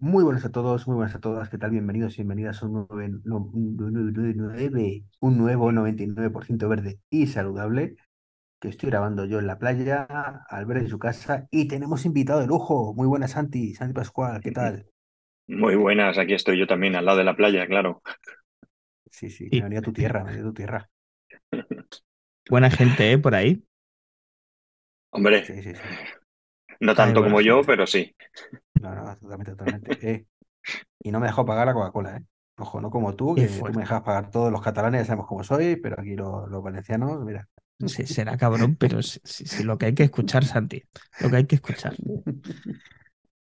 Muy 0.00 0.24
buenas 0.24 0.44
a 0.44 0.50
todos, 0.50 0.86
muy 0.88 0.96
buenas 0.96 1.14
a 1.14 1.20
todas. 1.20 1.48
¿Qué 1.48 1.58
tal? 1.58 1.70
Bienvenidos 1.70 2.14
y 2.14 2.16
bienvenidas 2.22 2.62
a 2.62 2.66
un 2.66 2.72
nuevo, 2.72 3.20
no- 3.24 3.36
un 3.52 3.76
nueve- 3.76 4.32
nueve- 4.34 5.04
un 5.20 5.38
nuevo 5.38 5.70
99% 5.72 6.68
verde 6.68 7.00
y 7.10 7.26
saludable 7.28 7.96
que 8.60 8.68
estoy 8.68 8.90
grabando 8.90 9.24
yo 9.26 9.38
en 9.40 9.46
la 9.48 9.58
playa, 9.58 10.04
Albert 10.48 10.82
en 10.82 10.88
su 10.88 10.98
casa 10.98 11.48
y 11.50 11.68
tenemos 11.68 12.06
invitado 12.06 12.40
de 12.40 12.46
lujo. 12.48 12.94
Muy 12.94 13.06
buenas, 13.08 13.32
Santi, 13.32 13.74
Santi 13.74 13.94
Pascual, 13.94 14.40
¿qué 14.42 14.52
tal? 14.52 14.86
Muy 15.48 15.74
buenas, 15.76 16.16
aquí 16.16 16.32
estoy 16.34 16.58
yo 16.58 16.66
también, 16.66 16.96
al 16.96 17.04
lado 17.04 17.18
de 17.18 17.24
la 17.24 17.36
playa, 17.36 17.66
claro. 17.66 18.02
Sí, 19.10 19.30
sí, 19.30 19.50
me 19.52 19.64
venía 19.64 19.78
a 19.80 19.82
tu 19.82 19.92
tierra, 19.92 20.20
me 20.24 20.30
venía 20.30 20.42
a 20.42 20.46
tu 20.48 20.54
tierra. 20.54 20.90
Buena 22.50 22.70
gente, 22.70 23.12
¿eh? 23.12 23.18
Por 23.18 23.34
ahí. 23.34 23.62
Hombre, 25.10 25.44
Sí, 25.46 25.62
sí, 25.62 25.74
sí. 25.74 25.80
no 26.80 26.94
tanto 26.94 27.22
como 27.22 27.40
yo, 27.40 27.62
pero 27.66 27.86
sí. 27.86 28.14
No, 28.80 28.94
no, 28.94 29.16
totalmente, 29.18 29.52
totalmente. 29.52 29.98
Eh, 30.00 30.26
y 31.02 31.12
no 31.12 31.20
me 31.20 31.26
dejó 31.28 31.44
pagar 31.46 31.66
la 31.66 31.74
Coca-Cola, 31.74 32.16
¿eh? 32.18 32.24
Ojo, 32.58 32.80
no 32.80 32.90
como 32.90 33.16
tú, 33.16 33.36
que 33.36 33.48
tú 33.62 33.74
me 33.74 33.82
dejas 33.82 34.02
pagar 34.02 34.30
todos 34.30 34.52
los 34.52 34.62
catalanes, 34.62 35.02
ya 35.02 35.06
sabemos 35.06 35.26
cómo 35.28 35.44
soy, 35.44 35.76
pero 35.76 36.00
aquí 36.00 36.16
los, 36.16 36.48
los 36.50 36.62
valencianos, 36.62 37.24
mira. 37.24 37.48
Sí, 37.86 38.06
será 38.06 38.36
cabrón, 38.38 38.76
pero 38.76 39.02
si, 39.02 39.20
si- 39.24 39.46
si 39.46 39.64
lo 39.64 39.78
que 39.78 39.86
hay 39.86 39.94
que 39.94 40.04
escuchar, 40.04 40.44
Santi. 40.44 40.82
Lo 41.18 41.30
que 41.30 41.36
hay 41.38 41.46
que 41.46 41.56
escuchar. 41.56 42.00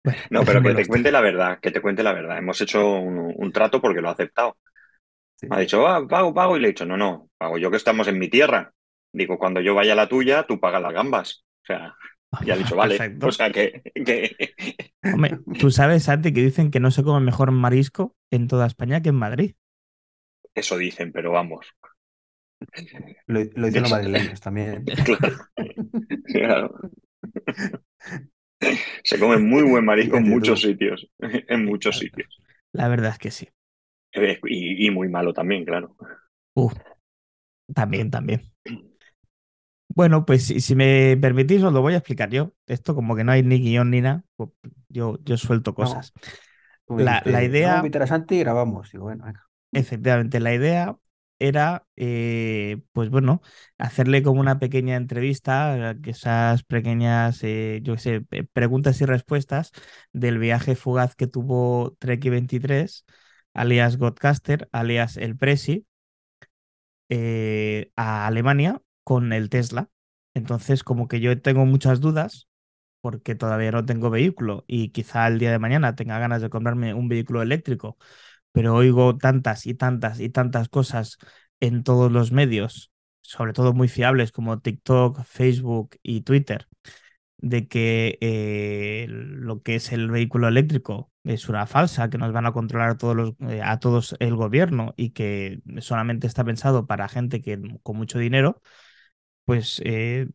Bueno, 0.05 0.21
No, 0.29 0.45
pero 0.45 0.63
que 0.63 0.75
te 0.75 0.87
cuente 0.87 1.13
la 1.13 1.21
verdad, 1.21 1.61
que 1.61 1.71
te 1.71 1.81
cuente 1.81 2.03
la 2.03 2.13
verdad. 2.13 2.39
Hemos 2.39 2.61
hecho 2.61 2.85
un, 2.99 3.33
un 3.37 3.53
trato 3.53 3.81
porque 3.81 4.01
lo 4.01 4.09
ha 4.09 4.13
aceptado. 4.13 4.57
Sí, 5.37 5.49
Me 5.49 5.57
ha 5.57 5.59
sí. 5.59 5.61
dicho, 5.61 5.87
ah, 5.89 6.07
pago, 6.09 6.35
pago, 6.35 6.57
y 6.57 6.61
le 6.61 6.69
he 6.69 6.71
dicho, 6.73 6.87
no, 6.87 6.97
no, 6.97 7.31
pago 7.39 7.59
yo 7.59 7.71
que 7.71 7.77
estamos 7.79 8.09
en 8.09 8.19
mi 8.19 8.29
tierra. 8.31 8.73
Digo, 9.13 9.39
cuando 9.39 9.61
yo 9.61 9.75
vaya 9.75 9.93
a 9.95 9.97
la 9.97 10.09
tuya, 10.09 10.45
tú 10.47 10.61
pagas 10.61 10.83
las 10.83 10.93
gambas. 10.95 11.45
O 11.65 11.67
sea, 11.67 11.95
y 12.45 12.51
ha 12.51 12.57
dicho, 12.57 12.77
vale. 12.77 12.97
Perfecto. 12.99 13.27
O 13.29 13.33
sea 13.33 13.51
que, 13.51 13.83
que... 13.95 14.37
Hombre, 15.13 15.39
tú 15.59 15.71
sabes, 15.71 16.05
Santi, 16.05 16.33
que 16.33 16.43
dicen 16.43 16.71
que 16.71 16.81
no 16.81 16.91
se 16.91 17.03
come 17.03 17.21
mejor 17.25 17.51
marisco 17.53 18.17
en 18.31 18.49
toda 18.49 18.67
España 18.67 19.01
que 19.03 19.11
en 19.11 19.15
Madrid. 19.17 19.55
Eso 20.55 20.77
dicen, 20.77 21.13
pero 21.13 21.31
vamos. 21.33 21.67
Lo, 23.27 23.41
lo 23.55 23.67
dicen 23.67 23.83
los 23.83 23.91
madrileños 23.91 24.41
también. 24.41 24.85
Claro, 25.07 25.37
claro. 26.25 26.75
Se 29.05 29.19
come 29.19 29.39
muy 29.39 29.63
buen 29.63 29.85
marisco 29.85 30.17
en 30.17 30.29
muchos 30.29 30.61
sitios, 30.61 31.09
en 31.21 31.65
muchos 31.65 31.99
sitios. 31.99 32.41
la 32.73 32.89
verdad 32.89 33.13
es 33.13 33.19
que 33.19 33.31
sí. 33.31 33.49
Eh, 34.13 34.39
Y, 34.45 34.87
y 34.87 34.91
muy 34.91 35.09
malo 35.09 35.33
también, 35.33 35.65
claro. 35.65 35.97
Uh, 36.57 36.71
también, 37.75 38.11
también. 38.11 38.43
Bueno, 39.97 40.27
pues 40.27 40.47
si, 40.47 40.61
si 40.63 40.77
me 40.77 41.19
permitís, 41.21 41.63
os 41.65 41.75
lo 41.75 41.83
voy 41.83 41.95
a 41.95 41.99
explicar 41.99 42.31
yo. 42.31 42.55
Esto 42.69 42.95
como 42.97 43.17
que 43.17 43.25
no 43.25 43.33
hay 43.33 43.43
ni 43.45 43.61
guion 43.61 43.91
ni 43.91 44.03
nada, 44.03 44.25
pues 44.37 44.51
yo, 44.91 45.19
yo 45.25 45.39
suelto 45.39 45.75
No, 45.83 45.91
cosas. 45.91 46.15
me 46.89 47.05
La, 47.05 47.23
la 47.27 47.43
dijiste, 47.43 47.61
vamos 47.61 47.77
a 47.77 47.77
idea, 47.77 47.87
invitar 47.87 48.03
a 48.05 48.09
Santi 48.09 48.37
y 48.37 48.41
grabamos. 48.41 48.93
Digo, 48.93 49.05
bueno, 49.07 49.25
venga. 49.27 49.49
efectivamente, 49.73 50.41
la 50.41 50.55
idea 50.55 50.97
era, 51.39 51.87
eh, 51.97 52.79
pues 52.93 53.11
bueno, 53.11 53.43
hacerle 53.79 54.23
como 54.23 54.41
una 54.41 54.59
pequeña 54.59 54.97
entrevista, 54.97 55.91
eh, 55.93 55.97
esas 56.07 56.63
pequeñas, 56.65 57.41
eh, 57.43 57.81
yo 57.83 57.95
qué 57.95 58.01
sé, 58.01 58.21
preguntas 58.53 59.01
y 59.01 59.05
respuestas 59.07 59.73
del 60.13 60.39
viaje 60.39 60.77
fugaz 60.77 61.15
que 61.17 61.27
tuvo 61.27 61.95
Treki 61.99 62.31
23, 62.31 63.05
alias 63.55 63.99
Godcaster, 63.99 64.69
alias 64.73 65.17
El 65.19 65.37
Presi, 65.37 65.87
eh, 67.09 67.91
a 67.97 68.27
Alemania 68.27 68.83
con 69.07 69.33
el 69.33 69.51
Tesla. 69.51 69.89
Entonces, 70.35 70.83
como 70.85 71.07
que 71.09 71.21
yo 71.21 71.41
tengo 71.41 71.65
muchas 71.67 72.01
dudas, 72.01 72.49
porque 73.01 73.37
todavía 73.37 73.73
no 73.73 73.87
tengo 73.87 74.11
vehículo 74.11 74.65
y 74.67 74.91
quizá 74.91 75.29
el 75.29 75.39
día 75.39 75.53
de 75.53 75.61
mañana 75.61 75.95
tenga 75.97 76.19
ganas 76.19 76.43
de 76.43 76.51
comprarme 76.51 76.95
un 76.95 77.09
vehículo 77.09 77.43
eléctrico, 77.43 77.99
pero 78.53 78.75
oigo 78.75 79.19
tantas 79.19 79.67
y 79.67 79.75
tantas 79.75 80.21
y 80.21 80.31
tantas 80.31 80.69
cosas 80.69 81.19
en 81.61 81.85
todos 81.85 82.13
los 82.13 82.33
medios, 82.33 82.93
sobre 83.23 83.53
todo 83.53 83.75
muy 83.75 83.89
fiables 83.89 84.33
como 84.33 84.61
TikTok, 84.61 85.23
Facebook 85.25 85.97
y 86.03 86.23
Twitter, 86.23 86.69
de 87.39 87.69
que 87.69 88.19
eh, 88.21 89.07
lo 89.09 89.63
que 89.63 89.77
es 89.77 89.93
el 89.93 90.11
vehículo 90.11 90.49
eléctrico 90.49 91.13
es 91.25 91.49
una 91.49 91.67
falsa, 91.67 92.11
que 92.11 92.19
nos 92.19 92.33
van 92.33 92.47
a 92.47 92.53
controlar 92.53 92.91
a 92.91 92.99
todos, 92.99 93.17
los, 93.17 93.35
eh, 93.51 93.63
a 93.63 93.79
todos 93.81 94.17
el 94.21 94.37
gobierno 94.37 94.95
y 94.97 95.11
que 95.11 95.61
solamente 95.81 96.27
está 96.27 96.45
pensado 96.45 96.87
para 96.87 97.09
gente 97.09 97.43
que 97.43 97.61
con 97.83 97.97
mucho 97.97 98.19
dinero, 98.19 98.63
pues 99.47 99.83
eh, 99.87 100.29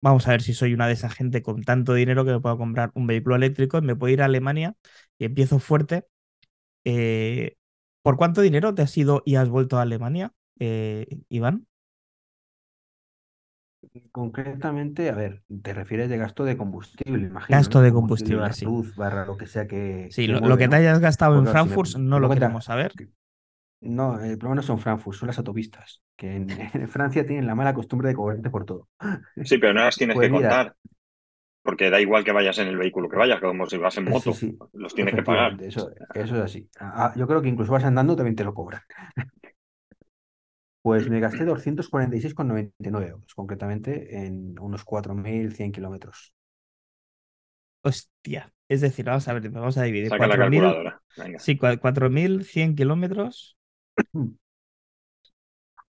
vamos 0.00 0.26
a 0.26 0.30
ver 0.32 0.42
si 0.42 0.54
soy 0.54 0.74
una 0.74 0.86
de 0.86 0.94
esa 0.94 1.10
gente 1.10 1.42
con 1.42 1.62
tanto 1.62 1.94
dinero 1.94 2.24
que 2.24 2.32
me 2.32 2.40
puedo 2.40 2.58
comprar 2.58 2.90
un 2.94 3.06
vehículo 3.06 3.36
eléctrico 3.36 3.78
y 3.78 3.82
me 3.82 3.96
puedo 3.96 4.12
ir 4.12 4.22
a 4.22 4.26
Alemania 4.26 4.74
y 5.18 5.24
empiezo 5.26 5.58
fuerte. 5.58 6.06
Eh, 6.84 7.56
¿por 8.02 8.16
cuánto 8.18 8.40
dinero 8.42 8.74
te 8.74 8.82
has 8.82 8.96
ido 8.98 9.22
y 9.26 9.36
has 9.36 9.48
vuelto 9.50 9.78
a 9.78 9.82
Alemania, 9.82 10.32
eh, 10.60 11.06
Iván? 11.30 11.66
Concretamente, 14.12 15.08
a 15.10 15.14
ver, 15.14 15.42
te 15.62 15.72
refieres 15.74 16.08
de 16.10 16.16
gasto 16.18 16.44
de 16.44 16.56
combustible, 16.56 17.26
imagino, 17.26 17.66
Gasto 17.66 17.82
de 17.82 17.92
Combustible 17.92 18.36
combustible, 18.36 18.42
barra 18.42 18.54
sí. 18.54 18.66
luz, 18.70 18.94
barra 18.94 19.24
lo 19.26 19.36
que 19.36 19.46
sea 19.46 19.66
que, 19.66 20.16
Sí, 20.16 20.26
que 20.26 20.34
lo, 20.40 20.56
que 20.58 20.68
te 20.68 20.76
hayas 20.76 20.98
gastado 21.00 21.38
en 21.38 21.46
claro, 21.46 21.58
si 21.58 21.68
me, 21.68 21.78
Frankfurt 21.78 21.96
no 21.96 22.20
lo 22.20 22.30
queremos 22.30 22.64
saber. 22.66 22.92
que- 22.96 23.08
no, 23.80 24.20
el 24.20 24.38
problema 24.38 24.56
no 24.56 24.62
son 24.62 24.78
Frankfurt, 24.78 25.16
son 25.18 25.28
las 25.28 25.38
autopistas, 25.38 26.02
que 26.16 26.34
en, 26.36 26.50
en 26.74 26.88
Francia 26.88 27.26
tienen 27.26 27.46
la 27.46 27.54
mala 27.54 27.74
costumbre 27.74 28.08
de 28.08 28.14
cobrarte 28.14 28.50
por 28.50 28.64
todo. 28.64 28.88
Sí, 29.42 29.58
pero 29.58 29.74
no 29.74 29.82
las 29.84 29.96
tienes 29.98 30.18
Pues 30.18 30.28
que 30.28 30.30
mira, 30.30 30.30
contar, 30.30 30.76
porque 31.62 31.90
da 31.90 32.00
igual 32.00 32.24
que 32.24 32.32
vayas 32.32 32.58
en 32.58 32.68
el 32.68 32.78
vehículo 32.78 33.08
que 33.10 33.16
vayas, 33.16 33.40
como 33.40 33.66
si 33.66 33.78
vas 33.78 33.98
en 33.98 34.06
sí, 34.14 34.32
moto, 34.32 34.34
sí, 34.34 34.58
los 34.72 34.94
tienes 34.94 35.14
que 35.14 35.22
pagar. 35.24 35.56
efectivamente, 35.56 35.66
eso, 35.66 35.90
eso 36.12 36.36
es 36.36 36.42
así. 36.42 36.68
Ah, 36.78 37.12
yo 37.16 37.26
creo 37.26 37.42
que 37.42 37.48
incluso 37.48 37.72
vas 37.72 37.84
andando 37.84 38.16
también 38.16 38.36
te 38.36 38.44
lo 38.44 38.54
cobran. 38.54 38.82
Pues 40.82 41.08
me 41.08 41.20
gasté 41.20 41.46
246,99 41.46 43.08
euros, 43.08 43.34
concretamente 43.34 44.26
en 44.26 44.58
unos 44.60 44.84
4.100 44.84 45.72
kilómetros. 45.72 46.34
Hostia. 47.82 48.52
Es 48.68 48.80
decir, 48.80 49.04
vamos 49.06 49.26
a 49.28 49.32
ver, 49.34 49.48
vamos 49.50 49.76
a 49.78 49.82
dividir. 49.82 50.12
Saca 50.12 50.26
la 50.26 50.36
4.000, 50.36 50.42
calculadora. 50.42 51.02
Venga. 51.16 51.42
sí, 51.44 51.56
cua- 51.58 51.78
4.100 51.80 52.74
kilómetros 52.76 53.56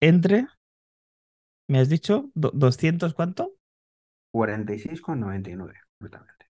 entre, 0.01 0.47
¿me 1.67 1.79
has 1.79 1.89
dicho? 1.89 2.29
Do- 2.35 2.51
¿200 2.53 3.13
cuánto? 3.15 3.55
46,99, 4.31 5.73
concretamente. 5.97 6.45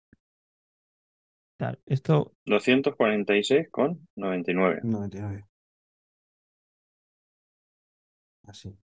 Claro, 1.59 1.78
esto 1.87 2.34
246,99. 2.47 4.83
99, 4.83 5.45
así. 8.45 8.77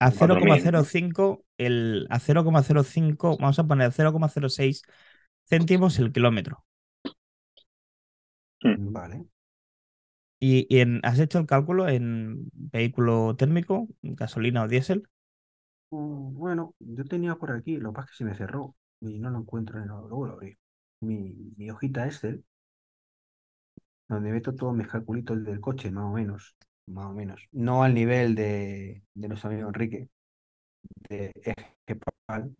a 0.00 0.10
99. 0.10 0.10
0,05, 0.10 1.44
el, 1.58 2.06
a 2.10 2.18
0,05, 2.18 3.36
vamos 3.38 3.58
a 3.58 3.66
poner 3.66 3.92
0,06 3.92 4.82
céntimos 5.48 5.98
el 5.98 6.12
kilómetro. 6.12 6.64
Hmm. 8.62 8.92
Vale. 8.92 9.26
¿Y, 10.44 10.66
has 11.04 11.18
hecho 11.20 11.38
el 11.38 11.46
cálculo 11.46 11.88
en 11.88 12.50
vehículo 12.54 13.36
térmico, 13.36 13.88
gasolina 14.02 14.64
o 14.64 14.68
diésel? 14.68 15.08
Mm, 15.90 16.34
Bueno, 16.34 16.74
yo 16.80 17.04
tenía 17.04 17.36
por 17.36 17.52
aquí, 17.52 17.76
lo 17.76 17.92
que 17.92 18.00
es 18.00 18.06
que 18.08 18.14
se 18.16 18.24
me 18.24 18.34
cerró 18.34 18.74
y 19.00 19.18
no 19.20 19.30
lo 19.30 19.38
encuentro, 19.38 19.76
en 19.78 19.84
el- 19.84 19.88
luego 19.90 20.26
lo 20.26 20.32
abrí. 20.34 20.56
Mi, 21.00 21.34
mi 21.56 21.70
hojita 21.70 22.06
Excel, 22.06 22.44
donde 24.08 24.30
meto 24.32 24.54
todos 24.54 24.74
mis 24.74 24.88
calculitos 24.88 25.42
del 25.44 25.60
coche, 25.60 25.90
más 25.90 26.04
o 26.04 26.10
menos, 26.12 26.56
más 26.86 27.06
o 27.06 27.12
menos. 27.14 27.42
No 27.52 27.82
al 27.82 27.94
nivel 27.94 28.34
de, 28.34 29.02
de 29.14 29.28
nuestro 29.28 29.50
amigo 29.50 29.68
Enrique, 29.68 30.08
de 31.08 31.32
Eje 31.44 32.00
Pal, 32.26 32.56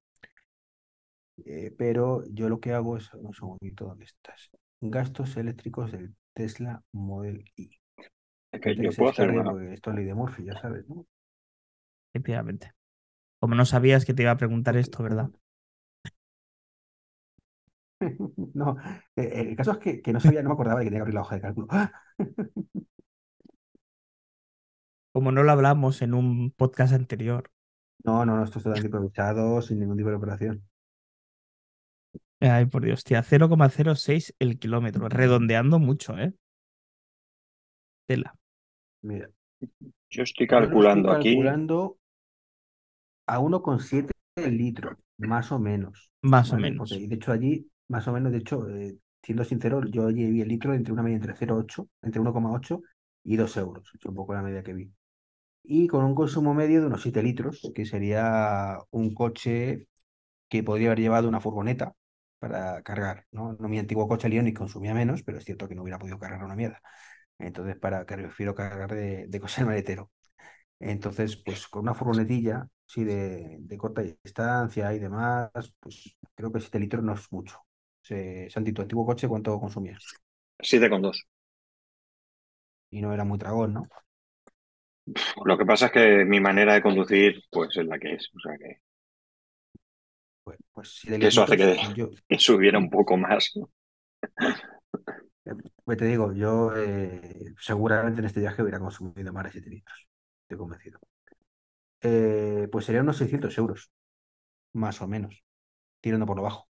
eh, 1.44 1.74
pero 1.78 2.24
yo 2.30 2.48
lo 2.48 2.60
que 2.60 2.72
hago 2.72 2.96
es, 2.96 3.12
un 3.14 3.34
segundito, 3.34 3.86
¿dónde 3.86 4.04
estás? 4.04 4.50
Gastos 4.80 5.36
eléctricos 5.36 5.92
del 5.92 6.14
Tesla 6.34 6.82
Model 6.92 7.44
Y. 7.56 7.70
Es 8.52 8.60
que 8.60 8.76
yo 8.76 8.90
puedo 8.96 9.10
hacer 9.10 9.30
una. 9.30 9.72
esto 9.72 9.90
es 9.90 9.96
ley 9.96 10.04
de 10.04 10.14
Murphy, 10.14 10.44
ya 10.44 10.60
sabes, 10.60 10.88
¿no? 10.88 11.06
Efectivamente. 12.12 12.72
Como 13.40 13.54
no 13.54 13.64
sabías 13.64 14.04
que 14.04 14.14
te 14.14 14.22
iba 14.22 14.30
a 14.30 14.36
preguntar 14.36 14.76
esto, 14.76 15.02
¿verdad? 15.02 15.30
No, 18.54 18.76
eh, 19.16 19.32
el 19.48 19.56
caso 19.56 19.72
es 19.72 19.78
que, 19.78 20.02
que 20.02 20.12
no 20.12 20.20
sabía, 20.20 20.42
no 20.42 20.50
me 20.50 20.54
acordaba 20.54 20.80
de 20.80 20.84
que 20.86 20.90
tenía 20.90 20.98
que 20.98 21.02
abrir 21.02 21.14
la 21.14 21.20
hoja 21.22 21.36
de 21.36 21.40
cálculo. 21.40 21.68
Como 25.12 25.30
no 25.30 25.42
lo 25.42 25.52
hablamos 25.52 26.02
en 26.02 26.14
un 26.14 26.50
podcast 26.52 26.94
anterior. 26.94 27.50
No, 28.04 28.24
no, 28.24 28.36
no, 28.36 28.44
esto 28.44 28.58
es 28.58 28.64
totalmente 28.64 28.88
improvisado, 28.88 29.62
sin 29.62 29.78
ningún 29.78 29.96
tipo 29.96 30.08
de 30.08 30.16
operación. 30.16 30.64
Ay, 32.42 32.66
por 32.66 32.84
Dios, 32.84 33.04
tía, 33.04 33.22
0,06 33.22 34.34
el 34.40 34.58
kilómetro, 34.58 35.08
redondeando 35.08 35.78
mucho, 35.78 36.18
¿eh? 36.18 36.32
Tela. 38.06 38.34
Mira, 39.02 39.28
Yo 39.60 39.66
estoy 39.68 39.92
yo 40.10 40.18
lo 40.20 40.24
estoy 40.24 40.46
calculando 40.48 41.10
aquí. 41.12 41.28
calculando 41.30 41.98
a 43.26 43.38
1,7 43.38 44.10
el 44.36 44.56
litro, 44.56 44.96
más 45.18 45.52
o 45.52 45.58
menos, 45.58 46.10
Más 46.22 46.52
o 46.52 46.56
menos. 46.56 46.90
Porque 46.90 47.06
de 47.06 47.14
hecho 47.14 47.32
allí, 47.32 47.70
más 47.88 48.08
o 48.08 48.12
menos, 48.12 48.32
de 48.32 48.38
hecho, 48.38 48.68
eh, 48.68 48.96
siendo 49.22 49.44
sincero, 49.44 49.82
yo 49.86 50.06
allí 50.08 50.26
vi 50.30 50.40
el 50.40 50.48
litro 50.48 50.74
entre 50.74 50.92
una 50.92 51.02
media 51.02 51.16
entre 51.16 51.34
0,8, 51.34 51.88
entre 52.02 52.20
1,8 52.20 52.82
y 53.24 53.36
2 53.36 53.56
euros. 53.56 53.88
Es 53.94 54.04
un 54.04 54.14
poco 54.14 54.34
la 54.34 54.42
media 54.42 54.62
que 54.64 54.72
vi. 54.72 54.90
Y 55.62 55.86
con 55.86 56.04
un 56.04 56.14
consumo 56.16 56.54
medio 56.54 56.80
de 56.80 56.86
unos 56.88 57.02
7 57.02 57.22
litros, 57.22 57.70
que 57.74 57.84
sería 57.84 58.78
un 58.90 59.14
coche 59.14 59.86
que 60.48 60.64
podría 60.64 60.88
haber 60.88 61.00
llevado 61.00 61.28
una 61.28 61.40
furgoneta 61.40 61.94
para 62.42 62.82
cargar, 62.82 63.24
¿no? 63.30 63.52
No 63.60 63.68
mi 63.68 63.78
antiguo 63.78 64.08
coche 64.08 64.28
León 64.28 64.50
consumía 64.52 64.94
menos, 64.94 65.22
pero 65.22 65.38
es 65.38 65.44
cierto 65.44 65.68
que 65.68 65.76
no 65.76 65.82
hubiera 65.82 66.00
podido 66.00 66.18
cargar 66.18 66.42
una 66.42 66.56
mierda. 66.56 66.82
Entonces, 67.38 67.76
para 67.76 68.04
que 68.04 68.16
prefiero 68.16 68.52
cargar 68.54 68.92
de, 68.92 69.26
de 69.28 69.40
cosas 69.40 69.64
maletero. 69.66 70.10
Entonces, 70.80 71.36
pues 71.36 71.68
con 71.68 71.82
una 71.82 71.94
furgonetilla, 71.94 72.66
sí, 72.84 73.04
de, 73.04 73.58
de, 73.60 73.78
corta 73.78 74.02
distancia 74.02 74.92
y 74.92 74.98
demás, 74.98 75.50
pues 75.78 76.16
creo 76.34 76.50
que 76.52 76.60
7 76.60 76.80
litros 76.80 77.04
no 77.04 77.14
es 77.14 77.30
mucho. 77.30 77.60
Santi, 78.02 78.72
tu 78.72 78.82
antiguo 78.82 79.06
coche, 79.06 79.28
¿cuánto 79.28 79.60
consumías? 79.60 80.04
7,2. 80.58 81.24
Y 82.90 83.00
no 83.02 83.12
era 83.14 83.24
muy 83.24 83.38
tragón, 83.38 83.74
¿no? 83.74 83.88
Lo 85.44 85.56
que 85.56 85.64
pasa 85.64 85.86
es 85.86 85.92
que 85.92 86.24
mi 86.24 86.40
manera 86.40 86.74
de 86.74 86.82
conducir, 86.82 87.44
pues 87.52 87.76
es 87.76 87.86
la 87.86 88.00
que 88.00 88.14
es. 88.14 88.28
O 88.34 88.40
sea 88.40 88.58
que. 88.58 88.80
Pues, 90.72 91.02
pues 91.06 91.20
que 91.20 91.26
eso 91.26 91.42
hace 91.42 91.56
que, 91.56 91.76
yo... 91.94 92.10
que, 92.28 92.38
subiera 92.38 92.78
un 92.78 92.90
poco 92.90 93.16
más. 93.16 93.52
Pues 95.84 95.98
te 95.98 96.04
digo, 96.04 96.32
yo 96.32 96.72
eh, 96.76 97.52
seguramente 97.58 98.20
en 98.20 98.26
este 98.26 98.38
viaje 98.38 98.62
hubiera 98.62 98.78
consumido 98.78 99.32
más 99.32 99.44
de 99.44 99.50
7 99.50 99.70
litros. 99.70 100.08
Estoy 100.42 100.56
convencido. 100.56 101.00
Eh, 102.00 102.68
pues 102.70 102.84
serían 102.84 103.04
unos 103.04 103.16
600 103.16 103.58
euros, 103.58 103.90
más 104.72 105.02
o 105.02 105.08
menos, 105.08 105.42
tirando 106.00 106.26
por 106.26 106.36
lo 106.36 106.44
bajo. 106.44 106.68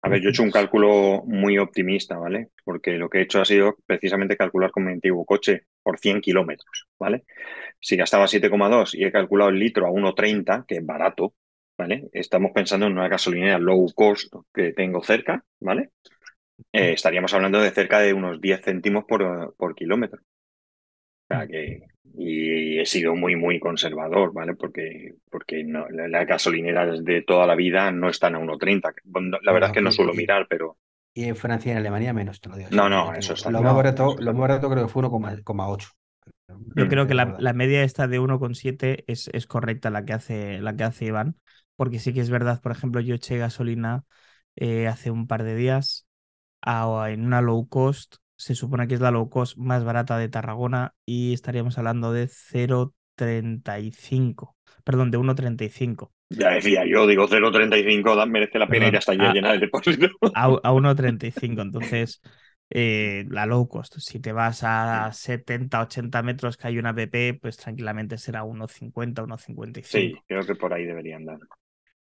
A 0.00 0.08
ver, 0.08 0.20
yo 0.20 0.28
he 0.28 0.30
hecho 0.30 0.42
un 0.42 0.50
cálculo 0.50 1.22
muy 1.26 1.58
optimista, 1.58 2.16
¿vale? 2.16 2.50
Porque 2.64 2.92
lo 2.92 3.10
que 3.10 3.18
he 3.18 3.22
hecho 3.22 3.40
ha 3.40 3.44
sido 3.44 3.76
precisamente 3.84 4.36
calcular 4.36 4.70
con 4.70 4.84
mi 4.84 4.92
antiguo 4.92 5.24
coche 5.24 5.66
por 5.82 5.98
100 5.98 6.20
kilómetros, 6.20 6.86
¿vale? 6.98 7.24
Si 7.80 7.96
gastaba 7.96 8.26
7,2 8.26 8.94
y 8.94 9.04
he 9.04 9.12
calculado 9.12 9.50
el 9.50 9.58
litro 9.58 9.86
a 9.86 9.90
1,30, 9.90 10.64
que 10.66 10.76
es 10.76 10.86
barato, 10.86 11.34
¿vale? 11.78 12.08
Estamos 12.12 12.50
pensando 12.52 12.86
en 12.86 12.92
una 12.92 13.08
gasolinera 13.08 13.58
low 13.58 13.86
cost 13.94 14.34
que 14.52 14.72
tengo 14.72 15.02
cerca, 15.02 15.44
¿vale? 15.60 15.90
Eh, 16.72 16.92
estaríamos 16.92 17.32
hablando 17.32 17.60
de 17.60 17.70
cerca 17.70 18.00
de 18.00 18.12
unos 18.12 18.40
10 18.40 18.62
céntimos 18.62 19.04
por, 19.04 19.54
por 19.56 19.74
kilómetro. 19.76 20.20
O 21.30 21.34
sea 21.34 21.46
que, 21.46 21.82
y 22.14 22.78
he 22.80 22.86
sido 22.86 23.14
muy, 23.14 23.36
muy 23.36 23.60
conservador, 23.60 24.32
¿vale? 24.32 24.56
Porque, 24.56 25.14
porque 25.30 25.62
no, 25.62 25.88
las 25.88 26.26
gasolineras 26.26 27.04
de 27.04 27.22
toda 27.22 27.46
la 27.46 27.54
vida 27.54 27.92
no 27.92 28.08
están 28.08 28.34
a 28.34 28.40
1,30. 28.40 29.40
La 29.42 29.52
verdad 29.52 29.70
es 29.70 29.74
que 29.74 29.82
no 29.82 29.92
suelo 29.92 30.14
mirar, 30.14 30.46
pero... 30.48 30.78
Y 31.14 31.24
en 31.24 31.36
Francia 31.36 31.70
y 31.70 31.72
en 31.72 31.78
Alemania 31.78 32.12
menos, 32.12 32.40
te 32.40 32.48
lo 32.48 32.56
digo. 32.56 32.70
No, 32.72 32.88
no, 32.88 33.14
eso 33.14 33.34
está 33.34 33.50
Lo 33.50 33.62
más 33.62 33.74
barato, 33.74 34.16
lo 34.18 34.32
más 34.32 34.40
barato 34.40 34.70
creo 34.70 34.86
que 34.86 34.92
fue 34.92 35.02
1,8. 35.02 35.92
Yo 36.74 36.88
creo 36.88 37.06
que 37.06 37.14
la, 37.14 37.36
la, 37.38 37.52
media 37.52 37.82
esta 37.82 38.08
de 38.08 38.20
1,7 38.20 39.04
es, 39.06 39.28
es 39.32 39.46
correcta 39.46 39.90
la 39.90 40.04
que, 40.04 40.12
hace, 40.12 40.60
la 40.60 40.76
que 40.76 40.84
hace 40.84 41.06
Iván, 41.06 41.36
porque 41.78 41.98
sí 42.00 42.12
que 42.12 42.20
es 42.20 42.28
verdad, 42.28 42.60
por 42.60 42.72
ejemplo, 42.72 43.00
yo 43.00 43.14
eché 43.14 43.38
gasolina 43.38 44.02
eh, 44.56 44.88
hace 44.88 45.12
un 45.12 45.28
par 45.28 45.44
de 45.44 45.54
días 45.54 46.08
a, 46.60 47.06
en 47.10 47.24
una 47.24 47.40
low 47.40 47.68
cost 47.68 48.16
se 48.34 48.56
supone 48.56 48.88
que 48.88 48.94
es 48.94 49.00
la 49.00 49.12
low 49.12 49.30
cost 49.30 49.56
más 49.58 49.84
barata 49.84 50.18
de 50.18 50.28
Tarragona 50.28 50.94
y 51.06 51.32
estaríamos 51.32 51.78
hablando 51.78 52.12
de 52.12 52.26
0,35, 52.26 54.56
perdón, 54.82 55.12
de 55.12 55.18
1,35. 55.18 56.10
Ya 56.30 56.50
decía, 56.50 56.84
yo 56.84 57.06
digo 57.06 57.28
0,35 57.28 58.26
merece 58.26 58.58
la 58.58 58.66
pena 58.66 58.88
ir 58.88 58.96
hasta 58.96 59.12
allí 59.12 59.24
a, 59.24 59.32
llenar 59.32 59.54
el 59.54 59.60
depósito. 59.60 60.08
A, 60.34 60.46
a 60.46 60.72
1,35, 60.72 61.62
entonces 61.62 62.20
eh, 62.70 63.24
la 63.30 63.46
low 63.46 63.68
cost, 63.68 63.98
si 63.98 64.18
te 64.18 64.32
vas 64.32 64.64
a 64.64 65.12
70, 65.12 65.80
80 65.80 66.24
metros 66.24 66.56
que 66.56 66.66
hay 66.66 66.78
una 66.78 66.92
BP, 66.92 67.38
pues 67.40 67.56
tranquilamente 67.56 68.18
será 68.18 68.42
1,50, 68.42 69.22
1,55. 69.22 69.84
Sí, 69.84 70.16
creo 70.26 70.44
que 70.44 70.56
por 70.56 70.74
ahí 70.74 70.84
deberían 70.84 71.24
dar. 71.24 71.38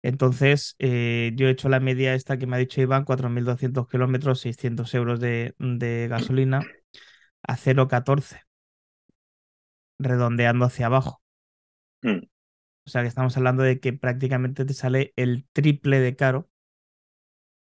Entonces, 0.03 0.75
eh, 0.80 1.31
yo 1.36 1.48
he 1.48 1.51
hecho 1.51 1.69
la 1.69 1.80
media 1.80 2.15
esta 2.15 2.38
que 2.38 2.48
me 2.48 2.56
ha 2.56 2.59
dicho 2.59 2.81
Iván, 2.81 3.06
4.200 3.06 3.88
kilómetros, 3.88 4.39
600 4.39 4.94
euros 4.95 5.19
de, 5.19 5.53
gasolina 6.09 6.62
a 7.44 7.56
0,14, 7.56 8.42
redondeando 10.00 10.65
hacia 10.65 10.88
abajo. 10.88 11.21
Hmm. 12.01 12.21
O 12.83 12.89
sea 12.89 13.03
que 13.03 13.07
estamos 13.07 13.38
hablando 13.38 13.62
de 13.62 13.80
que 13.80 13.94
prácticamente 13.94 14.65
te 14.65 14.74
sale 14.74 15.13
el 15.15 15.45
triple 15.53 16.00
de 16.00 16.15
caro 16.15 16.50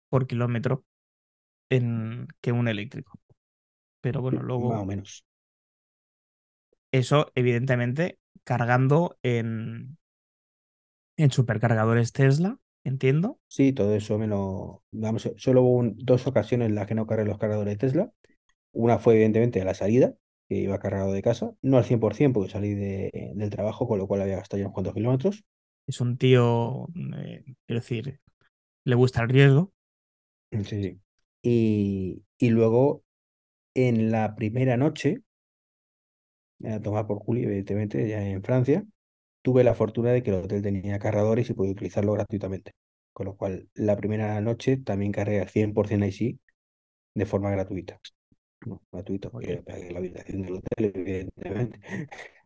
por 0.08 0.26
kilómetro 0.26 0.86
en, 1.68 2.28
que 2.40 2.52
un 2.52 2.66
eléctrico. 2.66 3.20
Pero 4.00 4.22
bueno, 4.22 4.42
luego... 4.42 4.70
Más 4.70 4.82
o 4.82 4.86
menos. 4.86 5.24
Eso, 6.92 7.30
evidentemente, 7.34 8.18
cargando 8.44 9.18
en, 9.22 9.98
en 11.16 11.30
supercargadores 11.30 12.12
Tesla, 12.12 12.58
entiendo. 12.84 13.38
Sí, 13.48 13.72
todo 13.72 13.94
eso 13.94 14.18
me 14.18 14.26
lo. 14.26 14.82
Vamos, 14.92 15.30
solo 15.36 15.62
hubo 15.62 15.82
dos 15.96 16.26
ocasiones 16.26 16.68
en 16.68 16.74
las 16.74 16.86
que 16.86 16.94
no 16.94 17.06
cargué 17.06 17.26
los 17.26 17.38
cargadores 17.38 17.76
Tesla. 17.78 18.10
Una 18.72 18.98
fue, 18.98 19.14
evidentemente, 19.14 19.60
a 19.62 19.64
la 19.66 19.74
salida, 19.74 20.14
que 20.48 20.56
iba 20.56 20.78
cargado 20.80 21.12
de 21.12 21.22
casa. 21.22 21.54
No 21.62 21.78
al 21.78 21.84
100% 21.84 22.40
porque 22.40 22.52
salí 22.52 22.74
de, 22.74 23.32
del 23.34 23.50
trabajo, 23.50 23.88
con 23.88 23.98
lo 23.98 24.08
cual 24.08 24.22
había 24.22 24.36
gastado 24.36 24.58
ya 24.60 24.66
unos 24.66 24.74
cuantos 24.74 24.94
kilómetros. 24.94 25.44
Es 25.86 26.00
un 26.00 26.16
tío, 26.18 26.86
eh, 27.16 27.44
quiero 27.66 27.80
decir, 27.80 28.20
le 28.84 28.94
gusta 28.96 29.22
el 29.22 29.30
riesgo. 29.30 29.72
Sí, 30.52 30.64
sí. 30.64 31.00
Y, 31.42 32.24
y 32.38 32.50
luego, 32.50 33.04
en 33.74 34.10
la 34.12 34.34
primera 34.36 34.76
noche, 34.76 35.22
a 36.64 36.80
tomar 36.80 37.06
por 37.06 37.18
Juli, 37.18 37.44
evidentemente, 37.44 38.08
ya 38.08 38.22
en 38.22 38.42
Francia, 38.42 38.84
tuve 39.42 39.64
la 39.64 39.74
fortuna 39.74 40.10
de 40.12 40.22
que 40.22 40.30
el 40.30 40.36
hotel 40.36 40.62
tenía 40.62 40.98
cargadores 40.98 41.50
y 41.50 41.54
podía 41.54 41.72
utilizarlo 41.72 42.12
gratuitamente. 42.12 42.72
Con 43.12 43.26
lo 43.26 43.36
cual, 43.36 43.68
la 43.74 43.96
primera 43.96 44.40
noche 44.40 44.78
también 44.78 45.12
cargué 45.12 45.40
al 45.40 45.48
100% 45.48 46.06
IC 46.06 46.38
de 47.14 47.26
forma 47.26 47.50
gratuita. 47.50 48.00
No, 48.66 48.82
gratuito, 48.90 49.30
porque 49.30 49.62
la 49.66 49.98
habitación 49.98 50.42
del 50.42 50.54
hotel, 50.54 50.92
evidentemente. 50.94 51.80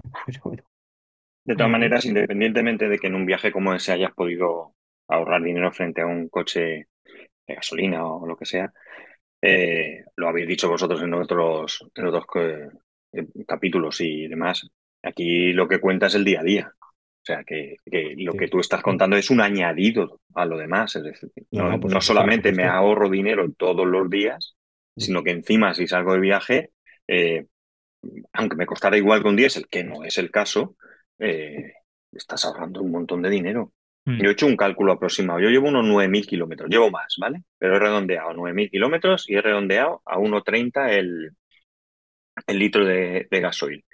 De 1.44 1.54
todas 1.54 1.70
maneras, 1.70 2.04
independientemente 2.04 2.88
de 2.88 2.98
que 2.98 3.06
en 3.06 3.14
un 3.14 3.24
viaje 3.24 3.52
como 3.52 3.72
ese 3.72 3.92
hayas 3.92 4.12
podido 4.12 4.74
ahorrar 5.06 5.40
dinero 5.40 5.70
frente 5.70 6.00
a 6.00 6.06
un 6.06 6.28
coche 6.28 6.88
de 7.46 7.54
gasolina 7.54 8.04
o 8.04 8.26
lo 8.26 8.36
que 8.36 8.44
sea, 8.44 8.72
eh, 9.40 10.02
lo 10.16 10.28
habéis 10.28 10.48
dicho 10.48 10.68
vosotros 10.68 11.00
en 11.02 11.14
otros, 11.14 11.88
en 11.94 12.06
otros 12.06 12.24
eh, 13.12 13.26
capítulos 13.46 14.00
y 14.00 14.26
demás. 14.26 14.68
Aquí 15.04 15.52
lo 15.52 15.68
que 15.68 15.78
cuenta 15.78 16.06
es 16.06 16.16
el 16.16 16.24
día 16.24 16.40
a 16.40 16.42
día. 16.42 16.72
O 17.26 17.32
sea, 17.34 17.42
que, 17.42 17.78
lo 18.18 18.34
que 18.34 18.46
tú 18.46 18.60
estás 18.60 18.80
contando 18.82 19.16
es 19.16 19.30
un 19.30 19.40
añadido 19.40 20.20
a 20.32 20.44
lo 20.44 20.56
demás. 20.56 20.94
Es 20.94 21.02
decir, 21.02 21.28
no, 21.50 21.76
no, 21.76 22.00
solamente 22.00 22.52
me 22.52 22.62
ahorro 22.62 23.10
dinero 23.10 23.50
todos 23.58 23.84
los 23.84 24.08
días, 24.08 24.54
sino 24.96 25.24
que 25.24 25.32
encima 25.32 25.74
si 25.74 25.88
salgo 25.88 26.12
de 26.12 26.20
viaje, 26.20 26.70
eh, 27.08 27.46
aunque 28.32 28.54
me 28.54 28.64
costara 28.64 28.96
igual 28.96 29.22
que 29.22 29.28
un 29.28 29.34
diésel, 29.34 29.66
que 29.66 29.82
no 29.82 30.04
es 30.04 30.18
el 30.18 30.30
caso, 30.30 30.76
eh, 31.18 31.72
estás 32.12 32.44
ahorrando 32.44 32.80
un 32.80 32.92
montón 32.92 33.22
de 33.22 33.30
dinero. 33.30 33.72
Mm. 34.04 34.22
Yo 34.22 34.28
he 34.28 34.32
hecho 34.32 34.46
un 34.46 34.56
cálculo 34.56 34.92
aproximado. 34.92 35.40
Yo 35.40 35.48
llevo 35.48 35.66
unos 35.66 35.84
9.000 35.84 36.28
kilómetros, 36.28 36.70
llevo 36.70 36.92
más, 36.92 37.16
¿vale? 37.18 37.42
Pero 37.58 37.74
he 37.74 37.80
redondeado 37.80 38.30
9.000 38.34 38.70
kilómetros 38.70 39.28
y 39.28 39.34
he 39.34 39.42
redondeado 39.42 40.00
a 40.04 40.16
1.30 40.16 40.90
el, 40.90 41.32
el 42.46 42.56
litro 42.56 42.84
de, 42.84 43.26
de 43.28 43.40
gasoil. 43.40 43.84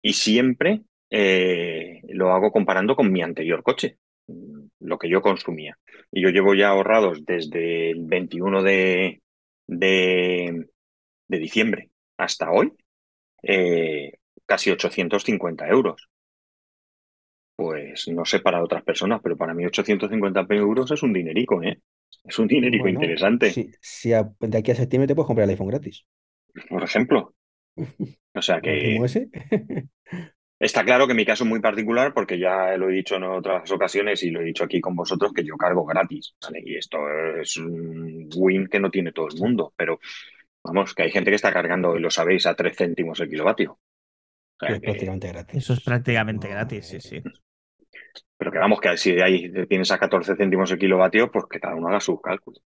Y 0.00 0.12
siempre 0.12 0.82
eh, 1.14 2.00
lo 2.08 2.32
hago 2.32 2.50
comparando 2.50 2.96
con 2.96 3.12
mi 3.12 3.20
anterior 3.20 3.62
coche, 3.62 3.98
lo 4.80 4.98
que 4.98 5.10
yo 5.10 5.20
consumía. 5.20 5.76
Y 6.10 6.22
yo 6.22 6.30
llevo 6.30 6.54
ya 6.54 6.70
ahorrados 6.70 7.22
desde 7.26 7.90
el 7.90 8.06
21 8.06 8.62
de, 8.62 9.20
de, 9.66 10.68
diciembre 11.28 11.90
hasta 12.16 12.50
hoy 12.50 12.72
eh, 13.42 14.12
casi 14.46 14.70
850 14.70 15.68
euros. 15.68 16.08
Pues 17.56 18.08
no 18.08 18.24
sé 18.24 18.40
para 18.40 18.64
otras 18.64 18.82
personas, 18.82 19.20
pero 19.22 19.36
para 19.36 19.52
mí 19.52 19.66
850 19.66 20.46
euros 20.48 20.90
es 20.92 21.02
un 21.02 21.12
dinerico, 21.12 21.62
¿eh? 21.62 21.78
Es 22.24 22.38
un 22.38 22.48
dinerico 22.48 22.88
interesante. 22.88 23.50
Si, 23.50 24.08
de 24.08 24.58
aquí 24.58 24.70
a 24.70 24.76
septiembre 24.76 25.06
te 25.06 25.14
puedes 25.14 25.26
comprar 25.26 25.44
el 25.44 25.50
iPhone 25.50 25.68
gratis. 25.68 26.06
Por 26.70 26.82
ejemplo. 26.82 27.34
O 28.34 28.40
sea 28.40 28.62
que. 28.62 28.98
Está 30.62 30.84
claro 30.84 31.08
que 31.08 31.14
mi 31.14 31.26
caso 31.26 31.42
es 31.42 31.50
muy 31.50 31.58
particular 31.58 32.14
porque 32.14 32.38
ya 32.38 32.76
lo 32.76 32.88
he 32.88 32.92
dicho 32.92 33.16
en 33.16 33.24
otras 33.24 33.68
ocasiones 33.72 34.22
y 34.22 34.30
lo 34.30 34.40
he 34.40 34.44
dicho 34.44 34.62
aquí 34.62 34.80
con 34.80 34.94
vosotros 34.94 35.32
que 35.32 35.42
yo 35.42 35.56
cargo 35.56 35.84
gratis. 35.84 36.36
Y 36.64 36.76
esto 36.76 36.98
es 37.40 37.56
un 37.56 38.28
win 38.36 38.68
que 38.68 38.78
no 38.78 38.88
tiene 38.88 39.10
todo 39.10 39.26
el 39.26 39.40
mundo, 39.40 39.74
pero 39.76 39.98
vamos, 40.62 40.94
que 40.94 41.02
hay 41.02 41.10
gente 41.10 41.32
que 41.32 41.34
está 41.34 41.52
cargando, 41.52 41.96
y 41.96 42.00
lo 42.00 42.10
sabéis, 42.10 42.46
a 42.46 42.54
3 42.54 42.76
céntimos 42.76 43.18
el 43.18 43.28
kilovatio. 43.28 43.80
es 44.60 44.78
prácticamente 44.78 45.26
gratis. 45.26 45.56
Eso 45.56 45.72
es 45.72 45.80
prácticamente 45.80 46.46
gratis, 46.46 46.86
sí, 46.86 47.00
sí. 47.00 47.20
Pero 48.36 48.52
que 48.52 48.58
vamos, 48.58 48.80
que 48.80 48.96
si 48.96 49.20
ahí 49.20 49.52
tienes 49.66 49.90
a 49.90 49.98
14 49.98 50.36
céntimos 50.36 50.70
el 50.70 50.78
kilovatio, 50.78 51.28
pues 51.32 51.46
que 51.50 51.58
cada 51.58 51.74
uno 51.74 51.88
haga 51.88 51.98
sus 51.98 52.20
cálculos. 52.20 52.62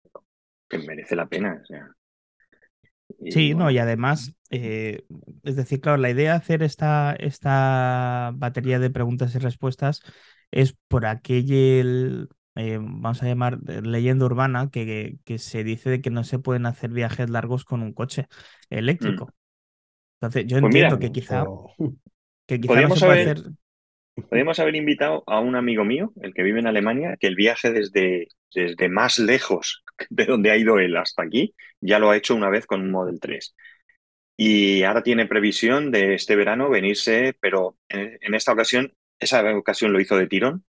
Que 0.70 0.78
merece 0.78 1.18
la 1.18 1.26
pena. 1.26 1.60
O 1.62 1.66
sea. 1.66 1.90
Sí, 3.30 3.53
no, 3.56 3.72
y 3.72 3.77
además, 3.77 4.34
eh, 4.50 5.03
es 5.44 5.56
decir, 5.56 5.82
claro, 5.82 5.98
la 5.98 6.10
idea 6.10 6.32
de 6.32 6.38
hacer 6.38 6.63
esta, 6.63 7.13
esta 7.20 8.32
batería 8.36 8.80
de 8.80 8.89
preguntas 8.89 9.34
y 9.36 9.39
respuestas 9.39 10.01
es 10.51 10.75
por 10.88 11.06
aquel, 11.06 12.30
eh, 12.56 12.77
vamos 12.80 13.24
a 13.24 13.27
llamar, 13.27 13.60
eh, 13.68 13.82
leyenda 13.82 14.25
urbana 14.25 14.70
que, 14.72 15.18
que 15.25 15.38
se 15.38 15.63
dice 15.63 15.89
de 15.89 16.01
que 16.01 16.10
no 16.10 16.24
se 16.24 16.39
pueden 16.39 16.65
hacer 16.65 16.91
viajes 16.91 17.30
largos 17.30 17.63
con 17.65 17.82
un 17.82 17.94
coche 17.94 18.27
mm. 18.72 18.75
eléctrico. 18.77 19.34
Entonces, 20.20 20.46
yo 20.48 20.58
Pues 20.60 20.74
mira, 20.74 20.89
entiendo 20.89 21.00
que 21.00 21.12
quizá, 21.12 21.41
Eso- 21.44 21.75
que 22.48 22.60
quizá 22.62 22.82
no 22.82 22.89
podríamos 22.89 23.00
se 23.00 23.06
puede 23.06 23.22
haber- 23.24 23.38
hacer. 23.39 23.51
podríamos 24.30 24.60
haber 24.60 24.75
invitado 24.75 25.24
a 25.27 25.39
un 25.39 25.56
amigo 25.56 25.84
mío, 25.84 26.13
el 26.22 26.34
que 26.34 26.44
vive 26.44 26.60
en 26.60 26.68
Alemania, 26.68 27.18
que 27.20 27.27
el 27.27 27.36
viaje 27.36 27.72
desde, 27.72 28.27
desde 28.53 28.89
más 28.89 29.20
lejos 29.20 29.84
de 30.10 30.25
donde 30.25 30.51
ha 30.51 30.58
ido 30.58 30.79
él 30.79 30.96
hasta 30.98 31.24
aquí, 31.24 31.55
ya 31.79 32.00
lo 32.00 32.10
ha 32.10 32.17
hecho 32.17 32.36
una 32.36 32.50
vez 32.50 32.65
con 32.65 32.81
un 32.81 32.91
Model 32.91 33.20
3. 33.20 33.55
Y 34.38 34.84
ahora 34.84 35.03
tiene 35.03 35.27
previsión 35.27 35.91
de 35.91 36.15
este 36.15 36.36
verano 36.36 36.70
venirse, 36.70 37.36
pero 37.39 37.77
en, 37.89 38.34
esta 38.34 38.53
ocasión, 38.53 38.93
esa 39.20 39.55
ocasión 39.55 39.93
lo 39.93 40.00
hizo 40.00 40.17
de 40.17 40.27
tirón. 40.27 40.65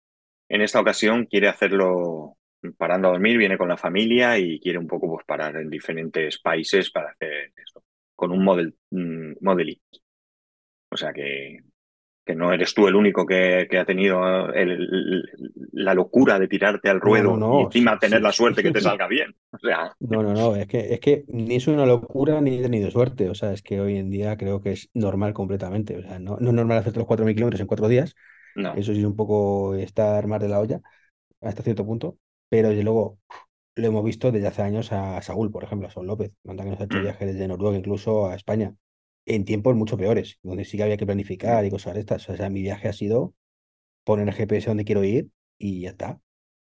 En 0.50 0.62
esta 0.62 0.82
ocasión 0.82 1.26
quiere 1.26 1.48
hacerlo 1.48 2.38
parando 2.78 3.08
a 3.08 3.12
dormir, 3.12 3.38
viene 3.38 3.58
con 3.58 3.70
la 3.70 3.78
familia 3.78 4.38
y 4.38 4.60
quiere 4.60 4.78
un 4.80 4.88
poco 4.88 5.08
pues, 5.08 5.26
parar 5.26 5.56
en 5.58 5.70
diferentes 5.70 6.40
países 6.40 6.92
para 6.92 7.12
hacer 7.12 7.54
eso, 7.56 7.84
con 8.16 8.32
un 8.32 8.44
Model, 8.44 8.76
mm, 8.92 9.34
Model 9.42 9.70
Y. 9.70 9.82
O 10.90 10.98
sea 10.98 11.14
que, 11.14 11.60
que 12.26 12.36
no 12.36 12.54
eres 12.54 12.74
tú 12.74 12.88
el 12.88 12.96
único 12.96 13.26
que, 13.26 13.68
que 13.70 13.80
ha 13.80 13.86
tenido 13.86 14.52
el- 14.54 15.24
la 15.74 15.94
locura 15.94 16.40
de 16.40 16.48
tirarte 16.48 16.90
al 16.90 17.02
ruedo 17.02 17.32
no, 17.32 17.38
no, 17.38 17.60
y 17.60 17.62
encima 17.64 18.00
tener 18.00 18.22
sí. 18.22 18.22
la 18.22 18.32
suerte 18.32 18.64
que 18.64 18.72
te 18.72 18.82
salga 18.82 19.08
bien. 19.08 19.36
O 19.52 19.58
sea, 19.60 19.96
No, 20.00 20.24
no, 20.24 20.34
no, 20.34 20.56
es 20.56 20.68
que, 20.68 20.94
es 20.96 21.00
que 21.00 21.26
ni 21.28 21.56
es 21.58 21.68
una 21.68 21.86
locura 21.86 22.42
ni 22.42 22.58
he 22.58 22.62
tenido 22.64 22.90
suerte. 22.90 23.30
O 23.30 23.36
sea, 23.36 23.54
es 23.54 23.62
que 23.62 23.80
hoy 23.80 23.98
en 23.98 24.10
día 24.10 24.36
creo 24.36 24.60
que 24.62 24.72
es 24.72 24.90
normal 24.96 25.34
completamente. 25.34 25.98
O 25.98 26.02
sea, 26.02 26.18
no, 26.20 26.36
es 26.40 26.42
normal 26.42 26.80
hacerte 26.80 26.98
los 27.00 27.08
4.000 27.08 27.36
kilómetros 27.36 27.62
en 27.62 27.68
cuatro 27.68 27.88
días. 27.88 28.16
Eso 28.72 28.94
sí 28.94 29.00
es 29.00 29.06
un 29.06 29.16
poco 29.16 29.76
estar 29.76 30.28
más 30.28 30.42
de 30.42 30.50
la 30.50 30.60
olla 30.60 30.82
hasta 31.42 31.64
cierto 31.64 31.86
punto. 31.86 32.18
Pero 32.50 32.70
desde 32.70 32.84
luego 32.84 33.20
lo 33.76 33.88
hemos 33.88 34.04
visto 34.06 34.32
desde 34.32 34.48
hace 34.48 34.64
años 34.64 34.92
a 34.94 35.22
Saúl, 35.24 35.52
por 35.52 35.64
ejemplo, 35.66 35.88
a 35.88 35.92
Saúl 35.92 36.08
López. 36.08 36.32
Que 36.44 36.54
nos 36.54 36.82
ha 36.82 36.86
hecho 36.86 37.00
Mm. 37.00 37.02
viajes 37.02 37.28
desde 37.34 37.48
Noruega 37.48 37.78
incluso 37.78 38.28
a 38.28 38.36
España. 38.36 38.76
En 39.26 39.46
tiempos 39.46 39.76
mucho 39.76 39.98
peores, 39.98 40.40
donde 40.44 40.66
sí 40.66 40.78
que 40.78 40.84
había 40.84 40.98
que 40.98 41.06
planificar 41.06 41.66
y 41.66 41.70
cosas 41.72 41.94
de 41.96 42.02
estas. 42.02 42.28
O 42.30 42.36
sea, 42.36 42.50
mi 42.50 42.62
viaje 42.62 42.88
ha 42.90 42.94
sido 42.94 43.36
poner 44.06 44.28
el 44.30 44.36
GPS 44.36 44.70
donde 44.70 44.86
quiero 44.86 45.04
ir 45.06 45.30
y 45.60 45.82
ya 45.82 45.92
está. 45.92 46.22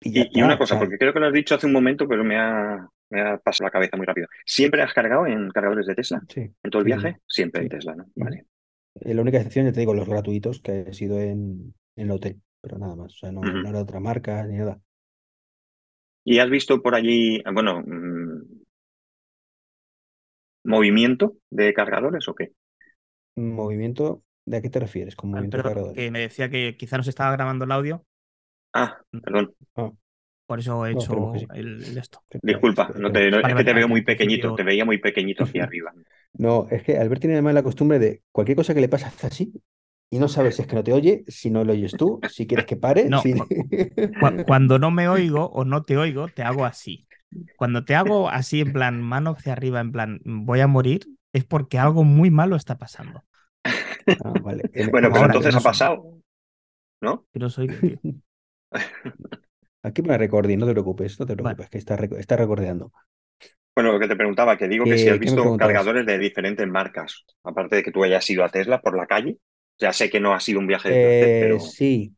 Y 0.02 0.12
ya 0.14 0.22
Y, 0.22 0.38
y 0.38 0.42
está. 0.42 0.42
una 0.42 0.58
O 0.58 0.58
cosa, 0.58 0.78
sea, 0.78 0.78
porque 0.78 0.98
creo 0.98 1.12
que 1.12 1.20
lo 1.20 1.26
has 1.26 1.32
dicho 1.32 1.54
hace 1.54 1.66
un 1.66 1.72
momento, 1.72 2.08
pero 2.08 2.24
me 2.24 2.38
ha, 2.38 2.88
me 3.10 3.20
ha 3.20 3.38
pasado 3.38 3.66
la 3.66 3.70
cabeza 3.70 3.96
muy 3.96 4.06
rápido. 4.06 4.28
¿Siempre 4.44 4.82
has 4.82 4.94
cargado 4.94 5.26
en 5.26 5.50
cargadores 5.50 5.86
de 5.86 5.94
Tesla? 5.94 6.22
sí, 6.28 6.54
¿En 6.62 6.70
todo 6.70 6.80
el 6.80 6.86
sí, 6.86 6.86
viaje? 6.86 7.18
Siempre 7.26 7.62
en. 7.62 7.68
Tesla, 7.68 7.94
¿no? 7.96 8.06
Ujú. 8.16 8.30
Vale. 8.30 8.46
Eh, 8.96 9.14
La 9.14 9.22
única 9.22 9.38
excepción, 9.38 9.66
ya 9.66 9.72
te 9.72 9.80
digo, 9.80 9.94
los 9.94 10.08
gratuitos, 10.08 10.60
que 10.62 10.82
he 10.88 10.94
sido 10.94 11.20
en, 11.20 11.74
en 11.96 12.04
el 12.06 12.10
hotel, 12.12 12.42
pero 12.60 12.78
nada 12.78 12.96
más. 12.96 13.14
O 13.14 13.18
sea, 13.18 13.32
no 13.32 13.68
era 13.68 13.80
otra 13.80 14.00
marca 14.00 14.44
ni 14.46 14.56
nada. 14.58 14.80
¿Y 16.24 16.38
has 16.40 16.50
visto 16.50 16.82
por 16.82 16.94
allí, 16.94 17.42
bueno, 17.52 17.82
mm, 17.86 18.25
movimiento 20.66 21.36
de 21.50 21.74
cargadores 21.74 22.28
o 22.28 22.34
qué? 22.34 22.52
Movimiento, 23.36 24.22
¿de 24.44 24.58
a 24.58 24.60
qué 24.62 24.68
te 24.68 24.78
refieres 24.80 25.16
con 25.16 25.30
Ah, 25.32 25.44
movimiento 25.46 25.56
de 25.56 25.62
cargadores? 25.62 26.04
que 26.04 26.10
me 26.10 26.20
decía 26.20 26.50
que 26.50 26.76
quizá 26.78 26.96
no 26.96 27.02
se 27.04 27.10
estaba 27.10 27.32
grabando 27.32 27.64
el 27.64 27.72
audio, 27.72 28.04
Ah, 28.72 29.00
perdón, 29.22 29.54
por 30.46 30.58
eso 30.60 30.86
he 30.86 30.92
hecho 30.92 31.14
esperemos 31.14 31.30
que 31.32 31.38
sí. 31.40 31.46
el, 31.52 31.84
el 31.84 31.98
esto. 31.98 32.22
Disculpa, 32.42 32.92
no 32.96 33.12
te, 33.12 33.30
no- 33.30 33.40
Vale, 33.40 33.52
es 33.52 33.54
que 33.54 33.64
vale, 33.64 33.64
te 33.64 33.74
veo 33.74 33.88
muy 33.88 34.02
pequeñito, 34.02 34.54
te 34.54 34.62
veía 34.64 34.84
muy 34.84 34.98
pequeñito 34.98 35.44
hacia 35.44 35.64
arriba. 35.64 35.94
No, 36.34 36.68
es 36.70 36.82
que 36.84 36.98
Albert 36.98 37.20
tiene 37.22 37.34
además 37.36 37.54
la 37.54 37.62
costumbre 37.62 37.98
de 37.98 38.22
cualquier 38.32 38.56
cosa 38.56 38.74
que 38.74 38.80
le 38.80 38.88
pasa 38.88 39.08
hace 39.08 39.26
así 39.28 39.54
y 40.10 40.18
no 40.18 40.28
sabes 40.28 40.56
si 40.56 40.62
es 40.62 40.68
que 40.68 40.76
no 40.76 40.84
te 40.84 40.92
oye, 40.92 41.24
si 41.28 41.50
no 41.50 41.64
lo 41.64 41.72
oyes 41.72 41.96
tú, 41.96 42.22
si 42.26 42.46
quieres 42.46 42.66
que 42.66 42.76
pare. 42.76 43.12
No, 43.12 43.18
si- 43.18 43.34
cu- 43.34 43.52
Cu- 44.18 44.40
Cuando 44.42 44.78
no 44.78 44.90
me 44.92 45.08
oigo 45.08 45.46
o 45.50 45.64
no 45.64 45.84
te 45.84 45.96
oigo, 45.98 46.32
te 46.32 46.42
hago 46.44 46.64
así. 46.66 47.08
Cuando 47.56 47.84
te 47.84 47.94
hago 47.94 48.28
así, 48.30 48.60
en 48.60 48.72
plan, 48.72 49.02
mano 49.02 49.30
hacia 49.38 49.52
arriba, 49.52 49.80
en 49.80 49.92
plan, 49.92 50.20
voy 50.24 50.60
a 50.60 50.66
morir, 50.66 51.08
es 51.32 51.44
porque 51.44 51.78
algo 51.78 52.04
muy 52.04 52.30
malo 52.30 52.56
está 52.56 52.78
pasando. 52.78 53.24
Ah, 54.18 54.38
vale. 54.42 54.70
Bueno, 54.90 55.10
en- 55.10 55.12
pero 55.12 55.24
ahora, 55.24 55.26
entonces 55.26 55.52
no 55.52 55.58
ha 55.60 55.62
pasado, 55.62 56.20
¿no? 57.02 57.26
Pero 57.32 57.50
soy. 57.50 57.68
Aquí 59.88 60.00
pone 60.02 60.18
recording, 60.24 60.58
no 60.58 60.66
te 60.68 60.72
preocupes, 60.76 61.18
no 61.20 61.24
te 61.26 61.34
Vale. 61.38 61.60
preocupes, 61.60 61.70
que 61.70 61.78
está, 61.78 61.94
está 62.24 62.36
recordeando. 62.36 62.92
Bueno, 63.74 63.92
lo 63.92 64.00
que 64.00 64.08
te 64.08 64.16
preguntaba, 64.16 64.56
que 64.56 64.68
digo 64.68 64.88
que 64.88 64.96
si 64.96 65.08
Eh, 65.08 65.10
has 65.10 65.18
¿qué 65.20 65.30
me 65.30 65.38
visto 65.38 65.54
cargadores 65.56 66.06
de 66.06 66.18
diferentes 66.18 66.66
marcas, 66.66 67.24
aparte 67.44 67.76
de 67.76 67.82
que 67.82 67.92
tú 67.92 68.02
hayas 68.04 68.28
ido 68.30 68.42
a 68.44 68.48
Tesla 68.48 68.80
por 68.80 68.96
la 68.96 69.06
calle, 69.06 69.38
ya 69.78 69.92
sé 69.92 70.08
que 70.10 70.18
no 70.20 70.32
ha 70.34 70.40
sido 70.40 70.60
un 70.60 70.66
viaje 70.66 70.88
de 70.90 70.96
placer, 70.98 71.34
Eh, 71.34 71.38
pero 71.38 71.58
sí, 71.60 72.16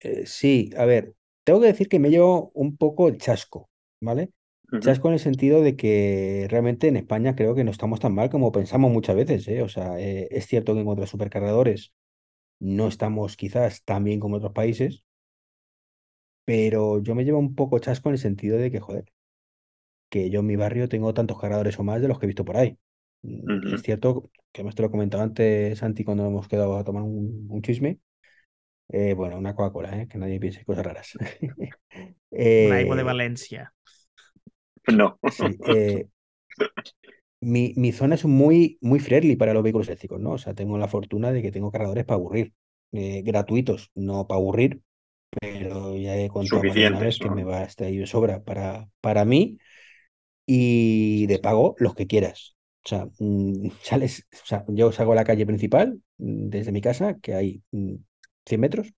Eh, 0.00 0.26
sí, 0.26 0.70
a 0.76 0.84
ver, 0.84 1.14
tengo 1.48 1.62
que 1.62 1.68
decir 1.68 1.88
que 1.88 1.98
me 1.98 2.10
llevo 2.10 2.50
un 2.52 2.76
poco 2.76 3.08
el 3.08 3.16
chasco, 3.16 3.70
¿vale? 4.02 4.32
Chasco 4.80 5.08
en 5.08 5.14
el 5.14 5.18
sentido 5.18 5.62
de 5.62 5.76
que 5.76 6.46
realmente 6.50 6.88
en 6.88 6.98
España 6.98 7.34
creo 7.34 7.54
que 7.54 7.64
no 7.64 7.70
estamos 7.70 8.00
tan 8.00 8.14
mal 8.14 8.28
como 8.28 8.52
pensamos 8.52 8.92
muchas 8.92 9.16
veces, 9.16 9.48
¿eh? 9.48 9.62
O 9.62 9.68
sea, 9.70 9.98
eh, 9.98 10.28
es 10.30 10.46
cierto 10.46 10.74
que 10.74 10.80
en 10.80 10.84
cuanto 10.84 11.04
a 11.04 11.06
supercargadores 11.06 11.94
no 12.60 12.86
estamos 12.86 13.38
quizás 13.38 13.82
tan 13.82 14.04
bien 14.04 14.20
como 14.20 14.36
otros 14.36 14.52
países, 14.52 15.04
pero 16.44 17.02
yo 17.02 17.14
me 17.14 17.24
llevo 17.24 17.38
un 17.38 17.54
poco 17.54 17.78
chasco 17.78 18.10
en 18.10 18.16
el 18.16 18.18
sentido 18.18 18.58
de 18.58 18.70
que, 18.70 18.80
joder, 18.80 19.06
que 20.10 20.28
yo 20.28 20.40
en 20.40 20.46
mi 20.48 20.56
barrio 20.56 20.90
tengo 20.90 21.14
tantos 21.14 21.40
cargadores 21.40 21.78
o 21.78 21.82
más 21.82 22.02
de 22.02 22.08
los 22.08 22.18
que 22.18 22.26
he 22.26 22.28
visto 22.28 22.44
por 22.44 22.58
ahí. 22.58 22.76
Mm. 23.22 23.74
Es 23.74 23.80
cierto 23.80 24.30
que 24.52 24.64
me 24.64 24.72
te 24.72 24.82
lo 24.82 24.88
he 24.88 24.90
comentado 24.90 25.22
antes, 25.22 25.78
Santi, 25.78 26.04
cuando 26.04 26.26
hemos 26.26 26.46
quedado 26.46 26.76
a 26.76 26.84
tomar 26.84 27.04
un, 27.04 27.46
un 27.48 27.62
chisme. 27.62 28.00
Eh, 28.90 29.14
bueno, 29.14 29.36
una 29.38 29.54
Coca-Cola, 29.54 30.00
¿eh? 30.02 30.08
Que 30.08 30.18
nadie 30.18 30.40
piense 30.40 30.64
cosas 30.64 30.84
raras. 30.86 31.12
Una 32.60 32.80
Evo 32.80 32.94
de 32.94 33.02
Eh, 33.02 33.04
Valencia. 33.04 33.74
No. 34.88 35.18
Sí, 35.26 35.58
eh, 35.66 36.08
mi, 37.40 37.72
mi 37.76 37.92
zona 37.92 38.14
es 38.16 38.24
muy, 38.24 38.78
muy 38.80 38.98
friendly 39.00 39.36
para 39.36 39.54
los 39.54 39.62
vehículos 39.62 39.88
eléctricos, 39.88 40.20
¿no? 40.20 40.32
O 40.32 40.38
sea, 40.38 40.54
tengo 40.54 40.78
la 40.78 40.88
fortuna 40.88 41.32
de 41.32 41.42
que 41.42 41.52
tengo 41.52 41.70
cargadores 41.70 42.04
para 42.04 42.16
aburrir, 42.16 42.52
eh, 42.92 43.22
gratuitos, 43.22 43.90
no 43.94 44.26
para 44.26 44.38
aburrir, 44.38 44.82
pero 45.40 45.96
ya 45.96 46.16
he 46.16 46.28
contado 46.28 46.62
una 46.86 47.00
vez 47.00 47.18
que 47.18 47.30
¿no? 47.30 47.36
me 47.36 47.44
va 47.44 47.60
a 47.60 47.64
estar 47.64 47.88
ahí 47.88 47.98
de 47.98 48.06
sobra 48.06 48.42
para, 48.44 48.88
para 49.00 49.24
mí 49.24 49.58
y 50.46 51.26
de 51.28 51.38
pago 51.40 51.76
los 51.78 51.94
que 51.94 52.06
quieras. 52.06 52.56
O 52.84 52.88
sea, 52.88 53.08
mm, 53.18 53.70
sales, 53.82 54.26
o 54.42 54.46
sea, 54.46 54.64
yo 54.68 54.92
salgo 54.92 55.12
a 55.12 55.16
la 55.16 55.24
calle 55.24 55.46
principal 55.46 56.00
desde 56.18 56.72
mi 56.72 56.80
casa, 56.82 57.18
que 57.20 57.34
hay 57.34 57.62
mm, 57.72 57.96
100 58.48 58.60
metros, 58.60 58.92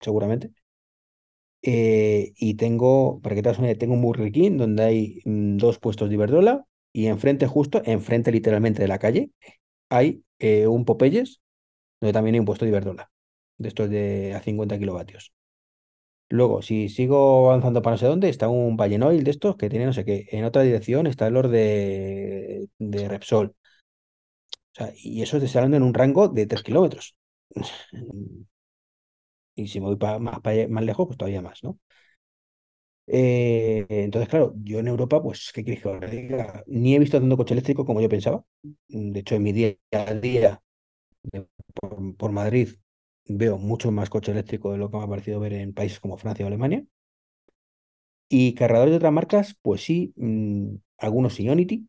seguramente. 0.00 0.52
Eh, 1.62 2.32
y 2.36 2.54
tengo, 2.54 3.20
para 3.22 3.36
que 3.36 3.42
te 3.42 3.50
una 3.50 3.68
idea, 3.68 3.78
tengo 3.78 3.94
un 3.94 4.02
Burger 4.02 4.32
donde 4.56 4.82
hay 4.82 5.20
mm, 5.24 5.58
dos 5.58 5.78
puestos 5.78 6.08
de 6.08 6.16
Iberdrola 6.16 6.66
y 6.92 7.06
enfrente, 7.06 7.46
justo, 7.46 7.82
enfrente 7.84 8.32
literalmente 8.32 8.82
de 8.82 8.88
la 8.88 8.98
calle, 8.98 9.30
hay 9.90 10.24
eh, 10.40 10.66
un 10.66 10.84
Popeyes 10.84 11.40
donde 12.00 12.12
también 12.12 12.34
hay 12.34 12.40
un 12.40 12.46
puesto 12.46 12.64
de 12.64 12.70
Iberdrola, 12.70 13.10
de 13.58 13.68
estos 13.68 13.90
de 13.90 14.34
a 14.34 14.42
50 14.42 14.78
kilovatios. 14.78 15.32
Luego, 16.28 16.62
si 16.62 16.88
sigo 16.88 17.48
avanzando 17.50 17.82
para 17.82 17.94
no 17.94 17.98
sé 17.98 18.06
dónde, 18.06 18.28
está 18.30 18.48
un 18.48 18.76
Vallenoil 18.76 19.22
de 19.24 19.30
estos 19.30 19.56
que 19.56 19.68
tiene 19.68 19.86
no 19.86 19.92
sé 19.92 20.04
qué. 20.04 20.26
En 20.30 20.44
otra 20.44 20.62
dirección 20.62 21.06
está 21.06 21.26
el 21.26 21.34
de, 21.50 22.68
de 22.78 23.08
Repsol. 23.08 23.54
Y 24.96 25.22
eso 25.22 25.38
te 25.38 25.46
está 25.46 25.58
hablando 25.60 25.76
en 25.78 25.82
un 25.82 25.94
rango 25.94 26.28
de 26.28 26.46
3 26.46 26.62
kilómetros. 26.62 27.16
Y 29.54 29.68
si 29.68 29.80
me 29.80 29.86
voy 29.86 29.96
más, 30.20 30.40
más 30.70 30.84
lejos, 30.84 31.06
pues 31.06 31.18
todavía 31.18 31.42
más, 31.42 31.62
¿no? 31.64 31.78
Eh, 33.06 33.84
entonces, 33.88 34.28
claro, 34.28 34.54
yo 34.62 34.78
en 34.78 34.88
Europa, 34.88 35.22
pues, 35.22 35.50
¿qué 35.52 35.64
quieres 35.64 35.82
que 35.82 35.88
os 35.88 36.10
diga? 36.10 36.62
Ni 36.66 36.94
he 36.94 36.98
visto 36.98 37.18
tanto 37.20 37.36
coche 37.36 37.54
eléctrico 37.54 37.84
como 37.84 38.00
yo 38.00 38.08
pensaba. 38.08 38.44
De 38.88 39.20
hecho, 39.20 39.34
en 39.34 39.42
mi 39.42 39.52
día 39.52 39.76
a 39.92 40.14
día 40.14 40.62
por, 42.16 42.32
Madrid 42.32 42.68
veo 43.26 43.58
mucho 43.58 43.90
más 43.92 44.10
coche 44.10 44.32
eléctrico 44.32 44.72
de 44.72 44.78
lo 44.78 44.90
que 44.90 44.96
me 44.98 45.04
ha 45.04 45.08
parecido 45.08 45.40
ver 45.40 45.52
en 45.54 45.74
países 45.74 46.00
como 46.00 46.16
Francia 46.18 46.44
o 46.44 46.48
Alemania. 46.48 46.84
Y 48.28 48.54
cargadores 48.54 48.90
de 48.92 48.96
otras 48.96 49.12
marcas, 49.12 49.56
pues 49.62 49.82
sí, 49.84 50.12
mm, 50.16 50.76
algunos 50.98 51.38
Ionity, 51.38 51.86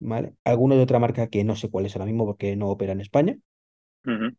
¿vale? 0.00 0.34
Algunos 0.44 0.76
de 0.78 0.84
otra 0.84 0.98
marca 0.98 1.28
que 1.28 1.44
no 1.44 1.56
sé 1.56 1.70
cuál 1.70 1.86
es 1.86 1.96
ahora 1.96 2.04
mismo 2.06 2.26
porque 2.26 2.56
no 2.56 2.68
opera 2.68 2.92
en 2.92 3.00
España, 3.00 3.38
Ujú. 4.06 4.36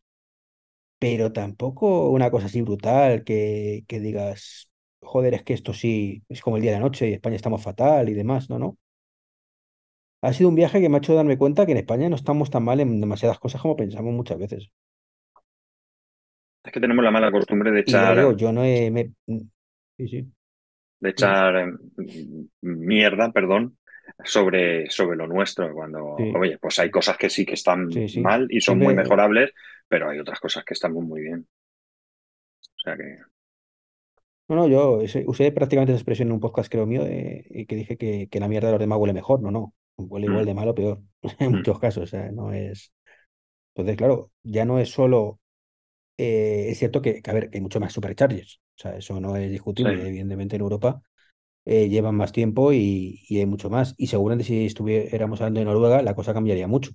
Pero 0.99 1.31
tampoco 1.33 2.09
una 2.09 2.31
cosa 2.31 2.47
así 2.47 2.61
brutal 2.61 3.23
que, 3.23 3.83
que 3.87 3.99
digas, 3.99 4.69
joder, 5.01 5.33
es 5.33 5.43
que 5.43 5.53
esto 5.53 5.73
sí 5.73 6.23
es 6.29 6.41
como 6.41 6.55
el 6.57 6.61
día 6.63 6.71
de 6.71 6.77
la 6.79 6.83
noche 6.85 7.09
y 7.09 7.13
España 7.13 7.35
estamos 7.35 7.61
fatal 7.63 8.09
y 8.09 8.13
demás, 8.13 8.49
no, 8.49 8.59
no. 8.59 8.77
Ha 10.23 10.33
sido 10.33 10.49
un 10.49 10.55
viaje 10.55 10.81
que 10.81 10.89
me 10.89 10.95
ha 10.95 10.97
hecho 10.97 11.13
darme 11.13 11.37
cuenta 11.37 11.67
que 11.67 11.73
en 11.73 11.77
España 11.77 12.09
no 12.09 12.15
estamos 12.15 12.49
tan 12.49 12.63
mal 12.63 12.79
en 12.79 12.99
demasiadas 12.99 13.37
cosas 13.37 13.61
como 13.61 13.75
pensamos 13.75 14.11
muchas 14.11 14.39
veces. 14.39 14.71
Es 16.63 16.71
que 16.71 16.79
tenemos 16.79 17.03
la 17.03 17.11
mala 17.11 17.31
costumbre 17.31 17.71
de 17.71 17.81
echar, 17.81 18.15
digo, 18.17 18.35
yo 18.37 18.51
no 18.51 18.63
he... 18.63 18.89
me- 18.91 19.11
Sí, 19.97 20.07
sí. 20.07 20.33
de 20.99 21.09
echar 21.09 21.55
eh, 21.57 21.73
mierda, 22.61 23.31
perdón, 23.31 23.77
sobre, 24.23 24.89
sobre 24.89 25.17
lo 25.17 25.27
nuestro. 25.27 25.73
Cuando, 25.73 26.05
oye, 26.05 26.57
pues 26.59 26.79
hay 26.79 26.89
cosas 26.89 27.17
que 27.17 27.29
sí 27.29 27.45
que 27.45 27.53
están 27.53 27.89
mal 28.21 28.47
y 28.49 28.61
son 28.61 28.75
Siempre- 28.77 28.85
muy 28.85 28.95
mejorables, 28.95 29.51
pero 29.87 30.09
hay 30.09 30.19
otras 30.19 30.39
cosas 30.39 30.65
que 30.65 30.73
están 30.73 30.93
muy, 30.93 31.05
muy 31.05 31.21
bien. 31.21 31.47
O 32.61 32.79
sea 32.83 32.95
que, 32.97 33.17
No, 34.49 34.55
no, 34.55 34.67
yo 34.67 34.99
usé 35.27 35.51
prácticamente 35.51 35.93
esa 35.93 35.99
expresión 35.99 36.27
en 36.27 36.33
un 36.33 36.39
podcast, 36.41 36.69
creo 36.71 36.85
mío, 36.85 37.03
de- 37.03 37.45
y 37.49 37.65
que 37.65 37.75
dije 37.75 37.97
que, 37.97 38.27
que 38.29 38.39
la 38.39 38.47
mierda 38.49 38.67
de 38.67 38.73
los 38.73 38.79
demás 38.79 38.99
huele 38.99 39.13
mejor. 39.13 39.41
No, 39.41 39.51
no. 39.51 39.73
Huele 39.97 40.25
igual 40.27 40.45
Mm. 40.45 40.45
de 40.45 40.53
mal 40.53 40.67
o 40.67 40.75
peor, 40.75 41.01
en 41.39 41.53
Mm. 41.53 41.55
muchos 41.55 41.79
casos. 41.79 42.03
O 42.03 42.07
sea, 42.07 42.31
no 42.31 42.51
es. 42.53 42.91
Entonces, 43.75 43.97
claro, 43.97 44.31
ya 44.43 44.65
no 44.65 44.79
es 44.79 44.91
solo. 44.91 45.39
eh, 46.17 46.67
es 46.69 46.79
cierto 46.79 47.01
que, 47.01 47.21
que, 47.23 47.31
a 47.31 47.33
ver, 47.35 47.49
que 47.51 47.57
hay 47.59 47.61
mucho 47.63 47.79
más 47.81 47.93
superchargers. 47.93 48.61
O 48.77 48.81
sea, 48.81 48.97
eso 48.97 49.19
no 49.21 49.35
es 49.37 49.51
discutible. 49.51 50.01
Sí. 50.01 50.07
Evidentemente 50.07 50.55
en 50.57 50.61
Europa 50.63 51.01
eh, 51.65 51.89
llevan 51.89 52.15
más 52.15 52.31
tiempo 52.33 52.73
y, 52.73 53.21
y 53.29 53.39
hay 53.39 53.45
mucho 53.47 53.69
más. 53.71 53.95
Y 53.97 54.07
seguramente 54.07 54.45
si 54.45 54.65
estuviéramos 54.67 55.41
hablando 55.41 55.59
de 55.61 55.65
Noruega, 55.67 56.01
la 56.03 56.15
cosa 56.15 56.33
cambiaría 56.33 56.67
mucho. 56.67 56.91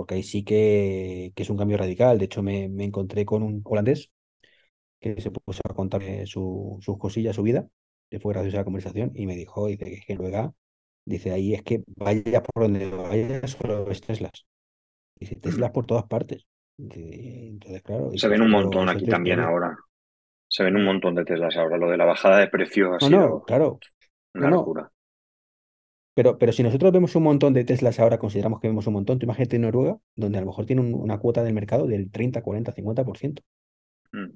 Porque 0.00 0.14
ahí 0.16 0.22
sí 0.22 0.44
que, 0.44 1.32
que 1.36 1.42
es 1.42 1.50
un 1.50 1.58
cambio 1.58 1.76
radical. 1.78 2.18
De 2.18 2.24
hecho, 2.26 2.42
me, 2.42 2.68
me 2.70 2.84
encontré 2.84 3.26
con 3.26 3.42
un 3.42 3.60
holandés 3.64 4.10
que 5.00 5.20
se 5.20 5.30
puso 5.30 5.60
a 5.68 5.74
contarme 5.74 6.26
su, 6.26 6.78
sus 6.82 6.98
cosillas, 6.98 7.36
su 7.36 7.42
vida, 7.42 7.68
que 8.10 8.20
fue 8.20 8.32
graciosa 8.34 8.58
la 8.58 8.64
conversación, 8.64 9.12
y 9.14 9.26
me 9.26 9.36
dijo, 9.36 9.66
dice 9.68 9.84
que, 9.86 9.94
es 9.94 10.06
que 10.06 10.14
Noruega, 10.14 10.54
dice, 11.06 11.32
ahí 11.32 11.54
es 11.54 11.62
que 11.62 11.84
vaya 11.96 12.42
por 12.42 12.64
donde 12.64 12.90
vaya, 12.90 13.46
solo 13.48 13.84
ves 13.86 14.00
Teslas. 14.02 14.46
Dice, 15.16 15.36
Teslas 15.36 15.72
por 15.72 15.86
todas 15.86 16.04
partes. 16.06 16.46
Dice, 16.78 17.48
entonces, 17.48 17.82
claro. 17.82 18.12
se 18.14 18.28
ven 18.28 18.42
un 18.42 18.50
"Pero 18.50 18.52
montón 18.52 18.88
aquí 18.88 19.08
también 19.08 19.40
historia". 19.40 19.46
ahora. 19.46 19.76
Se 20.48 20.64
ven 20.64 20.76
un 20.76 20.84
montón 20.84 21.14
de 21.16 21.24
Teslas 21.24 21.56
ahora. 21.56 21.78
Lo 21.78 21.90
de 21.90 21.96
la 21.98 22.06
bajada 22.06 22.38
de 22.38 22.48
precios 22.48 22.90
ha 22.94 23.00
No, 23.00 23.08
sido 23.08 23.28
no, 23.28 23.42
claro. 23.44 23.82
una 24.34 24.50
no. 24.50 24.50
locura. 24.50 24.90
Pero, 26.14 26.38
pero 26.38 26.52
si 26.52 26.62
nosotros 26.62 26.92
vemos 26.92 27.14
un 27.16 27.22
montón 27.22 27.54
de 27.54 27.64
Teslas 27.64 28.00
ahora, 28.00 28.18
consideramos 28.18 28.60
que 28.60 28.68
vemos 28.68 28.86
un 28.86 28.94
montón, 28.94 29.18
tú 29.18 29.26
imagínate 29.26 29.56
en 29.56 29.62
Noruega, 29.62 29.98
donde 30.16 30.38
a 30.38 30.40
lo 30.40 30.46
mejor 30.48 30.66
tiene 30.66 30.82
un- 30.82 30.94
una 30.94 31.18
cuota 31.18 31.42
del 31.44 31.54
mercado 31.54 31.86
del 31.86 32.10
30, 32.10 32.42
40, 32.42 32.72
50%. 32.72 33.42
Mm. 34.12 34.26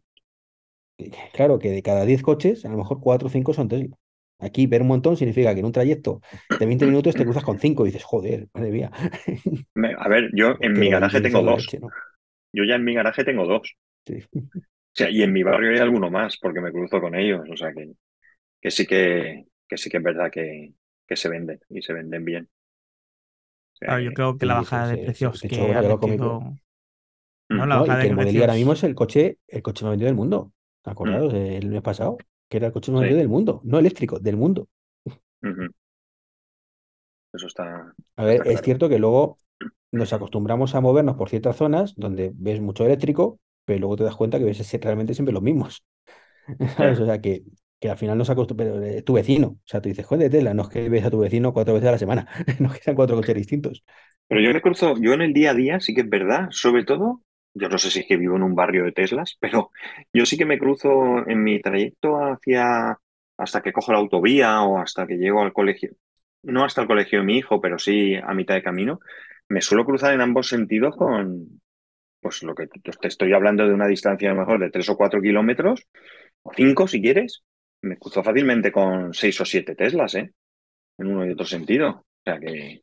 Y 0.99 1.11
Claro 1.33 1.59
que 1.59 1.71
de 1.71 1.83
cada 1.83 2.05
10 2.05 2.23
coches, 2.23 2.65
a 2.65 2.69
lo 2.69 2.77
mejor 2.77 3.01
4 3.01 3.27
o 3.27 3.31
5 3.31 3.53
son 3.53 3.69
Tesla. 3.69 3.97
Aquí 4.39 4.67
ver 4.67 4.83
un 4.83 4.89
montón 4.89 5.17
significa 5.17 5.53
que 5.55 5.61
en 5.61 5.67
un 5.67 5.73
trayecto 5.73 6.21
de 6.59 6.67
20 6.67 6.87
minutos 6.87 7.15
te 7.15 7.25
cruzas 7.25 7.45
con 7.45 7.59
5 7.59 7.85
y 7.85 7.89
dices, 7.89 8.05
joder, 8.05 8.49
madre 8.55 8.71
mía. 8.71 8.91
A 9.99 10.09
ver, 10.09 10.31
yo 10.35 10.55
en 10.61 10.73
mi 10.75 10.91
garaje 10.91 11.21
tengo 11.21 11.43
dos. 11.43 11.63
leche, 11.63 11.81
¿no? 11.81 11.89
Yo 12.53 12.65
ya 12.65 12.77
en 12.77 12.85
mi 12.85 12.95
garaje 12.95 13.25
tengo 13.25 13.47
dos. 13.47 13.75
Sí. 14.07 14.19
O 14.33 14.97
sea, 14.97 15.11
y 15.11 15.23
en 15.23 15.33
mi 15.33 15.43
barrio 15.43 15.71
hay 15.73 15.79
alguno 15.79 16.09
más, 16.11 16.39
porque 16.39 16.61
me 16.61 16.71
cruzo 16.71 17.01
con 17.01 17.17
ellos. 17.17 17.41
O 17.51 17.57
sea 17.57 17.73
que, 17.73 17.91
que 18.61 18.71
sí 18.71 18.87
que, 18.87 19.45
que 19.69 19.77
sí 19.77 19.91
que 19.91 19.97
es 19.97 20.03
verdad 20.03 20.31
que, 20.31 20.73
que 21.09 21.17
se 21.17 21.29
venden 21.31 21.61
y 21.71 21.83
se 21.83 21.93
venden 21.95 22.25
bien. 22.25 22.51
O 23.75 23.77
sea 23.77 23.97
Claro, 23.97 24.01
yo 24.03 24.13
creo 24.13 24.37
que 24.39 24.47
la 24.47 24.55
bajada 24.55 24.89
sí, 24.89 24.89
de 24.89 24.99
sí, 24.99 24.99
precios 24.99 25.41
de 25.41 25.47
que 25.47 25.49
hecho, 25.49 25.75
ha 25.75 25.83
metido. 25.83 26.41
No, 27.57 27.65
Mm. 27.65 27.67
la 27.67 27.77
No, 27.77 27.87
y 27.87 27.97
bajada 27.97 27.99
que 27.99 28.07
el 28.09 28.15
de 28.17 28.17
Y 28.35 28.41
ahora 28.41 28.55
precios. 28.55 28.55
mismo 28.55 28.73
es 28.73 28.83
el 28.85 28.95
coche, 28.95 29.39
el 29.49 29.63
coche 29.63 29.85
más 29.85 29.93
vendido 29.93 30.07
del 30.09 30.17
mundo. 30.17 30.53
¿Acordados? 30.85 31.33
El 31.35 31.69
mes 31.71 31.83
pasado, 31.83 32.25
que 32.49 32.59
era 32.59 32.67
el 32.69 32.73
coche 32.73 32.93
más 32.93 33.01
Sí. 33.01 33.05
vendido 33.05 33.19
del 33.19 33.29
mundo. 33.29 33.61
No 33.65 33.79
eléctrico, 33.79 34.19
del 34.21 34.37
mundo. 34.37 34.69
Eso 37.33 37.47
está. 37.49 37.95
A 38.17 38.25
ver, 38.25 38.43
Está 38.43 38.47
es 38.47 38.63
claro. 38.63 38.63
cierto 38.63 38.89
que 38.89 38.99
luego 38.99 39.39
nos 39.93 40.13
acostumbramos 40.13 40.75
a 40.75 40.81
movernos 40.81 41.17
por 41.17 41.31
ciertas 41.31 41.57
zonas 41.57 41.95
donde 41.97 42.33
ves 42.35 42.61
mucho 42.61 42.85
eléctrico, 42.87 43.41
pero 43.65 43.81
luego 43.81 43.97
te 43.97 44.05
das 44.05 44.17
cuenta 44.17 44.39
que 44.39 44.45
ves 44.45 44.73
realmente 44.83 45.15
siempre 45.15 45.33
los 45.35 45.43
mismos. 45.43 45.85
¿Sabes? 46.77 47.01
O 47.01 47.07
sea, 47.07 47.21
que, 47.21 47.45
que 47.85 47.91
al 47.91 47.99
final 47.99 48.17
nos 48.17 48.31
acostumbramos. 48.31 49.05
Tu 49.05 49.13
vecino. 49.13 49.47
O 49.49 49.67
sea, 49.67 49.83
tú 49.83 49.91
dices, 49.91 50.07
joder, 50.07 50.31
Tesla, 50.31 50.55
no 50.55 50.63
es 50.63 50.69
que 50.71 50.89
ves 50.89 51.05
a 51.05 51.11
tu 51.11 51.19
vecino 51.19 51.53
cuatro 51.53 51.75
veces 51.75 51.91
a 51.91 51.93
la 51.93 51.99
semana. 51.99 52.27
No 52.59 52.69
es 52.69 52.79
que 52.79 52.83
sean 52.83 52.97
cuatro 52.97 53.15
coches 53.15 53.35
distintos. 53.35 53.85
Pero 54.27 54.41
yo 54.41 54.55
me 54.55 54.63
cruzo, 54.63 54.95
yo 54.99 55.13
en 55.13 55.21
el 55.21 55.35
día 55.35 55.51
a 55.51 55.55
día 55.55 55.81
sí 55.81 55.95
que 55.95 56.01
es 56.01 56.09
verdad, 56.09 56.49
sobre 56.51 56.85
todo, 56.85 57.21
yo 57.53 57.69
no 57.69 57.77
sé 57.77 57.91
si 57.91 58.01
es 58.01 58.07
que 58.07 58.17
vivo 58.17 58.37
en 58.37 58.43
un 58.43 58.55
barrio 58.55 58.85
de 58.85 58.93
Teslas, 58.93 59.37
pero 59.41 59.71
yo 60.15 60.25
sí 60.25 60.39
que 60.39 60.47
me 60.47 60.59
cruzo 60.59 61.29
en 61.29 61.45
mi 61.45 61.61
trayecto 61.61 62.17
hacia, 62.17 62.99
hasta 63.37 63.61
que 63.61 63.73
cojo 63.73 63.93
la 63.93 63.99
autovía 63.99 64.63
o 64.63 64.79
hasta 64.79 65.07
que 65.07 65.19
llego 65.19 65.43
al 65.43 65.53
colegio, 65.53 65.91
no 66.43 66.65
hasta 66.65 66.81
el 66.81 66.87
colegio 66.87 67.19
de 67.19 67.27
mi 67.27 67.37
hijo, 67.37 67.61
pero 67.61 67.79
sí 67.79 68.15
a 68.15 68.33
mitad 68.33 68.55
de 68.55 68.63
camino, 68.63 68.99
me 69.51 69.61
suelo 69.61 69.85
cruzar 69.85 70.15
en 70.15 70.23
ambos 70.23 70.49
sentidos 70.49 70.97
con, 70.97 71.61
pues 72.21 72.43
lo 72.45 72.55
que 72.55 72.67
te 72.67 73.09
estoy 73.09 73.35
hablando 73.35 73.67
de 73.67 73.75
una 73.75 73.89
distancia 73.89 74.31
a 74.31 74.35
lo 74.35 74.41
mejor 74.41 74.59
de 74.59 74.71
tres 74.71 74.89
o 74.89 74.97
cuatro 74.97 75.21
kilómetros, 75.21 75.87
o 76.43 76.51
cinco 76.55 76.89
si 76.89 77.03
quieres, 77.03 77.45
me 77.85 77.99
cruzo 77.99 78.23
fácilmente 78.23 78.73
con 78.73 79.15
seis 79.15 79.41
o 79.41 79.45
siete 79.45 79.75
Teslas, 79.75 80.15
¿eh? 80.17 80.33
En 80.99 81.07
uno 81.09 81.27
y 81.27 81.33
otro 81.33 81.47
sentido. 81.47 81.89
O 81.91 82.05
sea 82.25 82.41
que, 82.41 82.83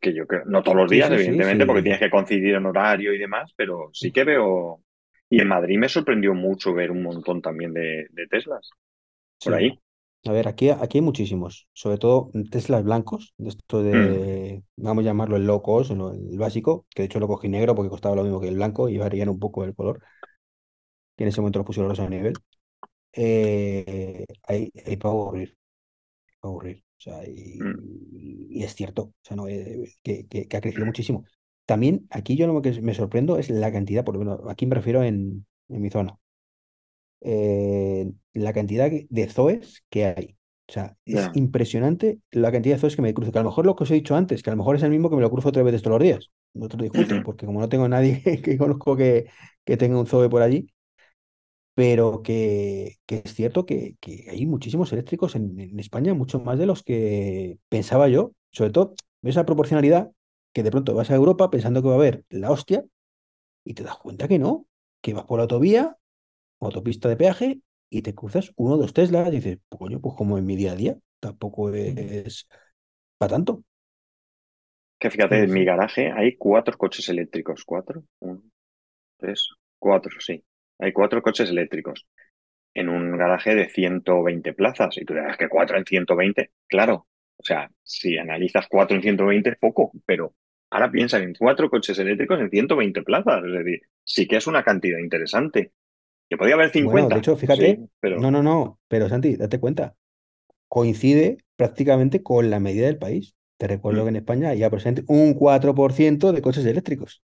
que 0.00 0.14
yo 0.14 0.26
creo, 0.26 0.44
no 0.46 0.62
todos 0.62 0.76
los 0.76 0.90
Sí, 0.90 0.90
días, 0.90 1.10
sí, 1.18 1.18
sí, 1.18 1.34
evidentemente, 1.38 1.64
porque 1.66 1.82
tienes 1.82 2.00
que 2.00 2.10
coincidir 2.10 2.54
en 2.54 2.66
horario 2.66 3.12
y 3.14 3.18
demás, 3.18 3.52
pero 3.56 3.90
sí 3.92 4.12
que 4.12 4.24
veo. 4.24 4.82
Y 5.30 5.40
en 5.40 5.48
Madrid 5.48 5.78
me 5.78 5.88
sorprendió 5.88 6.34
mucho 6.34 6.74
ver 6.74 6.90
un 6.90 7.02
montón 7.02 7.40
también 7.42 7.72
de, 7.72 8.06
de 8.10 8.26
Teslas 8.28 8.70
por 9.42 9.54
ahí. 9.54 9.78
A 10.26 10.32
ver, 10.32 10.48
aquí, 10.48 10.70
aquí 10.70 10.98
hay 10.98 11.02
muchísimos, 11.02 11.68
sobre 11.74 11.98
todo 11.98 12.30
Teslas 12.50 12.82
blancos, 12.82 13.34
de 13.36 13.50
esto 13.50 13.82
Mm. 13.92 14.18
de, 14.22 14.62
vamos 14.76 15.02
a 15.02 15.04
llamarlo 15.04 15.36
el 15.36 15.46
low 15.46 15.60
cost, 15.60 15.90
el 15.90 16.38
básico, 16.38 16.86
que 16.94 17.02
de 17.02 17.06
hecho 17.06 17.20
lo 17.20 17.28
cogí 17.28 17.48
negro 17.50 17.74
porque 17.74 17.90
costaba 17.90 18.16
lo 18.16 18.22
mismo 18.24 18.40
que 18.40 18.48
el 18.48 18.54
blanco 18.56 18.88
y 18.88 18.96
varían 18.96 19.28
un 19.28 19.38
poco 19.38 19.64
el 19.64 19.74
color, 19.74 20.00
que 21.16 21.24
en 21.24 21.28
ese 21.28 21.40
momento 21.40 21.58
lo 21.58 21.64
pusieron 21.64 21.90
rosa 21.90 22.04
a 22.04 22.08
nivel. 22.10 22.42
Eh, 23.16 24.26
hay, 24.44 24.72
hay 24.86 24.96
para 24.96 25.12
aburrir, 25.14 25.56
para 26.40 26.50
aburrir. 26.50 26.84
O 26.98 27.02
sea, 27.02 27.24
y, 27.28 27.60
Mm. 27.60 28.50
y 28.50 28.64
es 28.64 28.74
cierto, 28.74 29.02
o 29.04 29.14
sea, 29.22 29.36
no, 29.36 29.48
eh, 29.48 29.94
que, 30.02 30.26
que- 30.28 30.48
que 30.48 30.56
ha 30.56 30.60
crecido 30.60 30.86
muchísimo. 30.86 31.24
También 31.66 32.06
aquí 32.10 32.36
yo 32.36 32.46
lo 32.46 32.62
que 32.62 32.80
me 32.82 32.94
sorprendo 32.94 33.38
es 33.38 33.50
la 33.50 33.72
cantidad, 33.72 34.04
por 34.04 34.14
lo 34.16 34.20
menos 34.20 34.40
aquí 34.48 34.66
me 34.66 34.74
refiero 34.76 35.02
en, 35.04 35.46
en 35.68 35.82
mi 35.82 35.90
zona 35.90 36.18
eh, 37.20 38.12
la 38.34 38.52
cantidad 38.52 38.90
de 38.90 39.28
zoes 39.28 39.84
que 39.90 40.06
hay. 40.06 40.36
O 40.68 40.72
sea, 40.72 40.96
es 41.04 41.30
impresionante 41.34 42.20
la 42.30 42.50
cantidad 42.50 42.76
de 42.76 42.80
zoes 42.80 42.96
que 42.96 43.02
me 43.02 43.12
cruzo. 43.14 43.32
Que 43.32 43.38
a 43.38 43.42
lo 43.42 43.50
mejor 43.50 43.66
lo 43.66 43.76
que 43.76 43.84
os 43.84 43.90
he 43.90 43.94
dicho 43.94 44.16
antes, 44.16 44.42
que 44.42 44.50
a 44.50 44.52
lo 44.54 44.56
mejor 44.58 44.76
es 44.76 44.82
el 44.82 44.90
mismo 44.90 45.10
que 45.10 45.16
me 45.16 45.22
lo 45.22 45.30
cruzo 45.30 45.52
tres 45.52 45.64
veces 45.64 45.82
todos 45.82 45.98
los 45.98 46.04
días. 46.04 46.30
No 46.54 46.68
te 46.68 46.76
lo 46.76 46.84
discuto, 46.84 47.22
porque 47.22 47.46
como 47.46 47.60
no 47.60 47.68
tengo 47.68 47.88
nadie 47.88 48.22
que 48.42 48.56
conozco 48.58 48.96
que, 48.96 49.26
que 49.64 49.76
tenga 49.76 49.98
un 49.98 50.06
zoe 50.06 50.28
por 50.30 50.42
allí, 50.42 50.66
pero 51.74 52.22
que, 52.22 52.96
que 53.06 53.22
es 53.24 53.34
cierto 53.34 53.66
que, 53.66 53.96
que 54.00 54.26
hay 54.30 54.46
muchísimos 54.46 54.92
eléctricos 54.92 55.34
en, 55.36 55.58
en 55.60 55.80
España, 55.80 56.14
mucho 56.14 56.40
más 56.40 56.58
de 56.58 56.66
los 56.66 56.82
que 56.82 57.58
pensaba 57.68 58.08
yo. 58.08 58.32
Sobre 58.52 58.70
todo, 58.70 58.94
ves 59.22 59.36
la 59.36 59.46
proporcionalidad 59.46 60.12
que 60.52 60.62
de 60.62 60.70
pronto 60.70 60.94
vas 60.94 61.10
a 61.10 61.16
Europa 61.16 61.50
pensando 61.50 61.82
que 61.82 61.88
va 61.88 61.94
a 61.94 61.98
haber 61.98 62.24
la 62.30 62.50
hostia 62.50 62.84
y 63.64 63.74
te 63.74 63.82
das 63.82 63.96
cuenta 63.98 64.28
que 64.28 64.38
no, 64.38 64.66
que 65.00 65.14
vas 65.14 65.24
por 65.24 65.38
la 65.38 65.42
autovía 65.44 65.96
autopista 66.60 67.08
de 67.08 67.16
peaje 67.16 67.60
y 67.90 68.02
te 68.02 68.14
cruzas 68.14 68.52
uno 68.56 68.74
o 68.74 68.78
dos 68.78 68.92
Teslas 68.94 69.28
y 69.28 69.32
dices, 69.36 69.58
pues 69.68 69.78
coño, 69.80 70.00
pues 70.00 70.14
como 70.16 70.38
en 70.38 70.46
mi 70.46 70.56
día 70.56 70.72
a 70.72 70.76
día, 70.76 70.98
tampoco 71.20 71.70
es 71.74 72.48
para 73.18 73.32
tanto. 73.34 73.64
Que 74.98 75.10
fíjate, 75.10 75.42
en 75.44 75.52
mi 75.52 75.64
garaje 75.64 76.10
hay 76.10 76.36
cuatro 76.36 76.76
coches 76.76 77.08
eléctricos. 77.08 77.64
¿Cuatro? 77.64 78.02
Uno, 78.20 78.42
tres, 79.18 79.48
cuatro, 79.78 80.12
sí. 80.20 80.44
Hay 80.78 80.92
cuatro 80.92 81.22
coches 81.22 81.50
eléctricos 81.50 82.06
en 82.74 82.88
un 82.88 83.16
garaje 83.16 83.54
de 83.54 83.68
120 83.68 84.52
plazas. 84.54 84.96
Y 84.98 85.04
tú 85.04 85.14
dirás 85.14 85.36
que 85.36 85.48
cuatro 85.48 85.76
en 85.78 85.84
120, 85.84 86.50
claro. 86.68 87.06
O 87.36 87.44
sea, 87.44 87.70
si 87.82 88.18
analizas 88.18 88.66
cuatro 88.68 88.96
en 88.96 89.02
120 89.02 89.50
es 89.50 89.58
poco, 89.58 89.92
pero 90.06 90.34
ahora 90.70 90.90
piensa 90.90 91.18
en 91.18 91.34
cuatro 91.34 91.70
coches 91.70 91.98
eléctricos 91.98 92.40
en 92.40 92.50
120 92.50 93.02
plazas. 93.02 93.44
Es 93.44 93.52
decir, 93.52 93.82
sí 94.04 94.26
que 94.28 94.36
es 94.36 94.46
una 94.46 94.64
cantidad 94.64 94.98
interesante. 94.98 95.72
Que 96.28 96.36
podía 96.38 96.54
haber 96.54 96.70
50. 96.70 96.92
Bueno, 96.92 97.08
de 97.10 97.18
hecho, 97.20 97.36
fíjate, 97.36 97.76
sí, 97.76 97.88
pero 98.00 98.20
no, 98.20 98.30
no, 98.30 98.42
no, 98.42 98.80
pero 98.88 99.08
Santi, 99.08 99.36
date 99.36 99.60
cuenta, 99.60 99.96
coincide 100.68 101.38
prácticamente 101.56 102.22
con 102.22 102.50
la 102.50 102.60
medida 102.60 102.86
del 102.86 102.98
país. 102.98 103.36
Te 103.58 103.68
recuerdo 103.68 104.02
Mm. 104.02 104.04
que 104.04 104.08
en 104.10 104.16
España 104.16 104.50
hay 104.50 104.62
aproximadamente 104.64 105.12
un 105.12 105.34
4% 105.34 106.32
de 106.32 106.42
coches 106.42 106.64
eléctricos. 106.66 107.22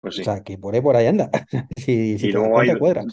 Pues 0.00 0.16
sí. 0.16 0.22
O 0.22 0.24
sea, 0.24 0.42
que 0.44 0.58
por 0.58 0.74
ahí 0.74 0.80
por 0.80 0.96
ahí 0.96 1.06
anda. 1.06 1.30
Si, 1.76 2.18
si 2.18 2.28
Y 2.28 2.32
luego 2.32 2.58
hay 2.60 2.70
cuenta, 2.70 2.78
cuadra. 2.78 3.04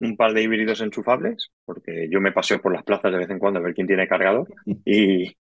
un 0.00 0.16
par 0.16 0.34
de 0.34 0.42
híbridos 0.42 0.80
enchufables, 0.80 1.50
porque 1.64 2.08
yo 2.10 2.20
me 2.20 2.32
paseo 2.32 2.60
por 2.60 2.72
las 2.74 2.84
plazas 2.84 3.12
de 3.12 3.18
vez 3.18 3.30
en 3.30 3.38
cuando 3.40 3.60
a 3.60 3.62
ver 3.62 3.74
quién 3.74 3.86
tiene 3.86 4.08
cargador 4.08 4.48
y, 4.84 5.36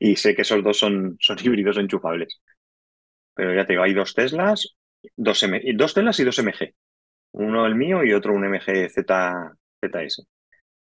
y 0.00 0.16
sé 0.16 0.34
que 0.36 0.42
esos 0.42 0.64
dos 0.64 0.78
son, 0.78 1.16
son 1.20 1.38
híbridos 1.42 1.78
enchufables. 1.78 2.40
Pero 3.34 3.54
ya 3.54 3.66
te 3.66 3.74
digo, 3.74 3.82
hay 3.84 3.94
dos 3.94 4.14
Teslas, 4.14 4.76
dos, 5.16 5.42
M- 5.44 5.62
dos 5.76 5.94
Teslas 5.94 6.20
y 6.20 6.24
dos 6.24 6.38
MG. 6.38 6.74
Uno 7.32 7.66
el 7.66 7.74
mío 7.76 8.04
y 8.04 8.12
otro 8.14 8.34
un 8.34 8.44
MG 8.46 8.90
Z, 8.90 9.52
ZS. 9.80 10.26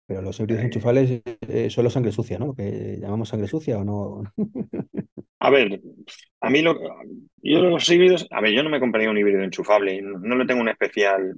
Pero 0.07 0.23
los 0.23 0.38
híbridos 0.41 0.62
Eh. 0.62 0.67
enchufables 0.67 1.23
eh, 1.49 1.71
solo 1.71 1.91
sangre 1.91 2.12
sucia, 2.12 2.38
¿no? 2.38 2.55
Que 2.55 2.99
llamamos 3.01 3.29
sangre 3.29 3.49
sucia 3.49 3.79
o 3.79 3.85
no. 3.85 4.23
A 5.41 5.51
ver, 5.51 5.81
a 6.41 6.51
mí 6.51 6.62
lo, 6.62 6.79
yo 7.43 7.61
los 7.62 7.88
híbridos, 7.91 8.27
a 8.31 8.41
ver, 8.41 8.53
yo 8.53 8.62
no 8.62 8.71
me 8.71 8.79
compraría 8.81 9.11
un 9.11 9.19
híbrido 9.19 9.43
enchufable, 9.43 10.01
no, 10.01 10.19
no 10.19 10.37
le 10.37 10.47
tengo 10.47 10.61
una 10.61 10.71
especial, 10.73 11.35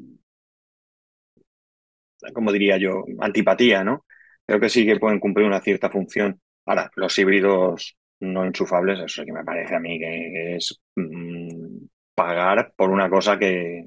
como 2.35 2.53
diría 2.53 2.77
yo, 2.79 3.05
antipatía, 3.20 3.85
¿no? 3.85 4.05
Creo 4.46 4.61
que 4.61 4.68
sí 4.68 4.85
que 4.87 4.98
pueden 4.98 5.20
cumplir 5.20 5.46
una 5.46 5.61
cierta 5.61 5.90
función. 5.90 6.40
Ahora, 6.66 6.90
los 6.96 7.18
híbridos 7.18 7.96
no 8.20 8.44
enchufables, 8.44 8.98
eso 9.00 9.22
sí 9.22 9.27
que 9.27 9.33
me 9.33 9.44
parece 9.44 9.74
a 9.74 9.81
mí 9.81 9.98
que 9.98 10.57
es 10.57 10.81
mm, 10.96 11.87
pagar 12.14 12.72
por 12.77 12.90
una 12.90 13.09
cosa 13.11 13.38
que 13.38 13.87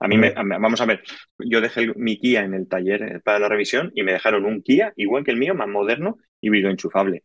a 0.00 0.08
mí 0.08 0.16
me, 0.16 0.32
vamos 0.32 0.80
a 0.80 0.86
ver, 0.86 1.02
yo 1.38 1.60
dejé 1.60 1.92
mi 1.94 2.18
Kia 2.18 2.42
en 2.42 2.54
el 2.54 2.66
taller 2.68 3.02
eh, 3.02 3.20
para 3.20 3.38
la 3.38 3.48
revisión 3.48 3.92
y 3.94 4.02
me 4.02 4.12
dejaron 4.12 4.46
un 4.46 4.62
Kia 4.62 4.94
igual 4.96 5.24
que 5.24 5.30
el 5.30 5.36
mío, 5.36 5.54
más 5.54 5.68
moderno, 5.68 6.16
híbrido 6.40 6.70
enchufable. 6.70 7.24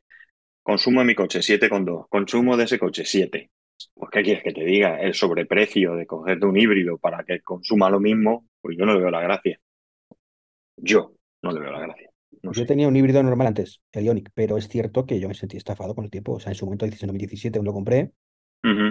Consumo 0.61 0.99
de 0.99 1.05
mi 1.05 1.15
coche 1.15 1.39
7,2, 1.39 2.07
consumo 2.09 2.57
de 2.57 2.65
ese 2.65 2.77
coche 2.77 3.05
7. 3.05 3.49
Pues, 3.93 4.11
¿qué 4.11 4.23
quieres 4.23 4.43
que 4.43 4.51
te 4.51 4.65
diga? 4.65 4.99
El 4.99 5.13
sobreprecio 5.13 5.95
de 5.95 6.05
cogerte 6.05 6.45
un 6.45 6.57
híbrido 6.57 6.97
para 6.97 7.23
que 7.23 7.39
consuma 7.39 7.89
lo 7.89 8.01
mismo, 8.01 8.45
pues 8.61 8.77
yo 8.77 8.85
no 8.85 8.93
le 8.93 8.99
veo 8.99 9.11
la 9.11 9.21
gracia. 9.21 9.57
Yo 10.75 11.13
no 11.43 11.51
le 11.53 11.61
veo 11.61 11.71
la 11.71 11.79
gracia. 11.79 12.09
yo 12.41 12.65
tenía 12.65 12.89
un 12.89 12.95
híbrido 12.97 13.23
normal 13.23 13.47
antes, 13.47 13.81
el 13.93 14.03
Ionic, 14.03 14.31
pero 14.33 14.57
es 14.57 14.67
cierto 14.67 15.05
que 15.05 15.21
yo 15.21 15.29
me 15.29 15.33
sentí 15.33 15.55
estafado 15.55 15.95
con 15.95 16.03
el 16.03 16.11
tiempo. 16.11 16.33
O 16.33 16.39
sea, 16.41 16.51
en 16.51 16.55
su 16.55 16.65
momento, 16.65 16.83
en 16.83 16.91
2017, 16.91 17.57
cuando 17.57 17.73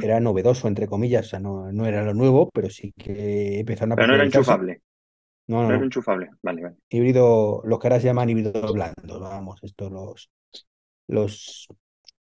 era 0.03 0.21
novedoso, 0.21 0.69
entre 0.69 0.87
comillas. 0.87 1.27
O 1.27 1.29
sea, 1.31 1.41
no, 1.41 1.73
no, 1.73 1.87
era 1.87 2.03
lo 2.05 2.15
nuevo, 2.15 2.51
pero 2.53 2.71
sí 2.71 2.93
que 2.97 3.61
empezaron 3.61 3.93
a 3.93 3.97
Pero 3.97 4.09
no 4.09 4.15
era 4.15 4.25
enchufable. 4.25 4.83
No, 5.47 5.63
no, 5.63 5.69
no. 5.69 5.75
era 5.75 5.85
enchufable. 5.85 6.31
Vale, 6.43 6.63
vale. 6.63 6.77
Híbrido, 6.89 7.63
los 7.65 7.79
que 7.79 7.87
ahora 7.87 8.01
se 8.01 8.07
llaman 8.07 8.31
híbridos 8.31 8.73
blandos, 8.73 9.21
vamos, 9.21 9.61
estos 9.63 9.91
los. 9.93 10.31
los 11.07 11.69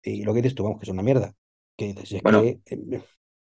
y 0.03 0.25
lo 0.25 0.33
que 0.33 0.43
dices 0.43 0.55
tú, 0.55 0.65
vamos, 0.65 0.79
que 0.79 0.85
es 0.85 0.91
una 0.91 1.03
mierda. 1.03 1.35
Que, 1.77 1.91
eh, 1.91 3.03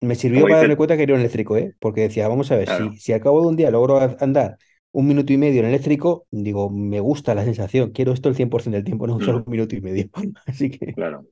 me 0.02 0.16
sirvió 0.16 0.44
para 0.44 0.58
darme 0.58 0.78
cuenta 0.78 0.98
que 0.98 1.04
era 1.04 1.14
un 1.14 1.20
eléctrico, 1.20 1.58
¿eh? 1.58 1.76
Porque 1.80 2.02
decía, 2.02 2.28
vamos 2.28 2.52
a 2.52 2.58
ver, 2.58 2.70
si, 2.70 2.98
si 2.98 3.14
al 3.14 3.22
cabo 3.22 3.42
de 3.42 3.48
un 3.48 3.56
día 3.56 3.72
logro 3.72 4.00
andar 4.20 4.58
un 4.96 5.08
minuto 5.08 5.34
y 5.34 5.38
medio 5.38 5.60
en 5.60 5.68
eléctrico, 5.68 6.26
digo, 6.32 6.70
me 6.70 7.02
gusta 7.02 7.36
la 7.36 7.44
sensación, 7.44 7.92
quiero 7.92 8.14
esto 8.14 8.30
el 8.30 8.36
100% 8.36 8.72
del 8.72 8.86
tiempo, 8.86 9.06
no 9.06 9.20
solo 9.20 9.40
mm. 9.40 9.44
un 9.46 9.52
minuto 9.52 9.76
y 9.76 9.82
medio. 9.82 10.10
Así 10.46 10.70
que. 10.70 10.94
Claro. 10.94 11.26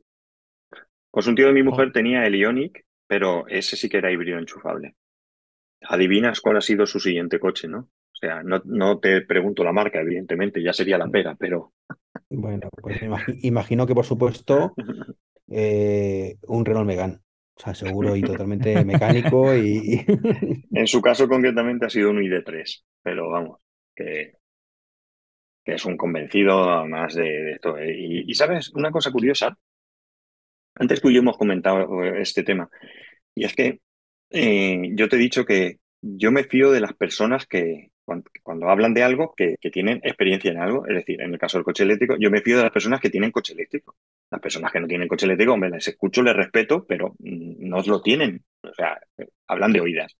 Pues 1.13 1.27
un 1.27 1.35
tío 1.35 1.45
de 1.45 1.53
mi 1.53 1.61
mujer 1.61 1.91
tenía 1.91 2.25
el 2.25 2.33
Ionic, 2.33 2.87
pero 3.05 3.47
ese 3.47 3.77
sí 3.77 3.87
que 3.87 3.97
era 3.97 4.11
híbrido 4.11 4.39
enchufable. 4.39 4.95
Adivinas 5.81 6.41
cuál 6.41 6.57
ha 6.57 6.61
sido 6.61 6.87
su 6.87 6.99
siguiente 6.99 7.39
coche, 7.39 7.67
¿no? 7.67 7.81
O 7.81 8.15
sea, 8.19 8.41
no, 8.41 8.63
no 8.65 8.97
te 8.97 9.21
pregunto 9.21 9.63
la 9.63 9.71
marca, 9.71 10.01
evidentemente, 10.01 10.63
ya 10.63 10.73
sería 10.73 10.97
la 10.97 11.07
pera, 11.07 11.35
pero. 11.37 11.73
Bueno, 12.31 12.67
pues 12.81 12.99
imagino 13.43 13.85
que 13.85 13.93
por 13.93 14.05
supuesto 14.05 14.73
eh, 15.51 16.37
un 16.47 16.65
Renault 16.65 16.87
Megane. 16.87 17.19
O 17.55 17.61
sea, 17.61 17.75
seguro 17.75 18.15
y 18.15 18.23
totalmente 18.23 18.83
mecánico 18.85 19.55
y... 19.55 20.03
en 20.71 20.87
su 20.87 20.99
caso 20.99 21.27
concretamente 21.27 21.85
ha 21.85 21.89
sido 21.91 22.09
un 22.09 22.23
ID3, 22.23 22.83
pero 23.03 23.29
vamos, 23.29 23.59
que, 23.95 24.37
que 25.63 25.73
es 25.75 25.85
un 25.85 25.95
convencido 25.95 26.87
más 26.87 27.13
de, 27.13 27.51
esto. 27.51 27.75
Y, 27.79 28.33
sabes, 28.33 28.73
una 28.73 28.89
cosa 28.89 29.11
curiosa, 29.11 29.55
antes 30.75 31.01
tú 31.01 31.09
y 31.09 31.15
yo 31.15 31.19
hemos 31.19 31.37
comentado 31.37 32.03
este 32.03 32.43
tema, 32.43 32.69
y 33.35 33.45
es 33.45 33.53
que 33.55 33.79
eh, 34.29 34.89
yo 34.93 35.09
te 35.09 35.15
he 35.15 35.19
dicho 35.19 35.45
que 35.45 35.79
yo 36.01 36.31
me 36.31 36.43
fío 36.43 36.71
de 36.71 36.81
las 36.81 36.93
personas 36.93 37.45
que 37.47 37.91
cuando, 38.03 38.69
hablan 38.69 38.93
de 38.93 39.03
algo 39.03 39.33
que, 39.35 39.57
tienen 39.71 40.01
experiencia 40.03 40.51
en 40.51 40.57
algo, 40.57 40.85
es 40.87 40.95
decir, 40.95 41.21
en 41.21 41.31
el 41.33 41.39
caso 41.39 41.57
del 41.57 41.65
coche 41.65 41.83
eléctrico, 41.83 42.15
yo 42.19 42.29
me 42.29 42.41
fío 42.41 42.57
de 42.57 42.63
las 42.63 42.71
personas 42.71 42.99
que 42.99 43.09
tienen 43.09 43.31
coche 43.31 43.53
eléctrico. 43.53 43.95
Las 44.29 44.41
personas 44.41 44.71
que 44.71 44.79
no 44.79 44.87
tienen 44.87 45.07
coche 45.07 45.25
eléctrico, 45.25 45.53
hombre, 45.53 45.69
les 45.69 45.87
escucho, 45.87 46.21
les 46.21 46.35
respeto, 46.35 46.85
pero 46.85 47.15
no 47.19 47.81
lo 47.81 48.01
tienen. 48.01 48.43
O 48.61 48.73
sea, 48.73 48.99
hablan 49.47 49.71
de 49.71 49.81
oídas. 49.81 50.15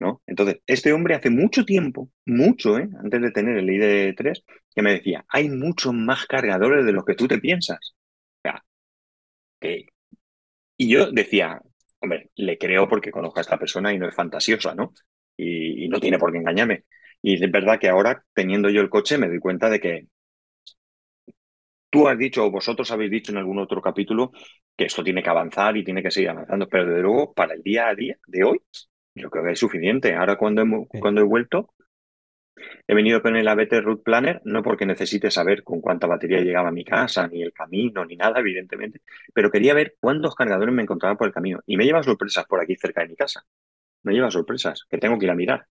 ¿no? 0.00 0.22
Entonces, 0.26 0.60
este 0.66 0.92
hombre 0.92 1.14
hace 1.14 1.30
mucho 1.30 1.64
tiempo, 1.64 2.10
mucho, 2.24 2.78
¿eh? 2.78 2.88
antes 3.02 3.20
de 3.20 3.30
tener 3.30 3.58
el 3.58 3.68
ID3, 3.68 4.42
que 4.74 4.82
me 4.82 4.92
decía, 4.92 5.24
hay 5.28 5.50
muchos 5.50 5.92
más 5.92 6.26
cargadores 6.26 6.84
de 6.84 6.92
los 6.92 7.04
que 7.04 7.14
tú 7.14 7.28
te 7.28 7.38
piensas. 7.38 7.94
Y 10.76 10.88
yo 10.90 11.10
decía, 11.12 11.60
hombre, 12.00 12.30
le 12.36 12.58
creo 12.58 12.88
porque 12.88 13.10
conozco 13.10 13.38
a 13.40 13.42
esta 13.42 13.58
persona 13.58 13.92
y 13.92 13.98
no 13.98 14.08
es 14.08 14.14
fantasiosa, 14.14 14.74
¿no? 14.74 14.92
Y, 15.36 15.84
y 15.84 15.88
no 15.88 16.00
tiene 16.00 16.18
por 16.18 16.32
qué 16.32 16.38
engañarme. 16.38 16.84
Y 17.22 17.42
es 17.42 17.50
verdad 17.50 17.78
que 17.78 17.88
ahora, 17.88 18.24
teniendo 18.34 18.70
yo 18.70 18.80
el 18.80 18.90
coche, 18.90 19.18
me 19.18 19.28
doy 19.28 19.38
cuenta 19.40 19.68
de 19.70 19.80
que 19.80 20.06
Tú 21.90 22.06
has 22.08 22.16
dicho, 22.18 22.44
o 22.44 22.50
vosotros 22.50 22.90
habéis 22.92 23.10
dicho 23.10 23.32
en 23.32 23.38
algún 23.38 23.58
otro 23.58 23.82
capítulo, 23.82 24.30
que 24.76 24.84
esto 24.84 25.02
tiene 25.02 25.22
que 25.22 25.30
avanzar 25.30 25.76
y 25.76 25.84
tiene 25.84 26.02
que 26.02 26.10
seguir 26.10 26.30
avanzando, 26.30 26.68
pero 26.68 26.86
desde 26.86 27.02
luego, 27.02 27.32
para 27.34 27.54
el 27.54 27.62
día 27.62 27.88
a 27.88 27.94
día 27.94 28.16
de 28.26 28.44
hoy, 28.44 28.60
yo 29.14 29.28
creo 29.30 29.44
que 29.44 29.52
es 29.52 29.58
suficiente. 29.58 30.14
Ahora, 30.14 30.36
cuando 30.38 30.62
he, 30.62 31.00
cuando 31.00 31.20
he 31.20 31.24
vuelto, 31.24 31.74
he 32.86 32.94
venido 32.94 33.22
con 33.22 33.36
el 33.36 33.46
ABT 33.46 33.80
Route 33.82 34.02
Planner, 34.02 34.40
no 34.44 34.62
porque 34.62 34.86
necesite 34.86 35.30
saber 35.30 35.62
con 35.62 35.80
cuánta 35.80 36.06
batería 36.06 36.40
llegaba 36.40 36.68
a 36.68 36.72
mi 36.72 36.84
casa, 36.84 37.26
ni 37.28 37.42
el 37.42 37.52
camino, 37.52 38.04
ni 38.04 38.16
nada, 38.16 38.40
evidentemente, 38.40 39.00
pero 39.32 39.50
quería 39.50 39.74
ver 39.74 39.96
cuántos 40.00 40.34
cargadores 40.34 40.74
me 40.74 40.82
encontraba 40.82 41.16
por 41.16 41.26
el 41.26 41.32
camino. 41.32 41.60
Y 41.66 41.76
me 41.76 41.84
lleva 41.84 42.02
sorpresas 42.02 42.46
por 42.46 42.60
aquí 42.60 42.76
cerca 42.76 43.02
de 43.02 43.08
mi 43.08 43.16
casa. 43.16 43.44
Me 44.02 44.12
lleva 44.12 44.30
sorpresas, 44.30 44.86
que 44.88 44.98
tengo 44.98 45.18
que 45.18 45.26
ir 45.26 45.30
a 45.30 45.34
mirar. 45.34 45.66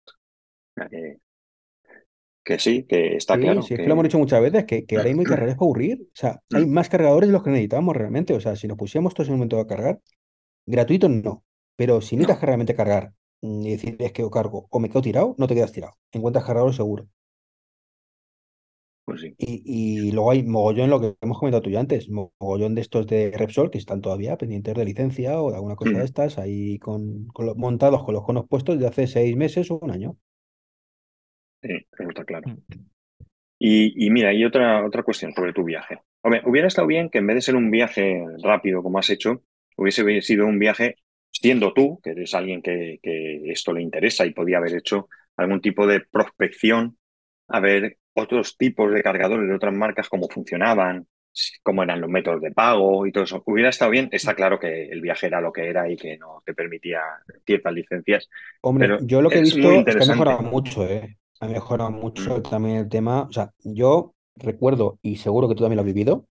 Que 2.43 2.58
sí, 2.58 2.86
que 2.88 3.15
está 3.15 3.38
claro. 3.38 3.62
Sí, 3.62 3.75
es 3.75 3.80
que 3.80 3.86
lo 3.86 3.93
hemos 3.93 4.04
dicho 4.04 4.17
muchas 4.17 4.41
veces, 4.41 4.65
que, 4.65 4.86
que 4.86 4.95
ahora 4.97 5.10
hay 5.10 5.15
muy 5.15 5.25
cargadores 5.25 5.56
para 5.56 5.65
aburrir. 5.65 6.02
O 6.02 6.15
sea, 6.15 6.39
hay 6.52 6.65
mm. 6.65 6.71
más 6.71 6.89
cargadores 6.89 7.30
de 7.30 7.34
los 7.34 7.43
que 7.43 7.52
necesitamos 7.52 7.95
realmente. 7.95 8.34
O 8.34 8.39
sea, 8.39 8.56
si 8.56 8.67
nos 8.67 8.78
pusiéramos 8.78 9.13
todos 9.13 9.28
en 9.28 9.34
un 9.34 9.39
momento 9.39 9.60
a 9.60 9.67
cargar, 9.67 9.99
gratuito 10.65 11.10
no. 11.10 11.43
Pero 11.75 12.02
si 12.02 12.15
necesitas 12.15 12.41
realmente 12.41 12.75
cargar 12.75 13.13
y 13.41 13.71
decir 13.71 13.95
es 13.99 14.12
que 14.12 14.21
yo 14.21 14.30
cargo 14.30 14.67
o 14.69 14.80
me 14.80 14.89
quedo 14.89 15.02
tirado, 15.02 15.36
no 15.38 15.47
te 15.47 15.56
quedas 15.56 15.71
tirado. 15.71 15.97
Encuentras 16.12 16.45
cargador 16.45 16.73
seguro. 16.73 17.08
Pues 19.06 19.21
sí. 19.21 19.34
Y, 19.38 20.08
y, 20.08 20.12
luego 20.12 20.30
hay 20.30 20.43
mogollón, 20.43 20.89
lo 20.91 21.02
que 21.02 21.15
hemos 21.21 21.39
comentado 21.39 21.63
tú 21.63 21.71
ya 21.71 21.80
antes, 21.80 22.10
mogollón 22.10 22.75
de 22.75 22.82
estos 22.82 23.08
de 23.08 23.32
Repsol 23.32 23.71
que 23.71 23.80
están 23.80 24.02
todavía 24.02 24.38
pendientes 24.38 24.75
de 24.75 24.86
licencia 24.86 25.41
o 25.41 25.49
de 25.49 25.56
alguna 25.56 25.75
cosa 25.75 25.91
de 25.91 25.99
mm. 25.99 26.04
estas, 26.04 26.38
ahí 26.38 26.78
con, 26.78 27.25
con 27.28 27.47
los, 27.47 27.58
montados 27.58 28.04
con 28.04 28.13
los 28.13 28.23
conos 28.23 28.47
puestos 28.47 28.80
de 28.80 28.86
hace 28.86 29.08
seis 29.08 29.36
meses 29.36 29.71
o 29.71 29.80
un 29.80 29.89
año. 29.89 30.15
Sí, 31.63 31.73
está 31.97 32.23
claro. 32.23 32.49
Mm. 32.49 32.89
Y, 33.62 34.10
mira, 34.10 34.34
y 34.34 34.45
otra, 34.45 34.86
otra 34.86 35.04
cuestión 35.04 35.34
sobre 35.34 35.52
tu 35.52 35.65
viaje. 35.65 35.99
Hombre, 36.21 36.41
hubiera 36.45 36.67
estado 36.67 36.88
bien 36.88 37.10
que 37.10 37.17
en 37.17 37.28
vez 37.28 37.36
de 37.36 37.41
ser 37.41 37.56
un 37.56 37.69
viaje 37.69 38.23
rápido 38.41 38.82
como 38.82 38.99
has 38.99 39.10
hecho, 39.10 39.43
hubiese 39.75 40.21
sido 40.21 40.45
un 40.45 40.60
viaje, 40.60 40.95
siendo 41.31 41.73
tú, 41.73 41.99
que 42.03 42.11
eres 42.11 42.33
alguien 42.33 42.61
que, 42.61 42.99
que 43.01 43.51
esto 43.51 43.73
le 43.73 43.81
interesa 43.81 44.25
y 44.25 44.31
podía 44.31 44.57
haber 44.57 44.75
hecho 44.75 45.07
algún 45.37 45.61
tipo 45.61 45.87
de 45.87 46.01
prospección, 46.01 46.97
a 47.47 47.59
ver 47.59 47.97
otros 48.13 48.57
tipos 48.57 48.91
de 48.91 49.01
cargadores 49.01 49.47
de 49.47 49.55
otras 49.55 49.73
marcas, 49.73 50.09
cómo 50.09 50.27
funcionaban, 50.27 51.07
cómo 51.63 51.83
eran 51.83 52.01
los 52.01 52.09
métodos 52.09 52.41
de 52.41 52.51
pago 52.51 53.05
y 53.05 53.11
todo 53.11 53.23
eso. 53.23 53.41
Hubiera 53.45 53.69
estado 53.69 53.91
bien, 53.91 54.09
está 54.11 54.33
claro 54.35 54.59
que 54.59 54.89
el 54.89 55.01
viaje 55.01 55.27
era 55.27 55.41
lo 55.41 55.51
que 55.51 55.69
era 55.69 55.89
y 55.89 55.95
que 55.95 56.17
no 56.17 56.41
te 56.45 56.53
permitía 56.53 57.01
ciertas 57.45 57.73
licencias. 57.73 58.29
Hombre, 58.61 58.97
yo 59.03 59.21
lo 59.21 59.29
que 59.29 59.39
he 59.39 59.41
visto 59.41 59.71
es 59.71 59.85
que 59.85 60.03
ha 60.03 60.07
mejorado 60.07 60.41
mucho, 60.41 60.85
¿eh? 60.85 61.17
ha 61.39 61.47
mejorado 61.47 61.91
mucho 61.91 62.41
también 62.41 62.77
el 62.77 62.89
tema. 62.89 63.23
O 63.23 63.31
sea, 63.31 63.51
yo 63.63 64.13
recuerdo, 64.35 64.99
y 65.01 65.17
seguro 65.17 65.47
que 65.47 65.55
tú 65.55 65.63
también 65.63 65.77
lo 65.77 65.81
has 65.81 65.93
vivido, 65.93 66.27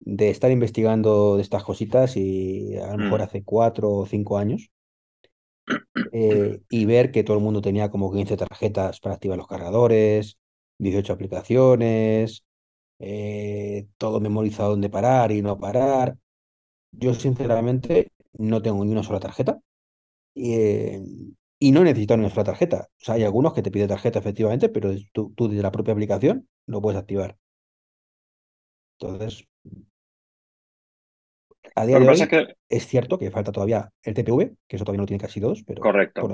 de 0.00 0.30
estar 0.30 0.50
investigando 0.50 1.36
de 1.36 1.42
estas 1.42 1.64
cositas 1.64 2.16
y 2.16 2.76
a 2.78 2.92
lo 2.92 2.98
mejor 2.98 3.20
mm. 3.20 3.22
hace 3.22 3.44
cuatro 3.44 3.90
o 3.90 4.06
cinco 4.06 4.38
años. 4.38 4.70
Eh, 6.12 6.60
y 6.68 6.84
ver 6.86 7.12
que 7.12 7.22
todo 7.22 7.36
el 7.36 7.42
mundo 7.42 7.60
tenía 7.60 7.90
como 7.90 8.12
15 8.12 8.36
tarjetas 8.36 8.98
para 9.00 9.14
activar 9.14 9.38
los 9.38 9.46
cargadores, 9.46 10.38
18 10.78 11.12
aplicaciones, 11.12 12.44
eh, 12.98 13.86
todo 13.98 14.20
memorizado 14.20 14.70
dónde 14.70 14.90
parar 14.90 15.30
y 15.32 15.42
no 15.42 15.58
parar. 15.58 16.16
Yo 16.92 17.14
sinceramente 17.14 18.12
no 18.32 18.62
tengo 18.62 18.84
ni 18.84 18.92
una 18.92 19.02
sola 19.04 19.20
tarjeta. 19.20 19.60
Y, 20.34 20.54
eh, 20.54 21.02
y 21.60 21.72
no 21.72 21.84
necesitas 21.84 22.18
nuestra 22.18 22.42
tarjeta. 22.44 22.88
O 23.02 23.04
sea, 23.04 23.14
hay 23.16 23.24
algunos 23.24 23.52
que 23.54 23.62
te 23.62 23.70
piden 23.70 23.88
tarjeta 23.88 24.18
efectivamente, 24.18 24.68
pero 24.70 24.92
tú, 25.12 25.34
desde 25.36 25.62
la 25.62 25.70
propia 25.70 25.92
aplicación 25.92 26.48
lo 26.66 26.80
puedes 26.82 26.98
activar. 26.98 27.36
Entonces, 28.98 29.46
a 31.80 31.86
día 31.86 31.98
de 31.98 32.08
hoy 32.08 32.48
es, 32.68 32.86
cierto 32.86 33.18
que 33.18 33.30
falta 33.30 33.52
todavía 33.52 33.90
el 34.02 34.14
TPV, 34.14 34.56
que 34.66 34.76
eso 34.76 34.84
todavía 34.84 35.02
no 35.02 35.06
tiene 35.06 35.20
casi 35.20 35.40
dos, 35.40 35.62
pero 35.64 35.80
Correcto. 35.80 36.28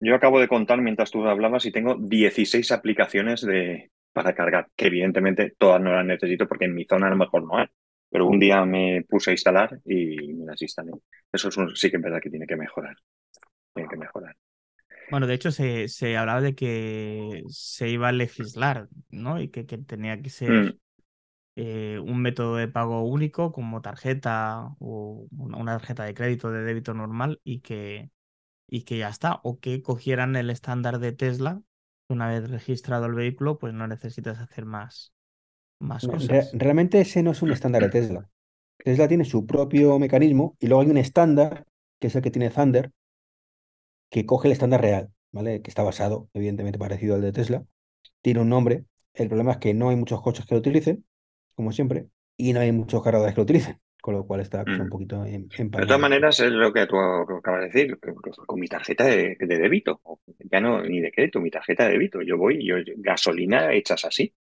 Yo 0.00 0.14
acabo 0.14 0.40
de 0.40 0.48
contar 0.48 0.80
mientras 0.80 1.10
tú 1.10 1.26
hablabas 1.26 1.64
y 1.66 1.72
tengo 1.72 1.96
16 1.96 2.72
aplicaciones 2.72 3.40
de, 3.42 3.90
para 4.12 4.34
cargar, 4.34 4.68
que 4.76 4.86
evidentemente 4.86 5.54
todas 5.56 5.80
no 5.80 5.92
las 5.92 6.04
necesito 6.04 6.46
porque 6.46 6.66
en 6.66 6.74
mi 6.74 6.84
zona 6.84 7.06
a 7.06 7.10
lo 7.10 7.16
mejor 7.16 7.44
no 7.44 7.58
hay. 7.58 7.66
Pero 8.10 8.26
un 8.26 8.38
día 8.38 8.64
me 8.64 9.04
puse 9.08 9.30
a 9.30 9.32
instalar 9.32 9.80
y 9.84 10.34
me 10.34 10.46
las 10.46 10.60
instalé. 10.60 10.92
Eso 11.32 11.50
sí 11.74 11.90
que 11.90 11.96
es 11.96 12.02
verdad 12.02 12.20
que 12.20 12.30
tiene 12.30 12.46
que 12.46 12.56
mejorar 12.56 12.96
tiene 13.74 13.88
que 13.88 13.96
mejorar. 13.96 14.36
Bueno, 15.10 15.26
de 15.26 15.34
hecho 15.34 15.50
se, 15.50 15.88
se 15.88 16.16
hablaba 16.16 16.40
de 16.40 16.54
que 16.54 17.42
se 17.48 17.90
iba 17.90 18.08
a 18.08 18.12
legislar, 18.12 18.88
¿no? 19.10 19.40
Y 19.40 19.48
que, 19.48 19.66
que 19.66 19.76
tenía 19.78 20.20
que 20.22 20.30
ser 20.30 20.50
mm. 20.50 20.78
Eh, 21.56 21.98
un 22.04 22.20
método 22.22 22.56
de 22.56 22.68
pago 22.68 23.02
único 23.04 23.52
como 23.52 23.82
tarjeta 23.82 24.74
o 24.80 25.26
una 25.32 25.78
tarjeta 25.78 26.04
de 26.04 26.14
crédito 26.14 26.50
de 26.50 26.62
débito 26.64 26.94
normal 26.94 27.40
y 27.44 27.60
que, 27.60 28.10
y 28.68 28.84
que 28.84 28.98
ya 28.98 29.08
está. 29.10 29.40
O 29.44 29.60
que 29.60 29.82
cogieran 29.82 30.36
el 30.36 30.50
estándar 30.50 30.98
de 31.00 31.12
Tesla, 31.12 31.62
una 32.08 32.28
vez 32.28 32.50
registrado 32.50 33.06
el 33.06 33.14
vehículo, 33.14 33.58
pues 33.58 33.74
no 33.74 33.86
necesitas 33.88 34.38
hacer 34.40 34.66
más, 34.66 35.14
más 35.80 36.08
Re- 36.08 36.08
cosas. 36.08 36.52
realmente 36.52 37.00
ese 37.00 37.22
no 37.24 37.32
es 37.32 37.42
un 37.42 37.50
estándar 37.52 37.82
de 37.82 37.88
Tesla. 37.88 38.30
Tesla 38.84 39.08
tiene 39.08 39.24
su 39.24 39.46
propio 39.46 39.98
mecanismo 39.98 40.56
y 40.60 40.66
luego 40.68 40.82
hay 40.82 40.90
un 40.90 40.98
estándar, 40.98 41.66
que 42.00 42.08
es 42.08 42.16
el 42.16 42.22
que 42.22 42.30
tiene 42.30 42.50
Thunder, 42.50 42.92
que 44.10 44.26
coge 44.26 44.48
el 44.48 44.52
estándar 44.52 44.80
real, 44.82 45.12
¿vale? 45.32 45.62
Que 45.62 45.70
está 45.70 45.82
basado, 45.82 46.28
evidentemente, 46.34 46.78
parecido 46.78 47.14
al 47.14 47.22
de 47.22 47.32
Tesla. 47.32 47.64
Tiene 48.22 48.40
un 48.42 48.48
nombre. 48.50 48.86
El 49.14 49.28
problema 49.28 49.52
es 49.52 49.58
que 49.58 49.74
no 49.74 49.90
hay 49.90 49.96
muchos 49.96 50.22
coches 50.22 50.46
que 50.46 50.54
lo 50.54 50.60
utilicen, 50.60 51.06
como 51.54 51.72
siempre, 51.72 52.08
y 52.36 52.52
no 52.52 52.60
hay 52.60 52.72
muchos 52.72 53.02
cargadores 53.02 53.34
que 53.34 53.40
lo 53.40 53.44
utilicen, 53.44 53.80
con 54.00 54.14
lo 54.14 54.26
cual 54.26 54.40
está 54.40 54.64
un 54.66 54.86
Mm. 54.86 54.90
poquito 54.90 55.24
en, 55.24 55.48
en 55.56 55.70
De 55.70 55.86
todas 55.86 56.00
maneras, 56.00 56.40
es 56.40 56.50
lo 56.52 56.72
que 56.72 56.86
tú 56.86 56.96
acabas 56.98 57.60
de 57.62 57.66
decir, 57.66 57.98
con 58.46 58.60
mi 58.60 58.68
tarjeta 58.68 59.04
de, 59.04 59.36
de 59.38 59.58
débito, 59.58 60.00
ya 60.50 60.60
no 60.60 60.82
ni 60.82 61.00
de 61.00 61.10
crédito, 61.12 61.40
mi 61.40 61.50
tarjeta 61.50 61.84
de 61.84 61.92
débito. 61.92 62.22
Yo 62.22 62.36
voy, 62.36 62.64
yo 62.66 62.76
gasolina 62.98 63.72
hechas 63.72 64.04
así. 64.04 64.34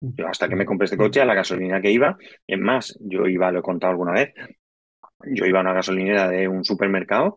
Yo 0.00 0.28
hasta 0.28 0.48
que 0.48 0.56
me 0.56 0.64
compré 0.66 0.86
este 0.86 0.96
coche, 0.96 1.20
a 1.20 1.24
la 1.24 1.34
gasolina 1.34 1.80
que 1.80 1.90
iba, 1.90 2.16
es 2.46 2.58
más, 2.58 2.96
yo 3.00 3.26
iba, 3.26 3.50
lo 3.52 3.60
he 3.60 3.62
contado 3.62 3.92
alguna 3.92 4.12
vez, 4.12 4.32
yo 5.24 5.44
iba 5.46 5.58
a 5.58 5.62
una 5.62 5.72
gasolinera 5.74 6.28
de 6.28 6.48
un 6.48 6.64
supermercado, 6.64 7.36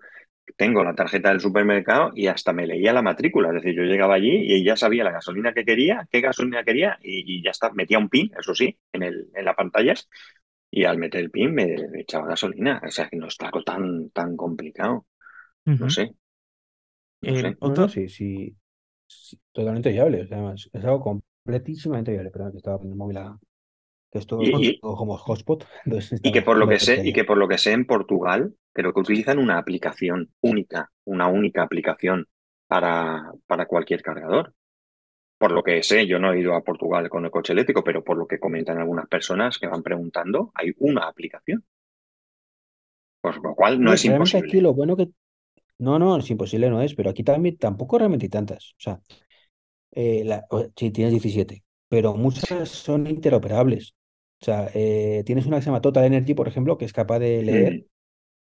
tengo 0.58 0.84
la 0.84 0.96
tarjeta 0.96 1.30
del 1.30 1.40
supermercado 1.42 2.12
y 2.16 2.28
hasta 2.28 2.54
me 2.54 2.68
leía 2.68 2.94
la 2.94 3.02
matrícula. 3.02 3.50
Es 3.50 3.56
decir, 3.56 3.76
yo 3.76 3.84
llegaba 3.84 4.16
allí 4.16 4.30
y 4.56 4.64
ya 4.64 4.76
sabía 4.78 5.04
la 5.04 5.12
gasolina 5.12 5.54
que 5.54 5.66
quería, 5.66 6.08
qué 6.12 6.22
gasolina 6.22 6.64
quería 6.64 6.98
y, 7.02 7.40
y 7.40 7.44
ya 7.44 7.52
está. 7.52 7.72
Metía 7.74 8.00
un 8.00 8.10
pin, 8.10 8.32
eso 8.40 8.54
sí, 8.56 8.78
en, 8.94 9.04
el, 9.04 9.30
en 9.36 9.46
la 9.46 9.56
pantalla 9.56 9.94
y 10.72 10.86
al 10.86 10.98
meter 10.98 11.22
el 11.22 11.32
pin 11.32 11.54
me, 11.54 11.66
me 11.92 12.02
echaba 12.02 12.28
gasolina. 12.28 12.82
O 12.86 12.92
sea, 12.92 13.10
que 13.10 13.18
no 13.18 13.28
está 13.28 13.48
algo 13.48 13.64
tan, 13.64 14.10
tan 14.12 14.38
complicado. 14.38 15.08
No 15.80 15.90
sé, 15.90 16.16
no 17.22 17.36
Eh, 17.36 17.36
sé. 17.36 17.58
Otro, 17.60 17.88
no, 17.88 17.88
sí, 17.88 18.10
sí, 18.10 18.58
sí, 19.08 19.40
totalmente 19.52 19.90
viable. 19.92 20.22
O 20.24 20.28
sea, 20.28 20.54
es 20.54 20.70
algo 20.86 21.02
completísimamente 21.02 22.12
viable. 22.12 22.32
Perdón, 22.32 22.52
que 22.52 22.58
estaba 22.58 22.78
poniendo 22.78 22.96
el 22.96 22.98
móvil 23.00 23.18
a... 23.18 23.40
que 24.12 24.28
Y, 24.38 24.82
como 24.82 25.18
hotspot, 25.18 25.66
entonces 25.86 26.22
y 26.22 26.32
que 26.32 26.42
por 26.42 26.58
lo 26.58 26.68
que 26.68 26.80
sé, 26.80 27.00
y 27.04 27.14
que 27.14 27.24
por 27.24 27.38
lo 27.38 27.48
que 27.48 27.58
sé 27.58 27.72
en 27.74 27.86
Portugal, 27.86 28.56
creo 28.74 28.94
que 28.94 29.00
utilizan 29.00 29.40
una 29.40 29.58
aplicación 29.58 30.32
única, 30.42 30.92
una 31.06 31.28
única 31.28 31.64
aplicación 31.64 32.28
para, 32.68 33.32
para 33.48 33.66
cualquier 33.66 34.02
cargador. 34.02 34.54
Por 35.40 35.52
lo 35.54 35.64
que 35.64 35.84
sé, 35.84 36.08
yo 36.08 36.20
no 36.20 36.34
he 36.34 36.40
ido 36.42 36.56
a 36.56 36.64
Portugal 36.64 37.10
con 37.10 37.26
el 37.26 37.32
coche 37.32 37.54
eléctrico, 37.54 37.84
pero 37.84 38.04
por 38.04 38.18
lo 38.18 38.28
que 38.28 38.40
comentan 38.40 38.80
algunas 38.80 39.08
personas 39.08 39.60
que 39.60 39.68
van 39.68 39.84
preguntando, 39.84 40.52
hay 40.56 40.74
una 40.80 41.08
aplicación. 41.08 41.66
Por 43.20 43.44
lo 43.44 43.56
cual 43.56 43.82
no 43.82 43.92
No, 43.92 43.94
es 43.94 44.06
realmente 44.06 44.38
aquí 44.38 44.60
imposible. 44.60 44.62
lo 44.62 44.74
bueno 44.74 44.96
que... 44.98 45.10
No, 45.80 46.00
no, 46.00 46.18
es 46.18 46.30
imposible, 46.32 46.70
no 46.70 46.82
es, 46.82 46.96
pero 46.96 47.10
aquí 47.12 47.24
también 47.24 47.58
tampoco 47.58 47.98
realmente 48.00 48.26
hay 48.28 48.32
tantas. 48.32 48.72
O 48.80 48.82
sea, 48.82 49.02
eh, 49.92 50.24
la, 50.26 50.46
o- 50.52 50.66
sí, 50.78 50.92
tienes 50.92 51.12
17, 51.14 51.64
pero 51.90 52.16
muchas 52.16 52.70
son 52.70 53.08
interoperables. 53.08 53.96
O 54.42 54.46
sea, 54.46 54.70
eh, 54.74 55.24
tienes 55.26 55.46
una 55.46 55.58
que 55.58 55.64
se 55.64 55.68
llama 55.68 55.82
Total 55.82 56.06
Energy, 56.06 56.34
por 56.34 56.48
ejemplo, 56.48 56.78
que 56.78 56.86
es 56.86 56.94
capaz 56.94 57.20
de 57.20 57.44
leer 57.44 57.80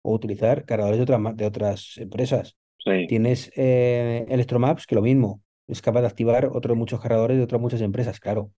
o 0.03 0.15
utilizar 0.15 0.65
cargadores 0.67 0.99
de 0.99 1.05
otras, 1.05 1.37
de 1.37 1.47
otras 1.47 1.99
empresas. 1.99 2.57
sí, 2.85 2.93
Tienes 3.07 3.53
eh, 3.57 4.27
Electromaps, 4.29 4.87
que 4.87 4.95
lo 4.97 5.03
mismo, 5.03 5.43
es 5.69 5.83
capaz 5.83 6.03
de 6.03 6.09
activar 6.09 6.47
otros 6.53 6.77
muchos 6.77 7.01
cargadores 7.01 7.39
de 7.39 7.45
otras 7.45 7.61
muchas 7.63 7.81
empresas, 7.83 8.21
claro. 8.21 8.53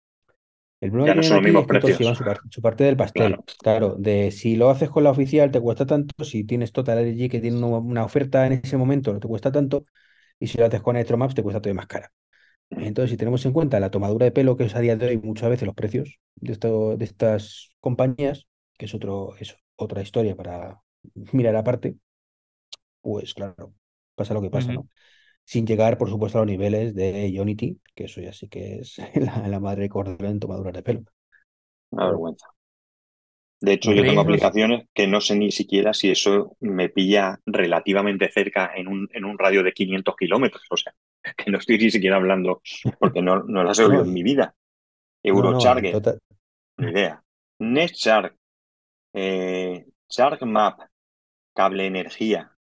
El 0.81 0.91
problema 0.91 1.15
no 1.15 1.23
son 1.23 1.53
los 1.53 1.67
es 1.71 1.85
que 1.85 1.93
su, 1.95 2.25
par- 2.25 2.41
su 2.51 2.63
parte 2.63 2.85
del 2.85 2.97
pastel. 2.97 3.33
Claro. 3.33 3.45
Claro, 3.63 3.97
de 3.99 4.31
si 4.31 4.57
lo 4.57 4.71
haces 4.71 4.91
con 4.91 5.05
la 5.05 5.11
oficial 5.11 5.51
te 5.51 5.61
cuesta 5.61 5.87
tanto, 5.87 6.25
si 6.25 6.45
tienes 6.45 6.73
Total 6.73 6.99
Energy 6.99 7.29
que 7.29 7.41
tiene 7.41 7.59
una, 7.59 7.79
una 7.79 8.05
oferta 8.05 8.47
en 8.47 8.55
ese 8.55 8.77
momento 8.79 9.13
no 9.13 9.21
te 9.21 9.29
cuesta 9.29 9.53
tanto, 9.53 9.85
y 10.41 10.49
si 10.49 10.59
lo 10.59 10.67
haces 10.67 10.83
con 10.83 10.97
Electromaps 10.97 11.35
te 11.35 11.43
cuesta 11.43 11.61
todavía 11.61 11.77
más 11.79 11.87
cara. 11.89 12.13
Entonces, 12.71 13.11
si 13.11 13.17
tenemos 13.17 13.45
en 13.45 13.53
cuenta 13.53 13.81
la 13.81 13.91
tomadura 13.91 14.25
de 14.25 14.33
pelo 14.33 14.57
que 14.57 14.65
es 14.65 14.75
a 14.75 14.81
día 14.81 14.97
de 14.97 15.07
hoy 15.07 15.19
muchas 15.19 15.51
veces 15.51 15.67
los 15.67 15.75
precios 15.75 16.19
de, 16.37 16.53
esto, 16.53 16.97
de 16.97 17.05
estas 17.05 17.71
compañías, 17.81 18.47
que 18.79 18.87
es 18.87 18.95
otro, 18.95 19.35
es 19.39 19.57
otra 19.77 20.03
historia 20.03 20.37
para 20.37 20.81
mirar 21.33 21.57
aparte, 21.57 21.97
pues 23.01 23.35
claro, 23.35 23.75
pasa 24.15 24.35
lo 24.35 24.43
que 24.43 24.51
pasa. 24.51 24.73
¿no? 24.73 24.89
Sin 25.45 25.67
llegar, 25.67 25.99
por 25.99 26.09
supuesto, 26.09 26.39
a 26.39 26.43
los 26.43 26.51
niveles 26.51 26.95
de 26.95 27.31
Ionity, 27.31 27.81
que 27.95 28.05
eso 28.05 28.21
ya 28.21 28.33
sí 28.33 28.49
que 28.49 28.77
es 28.77 28.97
la, 29.15 29.49
la 29.49 29.61
madre 29.61 29.83
de 29.83 29.89
cordero 29.89 30.29
en 30.29 30.41
tomaduras 30.41 30.75
de 30.75 30.83
pelo. 30.83 31.05
Una 31.91 32.07
vergüenza. 32.07 32.47
De 33.61 33.75
hecho, 33.75 33.93
yo 33.93 34.03
tengo 34.03 34.23
aplicaciones 34.23 34.87
que 34.95 35.07
no 35.07 35.21
sé 35.21 35.37
ni 35.37 35.53
siquiera 35.53 35.93
si 35.93 36.11
eso 36.11 36.57
me 36.61 36.89
pilla 36.89 37.41
relativamente 37.45 38.31
cerca 38.33 38.71
en 38.75 38.89
un, 38.89 39.09
en 39.13 39.25
un 39.27 39.39
radio 39.39 39.63
de 39.63 39.73
500 39.73 40.17
kilómetros. 40.17 40.65
O 40.71 40.77
sea, 40.79 40.95
que 41.37 41.51
no 41.51 41.59
estoy 41.59 41.79
ni 41.79 41.91
siquiera 41.91 42.17
hablando 42.17 42.63
porque 42.99 43.23
no, 43.23 43.43
no 43.45 43.65
las 43.65 43.79
he 43.79 43.85
oído 43.85 44.03
en 44.03 44.13
mi 44.13 44.23
vida. 44.23 44.55
no, 45.25 45.53
no, 45.53 45.59
total, 45.59 46.21
ni 46.79 46.91
idea. 46.91 47.23
Netshark, 47.59 48.37
eh, 49.13 49.87
Shark 50.09 50.43
Map, 50.43 50.81
cable 51.55 51.87
energía, 51.87 52.57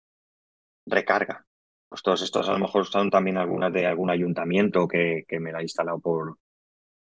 recarga. 0.86 1.46
Pues 1.90 2.02
todos 2.02 2.22
estos 2.22 2.48
a 2.50 2.54
lo 2.54 2.60
mejor 2.60 2.86
son 2.86 3.10
también 3.10 3.38
algunas 3.38 3.72
de 3.72 3.86
algún 3.86 4.10
ayuntamiento 4.10 4.88
que, 4.88 5.26
que 5.28 5.40
me 5.40 5.52
la 5.52 5.60
ha 5.60 5.62
instalado 5.62 6.00
por, 6.00 6.38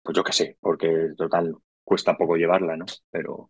pues 0.03 0.15
yo 0.15 0.23
qué 0.23 0.33
sé, 0.33 0.57
porque 0.60 1.13
total 1.17 1.55
cuesta 1.83 2.17
poco 2.17 2.36
llevarla, 2.36 2.75
¿no? 2.77 2.86
Pero 3.10 3.49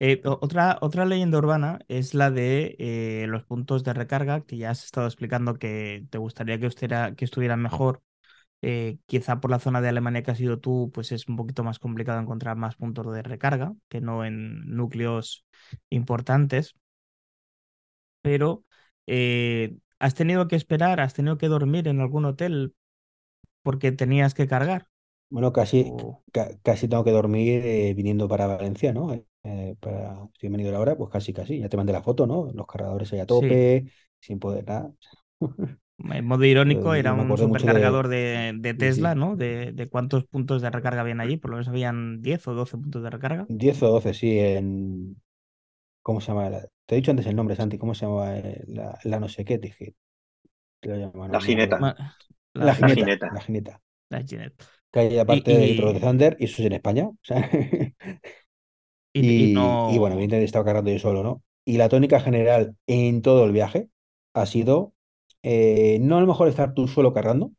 Eh, 0.00 0.20
otra, 0.24 0.78
otra 0.80 1.04
leyenda 1.06 1.38
urbana 1.38 1.80
es 1.88 2.14
la 2.14 2.30
de 2.30 2.76
eh, 2.78 3.26
los 3.28 3.44
puntos 3.44 3.84
de 3.84 3.94
recarga, 3.94 4.42
que 4.44 4.56
ya 4.58 4.70
has 4.70 4.84
estado 4.84 5.06
explicando 5.06 5.58
que 5.58 6.06
te 6.10 6.18
gustaría 6.18 6.58
que 6.60 6.66
estuviera, 6.66 7.14
que 7.14 7.24
estuvieran 7.24 7.62
mejor. 7.62 8.02
Eh, 8.62 8.98
quizá 9.06 9.40
por 9.40 9.50
la 9.50 9.60
zona 9.60 9.80
de 9.82 9.88
Alemania 9.90 10.22
que 10.22 10.32
has 10.32 10.40
ido 10.40 10.60
tú, 10.60 10.90
pues 10.94 11.12
es 11.12 11.28
un 11.28 11.36
poquito 11.36 11.64
más 11.64 11.78
complicado 11.80 12.20
encontrar 12.20 12.56
más 12.56 12.76
puntos 12.76 13.12
de 13.14 13.22
recarga 13.22 13.74
que 13.88 14.00
no 14.02 14.24
en 14.24 14.66
núcleos 14.76 15.46
importantes. 15.90 16.74
Pero 18.22 18.64
¿has 19.98 20.14
tenido 20.14 20.48
que 20.48 20.56
esperar, 20.56 21.00
has 21.00 21.14
tenido 21.14 21.38
que 21.38 21.48
dormir 21.48 21.88
en 21.88 22.00
algún 22.00 22.24
hotel 22.26 22.74
porque 23.62 23.92
tenías 23.92 24.34
que 24.34 24.48
cargar? 24.48 24.88
Bueno, 25.34 25.52
casi, 25.52 25.94
O... 25.94 26.22
ca- 26.32 26.56
casi 26.62 26.88
tengo 26.88 27.04
que 27.04 27.10
dormir 27.10 27.62
eh, 27.64 27.94
viniendo 27.94 28.28
para 28.28 28.46
Valencia, 28.46 28.92
¿no? 28.92 29.12
Eh, 29.44 29.76
para, 29.80 30.16
si 30.38 30.46
he 30.46 30.50
venido 30.50 30.72
la 30.72 30.80
hora, 30.80 30.96
pues 30.96 31.10
casi, 31.10 31.32
casi. 31.32 31.58
Ya 31.60 31.68
te 31.68 31.76
mandé 31.76 31.92
la 31.92 32.02
foto, 32.02 32.26
¿no? 32.26 32.50
Los 32.54 32.66
cargadores 32.66 33.12
ahí 33.12 33.20
a 33.20 33.26
Sí, 33.26 33.66
tope, 33.66 33.86
sin 34.20 34.38
poder 34.38 34.66
nada. 34.66 34.92
En 35.98 36.24
modo 36.26 36.44
irónico, 36.44 36.94
era 36.94 37.14
me 37.14 37.22
un 37.22 37.22
acuerdo 37.22 37.48
mucho 37.48 37.68
de... 37.70 37.82
supercargador 37.84 38.08
de, 38.08 38.52
de 38.56 38.74
Sí, 38.76 38.90
Tesla, 38.90 39.14
sí. 39.14 39.16
¿no? 39.16 39.36
De, 39.36 39.72
de 39.72 39.88
cuántos 39.88 40.24
puntos 40.24 40.60
de 40.62 40.70
recarga 40.70 41.00
habían 41.02 41.20
allí, 41.20 41.36
por 41.36 41.50
lo 41.50 41.56
menos 41.56 41.68
habían 41.68 42.20
10 42.22 42.46
o 42.48 42.54
12 42.54 42.76
puntos 42.78 43.02
de 43.02 43.10
recarga. 43.10 43.48
10 43.48 43.82
o 43.82 43.88
12, 43.88 44.14
sí, 44.14 44.38
en... 44.38 45.20
¿Cómo 46.02 46.20
se 46.20 46.28
llama? 46.28 46.50
la- 46.50 46.68
Te 46.86 46.96
he 46.96 46.98
dicho 46.98 47.10
antes 47.12 47.26
el 47.26 47.36
nombre, 47.36 47.56
Santi. 47.56 47.78
¿Cómo 47.78 47.94
se 47.94 48.06
llama 48.06 48.38
eh, 48.38 48.64
la, 48.68 48.98
la 49.04 49.20
no 49.20 49.28
sé 49.28 49.44
qué? 49.44 49.58
Te 49.58 49.68
dije, 49.68 49.96
te 50.80 50.90
lo 50.90 50.96
llamo, 50.96 51.28
la 51.28 51.40
no, 51.40 51.42
no 51.42 51.48
me 51.50 51.54
acuerdo. 51.56 51.76
jineta, 51.78 51.78
Ma- 51.78 51.96
La 52.54 52.68
La 52.68 52.74
la 52.78 52.88
Gineta, 52.88 53.06
Gineta, 53.06 53.28
jineta. 53.28 53.30
la 53.30 53.40
Gineta. 53.42 53.82
la 54.10 54.22
Ginet. 54.22 54.54
Que 54.94 55.00
hay 55.00 55.18
Y, 55.26 55.26
aparte 55.26 55.52
de 55.58 55.66
litros 55.68 55.92
de 55.94 56.00
y, 56.00 56.06
Thunder, 56.06 56.36
y 56.40 56.44
eso 56.46 56.62
es 56.62 56.66
en 56.68 56.72
España. 56.74 57.04
o 57.08 57.18
sea, 57.22 57.50
y, 59.12 59.44
y 59.44 59.48
Y, 59.56 59.80
y 59.84 59.98
bueno, 59.98 60.14
no. 60.14 60.16
evidentemente 60.16 60.44
estaba 60.46 60.64
cargando 60.64 60.90
yo 60.90 60.98
solo, 60.98 61.22
¿no? 61.22 61.42
Y 61.64 61.76
la 61.78 61.88
tónica 61.88 62.20
general 62.20 62.76
en 62.86 63.22
todo 63.22 63.44
el 63.44 63.52
viaje 63.52 63.88
ha 64.34 64.46
sido, 64.46 64.94
eh, 65.42 65.98
no 66.00 66.16
a 66.18 66.20
lo 66.20 66.26
mejor 66.26 66.48
estar 66.48 66.74
tú 66.74 66.88
solo 66.88 67.12
cargando, 67.12 67.52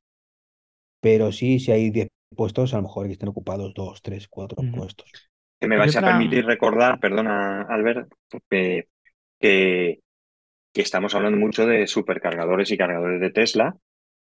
pero 1.02 1.32
sí, 1.32 1.60
si 1.60 1.72
hay 1.72 1.90
10 1.92 2.10
puestos, 2.36 2.74
a 2.74 2.78
lo 2.78 2.84
mejor 2.84 3.06
que 3.08 3.14
estén 3.14 3.30
ocupados 3.30 3.74
2, 3.74 4.02
3, 4.02 4.28
4 4.28 4.64
Ujú. 4.64 4.72
puestos. 4.72 5.18
Que 5.60 5.68
me 5.70 5.78
Y 5.78 5.82
vais 5.82 5.96
a 5.98 6.04
permitir 6.04 6.46
recordar, 6.46 7.00
perdona, 7.00 7.64
Albert, 7.64 8.10
que, 8.50 8.90
que, 9.42 10.00
que 10.74 10.82
estamos 10.82 11.16
hablando 11.16 11.40
mucho 11.40 11.66
de 11.68 11.88
supercargadores 11.88 12.72
y 12.72 12.78
cargadores 12.78 13.22
de 13.22 13.32
Tesla, 13.32 13.78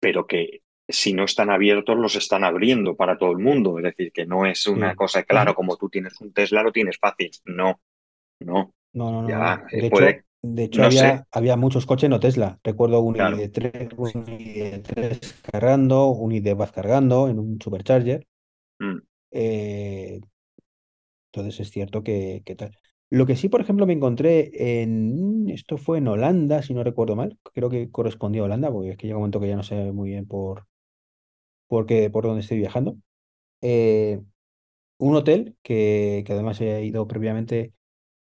pero 0.00 0.26
que 0.26 0.62
si 0.88 1.12
no 1.14 1.24
están 1.24 1.50
abiertos, 1.50 1.96
los 1.98 2.16
están 2.16 2.44
abriendo 2.44 2.96
para 2.96 3.18
todo 3.18 3.32
el 3.32 3.38
mundo. 3.38 3.78
Es 3.78 3.84
decir, 3.84 4.12
que 4.12 4.26
no 4.26 4.46
es 4.46 4.66
una 4.66 4.94
Sí. 4.94 4.96
cosa, 4.96 5.24
claro, 5.24 5.54
como 5.54 5.76
tú 5.76 5.88
tienes 5.90 6.20
un 6.20 6.32
Tesla, 6.32 6.62
lo 6.62 6.72
tienes 6.72 6.98
fácil. 6.98 7.30
No, 7.46 7.80
no, 8.40 8.74
No, 8.92 9.10
no, 9.10 9.22
no, 9.22 9.34
ya 9.34 9.38
no. 9.38 9.66
eh, 9.72 9.82
De 9.82 9.86
puede, 9.86 9.86
hecho, 9.88 10.24
de 10.42 10.64
hecho 10.64 10.82
no 10.82 10.86
había, 10.86 11.26
había 11.30 11.56
muchos 11.56 11.84
coches 11.86 12.08
no 12.10 12.18
Tesla. 12.20 12.58
Recuerdo 12.64 13.00
un 13.00 13.16
claro. 13.16 13.44
ID3, 13.44 13.88
un 13.96 14.24
ID3 14.28 15.34
cargando, 15.42 16.06
un 16.08 16.32
ID 16.32 16.56
cargando 16.72 17.28
en 17.28 17.38
un 17.38 17.60
supercharger. 17.60 18.26
Mm, 18.82 19.00
Eh, 19.30 20.20
entonces 21.32 21.60
es 21.60 21.70
cierto 21.70 22.02
que, 22.02 22.42
que 22.44 22.56
tal. 22.56 22.76
Lo 23.10 23.26
que 23.26 23.36
sí, 23.36 23.48
por 23.48 23.60
ejemplo, 23.60 23.86
me 23.86 23.92
encontré 23.92 24.82
en, 24.82 25.48
esto 25.50 25.76
fue 25.78 25.98
en 25.98 26.08
Holanda, 26.08 26.62
si 26.62 26.74
no 26.74 26.82
recuerdo 26.82 27.14
mal, 27.16 27.38
creo 27.54 27.70
que 27.70 27.90
correspondía 27.90 28.42
a 28.42 28.44
Holanda, 28.46 28.70
porque 28.72 28.90
es 28.90 28.96
que 28.96 29.06
llega 29.06 29.16
un 29.18 29.22
momento 29.22 29.40
que 29.40 29.48
ya 29.48 29.56
no 29.56 29.62
sé 29.62 29.92
muy 29.92 30.10
bien 30.10 30.26
por, 30.26 30.66
por 31.68 31.86
qué, 31.86 32.10
por 32.10 32.24
dónde 32.24 32.42
estoy 32.42 32.58
viajando. 32.58 32.96
Eh, 33.62 34.20
un 34.98 35.16
hotel 35.16 35.56
que, 35.62 36.24
que 36.26 36.32
además 36.34 36.60
he 36.60 36.84
ido 36.84 37.06
previamente 37.08 37.72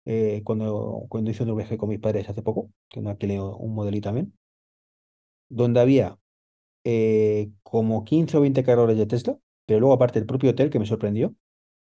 eh, 0.06 0.42
cuando, 0.46 1.06
cuando 1.10 1.32
hice 1.32 1.44
un 1.44 1.58
viaje 1.58 1.78
con 1.78 1.90
mis 1.90 2.00
padres 2.00 2.30
hace 2.30 2.42
poco, 2.44 2.72
que 2.90 3.02
no 3.02 3.10
alquilé 3.12 3.42
un 3.42 3.76
modelito 3.76 4.10
también, 4.10 4.34
donde 5.50 5.80
había 5.80 6.18
eh, 6.86 7.52
como 7.64 8.06
15 8.06 8.38
o 8.38 8.42
20 8.42 8.64
cargadores 8.64 8.98
de 8.98 9.08
Tesla 9.08 9.40
pero 9.66 9.82
luego 9.82 9.94
aparte 9.96 10.20
el 10.20 10.26
propio 10.28 10.52
hotel 10.52 10.72
que 10.72 10.80
me 10.80 10.88
sorprendió, 10.88 11.36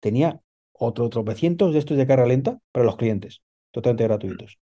tenía 0.00 0.42
otro 0.72 1.11
tropecientos 1.11 1.72
de 1.72 1.81
estos 1.81 1.96
de 1.96 2.07
carga 2.07 2.26
lenta 2.26 2.59
para 2.72 2.87
los 2.87 2.96
clientes, 2.96 3.42
totalmente 3.72 4.05
gratuitos. 4.05 4.59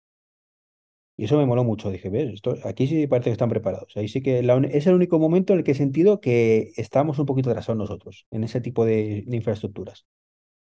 Y 1.17 1.25
eso 1.25 1.37
me 1.37 1.45
moló 1.45 1.63
mucho. 1.63 1.89
Dije, 1.91 2.09
ves, 2.09 2.33
esto, 2.33 2.55
aquí 2.65 2.87
sí 2.87 3.07
parece 3.07 3.29
que 3.29 3.33
están 3.33 3.49
preparados. 3.49 3.95
Ahí 3.95 4.07
sí 4.07 4.21
que 4.21 4.39
es 4.39 4.87
el 4.87 4.93
único 4.93 5.19
momento 5.19 5.53
en 5.53 5.59
el 5.59 5.65
que 5.65 5.71
he 5.71 5.75
sentido 5.75 6.19
que 6.19 6.73
estamos 6.75 7.19
un 7.19 7.25
poquito 7.25 7.49
atrasados 7.49 7.77
nosotros 7.77 8.27
en 8.31 8.43
ese 8.43 8.61
tipo 8.61 8.85
de, 8.85 9.23
infraestructuras. 9.27 10.05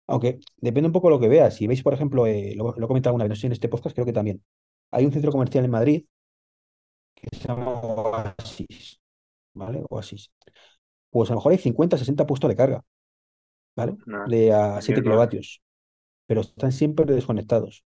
Aunque 0.08 0.39
depende 0.58 0.88
un 0.88 0.93
poco 0.93 1.08
de 1.08 1.15
lo 1.15 1.19
que 1.19 1.29
veas. 1.29 1.55
Si 1.55 1.65
veis, 1.65 1.81
por 1.81 1.93
ejemplo, 1.93 2.27
eh, 2.27 2.53
lo, 2.55 2.75
lo, 2.77 2.86
he 2.86 2.88
comentado 2.88 3.12
alguna 3.12 3.27
vez, 3.27 3.43
en 3.43 3.53
este 3.53 3.69
podcast, 3.69 3.95
creo 3.95 4.05
que 4.05 4.13
también. 4.13 4.43
Hay 4.91 5.05
un 5.05 5.12
centro 5.12 5.31
comercial 5.31 5.65
en 5.65 5.71
Madrid 5.71 6.05
que 7.15 7.36
se 7.36 7.47
llama 7.47 7.71
Oasis, 7.71 8.99
¿vale? 9.53 9.84
Oasis. 9.89 10.31
Pues 11.10 11.29
a 11.31 11.34
lo 11.34 11.39
mejor 11.39 11.53
hay 11.53 11.58
50, 11.58 11.97
60 11.97 12.27
puestos 12.27 12.49
de 12.49 12.55
carga, 12.55 12.84
¿vale? 13.75 13.95
de 14.27 14.53
a 14.53 14.81
7 14.81 15.01
kilovatios. 15.01 15.62
Pero 16.27 16.41
están 16.41 16.71
siempre 16.71 17.05
desconectados. 17.05 17.84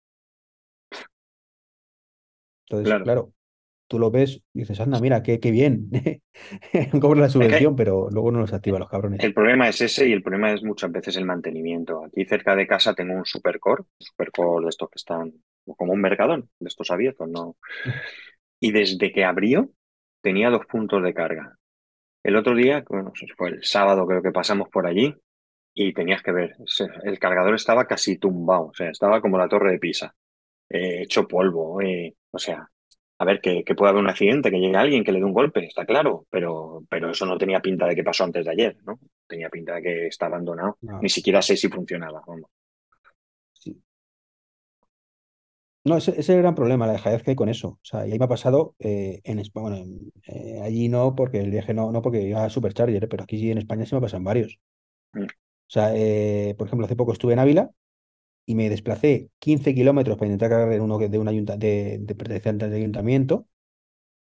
Entonces, 2.68 3.02
claro. 3.02 3.32
tú 3.88 3.98
lo 3.98 4.10
ves 4.10 4.42
y 4.52 4.60
dices, 4.60 4.80
anda, 4.80 5.00
mira, 5.00 5.22
qué, 5.22 5.38
qué 5.40 5.50
bien. 5.50 5.90
Cobra 7.00 7.20
la 7.20 7.28
subvención, 7.28 7.76
pero 7.76 8.08
luego 8.10 8.32
no 8.32 8.40
los 8.40 8.52
activa 8.52 8.78
los 8.78 8.88
cabrones. 8.88 9.22
El 9.22 9.34
problema 9.34 9.68
es 9.68 9.80
ese 9.80 10.08
y 10.08 10.12
el 10.12 10.22
problema 10.22 10.52
es 10.52 10.62
muchas 10.62 10.90
veces 10.90 11.16
el 11.16 11.24
mantenimiento. 11.24 12.04
Aquí 12.04 12.24
cerca 12.24 12.56
de 12.56 12.66
casa 12.66 12.94
tengo 12.94 13.14
un 13.14 13.24
supercore, 13.24 13.82
un 13.82 14.06
supercore 14.06 14.64
de 14.64 14.70
estos 14.70 14.90
que 14.90 14.96
están 14.96 15.32
como 15.76 15.92
un 15.92 16.00
mercadón, 16.00 16.48
de 16.60 16.68
estos 16.68 16.90
abiertos, 16.90 17.28
¿no? 17.28 17.56
Y 18.60 18.72
desde 18.72 19.12
que 19.12 19.24
abrió, 19.24 19.70
tenía 20.20 20.50
dos 20.50 20.66
puntos 20.66 21.02
de 21.02 21.14
carga. 21.14 21.56
El 22.22 22.36
otro 22.36 22.54
día, 22.54 22.84
bueno, 22.88 23.12
fue 23.36 23.50
el 23.50 23.64
sábado 23.64 24.06
creo 24.06 24.22
que 24.22 24.32
pasamos 24.32 24.68
por 24.68 24.86
allí 24.86 25.14
y 25.74 25.92
tenías 25.92 26.22
que 26.22 26.32
ver, 26.32 26.56
el 27.04 27.18
cargador 27.18 27.54
estaba 27.54 27.86
casi 27.86 28.18
tumbado, 28.18 28.68
o 28.68 28.74
sea, 28.74 28.90
estaba 28.90 29.20
como 29.20 29.38
la 29.38 29.48
torre 29.48 29.72
de 29.72 29.78
Pisa, 29.78 30.14
eh, 30.68 31.02
hecho 31.02 31.28
polvo, 31.28 31.80
eh, 31.82 32.14
o 32.36 32.38
sea, 32.38 32.70
a 33.18 33.24
ver, 33.24 33.40
que, 33.40 33.64
puede 33.74 33.90
haber 33.90 34.02
un 34.02 34.10
accidente, 34.10 34.50
que 34.50 34.58
llegue 34.58 34.76
alguien 34.76 35.02
que 35.02 35.12
le 35.12 35.18
dé 35.18 35.24
un 35.24 35.32
golpe, 35.32 35.64
está 35.64 35.86
claro, 35.86 36.26
pero, 36.30 36.84
pero 36.88 37.10
eso 37.10 37.24
no 37.24 37.38
tenía 37.38 37.60
pinta 37.60 37.86
de 37.86 37.94
que 37.94 38.04
pasó 38.04 38.24
antes 38.24 38.44
de 38.44 38.50
ayer, 38.50 38.76
¿no? 38.84 38.98
Tenía 39.26 39.48
pinta 39.48 39.74
de 39.74 39.82
que 39.82 40.06
está 40.08 40.26
abandonado. 40.26 40.76
Ni 41.00 41.08
siquiera 41.08 41.40
sé 41.40 41.56
si 41.56 41.68
funcionaba. 41.68 42.22
Sí. 43.54 43.80
No, 45.84 45.96
ese, 45.96 46.18
es 46.20 46.28
el 46.28 46.38
gran 46.38 46.54
problema, 46.54 46.86
la 46.86 46.92
dejadez 46.92 47.22
que 47.22 47.30
hay 47.30 47.36
con 47.36 47.48
eso. 47.48 47.68
O 47.68 47.80
sea, 47.82 48.06
y 48.06 48.12
ahí 48.12 48.18
me 48.18 48.26
ha 48.26 48.28
pasado 48.28 48.74
eh, 48.78 49.20
en 49.24 49.38
España, 49.38 49.68
bueno, 49.68 49.86
eh, 50.26 50.60
allí 50.62 50.88
no, 50.88 51.14
porque 51.14 51.40
el 51.40 51.50
viaje 51.50 51.72
no, 51.72 51.92
no 51.92 52.02
porque 52.02 52.20
iba 52.20 52.44
a 52.44 52.50
Supercharger, 52.50 53.08
pero 53.08 53.24
aquí 53.24 53.38
sí 53.38 53.50
en 53.50 53.58
España 53.58 53.86
sí 53.86 53.94
me 53.94 54.02
pasan 54.02 54.24
varios. 54.24 54.58
Mm. 55.14 55.22
O 55.22 55.68
sea, 55.68 55.90
eh, 55.96 56.54
por 56.58 56.66
ejemplo, 56.66 56.84
hace 56.84 56.96
poco 56.96 57.12
estuve 57.12 57.32
en 57.32 57.38
Ávila 57.38 57.70
y 58.46 58.54
me 58.54 58.70
desplacé 58.70 59.30
15 59.40 59.74
kilómetros 59.74 60.16
para 60.18 60.28
intentar 60.28 60.50
cargar 60.50 60.72
en 60.72 60.82
uno 60.82 60.98
de 60.98 61.18
un 61.18 61.26
de, 61.58 61.98
de 62.00 62.76
ayuntamiento 62.76 63.46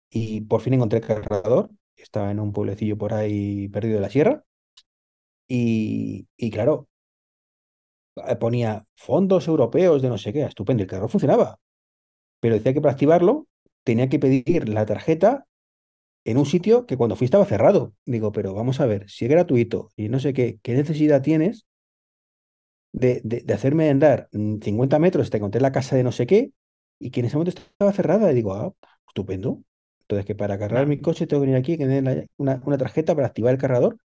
y 0.09 0.41
por 0.41 0.61
fin 0.61 0.73
encontré 0.73 0.99
el 0.99 1.05
cargador. 1.05 1.69
Estaba 1.95 2.31
en 2.31 2.39
un 2.39 2.53
pueblecillo 2.53 2.97
por 2.97 3.13
ahí 3.13 3.67
perdido 3.69 3.95
de 3.95 4.01
la 4.01 4.09
sierra. 4.09 4.43
Y, 5.47 6.27
y 6.37 6.49
claro, 6.51 6.87
eh, 8.27 8.35
ponía 8.35 8.85
fondos 8.95 9.47
europeos 9.47 10.01
de 10.01 10.09
no 10.09 10.17
sé 10.17 10.33
qué, 10.33 10.43
estupendo, 10.43 10.83
el 10.83 10.89
cargador 10.89 11.09
funcionaba. 11.11 11.59
Pero 12.41 12.55
decía 12.55 12.73
que 12.73 12.81
para 12.81 12.93
activarlo 12.93 13.47
tenía 13.83 14.09
que 14.09 14.19
pedir 14.19 14.69
la 14.69 14.85
tarjeta 14.87 15.47
en 16.25 16.37
un 16.37 16.47
sitio 16.47 16.87
que 16.87 16.97
cuando 16.97 17.17
fui 17.17 17.25
estaba 17.25 17.45
cerrado. 17.45 17.95
Digo, 18.05 18.33
pero 18.33 18.55
vamos 18.55 18.81
a 18.81 18.87
ver, 18.87 19.09
si 19.09 19.25
es 19.25 19.31
gratuito 19.31 19.91
y 19.97 20.09
no 20.09 20.19
sé 20.21 20.33
qué, 20.33 20.59
¿qué 20.63 20.75
necesidad 20.75 21.23
tienes 21.23 21.67
de, 22.91 23.21
de, 23.23 23.53
hacerme 23.53 23.89
andar 23.89 24.29
50 24.31 24.97
mm, 24.97 25.01
metros 25.01 25.23
hasta 25.25 25.37
encontré 25.37 25.61
la 25.61 25.71
casa 25.71 25.95
de 25.95 26.03
no 26.03 26.11
sé 26.11 26.25
qué 26.25 26.51
y 26.99 27.11
que 27.11 27.21
en 27.21 27.27
ese 27.27 27.37
momento 27.37 27.59
estaba 27.59 27.93
cerrada. 27.93 28.31
Y 28.31 28.35
digo, 28.35 28.53
ah, 28.53 28.73
estupendo. 29.07 29.61
Entonces, 30.01 30.25
que 30.25 30.35
para 30.35 30.57
cargar 30.57 30.87
mi 30.87 30.99
coche 30.99 31.27
tengo 31.27 31.41
que 31.41 31.47
venir 31.47 31.59
aquí, 31.59 31.77
que 31.77 31.85
me 31.85 32.01
den 32.01 32.27
una, 32.37 32.61
una, 32.65 32.77
tarjeta 32.77 33.13
para 33.15 33.27
activar 33.27 33.53
el 33.53 33.59
cargador. 33.59 33.97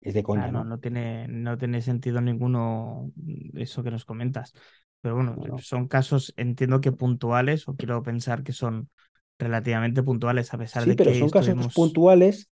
Es 0.00 0.14
de 0.14 0.22
coña. 0.22 0.50
no, 0.50 0.64
no, 0.64 0.78
tiene, 0.78 1.28
no 1.28 1.58
tiene 1.58 1.82
sentido 1.82 2.20
ninguno 2.20 3.10
eso 3.54 3.82
que 3.82 3.90
nos 3.90 4.04
comentas. 4.04 4.52
Pero 5.00 5.14
bueno, 5.14 5.58
son 5.58 5.88
casos, 5.88 6.34
entiendo 6.36 6.80
que 6.80 6.92
puntuales, 6.92 7.68
o 7.68 7.74
quiero 7.74 8.02
pensar 8.02 8.42
que 8.42 8.52
son 8.52 8.90
relativamente 9.38 10.02
puntuales, 10.02 10.52
a 10.52 10.58
pesar 10.58 10.84
de 10.84 10.94
que. 10.94 11.04
Sí, 11.04 11.10
pero 11.10 11.18
son 11.18 11.30
casos 11.30 11.74
puntuales, 11.74 12.50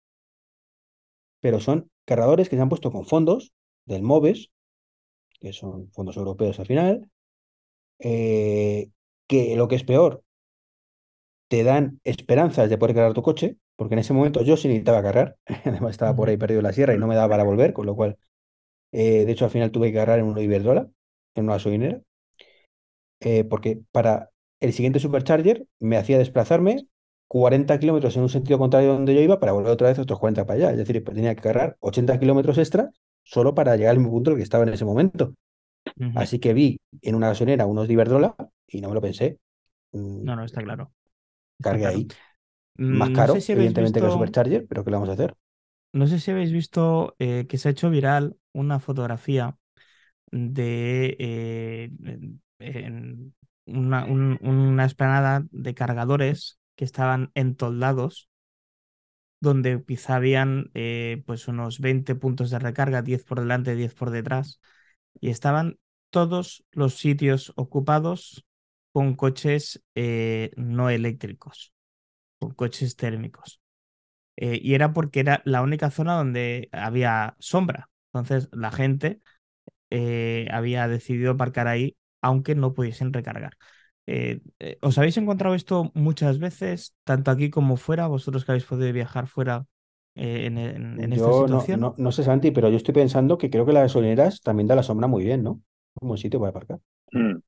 pero 1.41 1.61
son 1.61 1.89
cargadores 2.05 2.49
que 2.49 2.57
se 2.57 2.63
han 2.63 2.69
puesto 2.69 2.91
con 2.91 3.07
fondos 3.07 3.53
del 3.87 4.03
MOVES 4.03 4.51
que 5.43 5.53
son 5.53 5.91
fondos 5.93 6.17
europeos 6.17 6.59
al 6.61 6.67
final, 6.67 7.11
eh, 7.99 8.91
que 9.27 9.57
lo 9.57 9.69
que 9.69 9.77
es 9.77 9.85
peor, 9.85 10.23
te 11.49 11.65
dan 11.65 12.01
esperanzas 12.05 12.71
de 12.71 12.79
poder 12.79 12.95
cargar 12.95 13.13
tu 13.15 13.23
coche, 13.23 13.57
porque 13.77 13.95
en 13.95 13.99
ese 14.01 14.15
momento 14.15 14.43
yo 14.43 14.57
sí 14.57 14.69
necesitaba 14.69 15.03
cargar, 15.03 15.37
además 15.65 15.91
estaba 15.93 16.17
por 16.17 16.29
ahí 16.29 16.37
perdido 16.37 16.61
en 16.61 16.65
la 16.65 16.73
sierra 16.73 16.95
y 16.95 16.99
no 16.99 17.07
me 17.07 17.17
daba 17.17 17.31
para 17.31 17.45
volver, 17.45 17.73
con 17.73 17.87
lo 17.87 17.97
cual, 17.97 18.19
eh, 18.93 19.25
de 19.27 19.33
hecho 19.33 19.47
al 19.47 19.51
final 19.51 19.73
tuve 19.73 19.89
que 19.89 19.99
cargar 19.99 20.21
en 20.21 20.27
una 20.27 20.43
Iberdrola, 20.43 20.89
en 21.35 21.45
una 21.45 21.55
gasolinera, 21.55 22.03
eh, 23.21 23.45
porque 23.45 23.81
para 23.93 24.31
el 24.61 24.73
siguiente 24.73 25.01
supercharger 25.01 25.67
me 25.81 25.97
hacía 25.97 26.19
desplazarme 26.19 26.87
40 27.29 27.79
kilómetros 27.79 28.17
en 28.17 28.23
un 28.23 28.29
sentido 28.29 28.59
contrario 28.59 28.91
de 28.91 28.95
donde 28.95 29.15
yo 29.15 29.21
iba 29.21 29.41
para 29.41 29.53
volver 29.53 29.73
otra 29.73 29.89
vez 29.89 29.99
otros 29.99 30.19
40 30.19 30.45
para 30.47 30.57
allá. 30.59 30.71
Es 30.73 30.79
decir, 30.79 31.03
tenía 31.05 31.35
que 31.35 31.43
cargar 31.43 31.77
80 31.81 32.19
kilómetros 32.21 32.59
extra 32.59 32.91
solo 33.25 33.55
para 33.55 33.77
llegar 33.77 33.97
al 33.97 34.03
punto 34.03 34.31
en 34.31 34.35
el 34.35 34.39
que 34.39 34.45
estaba 34.45 34.65
en 34.65 34.73
ese 34.73 34.85
momento. 34.85 35.35
Así 36.15 36.39
que 36.39 36.53
vi 36.55 36.81
en 37.01 37.15
una 37.15 37.29
gasolinera 37.29 37.67
unos 37.67 37.87
de 37.89 37.95
Iberdrola 37.95 38.35
y 38.69 38.81
no 38.81 38.89
me 38.89 38.95
lo 38.95 39.01
pensé. 39.01 39.39
Mm, 39.93 40.25
no, 40.25 40.37
no, 40.37 40.45
está 40.45 40.63
claro. 40.63 40.93
Cargué 41.61 41.87
ahí. 41.87 42.09
Más 42.77 43.11
mm, 43.11 43.15
caro, 43.15 43.35
evidentemente, 43.49 44.01
que 44.01 44.07
el 44.07 44.13
Supercharger, 44.13 44.67
pero 44.67 44.85
¿qué 44.85 44.91
le 44.91 44.97
vamos 44.97 45.09
a 45.11 45.13
hacer? 45.13 45.35
No 45.93 46.07
sé 46.07 46.19
si 46.21 46.31
habéis 46.31 46.53
visto 46.53 47.15
eh, 47.19 47.47
que 47.49 47.59
se 47.59 47.69
ha 47.69 47.71
hecho 47.73 47.91
viral 47.91 48.37
una 48.53 48.81
fotografía 48.81 49.57
de 50.31 51.17
eh, 51.19 51.91
una, 53.67 54.05
una 54.07 54.85
esplanada 54.85 55.45
de 55.51 55.75
cargadores 55.75 56.59
que 56.77 56.85
estaban 56.85 57.31
entoldados 57.35 58.29
donde 59.43 59.85
quizá 59.85 60.17
habían 60.17 60.71
eh, 60.75 61.25
pues 61.27 61.49
unos 61.49 61.81
20 61.81 62.15
puntos 62.15 62.51
de 62.51 62.61
recarga, 62.61 63.03
10 63.03 63.25
por 63.25 63.41
delante, 63.41 63.75
10 63.75 63.93
por 63.95 64.11
detrás, 64.11 64.61
y 65.21 65.31
estaban 65.31 65.79
todos 66.11 66.65
los 66.73 66.97
sitios 66.99 67.53
ocupados 67.57 68.47
con 68.93 69.15
coches 69.17 69.83
eh, 69.97 70.53
no 70.57 70.91
eléctricos, 70.91 71.75
con 72.39 72.53
coches 72.55 72.97
térmicos. 72.97 73.61
Eh, 74.37 74.61
y 74.63 74.75
era 74.75 74.93
porque 74.93 75.21
era 75.21 75.43
la 75.45 75.63
única 75.63 75.91
zona 75.91 76.17
donde 76.17 76.69
había 76.73 77.37
sombra. 77.41 77.91
Entonces 78.13 78.49
la 78.53 78.73
gente 78.73 79.21
había 80.51 80.89
decidido 80.89 81.33
aparcar 81.33 81.69
ahí, 81.69 81.97
aunque 82.23 82.55
no 82.55 82.75
pudiesen 82.75 83.13
recargar. 83.13 83.57
Eh, 84.07 84.41
eh, 84.59 84.79
¿Os 84.81 84.99
habéis 84.99 85.17
encontrado 85.17 85.55
esto 85.55 85.93
muchas 85.95 86.39
veces, 86.39 86.97
tanto 87.05 87.31
aquí 87.31 87.51
como 87.51 87.77
fuera? 87.77 88.09
Vosotros 88.09 88.45
que 88.45 88.53
habéis 88.53 88.65
podido 88.65 88.93
viajar 88.93 89.29
fuera 89.29 89.67
eh, 90.15 90.47
en, 90.47 91.13
esta 91.13 91.33
situación. 91.33 91.81
No, 91.81 91.95
no, 91.97 92.13
sé, 92.13 92.25
Santi, 92.25 92.51
pero 92.51 92.69
yo 92.69 92.77
estoy 92.77 92.95
pensando 92.95 93.39
que 93.39 93.51
creo 93.51 93.65
que 93.65 93.73
las 93.73 93.85
gasolineras 93.85 94.41
también 94.41 94.67
da 94.67 94.75
la 94.75 94.83
sombra 94.83 95.07
muy 95.07 95.25
bien, 95.25 95.43
¿no? 95.43 95.61
Un 96.01 96.09
buen 96.09 96.19
sitio 96.19 96.41
para 96.41 96.51
aparcar. 96.51 96.79
Hmm. 97.13 97.39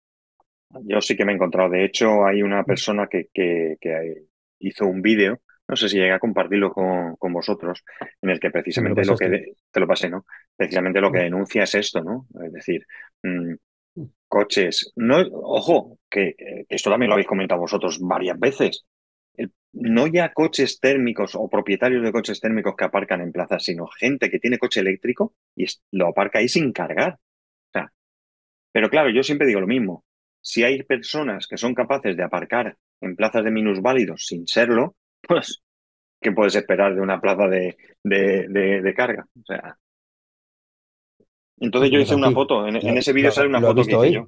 Yo 0.83 1.01
sí 1.01 1.17
que 1.17 1.25
me 1.25 1.33
he 1.33 1.35
encontrado. 1.35 1.71
De 1.71 1.85
hecho, 1.85 2.25
hay 2.25 2.43
una 2.43 2.64
persona 2.64 3.07
que, 3.09 3.29
que, 3.33 3.77
hizo 4.59 4.87
un 4.87 5.03
vídeo, 5.03 5.40
no 5.69 5.77
sé 5.77 5.88
si 5.88 5.97
llegué 5.97 6.12
a 6.12 6.19
compartirlo 6.19 6.73
con, 6.73 7.17
con 7.17 7.33
vosotros, 7.33 7.85
en 8.23 8.31
el 8.31 8.40
que 8.40 8.50
precisamente 8.50 9.05
lo 9.05 9.17
que 9.17 9.55
te 9.71 9.81
lo 9.81 9.87
pasé, 9.87 10.09
¿no? 10.09 10.25
Precisamente 10.57 11.00
lo 11.00 11.13
que 11.13 11.19
denuncia 11.19 11.65
es 11.65 11.75
esto, 11.75 12.02
¿no? 12.02 12.27
Es 12.44 12.52
decir, 12.52 12.87
mm, 13.23 13.55
coches. 14.29 14.92
No, 14.97 15.19
ojo, 15.33 15.99
que, 16.11 16.35
esto 16.69 16.90
también 16.90 17.09
lo 17.09 17.15
habéis 17.15 17.29
comentado 17.29 17.61
vosotros 17.61 17.99
varias 18.01 18.38
veces. 18.38 18.85
no 19.73 20.07
ya 20.07 20.33
coches 20.33 20.81
térmicos 20.81 21.35
o 21.35 21.49
propietarios 21.49 22.03
de 22.03 22.13
coches 22.13 22.40
térmicos 22.40 22.75
que 22.77 22.85
aparcan 22.85 23.21
en 23.21 23.33
plazas, 23.33 23.65
sino 23.65 23.87
gente 23.87 24.31
que 24.31 24.38
tiene 24.38 24.59
coche 24.59 24.81
eléctrico 24.81 25.35
y 25.57 25.67
lo 25.92 26.09
aparca 26.09 26.38
ahí 26.38 26.49
sin 26.49 26.73
cargar. 26.73 27.19
pero 28.73 28.90
claro, 28.90 29.11
yo 29.11 29.23
siempre 29.23 29.47
digo 29.47 29.61
lo 29.61 29.69
mismo. 29.69 30.05
Si 30.40 30.65
hay 30.65 30.83
personas 30.83 31.47
que 31.47 31.57
son 31.57 31.75
capaces 31.75 32.17
de 32.17 32.25
aparcar 32.25 32.77
en 33.01 33.17
plazas 33.17 33.45
de 33.45 33.51
minusválidos 33.51 34.27
sin 34.27 34.47
serlo, 34.47 34.97
pues, 35.23 35.63
¿qué 36.21 36.33
puedes 36.33 36.57
esperar 36.57 36.95
de 36.95 37.01
una 37.01 37.21
plaza 37.21 37.47
de, 37.49 37.77
de 38.03 38.95
carga? 38.95 39.27
O 39.40 39.45
sea, 39.45 39.79
entonces 41.59 41.90
yo 41.90 42.00
hice 42.00 42.15
una 42.15 42.31
foto, 42.31 42.67
en, 42.67 42.77
ese 42.77 43.13
vídeo 43.13 43.31
sale 43.31 43.48
una 43.48 43.61
foto 43.61 43.85
que 43.85 43.92
hice 43.92 44.13
yo. 44.13 44.27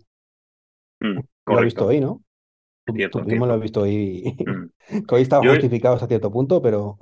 Mm, 1.01 1.20
lo 1.47 1.61
he 1.61 1.64
visto 1.64 1.87
hoy, 1.87 2.01
¿no? 2.01 2.22
Cierto, 2.95 3.20
Tú 3.20 3.24
mismo 3.29 3.47
lo 3.47 3.55
he 3.55 3.61
visto 3.61 3.83
hoy. 3.83 4.37
Mm. 4.39 5.03
que 5.09 5.14
hoy 5.14 5.22
estaba 5.22 5.47
justificado 5.47 5.95
hasta 5.95 6.07
cierto 6.07 6.31
punto, 6.31 6.62
pero. 6.62 6.97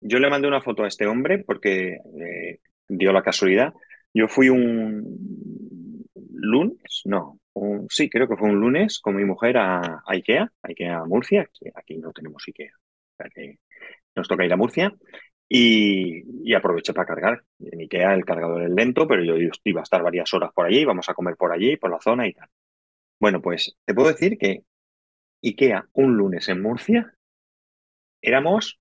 Yo 0.00 0.18
le 0.18 0.30
mandé 0.30 0.48
una 0.48 0.62
foto 0.62 0.84
a 0.84 0.88
este 0.88 1.06
hombre 1.06 1.44
porque 1.44 1.98
eh, 2.20 2.60
dio 2.88 3.12
la 3.12 3.22
casualidad. 3.22 3.72
Yo 4.12 4.26
fui 4.28 4.48
un 4.48 6.04
lunes, 6.32 7.02
no, 7.04 7.38
un- 7.52 7.86
sí, 7.90 8.08
creo 8.08 8.26
que 8.28 8.36
fue 8.36 8.48
un 8.48 8.58
lunes 8.60 8.98
con 8.98 9.14
mi 9.14 9.24
mujer 9.24 9.58
a, 9.58 9.80
a 9.80 10.02
IKEA, 10.06 10.50
a 10.62 10.68
IKEA 10.68 11.04
Murcia, 11.04 11.48
que 11.58 11.70
aquí 11.74 11.98
no 11.98 12.12
tenemos 12.12 12.42
IKEA, 12.46 12.72
o 12.74 13.16
sea 13.16 13.30
que 13.30 13.58
nos 14.16 14.26
toca 14.26 14.44
ir 14.44 14.52
a 14.52 14.56
Murcia. 14.56 14.92
Y, 15.52 16.54
aproveché 16.54 16.94
para 16.94 17.06
cargar. 17.06 17.44
En 17.58 17.80
IKEA 17.80 18.14
el 18.14 18.24
cargador 18.24 18.62
es 18.62 18.70
lento, 18.70 19.08
pero 19.08 19.24
yo 19.24 19.34
iba 19.64 19.80
a 19.80 19.82
estar 19.82 20.00
varias 20.02 20.32
horas 20.32 20.52
por 20.54 20.66
allí, 20.66 20.84
vamos 20.84 21.08
a 21.08 21.14
comer 21.14 21.36
por 21.36 21.52
allí, 21.52 21.76
por 21.76 21.90
la 21.90 22.00
zona 22.00 22.28
y 22.28 22.32
tal. 22.32 22.48
Bueno, 23.18 23.42
pues 23.42 23.76
te 23.84 23.92
puedo 23.92 24.08
decir 24.08 24.38
que 24.38 24.62
IKEA 25.42 25.88
un 25.94 26.16
lunes 26.16 26.48
en 26.48 26.62
Murcia 26.62 27.14
éramos 28.22 28.78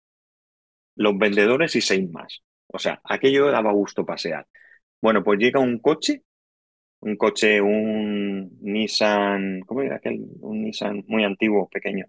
los 0.96 1.18
vendedores 1.18 1.76
y 1.76 1.82
seis 1.82 2.10
más. 2.12 2.44
O 2.68 2.78
sea, 2.78 3.02
aquello 3.04 3.50
daba 3.50 3.72
gusto 3.72 4.06
pasear. 4.06 4.48
Bueno, 5.02 5.24
pues 5.24 5.40
llega 5.40 5.60
un 5.60 5.80
coche, 5.80 6.24
un 7.00 7.16
coche, 7.16 7.62
un 7.62 8.60
Nissan, 8.62 9.62
¿cómo 9.62 9.82
era 9.82 9.96
aquel? 9.96 10.24
Un 10.42 10.62
Nissan 10.62 11.04
muy 11.08 11.24
antiguo, 11.24 11.68
pequeño, 11.68 12.06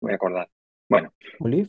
voy 0.00 0.12
a 0.12 0.16
acordar. 0.16 0.48
Bueno, 0.88 1.14
¿Un 1.38 1.50
Leaf? 1.52 1.68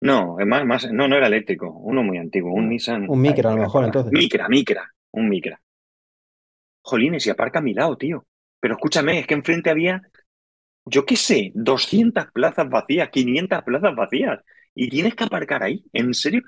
No, 0.00 0.38
es 0.40 0.46
más, 0.46 0.64
más, 0.66 0.90
no, 0.92 1.08
no 1.08 1.16
era 1.16 1.26
eléctrico, 1.26 1.70
uno 1.70 2.02
muy 2.02 2.18
antiguo, 2.18 2.52
un 2.52 2.66
Ah, 2.66 2.68
Nissan. 2.68 3.08
un 3.08 3.20
Micra, 3.20 3.50
a 3.50 3.54
lo 3.54 3.62
mejor, 3.62 3.84
entonces. 3.84 4.12
Micra, 4.12 4.48
Micra, 4.48 4.88
un 5.12 5.28
Micra. 5.28 5.60
Jolines, 6.82 7.26
y 7.26 7.30
aparca 7.30 7.58
a 7.58 7.62
mi 7.62 7.74
lado, 7.74 7.96
tío. 7.96 8.26
Pero 8.60 8.74
escúchame, 8.74 9.18
es 9.20 9.26
que 9.26 9.34
enfrente 9.34 9.70
había, 9.70 10.02
yo 10.84 11.04
qué 11.06 11.16
sé, 11.16 11.52
200 11.54 12.30
plazas 12.32 12.68
vacías, 12.68 13.10
500 13.10 13.62
plazas 13.62 13.94
vacías. 13.94 14.40
Y 14.74 14.88
tienes 14.88 15.14
que 15.14 15.24
aparcar 15.24 15.62
ahí, 15.62 15.84
¿en 15.92 16.14
serio? 16.14 16.42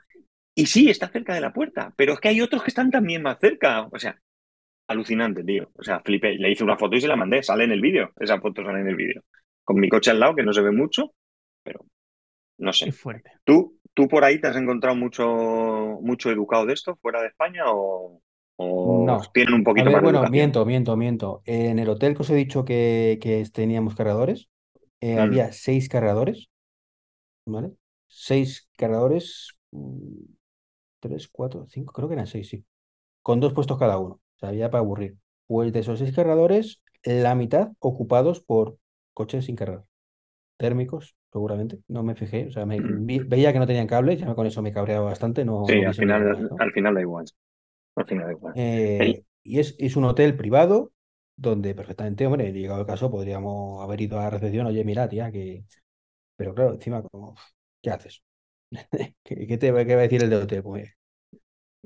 Y 0.55 0.67
sí, 0.67 0.91
está 0.91 1.09
cerca 1.09 1.35
de 1.35 1.41
la 1.41 1.53
puerta, 1.53 1.93
pero 1.97 2.15
es 2.15 2.21
que 2.21 2.29
hay 2.29 2.41
otros 2.41 2.63
que 2.63 2.71
están 2.71 2.91
también 2.91 3.23
más 3.23 3.39
cerca. 3.41 3.89
O 3.93 3.99
sea, 3.99 4.19
alucinante, 4.89 5.45
tío. 5.45 5.71
O 5.75 5.83
sea, 5.83 6.01
flipé. 6.01 6.35
Le 6.37 6.51
hice 6.51 6.65
una 6.65 6.77
foto 6.79 6.97
y 6.97 7.01
se 7.01 7.09
la 7.09 7.17
mandé. 7.17 7.43
Sale 7.43 7.65
en 7.65 7.73
el 7.73 7.81
vídeo. 7.81 8.13
Esa 8.21 8.41
foto 8.41 8.65
sale 8.65 8.81
en 8.81 8.89
el 8.89 8.97
vídeo. 8.97 9.23
Con 9.65 9.81
mi 9.81 9.89
coche 9.89 10.11
al 10.11 10.21
lado, 10.21 10.35
que 10.37 10.43
no 10.43 10.53
se 10.53 10.63
ve 10.63 10.73
mucho, 10.73 11.15
pero 11.63 11.87
no 12.63 12.73
Qué 12.79 12.93
sé. 12.93 12.93
fuerte. 12.93 13.33
¿Tú, 13.45 13.79
tú 13.95 14.09
por 14.09 14.25
ahí 14.25 14.41
te 14.41 14.49
has 14.49 14.57
encontrado 14.57 14.97
mucho, 14.97 15.27
mucho 16.03 16.31
educado 16.31 16.67
de 16.67 16.75
esto 16.75 16.97
fuera 17.03 17.21
de 17.23 17.29
España 17.29 17.65
o, 17.67 18.23
o 18.57 19.09
No. 19.09 19.35
tienen 19.35 19.55
un 19.55 19.65
poquito 19.65 19.91
ver, 19.91 19.93
más 19.93 20.05
de 20.05 20.13
bueno, 20.13 20.27
miento, 20.27 20.65
miento, 20.67 20.97
miento. 20.97 21.43
En 21.45 21.79
el 21.79 21.89
hotel 21.89 22.15
que 22.15 22.23
os 22.23 22.31
he 22.31 22.35
dicho 22.35 22.65
que, 22.65 23.19
que 23.23 23.45
teníamos 23.53 23.95
cargadores, 23.95 24.49
eh, 25.01 25.19
Mm. 25.19 25.21
había 25.21 25.53
seis 25.53 25.89
cargadores, 25.89 26.51
¿vale? 27.47 27.73
Seis 28.09 28.69
cargadores, 28.79 29.57
mm, 29.73 30.25
tres, 31.01 31.29
cuatro, 31.29 31.67
cinco, 31.69 31.93
creo 31.93 32.09
que 32.09 32.15
eran 32.15 32.27
seis, 32.29 32.49
sí. 32.49 32.65
Con 33.23 33.41
dos 33.41 33.55
puestos 33.55 33.79
cada 33.79 33.99
uno. 33.99 34.17
O 34.17 34.39
sea, 34.41 34.51
había 34.51 34.71
para 34.71 34.81
aburrir. 34.83 35.19
Pues 35.47 35.73
de 35.73 35.81
esos 35.81 35.99
seis 36.01 36.15
cargadores, 36.15 36.81
la 37.05 37.35
mitad 37.37 37.73
ocupados 37.81 38.41
por 38.43 38.79
coches 39.15 39.47
sin 39.47 39.57
cargar. 39.57 39.85
Térmicos, 40.59 41.17
seguramente. 41.33 41.81
No 41.89 42.03
me 42.03 42.15
fijé. 42.15 42.47
O 42.49 42.53
sea, 42.53 42.67
me, 42.67 42.81
Mm. 42.81 43.07
veía 43.29 43.53
que 43.53 43.59
no 43.59 43.67
tenían 43.67 43.87
cable, 43.87 44.17
ya 44.17 44.35
con 44.35 44.47
eso 44.47 44.63
me 44.63 44.73
cabreaba 44.73 45.07
bastante, 45.07 45.45
no, 45.45 45.67
Sí, 45.67 45.83
no 45.83 45.89
al 45.89 45.95
final, 45.95 46.51
al 46.59 46.73
final 46.73 46.95
da 46.95 47.01
igual. 47.01 47.25
Al 47.97 48.07
final 48.07 48.27
da 48.27 48.33
igual. 48.33 48.55
Eh, 48.55 49.25
y 49.43 49.59
es, 49.61 49.75
es 49.79 49.97
un 49.97 50.05
hotel 50.05 50.37
privado 50.37 50.93
donde 51.37 51.75
perfectamente, 51.75 52.27
hombre, 52.27 52.53
llegado 52.53 52.81
el 52.81 52.87
caso, 52.87 53.11
podríamos 53.11 53.83
haber 53.83 54.01
ido 54.03 54.19
a 54.19 54.25
la 54.25 54.31
recepción, 54.31 54.67
oye, 54.67 54.85
mira, 54.85 55.09
tía, 55.09 55.33
que... 55.33 55.65
Pero 56.37 56.55
claro, 56.55 56.75
encima, 56.75 57.03
como, 57.03 57.37
¿qué 57.83 57.91
haces? 57.91 58.23
¿Qué, 59.25 59.47
qué 59.47 59.59
te 59.59 59.73
va 59.73 59.85
qué 59.85 59.95
va 59.97 60.01
a 60.03 60.05
decir 60.05 60.23
el 60.25 60.31
de 60.31 60.37
hotel? 60.37 60.63
Pues, 60.63 60.91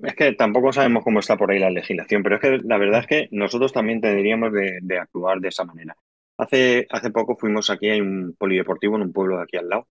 Es 0.03 0.15
que 0.15 0.33
tampoco 0.33 0.73
sabemos 0.73 1.05
cómo 1.05 1.19
está 1.21 1.37
por 1.37 1.51
ahí 1.51 1.59
la 1.59 1.69
legislación, 1.71 2.23
pero 2.23 2.37
es 2.37 2.41
que 2.41 2.59
la 2.65 2.79
verdad 2.79 3.01
es 3.01 3.07
que 3.07 3.29
nosotros 3.31 3.73
también 3.75 4.01
tendríamos 4.01 4.51
de, 4.53 4.79
de 4.83 4.99
actuar 4.99 5.39
de 5.41 5.49
esa 5.49 5.65
manera. 5.65 5.95
Hace, 6.39 6.87
hace 6.91 7.11
poco 7.11 7.37
fuimos 7.37 7.71
aquí, 7.71 7.89
hay 7.89 8.01
un 8.01 8.35
polideportivo 8.39 8.97
en 8.97 9.03
un 9.03 9.13
pueblo 9.13 9.39
de 9.39 9.45
aquí 9.45 9.57
al 9.57 9.69
lado, 9.69 9.89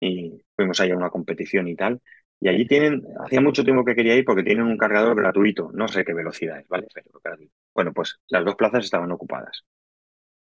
y 0.00 0.42
fuimos 0.56 0.80
ahí 0.80 0.90
a 0.90 0.96
una 0.96 1.10
competición 1.10 1.68
y 1.68 1.76
tal. 1.76 2.00
Y 2.40 2.48
allí 2.48 2.66
tienen, 2.66 3.02
hacía 3.24 3.40
mucho 3.40 3.64
tiempo 3.64 3.84
que 3.84 3.94
quería 3.94 4.16
ir 4.16 4.24
porque 4.24 4.42
tienen 4.42 4.66
un 4.66 4.76
cargador 4.78 5.16
gratuito, 5.16 5.70
no 5.72 5.88
sé 5.88 6.04
qué 6.04 6.14
velocidad 6.14 6.60
es, 6.60 6.68
¿vale? 6.68 6.86
Bueno, 7.74 7.92
pues 7.92 8.20
las 8.28 8.44
dos 8.44 8.56
plazas 8.56 8.84
estaban 8.84 9.12
ocupadas. 9.12 9.64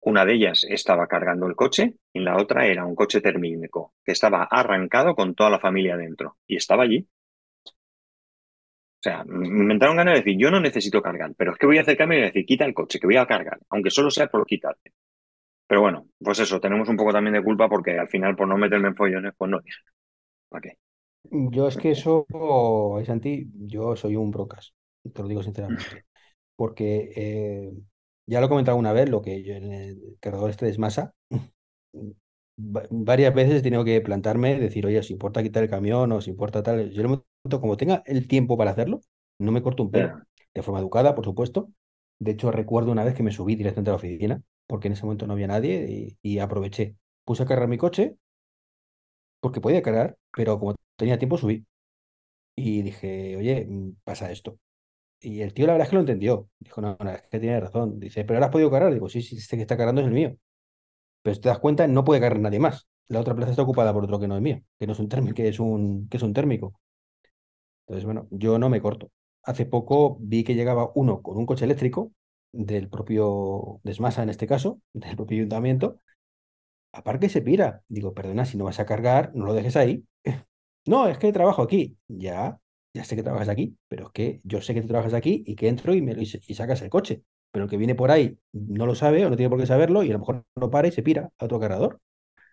Una 0.02 0.26
de 0.26 0.36
ellas 0.36 0.66
estaba 0.70 1.08
cargando 1.08 1.48
el 1.48 1.56
coche 1.56 1.96
y 2.14 2.22
la 2.22 2.38
otra 2.38 2.66
era 2.68 2.86
un 2.86 2.96
coche 2.96 3.22
térmico 3.22 3.94
que 4.06 4.14
estaba 4.14 4.44
arrancado 4.46 5.16
con 5.16 5.36
toda 5.36 5.50
la 5.50 5.60
familia 5.60 5.98
dentro 5.98 6.38
y 6.48 6.56
estaba 6.58 6.84
allí. 6.84 7.08
O 9.00 9.04
sea, 9.06 9.24
me 9.26 9.74
entraron 9.74 9.96
ganas 9.98 10.16
de 10.16 10.20
decir, 10.20 10.38
yo 10.38 10.52
no 10.52 10.60
necesito 10.60 11.02
cargar, 11.02 11.34
pero 11.38 11.54
es 11.54 11.58
que 11.58 11.66
voy 11.68 11.78
a 11.78 11.82
acercarme 11.82 12.18
y 12.18 12.22
decir, 12.24 12.46
quita 12.46 12.66
el 12.66 12.74
coche, 12.74 13.00
que 13.00 13.08
voy 13.08 13.16
a 13.18 13.26
cargar, 13.28 13.60
aunque 13.70 13.90
solo 13.92 14.10
sea 14.12 14.28
por 14.28 14.46
quitarte. 14.46 14.92
Pero 15.68 15.82
bueno, 15.82 16.08
pues 16.20 16.40
eso, 16.40 16.60
tenemos 16.60 16.90
un 16.90 16.98
poco 16.98 17.14
también 17.14 17.34
de 17.36 17.44
culpa 17.44 17.70
porque 17.70 17.98
al 18.00 18.08
final 18.08 18.36
por 18.36 18.48
no 18.48 18.58
meterme 18.58 18.90
en 18.90 18.96
follones, 18.96 19.34
pues 19.38 19.52
no 19.52 19.60
dije. 19.62 19.82
¿Para 20.50 20.62
qué? 20.64 20.80
yo 21.32 21.68
es 21.68 21.78
que 21.78 21.92
eso, 21.92 22.26
Santi, 23.06 23.50
yo 23.56 23.96
soy 23.96 24.16
un 24.16 24.32
brocas, 24.32 24.74
te 25.14 25.22
lo 25.22 25.28
digo 25.28 25.44
sinceramente. 25.44 25.98
Porque 26.56 27.12
eh, 27.16 27.74
ya 28.28 28.40
lo 28.40 28.48
he 28.48 28.50
comentado 28.50 28.78
una 28.78 28.94
vez, 28.94 29.10
lo 29.10 29.22
que 29.22 29.44
yo 29.44 29.56
en 29.56 29.72
el 29.74 30.18
cargador 30.22 30.50
este 30.52 30.66
de 30.66 30.78
masa, 30.78 31.14
va- 32.58 32.84
varias 32.90 33.34
veces 33.34 33.56
he 33.60 33.62
tenido 33.64 33.84
que 33.86 34.02
plantarme, 34.02 34.60
decir, 34.60 34.86
oye, 34.86 35.02
si 35.04 35.14
importa 35.14 35.44
quitar 35.44 35.64
el 35.64 35.70
camión 35.70 36.12
o 36.12 36.22
si 36.22 36.30
importa 36.32 36.64
tal. 36.64 36.90
Yo 36.92 37.02
en 37.02 37.08
el 37.12 37.24
momento, 37.44 37.62
como 37.62 37.78
tenga 37.78 38.04
el 38.06 38.28
tiempo 38.28 38.58
para 38.58 38.72
hacerlo, 38.72 39.02
no 39.40 39.52
me 39.52 39.62
corto 39.62 39.84
un 39.84 39.92
pelo. 39.92 40.18
De 40.54 40.64
forma 40.64 40.80
educada, 40.80 41.16
por 41.16 41.26
supuesto. 41.26 41.70
De 42.20 42.32
hecho, 42.32 42.52
recuerdo 42.52 42.92
una 42.92 43.04
vez 43.04 43.14
que 43.14 43.24
me 43.24 43.32
subí 43.32 43.56
directamente 43.56 43.90
a 43.92 43.94
la 43.94 43.98
oficina, 43.98 44.42
porque 44.68 44.88
en 44.88 44.94
ese 44.94 45.04
momento 45.04 45.28
no 45.28 45.34
había 45.34 45.48
nadie 45.48 46.18
y, 46.22 46.40
aproveché. 46.40 46.96
Puse 47.24 47.44
a 47.44 47.46
cargar 47.46 47.68
mi 47.68 47.78
coche, 47.78 48.18
porque 49.40 49.62
podía 49.62 49.82
cargar, 49.82 50.18
pero 50.32 50.60
como 50.60 50.76
tenía 50.96 51.18
tiempo, 51.20 51.38
subí. 51.38 51.66
Y 52.56 52.82
dije, 52.82 53.36
oye, 53.38 53.66
mm, 53.68 53.98
pasa 54.04 54.32
esto. 54.32 54.60
Y 55.20 55.42
el 55.42 55.54
tío 55.54 55.68
la 55.68 55.74
verdad 55.74 55.88
es 55.88 55.90
que 55.92 55.96
lo 55.96 56.02
entendió. 56.02 56.50
Dijo, 56.60 56.82
no, 56.82 56.98
no, 57.00 57.12
es 57.12 57.28
que 57.30 57.40
tiene 57.40 57.60
razón. 57.60 58.00
Dice, 58.00 58.26
pero 58.26 58.38
ahora 58.38 58.48
has 58.48 58.52
podido 58.52 58.72
cargar. 58.72 58.94
Digo, 58.94 59.10
sí, 59.10 59.22
sí, 59.22 59.38
este 59.38 59.58
que 59.58 59.64
está 59.64 59.78
cargando 59.78 60.02
es 60.02 60.08
el 60.08 60.14
mío. 60.14 60.38
Pero 61.24 61.36
si 61.36 61.42
te 61.42 61.50
das 61.50 61.60
cuenta, 61.60 61.88
no 61.88 62.04
puede 62.06 62.22
cargar 62.22 62.40
nadie 62.42 62.60
más. 62.60 62.88
La 63.08 63.20
otra 63.20 63.36
plaza 63.36 63.52
está 63.52 63.64
ocupada 63.64 63.94
por 63.94 64.04
otro 64.06 64.20
que 64.20 64.28
no 64.28 64.36
es 64.36 64.42
mío, 64.42 64.62
que 64.80 64.88
no 64.88 64.94
es 64.94 65.00
un 65.00 65.10
térmico, 65.10 65.36
que 65.36 65.48
es 65.50 65.60
un, 65.60 66.08
que 66.10 66.18
es 66.18 66.24
un 66.24 66.34
térmico. 66.34 66.80
Entonces, 67.88 68.06
bueno, 68.06 68.28
yo 68.32 68.58
no 68.60 68.70
me 68.70 68.82
corto. 68.82 69.12
Hace 69.44 69.66
poco 69.66 70.18
vi 70.20 70.44
que 70.44 70.56
llegaba 70.56 70.92
uno 70.96 71.22
con 71.22 71.38
un 71.38 71.46
coche 71.46 71.66
eléctrico 71.66 72.12
del 72.56 72.90
propio 72.90 73.80
Desmasa, 73.84 74.24
en 74.24 74.30
este 74.30 74.48
caso, 74.48 74.82
del 74.94 75.16
propio 75.16 75.38
ayuntamiento. 75.38 76.02
Aparca 76.94 77.26
y 77.28 77.30
se 77.30 77.42
pira. 77.42 77.84
Digo, 77.90 78.14
perdona, 78.14 78.46
si 78.46 78.58
no 78.58 78.66
vas 78.66 78.80
a 78.80 78.86
cargar, 78.86 79.32
no 79.36 79.46
lo 79.46 79.54
dejes 79.54 79.76
ahí. 79.78 80.06
No, 80.88 81.08
es 81.08 81.18
que 81.18 81.34
trabajo 81.34 81.64
aquí. 81.64 81.98
Ya, 82.08 82.60
ya 82.94 83.04
sé 83.04 83.16
que 83.16 83.24
trabajas 83.24 83.50
aquí, 83.50 83.76
pero 83.88 84.06
es 84.06 84.12
que 84.12 84.42
yo 84.44 84.62
sé 84.62 84.76
que 84.76 84.82
tú 84.84 84.88
trabajas 84.88 85.16
aquí 85.16 85.44
y 85.48 85.56
que 85.56 85.68
entro 85.68 85.96
y, 85.96 86.02
me, 86.04 86.14
y, 86.14 86.22
y 86.48 86.54
sacas 86.56 86.82
el 86.84 86.90
coche. 86.92 87.24
Pero 87.52 87.66
el 87.66 87.72
que 87.72 87.78
viene 87.78 87.96
por 87.96 88.12
ahí 88.12 88.38
no 88.54 88.86
lo 88.86 88.94
sabe 88.94 89.26
o 89.26 89.30
no 89.32 89.36
tiene 89.36 89.50
por 89.50 89.60
qué 89.60 89.66
saberlo 89.66 90.04
y 90.04 90.12
a 90.12 90.14
lo 90.14 90.20
mejor 90.20 90.46
no 90.56 90.70
para 90.70 90.88
y 90.88 90.92
se 90.92 91.02
pira 91.02 91.32
a 91.40 91.46
otro 91.46 91.60
cargador. 91.60 92.02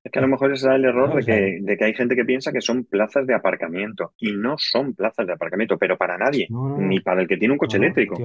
Es 0.04 0.10
que 0.10 0.18
a 0.18 0.22
lo 0.22 0.28
mejor 0.28 0.52
ese 0.52 0.66
es 0.68 0.74
el 0.74 0.84
error 0.84 1.10
No, 1.10 1.16
de 1.16 1.22
sea, 1.22 1.36
que, 1.36 1.58
de 1.60 1.76
que 1.76 1.84
hay 1.84 1.94
gente 1.94 2.16
que 2.16 2.24
piensa 2.24 2.52
que 2.52 2.60
son 2.60 2.84
plazas 2.84 3.26
de 3.26 3.34
aparcamiento 3.34 4.14
y 4.18 4.32
no 4.32 4.56
son 4.58 4.94
plazas 4.94 5.26
de 5.26 5.32
aparcamiento, 5.32 5.78
pero 5.78 5.96
para 5.96 6.18
nadie, 6.18 6.48
no, 6.48 6.68
no, 6.68 6.78
ni 6.78 7.00
para 7.00 7.22
el 7.22 7.28
que 7.28 7.36
tiene 7.36 7.52
un 7.52 7.58
coche 7.58 7.76
eléctrico. 7.78 8.16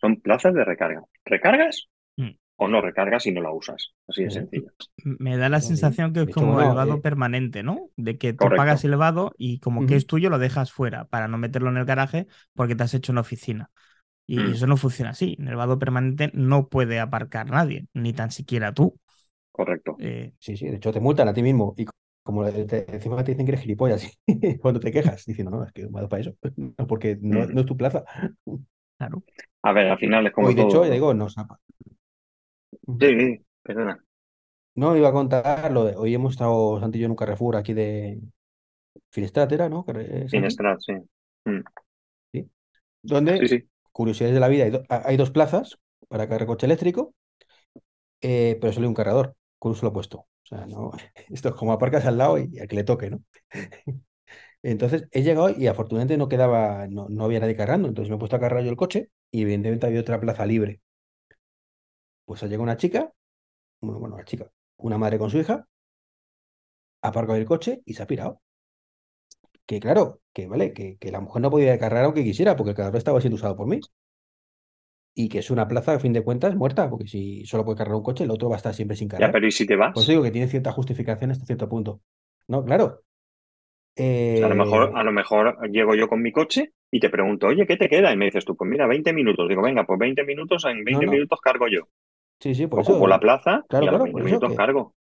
Son 0.00 0.20
plazas 0.20 0.54
de 0.54 0.64
recarga. 0.64 1.02
¿Recargas 1.24 1.88
Mm. 2.18 2.34
o 2.56 2.68
no 2.68 2.80
recargas 2.82 3.26
y 3.26 3.32
no 3.32 3.42
la 3.42 3.52
usas? 3.52 3.94
Así 4.08 4.24
de 4.24 4.30
Sí, 4.30 4.32
sí. 4.32 4.38
sencillo. 4.38 4.72
Me 5.02 5.36
da 5.38 5.48
la 5.48 5.60
sensación 5.62 6.12
que 6.12 6.20
es 6.22 6.28
como 6.30 6.60
el 6.60 6.74
vado 6.74 7.00
eh, 7.00 7.02
permanente, 7.02 7.62
¿no? 7.62 7.90
De 7.96 8.18
que 8.18 8.34
tú 8.34 8.52
Correcto. 8.52 8.54
pagas 8.54 8.84
el 8.84 8.96
vado 8.96 9.32
y 9.38 9.60
como 9.60 9.86
que 9.86 9.96
es 9.96 10.06
tuyo 10.06 10.28
lo 10.28 10.38
dejas 10.38 10.72
fuera 10.72 11.06
para 11.06 11.26
no 11.26 11.38
meterlo 11.38 11.70
en 11.70 11.78
el 11.78 11.86
garaje 11.86 12.26
porque 12.54 12.74
te 12.74 12.82
has 12.82 12.92
hecho 12.94 13.12
una 13.12 13.22
oficina. 13.22 13.70
Y 14.26 14.52
Mm, 14.52 14.54
eso 14.54 14.66
no 14.66 14.76
funciona 14.76 15.12
así. 15.12 15.36
En 15.40 15.48
el 15.48 15.56
vado 15.56 15.78
permanente 15.78 16.30
no 16.34 16.68
puede 16.68 17.00
aparcar 17.00 17.50
nadie, 17.50 17.86
ni 17.94 18.12
tan 18.14 18.30
siquiera 18.32 18.74
tú. 18.74 18.98
correcto. 19.52 20.02
Eh, 20.02 20.32
Sí, 20.38 20.56
sí, 20.56 20.66
de 20.66 20.76
hecho 20.76 20.92
te 20.92 21.00
multan 21.00 21.28
a 21.28 21.34
ti 21.34 21.42
mismo 21.42 21.74
y 21.76 21.84
como 22.22 22.44
te- 22.50 22.90
encima 22.94 23.22
te 23.24 23.32
dicen 23.32 23.44
que 23.46 23.52
eres 23.52 23.62
gilipollas 23.62 24.06
cuando 24.62 24.80
te 24.80 24.90
quejas, 24.92 25.24
diciendo, 25.26 25.50
no, 25.50 25.64
es 25.64 25.72
que 25.72 25.82
me 25.82 25.88
ha 25.90 25.92
dado 26.02 26.08
para 26.08 26.22
eso, 26.22 26.34
no, 26.56 26.86
porque 26.86 27.18
no, 27.20 27.44
Mm. 27.44 27.46
no 27.46 27.60
es 27.60 27.66
tu 27.66 27.76
plaza. 27.76 28.04
Claro. 29.00 29.24
A 29.62 29.72
ver, 29.72 29.88
al 29.88 29.98
final 29.98 30.26
es 30.26 30.32
como 30.34 30.48
Hoy, 30.48 30.54
de 30.54 30.62
hecho, 30.62 30.78
todo. 30.78 30.84
ya 30.84 30.92
digo, 30.94 31.14
nos 31.14 31.38
ha- 31.38 31.46
Sí, 33.00 33.08
sí, 33.18 33.46
perdona. 33.62 34.04
No, 34.74 34.96
iba 34.96 35.08
a 35.08 35.12
contar 35.12 35.70
lo 35.72 35.84
de, 35.84 35.96
hoy 35.96 36.14
hemos 36.14 36.32
estado 36.32 36.78
Santi 36.80 36.98
y 36.98 37.00
yo 37.02 37.06
en 37.06 37.10
un 37.12 37.16
Carrefour 37.16 37.56
aquí 37.56 37.74
de 37.74 38.20
Finestrat, 39.10 39.52
¿era, 39.52 39.68
no? 39.68 39.84
Finestrat, 40.30 40.80
sí. 40.86 40.94
Mm, 41.44 41.60
Sí. 42.32 42.50
Donde, 43.02 43.46
sí. 43.48 43.68
curiosidades 43.92 44.34
de 44.34 44.40
la 44.40 44.48
vida, 44.48 44.64
hay, 44.64 44.70
do- 44.72 44.84
hay 44.88 45.16
dos 45.18 45.30
plazas 45.32 45.78
para 46.08 46.28
cargar 46.28 46.46
coche 46.48 46.66
eléctrico, 46.66 47.14
eh, 48.20 48.58
pero 48.60 48.72
solo 48.72 48.84
hay 48.86 48.88
un 48.88 48.94
cargador, 48.94 49.36
con 49.58 49.70
un 49.72 49.76
solo 49.76 49.92
puesto. 49.92 50.18
O 50.20 50.46
sea, 50.46 50.66
no, 50.66 50.90
esto 51.30 51.48
es 51.50 51.54
como 51.54 51.72
aparcas 51.72 52.04
al 52.06 52.18
lado 52.18 52.38
y 52.38 52.58
al 52.58 52.68
que 52.68 52.76
le 52.76 52.84
toque, 52.84 53.10
¿no? 53.10 53.22
Entonces 54.62 55.08
he 55.12 55.22
llegado 55.22 55.50
y 55.50 55.66
afortunadamente 55.66 56.16
no 56.18 56.28
quedaba, 56.28 56.86
no, 56.88 57.08
no 57.10 57.24
había 57.24 57.40
nadie 57.40 57.56
cargando. 57.56 57.88
Entonces 57.88 58.10
me 58.10 58.16
he 58.16 58.18
puesto 58.18 58.36
a 58.36 58.40
cargar 58.40 58.62
yo 58.64 58.70
el 58.70 58.76
coche 58.76 59.10
y 59.30 59.42
evidentemente 59.42 59.86
había 59.86 60.00
otra 60.00 60.20
plaza 60.20 60.46
libre. 60.46 60.80
Pues 62.24 62.42
ha 62.42 62.46
llegado 62.46 62.62
una 62.62 62.78
chica, 62.78 63.12
bueno, 63.80 64.00
bueno, 64.00 64.16
una 64.16 64.24
chica, 64.26 64.50
una 64.78 64.98
madre 64.98 65.18
con 65.18 65.30
su 65.30 65.38
hija, 65.38 65.66
ha 67.02 67.08
aparcado 67.08 67.36
el 67.38 67.44
coche 67.44 67.82
y 67.84 67.92
se 67.92 68.02
ha 68.02 68.06
pirado. 68.06 68.40
Que 69.68 69.76
claro, 69.84 70.04
que 70.34 70.46
vale, 70.48 70.66
que, 70.74 70.98
que 70.98 71.10
la 71.12 71.20
mujer 71.20 71.40
no 71.42 71.50
podía 71.50 71.78
cargar 71.78 72.04
aunque 72.04 72.24
quisiera, 72.24 72.56
porque 72.56 72.70
el 72.70 72.76
cargador 72.76 72.98
estaba 72.98 73.20
siendo 73.22 73.36
usado 73.36 73.56
por 73.56 73.66
mí. 73.66 73.80
Y 75.14 75.28
que 75.28 75.38
es 75.40 75.50
una 75.50 75.68
plaza, 75.68 75.92
a 75.94 75.98
fin 76.00 76.12
de 76.12 76.22
cuentas, 76.24 76.54
muerta, 76.56 76.88
porque 76.90 77.06
si 77.08 77.44
solo 77.46 77.64
puede 77.64 77.78
cargar 77.78 77.96
un 77.96 78.02
coche, 78.02 78.24
el 78.24 78.30
otro 78.30 78.48
va 78.48 78.56
a 78.56 78.58
estar 78.58 78.74
siempre 78.74 78.96
sin 78.96 79.08
Ya, 79.16 79.30
cargar. 79.30 79.32
pero 79.32 79.46
¿y 79.46 79.52
si 79.52 79.66
te 79.66 79.76
vas? 79.76 79.92
Por 79.92 80.02
eso 80.02 80.12
digo 80.12 80.22
que 80.24 80.30
tiene 80.30 80.48
cierta 80.48 80.72
justificación 80.72 81.30
hasta 81.30 81.46
cierto 81.46 81.68
punto. 81.68 82.00
No, 82.48 82.64
claro. 82.64 83.02
A 84.40 84.48
lo 84.48 84.54
mejor, 84.56 84.90
a 84.94 85.02
Eh, 85.02 85.04
lo 85.04 85.12
mejor 85.12 85.56
llego 85.70 85.94
yo 85.94 86.08
con 86.08 86.20
mi 86.22 86.32
coche 86.32 86.72
y 86.90 87.00
te 87.00 87.10
pregunto, 87.10 87.46
oye, 87.46 87.66
¿qué 87.66 87.76
te 87.76 87.88
queda? 87.88 88.12
Y 88.12 88.16
me 88.16 88.26
dices 88.26 88.44
tú, 88.44 88.56
pues 88.56 88.68
mira, 88.70 88.86
20 88.86 89.12
minutos. 89.12 89.48
Digo, 89.48 89.62
venga, 89.62 89.84
pues 89.86 89.98
20 89.98 90.24
minutos, 90.24 90.64
en 90.66 90.84
no, 90.88 91.02
20 91.02 91.06
no. 91.06 91.18
minutos 91.18 91.40
cargo 91.40 91.68
yo. 91.68 91.88
Sí, 92.40 92.54
sí, 92.54 92.66
por 92.66 92.80
Ocupo 92.80 93.06
eso. 93.06 93.08
la 93.08 93.20
plaza 93.20 93.66
y 93.78 93.86
Claro, 93.86 93.88
a 93.88 93.92
los 93.92 94.02
claro, 94.02 94.04
20 94.04 94.10
por 94.10 94.22
eso 94.24 94.40
minutos 94.40 94.42
que, 94.42 94.56
cargo. 94.56 94.94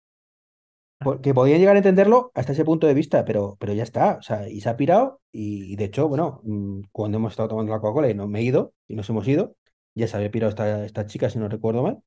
que 1.21 1.33
podía 1.33 1.57
llegar 1.57 1.75
a 1.75 1.79
entenderlo 1.79 2.31
hasta 2.35 2.51
ese 2.51 2.65
punto 2.65 2.85
de 2.87 2.93
vista, 2.93 3.23
pero, 3.25 3.55
pero 3.59 3.73
ya 3.73 3.83
está. 3.83 4.17
O 4.17 4.21
sea, 4.21 4.49
y 4.49 4.61
se 4.61 4.69
ha 4.69 4.75
pirado. 4.77 5.21
Y, 5.31 5.71
y 5.73 5.75
de 5.77 5.85
hecho, 5.85 6.07
bueno, 6.09 6.41
mm, 6.43 6.81
cuando 6.91 7.17
hemos 7.17 7.31
estado 7.33 7.49
tomando 7.49 7.71
la 7.71 7.79
Coca-Cola 7.79 8.09
y 8.09 8.13
no 8.15 8.27
me 8.27 8.39
he 8.39 8.43
ido, 8.43 8.73
y 8.87 8.95
nos 8.95 9.09
hemos 9.09 9.27
ido, 9.27 9.55
ya 9.95 10.07
se 10.07 10.17
había 10.17 10.31
pirado 10.31 10.49
esta, 10.49 10.85
esta 10.85 11.05
chica, 11.05 11.29
si 11.29 11.39
no 11.39 11.47
recuerdo 11.49 11.83
mal. 11.83 11.99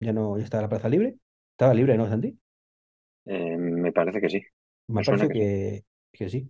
Ya 0.00 0.12
no, 0.12 0.38
ya 0.38 0.44
estaba 0.44 0.62
la 0.64 0.68
plaza 0.70 0.88
libre. 0.90 1.18
Estaba 1.52 1.74
libre, 1.74 1.96
¿no, 1.98 2.08
Santi? 2.08 2.38
Eh, 3.24 3.56
me 3.56 3.92
parece 3.92 4.20
que 4.20 4.28
sí. 4.30 4.40
Me 4.88 5.04
parece 5.04 5.28
que 5.28 5.34
que, 5.34 5.84
que 6.12 6.28
sí. 6.28 6.48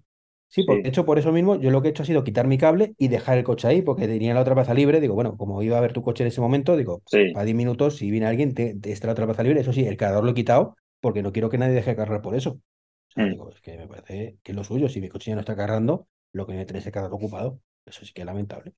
Sí, 0.49 0.65
porque 0.65 0.83
de 0.83 0.89
hecho, 0.89 1.05
por 1.07 1.17
eso 1.19 1.31
mismo, 1.31 1.61
yo 1.61 1.71
lo 1.71 1.81
que 1.81 1.89
he 1.89 1.91
hecho 1.93 2.03
ha 2.03 2.07
sido 2.07 2.25
quitar 2.25 2.49
mi 2.49 2.59
cable 2.59 2.95
y 2.99 3.07
dejar 3.07 3.39
el 3.39 3.45
coche 3.45 3.69
ahí, 3.69 3.83
porque 3.83 4.09
tenía 4.09 4.35
la 4.35 4.41
otra 4.41 4.55
plaza 4.55 4.75
libre. 4.75 5.01
Digo, 5.01 5.15
bueno, 5.15 5.37
como 5.37 5.63
iba 5.63 5.79
a 5.79 5.81
ver 5.81 5.93
tu 5.93 6.03
coche 6.03 6.25
en 6.25 6.29
ese 6.29 6.41
momento, 6.41 6.77
digo, 6.77 7.03
sí. 7.07 7.31
para 7.33 7.45
10 7.45 7.57
minutos, 7.57 7.97
si 7.97 8.11
viene 8.11 8.27
alguien, 8.27 8.53
te, 8.55 8.75
te 8.75 8.91
está 8.91 9.07
la 9.07 9.13
otra 9.13 9.27
plaza 9.27 9.45
libre. 9.45 9.61
Eso 9.61 9.73
sí, 9.73 9.87
el 9.87 9.97
cargador 9.97 10.25
lo 10.25 10.31
he 10.33 10.35
quitado 10.35 10.77
porque 11.01 11.23
no 11.23 11.33
quiero 11.33 11.49
que 11.51 11.59
nadie 11.59 11.75
deje 11.75 11.91
de 11.91 11.97
cargar 11.97 12.21
por 12.21 12.35
eso. 12.35 12.51
O 12.51 13.13
sea, 13.13 13.27
Mm. 13.27 13.31
digo, 13.31 13.49
es 13.51 13.61
que 13.61 13.77
me 13.77 13.87
parece 13.87 14.39
que 14.43 14.53
es 14.53 14.57
lo 14.57 14.65
suyo. 14.65 14.89
Si 14.89 15.01
mi 15.01 15.09
coche 15.09 15.31
ya 15.31 15.35
no 15.37 15.41
está 15.41 15.55
cargando, 15.57 16.09
lo 16.33 16.47
que 16.47 16.55
me 16.55 16.65
tener 16.65 16.81
ese 16.81 16.91
cargador 16.93 17.17
ocupado. 17.17 17.61
Eso 17.87 18.05
sí 18.05 18.13
que 18.13 18.23
es 18.23 18.27
lamentable. 18.27 18.73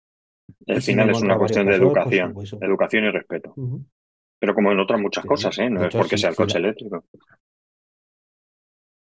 Al 0.67 0.79
Y 0.79 0.81
final 0.81 1.11
es 1.11 1.23
una 1.23 1.39
cuestión 1.39 1.67
de 1.67 1.73
pues, 1.73 1.81
educación, 1.83 2.35
pues 2.35 2.53
educación 2.53 3.05
y 3.05 3.11
respeto. 3.11 3.55
Pero 4.39 4.55
como 4.55 4.73
en 4.73 4.81
otras 4.81 5.01
muchas 5.01 5.23
Sí, 5.23 5.29
cosas, 5.29 5.59
¿eh? 5.59 5.71
No 5.71 5.85
es 5.87 5.95
porque 5.95 6.19
sea 6.19 6.31
el 6.31 6.37
coche 6.37 6.59
eléctrico. 6.59 7.05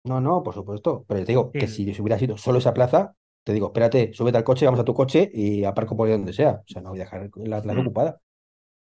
No, 0.07 0.21
no, 0.21 0.43
por 0.43 0.55
supuesto. 0.55 1.05
Pero 1.09 1.21
te 1.21 1.27
digo 1.27 1.51
que 1.53 1.67
si 1.67 1.83
hubiera 2.01 2.19
sido 2.19 2.37
solo 2.37 2.59
esa 2.59 2.73
plaza, 2.75 3.15
te 3.45 3.53
digo, 3.53 3.67
espérate, 3.69 4.13
súbete 4.13 4.39
al 4.39 4.45
coche, 4.45 4.65
vamos 4.65 4.81
a 4.81 4.85
tu 4.85 4.95
coche 4.95 5.31
y 5.33 5.65
aparco 5.65 5.97
por 5.97 6.07
ahí 6.09 6.13
donde 6.13 6.33
sea. 6.33 6.61
O 6.63 6.65
sea, 6.67 6.83
no 6.83 6.91
voy 6.91 7.01
a 7.01 7.05
dejar 7.05 7.29
la 7.37 7.63
plaza 7.63 7.79
Mm. 7.79 7.83
ocupada. 7.83 8.21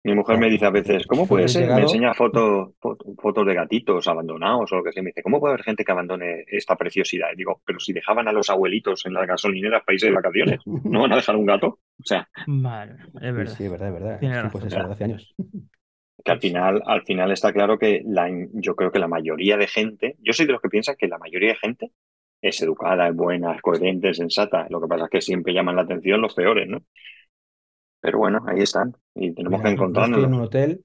Mi 0.04 0.14
mujer 0.14 0.38
me 0.38 0.48
dice 0.48 0.64
a 0.64 0.70
veces, 0.70 1.06
¿cómo 1.06 1.26
puede 1.26 1.48
ser? 1.48 1.62
Me 1.62 1.66
llegado, 1.66 1.82
enseña 1.82 2.14
fotos, 2.14 2.70
foto- 2.80 3.04
fotos 3.20 3.44
de 3.46 3.52
gatitos 3.54 4.06
abandonados 4.06 4.72
o 4.72 4.76
lo 4.76 4.84
que 4.84 4.92
sea. 4.92 5.02
Me 5.02 5.08
dice, 5.10 5.22
¿cómo 5.22 5.40
puede 5.40 5.54
haber 5.54 5.64
gente 5.64 5.84
que 5.84 5.92
abandone 5.92 6.44
esta 6.46 6.76
preciosidad? 6.76 7.26
Y 7.34 7.36
digo, 7.36 7.60
pero 7.66 7.80
si 7.80 7.92
dejaban 7.92 8.28
a 8.28 8.32
los 8.32 8.48
abuelitos 8.48 9.04
en 9.06 9.14
las 9.14 9.26
gasolineras 9.26 9.82
para 9.84 9.94
irse 9.94 10.06
de 10.06 10.12
vacaciones, 10.14 10.60
¿no 10.66 11.00
van 11.02 11.12
a 11.12 11.16
dejar 11.16 11.36
un 11.36 11.46
gato? 11.46 11.66
O 11.98 12.04
sea, 12.04 12.28
vale, 12.46 12.92
es 12.94 13.00
Sí, 13.12 13.32
verdad. 13.32 13.54
sí, 13.56 13.64
es 13.64 13.70
verdad, 13.70 13.88
es 13.88 13.94
verdad. 13.94 14.18
Tiene 14.20 14.34
Sí, 14.36 14.48
pues 14.52 14.64
razón. 14.64 14.78
eso, 14.78 14.86
ya. 14.88 14.92
hace 14.94 15.04
años. 15.04 15.34
Que 16.24 16.32
al 16.32 16.40
final, 16.40 16.82
al 16.86 17.02
final 17.04 17.30
está 17.32 17.52
claro 17.52 17.78
que 17.78 18.02
la, 18.06 18.28
yo 18.54 18.76
creo 18.76 18.90
que 18.92 18.98
la 18.98 19.08
mayoría 19.08 19.56
de 19.56 19.68
gente, 19.68 20.16
yo 20.20 20.32
soy 20.32 20.46
de 20.46 20.52
los 20.52 20.60
que 20.62 20.68
piensan 20.68 20.96
que 20.96 21.08
la 21.08 21.18
mayoría 21.18 21.50
de 21.50 21.56
gente 21.56 21.92
es 22.42 22.60
educada, 22.62 23.08
es 23.08 23.14
buena, 23.16 23.54
es 23.54 23.62
coherente, 23.62 24.10
es 24.10 24.16
sensata. 24.18 24.66
Lo 24.70 24.80
que 24.80 24.88
pasa 24.88 25.04
es 25.04 25.10
que 25.10 25.20
siempre 25.22 25.54
llaman 25.54 25.76
la 25.76 25.82
atención 25.82 26.20
los 26.20 26.34
peores, 26.34 26.68
¿no? 26.68 26.82
Pero 28.00 28.18
bueno, 28.18 28.40
ahí 28.46 28.60
están 28.62 28.96
y 29.14 29.32
tenemos 29.34 29.60
que 29.62 29.68
Mira, 29.68 29.74
yo, 29.74 29.88
yo 29.90 30.02
estoy 30.02 30.22
en 30.22 30.32
un 30.34 30.42
hotel 30.42 30.84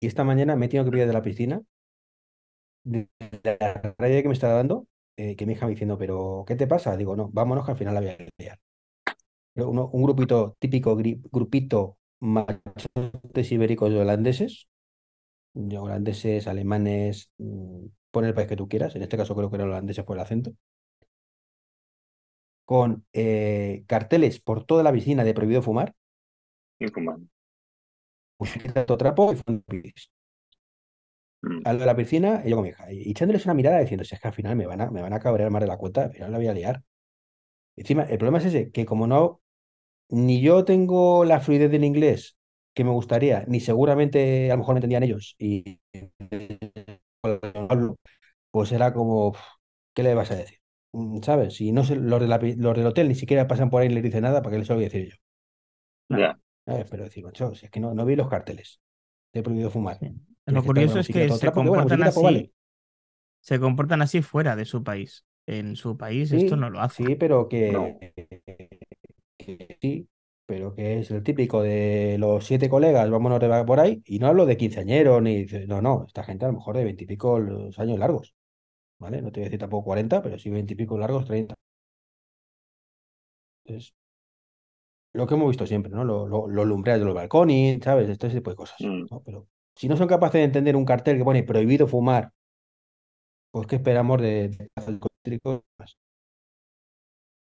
y 0.00 0.06
esta 0.08 0.24
mañana 0.24 0.56
me 0.56 0.66
he 0.66 0.68
tenido 0.70 0.86
que 0.86 0.92
pillar 0.92 1.08
de 1.08 1.14
la 1.14 1.22
piscina 1.22 1.62
de 2.84 3.08
la 3.42 3.94
raya 3.98 4.22
que 4.22 4.28
me 4.28 4.34
está 4.34 4.48
dando, 4.48 4.86
eh, 5.16 5.36
que 5.36 5.46
mi 5.46 5.52
hija 5.54 5.66
me 5.66 5.72
diciendo, 5.72 5.98
pero 5.98 6.44
¿qué 6.46 6.56
te 6.56 6.66
pasa? 6.66 6.96
Digo, 6.96 7.16
no, 7.16 7.28
vámonos 7.32 7.64
que 7.64 7.72
al 7.72 7.78
final 7.78 7.94
la 7.94 8.00
voy 8.00 8.10
a 8.10 8.16
liar. 8.38 8.58
Uno- 9.56 9.88
un 9.92 10.02
grupito, 10.04 10.56
típico 10.58 10.96
grupito 10.96 11.98
machotes 12.20 13.52
ibéricos 13.52 13.90
de 13.90 14.00
holandeses, 14.00 14.68
de 15.54 15.78
holandeses, 15.78 16.46
alemanes, 16.48 17.30
mm, 17.38 17.86
pon 18.12 18.24
el 18.26 18.34
país 18.34 18.48
que 18.48 18.56
tú 18.56 18.68
quieras, 18.68 18.96
en 18.96 19.02
este 19.02 19.16
caso 19.18 19.34
creo 19.36 19.50
que 19.50 19.56
eran 19.56 19.68
holandeses 19.70 20.04
por 20.04 20.16
el 20.16 20.22
acento, 20.24 20.52
con 22.64 23.06
eh, 23.12 23.84
carteles 23.86 24.40
por 24.40 24.64
toda 24.64 24.82
la 24.82 24.92
piscina 24.92 25.24
de 25.24 25.34
prohibido 25.34 25.62
fumar, 25.62 25.94
musiquita 28.38 28.86
todo 28.86 28.96
trapo 28.98 29.32
y. 29.32 29.92
Mm, 31.42 31.60
Al 31.64 31.78
de 31.78 31.86
la 31.86 31.96
piscina, 31.96 32.42
y 32.44 32.50
yo 32.50 32.56
con 32.56 32.64
mi 32.64 32.70
hija, 32.70 32.92
y 32.92 33.10
echándoles 33.10 33.44
una 33.44 33.54
mirada 33.54 33.78
diciendo, 33.80 34.02
es 34.04 34.20
que 34.20 34.28
al 34.28 34.34
final 34.34 34.56
me 34.56 34.66
van 34.66 34.80
a, 34.80 34.90
me 34.90 35.02
van 35.02 35.12
a 35.12 35.20
cabrear 35.20 35.50
más 35.50 35.60
de 35.62 35.66
la 35.68 35.76
cuenta, 35.76 36.04
al 36.04 36.12
final 36.12 36.30
la 36.32 36.38
voy 36.38 36.48
a 36.48 36.54
liar. 36.54 36.82
Encima, 37.76 38.04
el 38.04 38.18
problema 38.18 38.38
es 38.38 38.46
ese, 38.46 38.70
que 38.72 38.86
como 38.86 39.06
no, 39.06 39.42
ni 40.10 40.40
yo 40.40 40.64
tengo 40.64 41.24
la 41.24 41.40
fluidez 41.40 41.70
del 41.70 41.84
inglés 41.84 42.36
que 42.74 42.84
me 42.84 42.90
gustaría, 42.90 43.44
ni 43.48 43.60
seguramente 43.60 44.50
a 44.50 44.54
lo 44.54 44.58
mejor 44.58 44.74
me 44.74 44.78
entendían 44.80 45.02
ellos, 45.02 45.34
y 45.38 45.80
pues 48.50 48.72
era 48.72 48.92
como, 48.92 49.28
"Uf, 49.28 49.38
¿qué 49.94 50.02
le 50.02 50.14
vas 50.14 50.30
a 50.30 50.36
decir? 50.36 50.58
Mm, 50.92 51.22
¿Sabes? 51.22 51.54
Si 51.54 51.72
no 51.72 51.84
sé, 51.84 51.96
los, 51.96 52.20
de 52.20 52.28
la 52.28 52.38
los 52.38 52.76
del 52.76 52.86
hotel 52.86 53.08
ni 53.08 53.14
siquiera 53.14 53.48
pasan 53.48 53.70
por 53.70 53.82
ahí 53.82 53.88
y 53.88 53.92
les 53.94 54.02
dicen 54.02 54.22
nada, 54.22 54.42
¿para 54.42 54.52
qué 54.54 54.58
les 54.60 54.68
voy 54.68 54.78
a 54.78 54.80
decir 54.88 55.10
yo? 55.10 55.16
¿Sabes? 56.66 56.86
Pero 56.90 57.04
decir, 57.04 57.24
macho, 57.24 57.54
si 57.54 57.66
es 57.66 57.70
que 57.70 57.80
no, 57.80 57.94
no 57.94 58.04
vi 58.04 58.16
los 58.16 58.28
carteles, 58.28 58.80
te 59.32 59.40
he 59.40 59.42
prohibido 59.42 59.70
fumar. 59.70 59.98
Sí. 60.00 60.12
Lo 60.46 60.62
que 60.62 60.66
curioso 60.66 60.98
es 61.00 61.10
que 61.10 61.30
se 61.32 61.38
trapo, 61.38 61.62
que 61.62 61.68
bueno, 61.68 61.86
comportan 61.86 62.02
pues 62.02 62.04
vale. 62.22 62.40
así, 62.40 62.52
se 63.40 63.60
comportan 63.60 64.02
así 64.02 64.22
fuera 64.22 64.56
de 64.56 64.64
su 64.66 64.84
país. 64.84 65.24
En 65.46 65.76
su 65.76 65.96
país 65.98 66.32
esto 66.32 66.56
no 66.56 66.70
lo 66.70 66.80
hacen. 66.80 67.06
sí, 67.06 67.16
pero 67.16 67.48
No. 67.64 67.98
Que, 69.46 69.78
sí, 69.80 70.08
pero 70.46 70.74
que 70.74 71.00
es 71.00 71.10
el 71.10 71.22
típico 71.22 71.62
de 71.62 72.16
los 72.18 72.44
siete 72.46 72.68
colegas, 72.68 73.10
vámonos 73.10 73.40
de 73.40 73.64
por 73.64 73.80
ahí, 73.80 74.02
y 74.06 74.18
no 74.18 74.26
hablo 74.28 74.46
de 74.46 74.56
quinceañeros 74.56 75.22
ni 75.22 75.44
no, 75.66 75.80
no, 75.82 76.04
esta 76.06 76.24
gente 76.24 76.44
a 76.44 76.48
lo 76.48 76.54
mejor 76.54 76.76
de 76.76 76.84
veintipico 76.84 77.38
los 77.40 77.78
años 77.78 77.98
largos, 77.98 78.34
¿vale? 78.98 79.22
No 79.22 79.32
te 79.32 79.40
voy 79.40 79.44
a 79.46 79.48
decir 79.48 79.60
tampoco 79.60 79.84
40, 79.86 80.22
pero 80.22 80.38
sí 80.38 80.50
veintipico 80.50 80.98
largos, 80.98 81.26
30. 81.26 81.54
Entonces, 83.66 83.94
lo 85.14 85.26
que 85.26 85.34
hemos 85.34 85.48
visto 85.48 85.66
siempre, 85.66 85.90
¿no? 85.92 86.04
Lo- 86.04 86.26
lo- 86.28 86.46
Los 86.48 86.66
lumbreras 86.66 87.00
de 87.00 87.06
los 87.06 87.14
balcones, 87.14 87.80
¿sabes? 87.82 88.08
Este 88.08 88.28
tipo 88.30 88.50
de 88.50 88.56
cosas, 88.56 88.76
Mm, 88.80 89.06
¿no? 89.10 89.20
Pero 89.24 89.48
si 89.74 89.88
no 89.88 89.96
son 89.96 90.08
capaces 90.08 90.34
de 90.40 90.44
entender 90.44 90.76
un 90.76 90.84
cartel 90.84 91.18
que 91.18 91.24
pone 91.24 91.42
prohibido 91.42 91.86
fumar, 91.88 92.32
pues 93.50 93.66
¿qué 93.66 93.76
esperamos 93.76 94.20
de, 94.22 94.48
de 94.50 95.40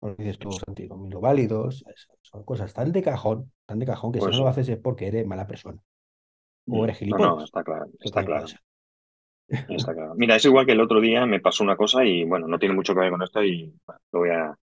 los 0.01 0.11
eléctricos? 0.11 0.11
Lo 0.11 0.17
que 0.17 0.23
dices 0.25 0.39
tú, 0.39 0.59
Santi, 0.59 0.89
los 0.89 1.21
válidos, 1.21 1.87
son 2.23 2.45
cosas 2.45 2.73
tan 2.75 2.93
de 2.93 3.03
cajón, 3.03 3.53
tan 3.67 3.79
de 3.79 3.87
cajón 3.87 4.13
que 4.13 4.21
si 4.21 4.31
Pues 4.31 4.37
no 4.37 4.39
lo 4.39 4.49
haces 4.49 4.69
es 4.69 4.79
porque 4.79 5.07
eres 5.09 5.27
mala 5.27 5.47
persona 5.47 5.81
o 6.69 6.85
Mm, 6.85 6.85
eres 6.85 6.99
No, 7.11 7.19
no, 7.19 7.31
gilipollas, 7.31 7.45
está 7.45 7.65
claro, 7.65 7.91
está 8.01 8.25
claro. 8.25 8.55
Está 9.67 9.93
claro. 9.95 10.15
Mira, 10.17 10.37
es 10.37 10.45
igual 10.47 10.65
que 10.65 10.73
el 10.73 10.81
otro 10.81 10.99
día 11.01 11.27
me 11.27 11.41
pasó 11.41 11.63
una 11.63 11.77
cosa 11.77 12.03
y 12.05 12.25
bueno, 12.25 12.49
no 12.49 12.59
tiene 12.59 12.75
mucho 12.75 12.95
que 12.95 13.01
ver 13.01 13.11
con 13.11 13.23
esto 13.23 13.43
y 13.43 13.71
bueno, 13.87 14.01
lo 14.13 14.19
voy 14.21 14.31
a 14.31 14.57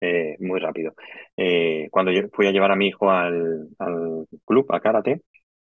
eh, 0.00 0.36
muy 0.40 0.60
rápido. 0.60 0.94
Eh, 1.36 1.88
cuando 1.90 2.12
yo 2.12 2.22
fui 2.32 2.46
a 2.48 2.52
llevar 2.52 2.72
a 2.72 2.76
mi 2.76 2.88
hijo 2.88 3.10
al, 3.10 3.68
al 3.78 4.26
club, 4.46 4.66
a 4.72 4.80
karate, 4.80 5.22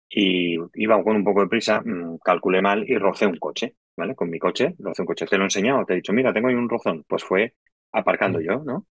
y 0.09 0.57
iba 0.75 1.03
con 1.03 1.15
un 1.17 1.23
poco 1.25 1.41
de 1.41 1.47
prisa, 1.49 1.81
mm, 1.81 2.19
calculé 2.19 2.61
mal 2.61 2.85
y 2.89 2.97
rocé 2.97 3.27
un 3.27 3.37
coche, 3.37 3.75
¿vale? 3.97 4.15
Con 4.15 4.29
mi 4.29 4.39
coche, 4.39 4.75
rocé 4.79 5.01
un 5.03 5.07
coche. 5.07 5.25
Te 5.27 5.37
lo 5.37 5.43
he 5.43 5.47
enseñado, 5.47 5.85
te 5.85 5.93
he 5.93 5.97
dicho, 5.97 6.13
mira, 6.13 6.33
tengo 6.33 6.49
ahí 6.49 6.55
un 6.55 6.69
rozón. 6.69 7.03
Pues 7.07 7.23
fue 7.23 7.55
aparcando 7.93 8.39
Sí. 8.39 8.41
yo, 8.41 8.63
¿no? 8.65 8.87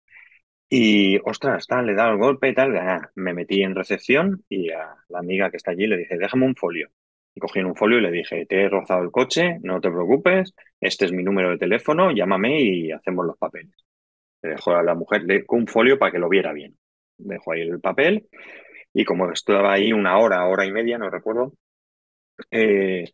Y, 0.77 1.19
ostras, 1.25 1.67
tal, 1.69 1.87
le 1.87 1.95
dado 1.95 2.13
el 2.13 2.19
golpe 2.19 2.49
y 2.49 2.55
tal. 2.55 2.73
me 3.15 3.33
metí 3.35 3.63
en 3.63 3.75
recepción 3.77 4.45
y 4.49 4.71
a 4.71 4.95
la 5.09 5.19
amiga 5.21 5.51
que 5.51 5.57
está 5.59 5.71
allí 5.71 5.87
le 5.87 5.97
dije, 5.99 6.17
déjame 6.19 6.47
un 6.47 6.57
folio. 6.57 6.89
Y 7.35 7.41
cogí 7.41 7.61
un 7.61 7.77
folio 7.77 7.99
y 7.99 8.03
le 8.03 8.11
dije, 8.11 8.45
te 8.47 8.63
he 8.63 8.69
rozado 8.69 9.03
el 9.03 9.11
coche, 9.13 9.59
no 9.63 9.81
te 9.81 9.91
preocupes, 9.91 10.55
este 10.81 11.05
es 11.05 11.13
mi 11.13 11.23
número 11.23 11.51
de 11.51 11.59
teléfono, 11.59 12.11
llámame 12.13 12.61
y 12.61 12.93
hacemos 12.93 13.25
los 13.27 13.39
papeles. 13.39 13.75
Le 14.43 14.51
dejó 14.51 14.73
a 14.77 14.83
la 14.83 14.95
mujer 14.95 15.25
le- 15.25 15.45
un 15.49 15.67
folio 15.69 15.99
para 15.99 16.13
que 16.13 16.19
lo 16.21 16.29
viera 16.29 16.53
bien. 16.53 16.77
Dejó 17.19 17.53
ahí 17.53 17.63
el 17.63 17.81
papel 17.81 18.29
y 18.95 19.05
como 19.05 19.31
estaba 19.33 19.73
ahí 19.75 19.93
una 19.93 20.19
hora, 20.19 20.47
hora 20.47 20.67
y 20.67 20.73
media, 20.73 20.99
no 20.99 21.11
recuerdo, 21.11 21.55
eh, 22.51 23.05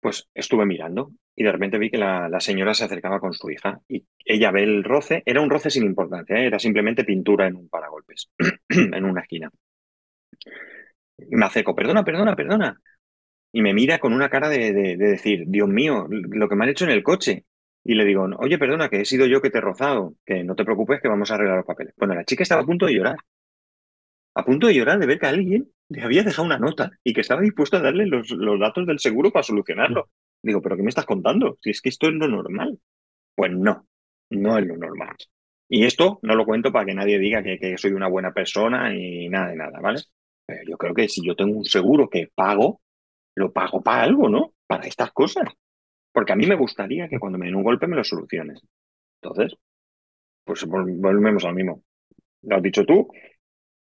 pues 0.00 0.28
estuve 0.34 0.66
mirando 0.66 1.12
y 1.36 1.44
de 1.44 1.52
repente 1.52 1.78
vi 1.78 1.90
que 1.90 1.98
la, 1.98 2.28
la 2.28 2.40
señora 2.40 2.74
se 2.74 2.84
acercaba 2.84 3.20
con 3.20 3.32
su 3.34 3.50
hija 3.50 3.80
y 3.88 4.06
ella 4.24 4.50
ve 4.52 4.62
el 4.64 4.84
roce, 4.84 5.22
era 5.26 5.40
un 5.40 5.50
roce 5.50 5.70
sin 5.70 5.84
importancia, 5.84 6.36
¿eh? 6.38 6.46
era 6.46 6.58
simplemente 6.58 7.04
pintura 7.04 7.46
en 7.46 7.56
un 7.56 7.68
paragolpes, 7.68 8.30
en 8.68 9.04
una 9.04 9.22
esquina. 9.22 9.50
Y 11.18 11.36
me 11.36 11.46
acerco, 11.46 11.74
perdona, 11.74 12.04
perdona, 12.04 12.36
perdona. 12.36 12.80
Y 13.52 13.62
me 13.62 13.74
mira 13.74 14.00
con 14.00 14.12
una 14.14 14.30
cara 14.30 14.50
de, 14.50 14.72
de- 14.72 14.96
de 14.98 15.08
decir, 15.08 15.44
Dios 15.48 15.68
mío, 15.68 16.06
lo 16.10 16.48
que 16.48 16.56
me 16.56 16.64
han 16.64 16.70
hecho 16.70 16.84
en 16.86 16.92
el 16.92 17.04
coche. 17.04 17.46
y 17.84 17.94
le 17.94 18.04
digo, 18.06 18.28
oye, 18.38 18.58
perdona, 18.58 18.88
que 18.90 19.00
he 19.02 19.06
sido 19.06 19.26
yo 19.26 19.42
que 19.42 19.50
te 19.50 19.58
he 19.58 19.62
rozado, 19.62 20.14
que 20.26 20.44
no 20.44 20.56
te 20.56 20.64
preocupes, 20.64 21.00
que 21.02 21.08
vamos 21.08 21.30
a 21.32 21.36
arreglar 21.36 21.58
los 21.58 21.66
papeles. 21.66 21.94
Bueno, 21.98 22.14
la 22.14 22.24
chica 22.26 22.42
estaba 22.44 22.62
a 22.62 22.66
punto 22.66 22.86
de 22.86 22.94
llorar. 22.94 23.16
A 24.40 24.44
punto 24.44 24.66
de 24.68 24.74
llorar 24.74 24.98
de 25.00 25.06
ver 25.06 25.18
que 25.18 25.26
alguien 25.26 25.68
le 25.88 26.02
había 26.02 26.22
dejado 26.22 26.46
una 26.46 26.58
nota 26.58 26.92
y 27.02 27.12
que 27.12 27.20
estaba 27.20 27.40
dispuesto 27.40 27.76
a 27.76 27.80
darle 27.80 28.06
los, 28.06 28.30
los 28.30 28.60
datos 28.60 28.86
del 28.86 29.00
seguro 29.00 29.32
para 29.32 29.42
solucionarlo. 29.42 30.08
Digo, 30.44 30.60
¿pero 30.60 30.76
qué 30.76 30.82
me 30.82 30.90
estás 30.90 31.06
contando? 31.06 31.58
Si 31.62 31.70
es 31.70 31.80
que 31.80 31.88
esto 31.88 32.06
es 32.06 32.14
lo 32.14 32.28
normal. 32.28 32.78
Pues 33.34 33.50
no, 33.52 33.86
no 34.30 34.58
es 34.58 34.66
lo 34.66 34.76
normal. 34.76 35.16
Y 35.68 35.84
esto 35.86 36.18
no 36.22 36.34
lo 36.34 36.44
cuento 36.44 36.70
para 36.70 36.84
que 36.84 36.94
nadie 36.94 37.18
diga 37.18 37.42
que, 37.42 37.58
que 37.58 37.78
soy 37.78 37.92
una 37.92 38.08
buena 38.08 38.32
persona 38.32 38.94
y 38.94 39.28
nada 39.30 39.48
de 39.48 39.56
nada, 39.56 39.80
¿vale? 39.80 40.02
Pero 40.46 40.60
yo 40.68 40.76
creo 40.76 40.94
que 40.94 41.08
si 41.08 41.26
yo 41.26 41.34
tengo 41.34 41.56
un 41.56 41.64
seguro 41.64 42.08
que 42.10 42.28
pago, 42.34 42.82
lo 43.34 43.52
pago 43.52 43.82
para 43.82 44.02
algo, 44.02 44.28
¿no? 44.28 44.52
Para 44.66 44.86
estas 44.86 45.12
cosas. 45.12 45.48
Porque 46.12 46.34
a 46.34 46.36
mí 46.36 46.46
me 46.46 46.56
gustaría 46.56 47.08
que 47.08 47.18
cuando 47.18 47.38
me 47.38 47.46
den 47.46 47.54
un 47.54 47.64
golpe 47.64 47.86
me 47.86 47.96
lo 47.96 48.04
soluciones. 48.04 48.60
Entonces, 49.22 49.56
pues 50.44 50.66
volvemos 50.66 51.44
al 51.44 51.54
mismo. 51.54 51.82
Lo 52.42 52.56
has 52.56 52.62
dicho 52.62 52.84
tú, 52.84 53.08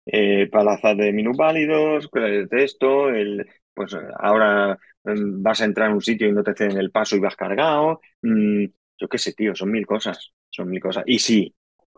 eh, 0.05 0.47
palazas 0.49 0.95
de 0.95 1.11
minusválidos, 1.11 2.09
de 2.13 2.47
texto, 2.47 3.09
el, 3.09 3.45
pues 3.75 3.95
ahora 4.17 4.79
mm, 5.03 5.43
vas 5.43 5.61
a 5.61 5.65
entrar 5.65 5.89
en 5.89 5.95
un 5.95 6.01
sitio 6.01 6.27
y 6.27 6.31
no 6.31 6.43
te 6.43 6.55
ceden 6.55 6.77
el 6.77 6.91
paso 6.91 7.15
y 7.15 7.19
vas 7.19 7.35
cargado. 7.35 8.01
Mm, 8.21 8.65
yo 8.97 9.07
qué 9.07 9.17
sé, 9.17 9.33
tío, 9.33 9.53
son 9.53 9.71
mil 9.71 9.85
cosas, 9.85 10.33
son 10.49 10.69
mil 10.69 10.81
cosas. 10.81 11.03
Y 11.05 11.19
sí, 11.19 11.53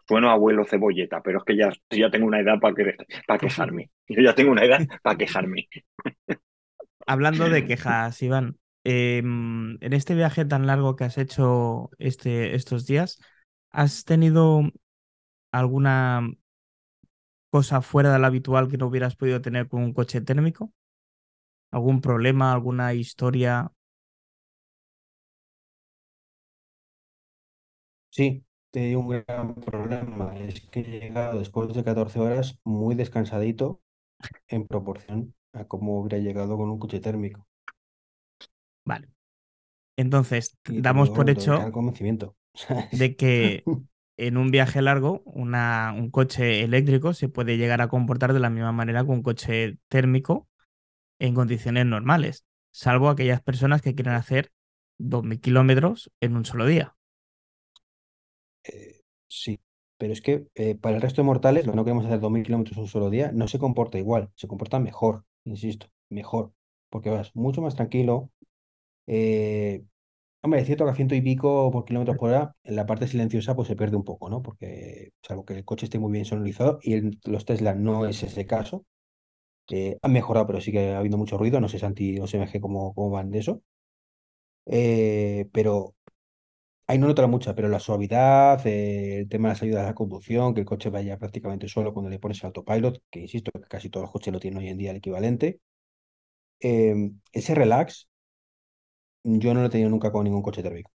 sueno 0.08 0.30
abuelo 0.30 0.66
cebolleta, 0.66 1.22
pero 1.22 1.40
es 1.40 1.44
que 1.46 1.56
ya, 1.56 1.72
ya 1.90 2.10
tengo 2.10 2.26
una 2.26 2.40
edad 2.40 2.60
para, 2.60 2.74
que, 2.74 2.96
quejarme. 3.40 3.92
Yo 4.08 4.22
ya 4.22 4.34
tengo 4.34 4.52
una 4.52 4.66
edad 4.66 4.82
para 5.02 5.18
quejarme. 5.18 5.70
Hablando 7.06 7.50
de 7.50 7.66
quejas, 7.66 8.22
Iván, 8.22 8.58
em, 8.84 9.78
en 9.82 9.94
este 9.94 10.16
viaje 10.16 10.44
tan 10.46 10.68
largo 10.68 10.96
que 10.96 11.06
has 11.06 11.18
hecho 11.18 11.90
este, 12.00 12.56
estos 12.56 12.86
días, 12.86 13.20
¿has 13.70 14.04
tenido 14.04 14.62
alguna 15.52 16.30
cosa 17.50 17.82
fuera 17.82 18.12
de 18.12 18.20
lo 18.20 18.26
habitual 18.26 18.68
que 18.70 18.78
no 18.78 18.88
hubieras 18.88 19.16
podido 19.16 19.42
tener 19.42 19.68
con 19.68 19.84
un 19.84 19.94
coche 19.94 20.22
térmico? 20.22 20.74
¿Algún 21.72 22.02
problema, 22.02 22.52
alguna 22.52 22.94
historia? 22.94 23.72
Sí, 28.10 28.44
te 28.72 28.96
un 28.98 29.08
gran 29.10 29.56
problema. 29.56 30.36
Es 30.38 30.62
que 30.62 30.80
he 30.82 31.00
llegado 31.00 31.40
después 31.40 31.74
de 31.74 31.84
14 31.84 32.20
horas 32.20 32.60
muy 32.64 32.96
descansadito 32.96 33.82
en 34.48 34.68
proporción 34.68 35.34
a 35.54 35.66
cómo 35.66 36.00
hubiera 36.00 36.20
llegado 36.20 36.58
con 36.58 36.70
un 36.70 36.80
coche 36.80 37.00
térmico. 37.00 37.48
Vale. 38.86 39.10
Entonces, 39.98 40.58
damos 40.66 41.10
por 41.10 41.30
hecho 41.30 41.72
convencimiento. 41.72 42.36
de 42.92 43.16
que 43.16 43.64
en 44.18 44.38
un 44.38 44.52
viaje 44.52 44.82
largo, 44.82 45.22
una, 45.26 45.94
un 45.96 46.10
coche 46.10 46.64
eléctrico 46.64 47.14
se 47.14 47.30
puede 47.30 47.58
llegar 47.58 47.82
a 47.82 47.88
comportar 47.88 48.34
de 48.34 48.40
la 48.40 48.50
misma 48.50 48.72
manera 48.72 49.04
que 49.04 49.12
un 49.12 49.24
coche 49.24 49.78
térmico 49.90 50.48
en 51.20 51.34
condiciones 51.34 51.86
normales, 51.86 52.46
salvo 52.72 53.10
aquellas 53.10 53.42
personas 53.42 53.82
que 53.82 53.96
quieren 53.96 54.14
hacer 54.14 54.52
2.000 55.00 55.40
kilómetros 55.40 56.12
en 56.22 56.36
un 56.36 56.46
solo 56.46 56.66
día. 56.66 56.96
Eh, 58.64 59.02
sí, 59.28 59.60
pero 59.98 60.14
es 60.14 60.22
que 60.22 60.48
eh, 60.56 60.76
para 60.76 60.96
el 60.96 61.02
resto 61.02 61.22
de 61.22 61.26
mortales, 61.26 61.66
lo 61.66 61.72
que 61.74 61.78
no 61.78 61.84
queremos 61.84 62.06
hacer 62.06 62.20
2.000 62.20 62.44
kilómetros 62.44 62.78
en 62.78 62.84
un 62.84 62.90
solo 62.90 63.10
día, 63.10 63.32
no 63.34 63.48
se 63.48 63.60
comporta 63.60 63.98
igual, 63.98 64.30
se 64.36 64.48
comporta 64.48 64.80
mejor, 64.80 65.24
insisto, 65.46 65.88
mejor, 66.10 66.54
porque 66.90 67.10
vas 67.10 67.36
mucho 67.36 67.62
más 67.62 67.76
tranquilo. 67.76 68.32
Eh, 69.08 69.84
hombre, 70.42 70.62
es 70.62 70.68
cierto 70.68 70.86
que 70.86 70.92
a 70.92 70.96
ciento 70.96 71.16
y 71.16 71.22
pico 71.22 71.72
por 71.72 71.86
kilómetros 71.86 72.18
por 72.18 72.30
hora, 72.30 72.56
en 72.64 72.76
la 72.76 72.86
parte 72.86 73.08
silenciosa 73.08 73.56
pues 73.56 73.68
se 73.68 73.76
pierde 73.76 73.98
un 73.98 74.04
poco, 74.06 74.30
¿no? 74.30 74.42
Porque 74.44 75.12
salvo 75.22 75.46
que 75.46 75.54
el 75.56 75.66
coche 75.66 75.86
esté 75.86 76.00
muy 76.00 76.12
bien 76.12 76.26
sonorizado 76.26 76.80
y 76.82 76.94
en 76.96 77.20
los 77.26 77.46
Tesla 77.46 77.76
no 77.76 78.06
es 78.08 78.24
ese 78.24 78.46
caso. 78.46 78.86
Han 80.02 80.12
mejorado, 80.14 80.48
pero 80.48 80.62
sí 80.62 80.72
que 80.72 80.92
ha 80.94 81.00
habido 81.00 81.18
mucho 81.18 81.38
ruido, 81.38 81.60
no 81.60 81.70
sé 81.70 81.80
Santi 81.80 82.20
o 82.20 82.26
SMG 82.26 82.62
cómo, 82.62 82.94
cómo 82.94 83.10
van 83.12 83.32
de 83.32 83.40
eso. 83.40 83.62
pero 85.52 85.96
Ahí 86.90 86.98
no 87.00 87.08
notará 87.08 87.28
mucha, 87.28 87.54
pero 87.56 87.68
la 87.70 87.80
suavidad, 87.80 88.66
eh, 88.66 89.20
el 89.20 89.30
tema 89.30 89.50
de 89.50 89.54
las 89.56 89.62
ayudas 89.64 89.84
a 89.84 89.88
la 89.88 89.96
conducción, 89.96 90.54
que 90.54 90.62
el 90.62 90.66
coche 90.66 90.90
vaya 90.90 91.18
prácticamente 91.20 91.68
solo 91.68 91.94
cuando 91.94 92.10
le 92.10 92.20
pones 92.20 92.40
el 92.40 92.48
autopilot, 92.48 93.02
que 93.10 93.20
insisto 93.22 93.52
que 93.52 93.62
casi 93.68 93.90
todos 93.90 94.06
los 94.06 94.12
coches 94.12 94.34
lo 94.34 94.40
tienen 94.40 94.60
hoy 94.60 94.70
en 94.70 94.78
día 94.78 94.92
el 94.92 94.98
equivalente. 94.98 95.60
Em, 96.60 97.20
ese 97.34 97.56
relax, 97.56 98.08
yo 99.24 99.54
no 99.54 99.62
lo 99.62 99.68
he 99.68 99.70
tenido 99.70 99.90
nunca 99.90 100.12
con 100.12 100.24
ningún 100.24 100.42
coche 100.42 100.64
térmico. 100.64 100.92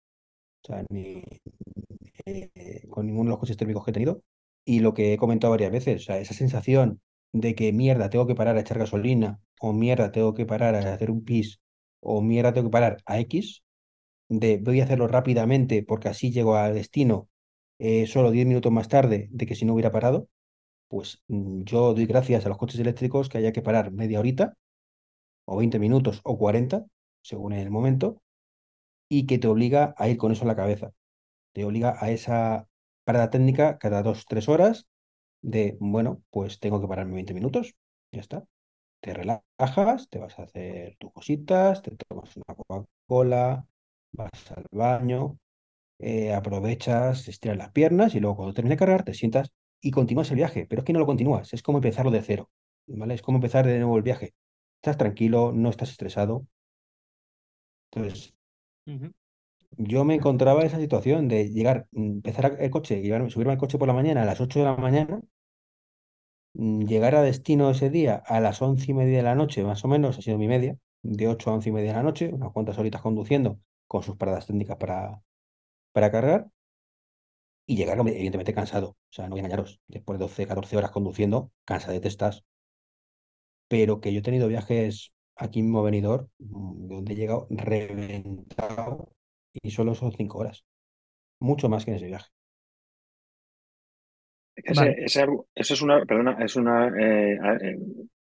O 0.63 0.67
sea, 0.67 0.85
ni 0.89 1.23
eh, 2.25 2.87
con 2.89 3.05
ninguno 3.05 3.29
de 3.29 3.31
los 3.31 3.39
coches 3.39 3.57
térmicos 3.57 3.83
que 3.85 3.91
he 3.91 3.93
tenido. 3.93 4.23
Y 4.65 4.79
lo 4.79 4.93
que 4.93 5.13
he 5.13 5.17
comentado 5.17 5.51
varias 5.51 5.71
veces, 5.71 6.01
o 6.03 6.05
sea, 6.05 6.19
esa 6.19 6.33
sensación 6.33 7.01
de 7.33 7.55
que 7.55 7.73
mierda, 7.73 8.09
tengo 8.09 8.27
que 8.27 8.35
parar 8.35 8.57
a 8.57 8.61
echar 8.61 8.79
gasolina, 8.79 9.39
o 9.59 9.73
mierda, 9.73 10.11
tengo 10.11 10.33
que 10.33 10.45
parar 10.45 10.75
a 10.75 10.93
hacer 10.93 11.11
un 11.11 11.23
pis, 11.25 11.59
o 11.99 12.21
mierda, 12.21 12.53
tengo 12.53 12.69
que 12.69 12.71
parar 12.73 12.97
a 13.05 13.19
X, 13.19 13.63
de 14.29 14.57
voy 14.59 14.81
a 14.81 14.85
hacerlo 14.85 15.07
rápidamente 15.07 15.83
porque 15.83 16.09
así 16.09 16.31
llego 16.31 16.55
al 16.55 16.75
destino 16.75 17.29
eh, 17.79 18.07
solo 18.07 18.31
10 18.31 18.47
minutos 18.47 18.71
más 18.71 18.87
tarde 18.89 19.27
de 19.31 19.45
que 19.45 19.55
si 19.55 19.65
no 19.65 19.73
hubiera 19.73 19.91
parado, 19.91 20.29
pues 20.89 21.23
mm, 21.27 21.63
yo 21.63 21.93
doy 21.93 22.05
gracias 22.07 22.45
a 22.45 22.49
los 22.49 22.57
coches 22.57 22.79
eléctricos 22.79 23.29
que 23.29 23.39
haya 23.39 23.53
que 23.53 23.61
parar 23.61 23.91
media 23.91 24.19
horita, 24.19 24.55
o 25.45 25.57
20 25.57 25.79
minutos, 25.79 26.21
o 26.23 26.37
40, 26.37 26.85
según 27.21 27.53
el 27.53 27.69
momento, 27.71 28.21
y 29.09 29.25
que 29.27 29.39
te 29.39 29.47
obliga 29.47 29.95
a 29.97 30.09
ir 30.09 30.17
con 30.17 30.31
eso 30.31 30.43
en 30.43 30.49
la 30.49 30.55
cabeza. 30.55 30.91
Te 31.53 31.65
obliga 31.65 31.95
a 31.99 32.11
esa 32.11 32.67
parada 33.05 33.31
técnica 33.31 33.79
cada 33.79 34.03
dos, 34.03 34.25
tres 34.27 34.49
horas 34.49 34.87
de, 35.41 35.77
bueno, 35.79 36.23
pues 36.31 36.59
tengo 36.59 36.81
que 36.81 36.87
pararme 36.87 37.15
20 37.15 37.33
minutos, 37.33 37.75
ya 38.11 38.21
está. 38.21 38.45
Te 39.01 39.13
relajas, 39.13 40.09
te 40.09 40.19
vas 40.19 40.39
a 40.39 40.43
hacer 40.43 40.97
tus 40.99 41.13
cositas, 41.13 41.81
te 41.83 41.91
tomas 42.09 42.35
una 42.37 42.55
Coca-Cola, 42.55 43.67
vas 44.13 44.51
al 44.55 44.65
baño, 44.71 45.39
eh, 45.99 46.33
aprovechas, 46.33 47.27
estiras 47.27 47.57
las 47.57 47.71
piernas 47.71 48.15
y 48.15 48.19
luego 48.19 48.37
cuando 48.37 48.53
termines 48.53 48.77
de 48.77 48.79
cargar 48.79 49.03
te 49.03 49.13
sientas 49.13 49.51
y 49.81 49.91
continúas 49.91 50.29
el 50.31 50.37
viaje. 50.37 50.65
Pero 50.67 50.81
es 50.81 50.85
que 50.85 50.93
no 50.93 50.99
lo 50.99 51.05
continúas, 51.05 51.53
es 51.53 51.63
como 51.63 51.79
empezarlo 51.79 52.11
de 52.11 52.21
cero, 52.21 52.49
¿vale? 52.87 53.13
Es 53.15 53.21
como 53.21 53.37
empezar 53.37 53.65
de 53.67 53.79
nuevo 53.79 53.97
el 53.97 54.03
viaje. 54.03 54.33
Estás 54.77 54.97
tranquilo, 54.97 55.51
no 55.53 55.69
estás 55.69 55.91
estresado. 55.91 56.45
Entonces, 57.91 58.33
yo 59.77 60.03
me 60.05 60.15
encontraba 60.15 60.61
en 60.61 60.67
esa 60.67 60.79
situación 60.79 61.27
de 61.27 61.49
llegar, 61.49 61.87
empezar 61.93 62.57
el 62.59 62.69
coche, 62.69 63.01
subirme 63.29 63.53
al 63.53 63.57
coche 63.57 63.77
por 63.77 63.87
la 63.87 63.93
mañana 63.93 64.23
a 64.23 64.25
las 64.25 64.41
8 64.41 64.59
de 64.59 64.65
la 64.65 64.75
mañana, 64.77 65.21
mm, 66.53 66.85
llegar 66.85 67.15
a 67.15 67.21
destino 67.21 67.69
ese 67.71 67.89
día 67.89 68.15
a 68.25 68.39
las 68.39 68.61
once 68.61 68.91
y 68.91 68.93
media 68.93 69.17
de 69.17 69.23
la 69.23 69.35
noche, 69.35 69.63
más 69.63 69.83
o 69.85 69.87
menos, 69.87 70.17
ha 70.17 70.21
sido 70.21 70.37
mi 70.37 70.47
media, 70.47 70.77
de 71.03 71.27
8 71.27 71.49
a 71.51 71.53
once 71.55 71.69
y 71.69 71.71
media 71.71 71.89
de 71.91 71.97
la 71.97 72.03
noche, 72.03 72.29
unas 72.33 72.51
cuantas 72.51 72.77
horitas 72.77 73.01
conduciendo, 73.01 73.59
con 73.87 74.03
sus 74.03 74.15
paradas 74.17 74.47
técnicas 74.47 74.77
para, 74.77 75.21
para 75.93 76.11
cargar 76.11 76.49
y 77.65 77.75
llegar 77.77 77.97
evidentemente 77.99 78.53
cansado. 78.53 78.89
O 78.89 78.97
sea, 79.11 79.25
no 79.25 79.31
voy 79.31 79.39
a 79.39 79.43
engañaros, 79.43 79.79
después 79.87 80.19
de 80.19 80.25
12, 80.25 80.47
14 80.47 80.77
horas 80.77 80.91
conduciendo, 80.91 81.51
cansa 81.65 81.91
de 81.91 81.99
testas. 82.01 82.43
Pero 83.67 84.01
que 84.01 84.11
yo 84.13 84.19
he 84.19 84.21
tenido 84.23 84.47
viajes 84.47 85.13
aquí 85.35 85.61
mismo 85.61 85.83
venidor, 85.83 86.29
mm, 86.39 86.87
donde 86.87 87.13
he 87.13 87.15
llegado 87.15 87.47
reventado 87.49 89.13
y 89.53 89.71
solo 89.71 89.93
son 89.93 90.11
5 90.11 90.37
horas. 90.37 90.65
Mucho 91.39 91.69
más 91.69 91.85
que 91.85 91.91
en 91.91 91.97
ese 91.97 92.07
viaje. 92.07 92.29
Ese, 94.55 95.25
es 95.55 95.81
una, 95.81 96.05
perdona, 96.05 96.37
es 96.43 96.55
una, 96.57 96.87
eh, 96.89 97.39
eh, 97.61 97.77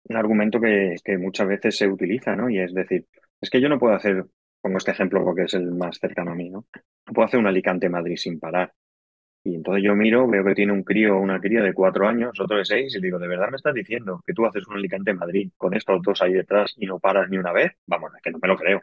un 0.03 0.16
argumento 0.16 0.59
que, 0.59 0.95
que, 1.03 1.18
muchas 1.18 1.47
veces 1.47 1.78
se 1.78 1.88
utiliza, 1.88 2.36
¿no? 2.36 2.49
Y 2.49 2.59
es 2.59 2.74
decir, 2.74 3.05
es 3.41 3.49
que 3.49 3.59
yo 3.59 3.68
no 3.68 3.78
puedo 3.78 3.93
hacer 3.93 4.26
pongo 4.64 4.78
este 4.78 4.91
ejemplo 4.91 5.24
porque 5.24 5.43
es 5.43 5.53
el 5.55 5.72
más 5.72 5.99
cercano 5.99 6.32
a 6.32 6.36
mí, 6.36 6.49
¿no? 6.49 6.66
Puedo 7.05 7.26
hacer 7.26 7.39
un 7.39 7.47
Alicante-Madrid 7.47 8.16
sin 8.16 8.39
parar. 8.39 8.74
Y 9.43 9.55
entonces 9.55 9.84
yo 9.84 9.93
miro, 9.93 10.26
veo 10.26 10.45
que 10.45 10.55
tiene 10.55 10.72
un 10.72 10.84
crío 10.84 11.18
o 11.18 11.20
una 11.20 11.41
cría 11.41 11.61
de 11.61 11.74
cuatro 11.74 12.07
años, 12.07 12.39
otro 12.39 12.57
de 12.57 12.64
seis, 12.64 12.95
y 12.95 13.01
digo, 13.01 13.20
¿de 13.20 13.28
verdad 13.28 13.49
me 13.49 13.57
estás 13.57 13.74
diciendo 13.74 14.22
que 14.26 14.34
tú 14.34 14.45
haces 14.45 14.66
un 14.68 14.78
Alicante-Madrid 14.78 15.51
con 15.57 15.74
estos 15.76 16.01
dos 16.01 16.22
ahí 16.22 16.32
detrás 16.32 16.74
y 16.78 16.86
no 16.86 16.99
paras 16.99 17.30
ni 17.30 17.38
una 17.38 17.51
vez? 17.51 17.74
Vamos, 17.86 18.14
es 18.16 18.22
que 18.22 18.32
no 18.32 18.39
me 18.41 18.47
lo 18.47 18.55
creo. 18.57 18.82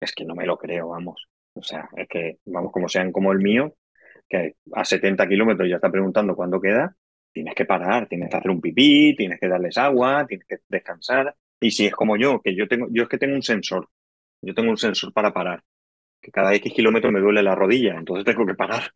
Es 0.00 0.12
que 0.12 0.24
no 0.24 0.34
me 0.34 0.46
lo 0.46 0.58
creo, 0.58 0.88
vamos. 0.88 1.28
O 1.54 1.62
sea, 1.62 1.88
es 1.96 2.08
que, 2.08 2.38
vamos, 2.46 2.72
como 2.72 2.88
sean 2.88 3.12
como 3.12 3.32
el 3.32 3.38
mío, 3.38 3.74
que 4.28 4.56
a 4.72 4.84
70 4.84 5.28
kilómetros 5.28 5.68
ya 5.68 5.76
está 5.76 5.90
preguntando 5.90 6.34
cuándo 6.34 6.60
queda, 6.60 6.94
tienes 7.32 7.54
que 7.54 7.64
parar, 7.64 8.08
tienes 8.08 8.30
que 8.30 8.36
hacer 8.36 8.50
un 8.50 8.60
pipí, 8.60 9.14
tienes 9.16 9.40
que 9.40 9.48
darles 9.48 9.76
agua, 9.78 10.26
tienes 10.26 10.46
que 10.46 10.58
descansar. 10.68 11.34
Y 11.60 11.70
si 11.70 11.86
es 11.86 11.94
como 11.94 12.16
yo, 12.16 12.40
que 12.40 12.54
yo 12.54 12.68
tengo, 12.68 12.88
yo 12.90 13.04
es 13.04 13.08
que 13.08 13.18
tengo 13.18 13.34
un 13.34 13.42
sensor 13.42 13.88
yo 14.44 14.54
tengo 14.54 14.70
un 14.70 14.76
sensor 14.76 15.12
para 15.12 15.32
parar, 15.32 15.62
que 16.20 16.30
cada 16.30 16.54
X 16.54 16.72
kilómetros 16.72 17.12
me 17.12 17.20
duele 17.20 17.42
la 17.42 17.54
rodilla, 17.54 17.96
entonces 17.96 18.24
tengo 18.24 18.46
que 18.46 18.54
parar. 18.54 18.90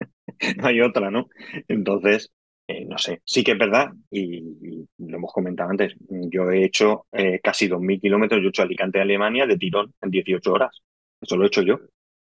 no 0.56 0.66
hay 0.66 0.80
otra, 0.80 1.10
¿no? 1.10 1.28
Entonces, 1.68 2.30
eh, 2.66 2.84
no 2.86 2.98
sé, 2.98 3.20
sí 3.24 3.44
que 3.44 3.52
es 3.52 3.58
verdad, 3.58 3.92
y, 4.10 4.86
lo 4.98 5.16
hemos 5.16 5.32
comentado 5.32 5.70
antes, 5.70 5.94
yo 6.08 6.50
he 6.50 6.64
hecho 6.64 7.06
eh, 7.12 7.40
casi 7.42 7.68
2.000 7.68 8.00
kilómetros, 8.00 8.40
yo 8.40 8.46
he 8.46 8.48
hecho 8.48 8.62
Alicante, 8.62 9.00
Alemania, 9.00 9.46
de 9.46 9.58
tirón 9.58 9.92
en 10.00 10.10
18 10.10 10.52
horas. 10.52 10.80
Eso 11.20 11.36
lo 11.36 11.44
he 11.44 11.46
hecho 11.48 11.62
yo, 11.62 11.80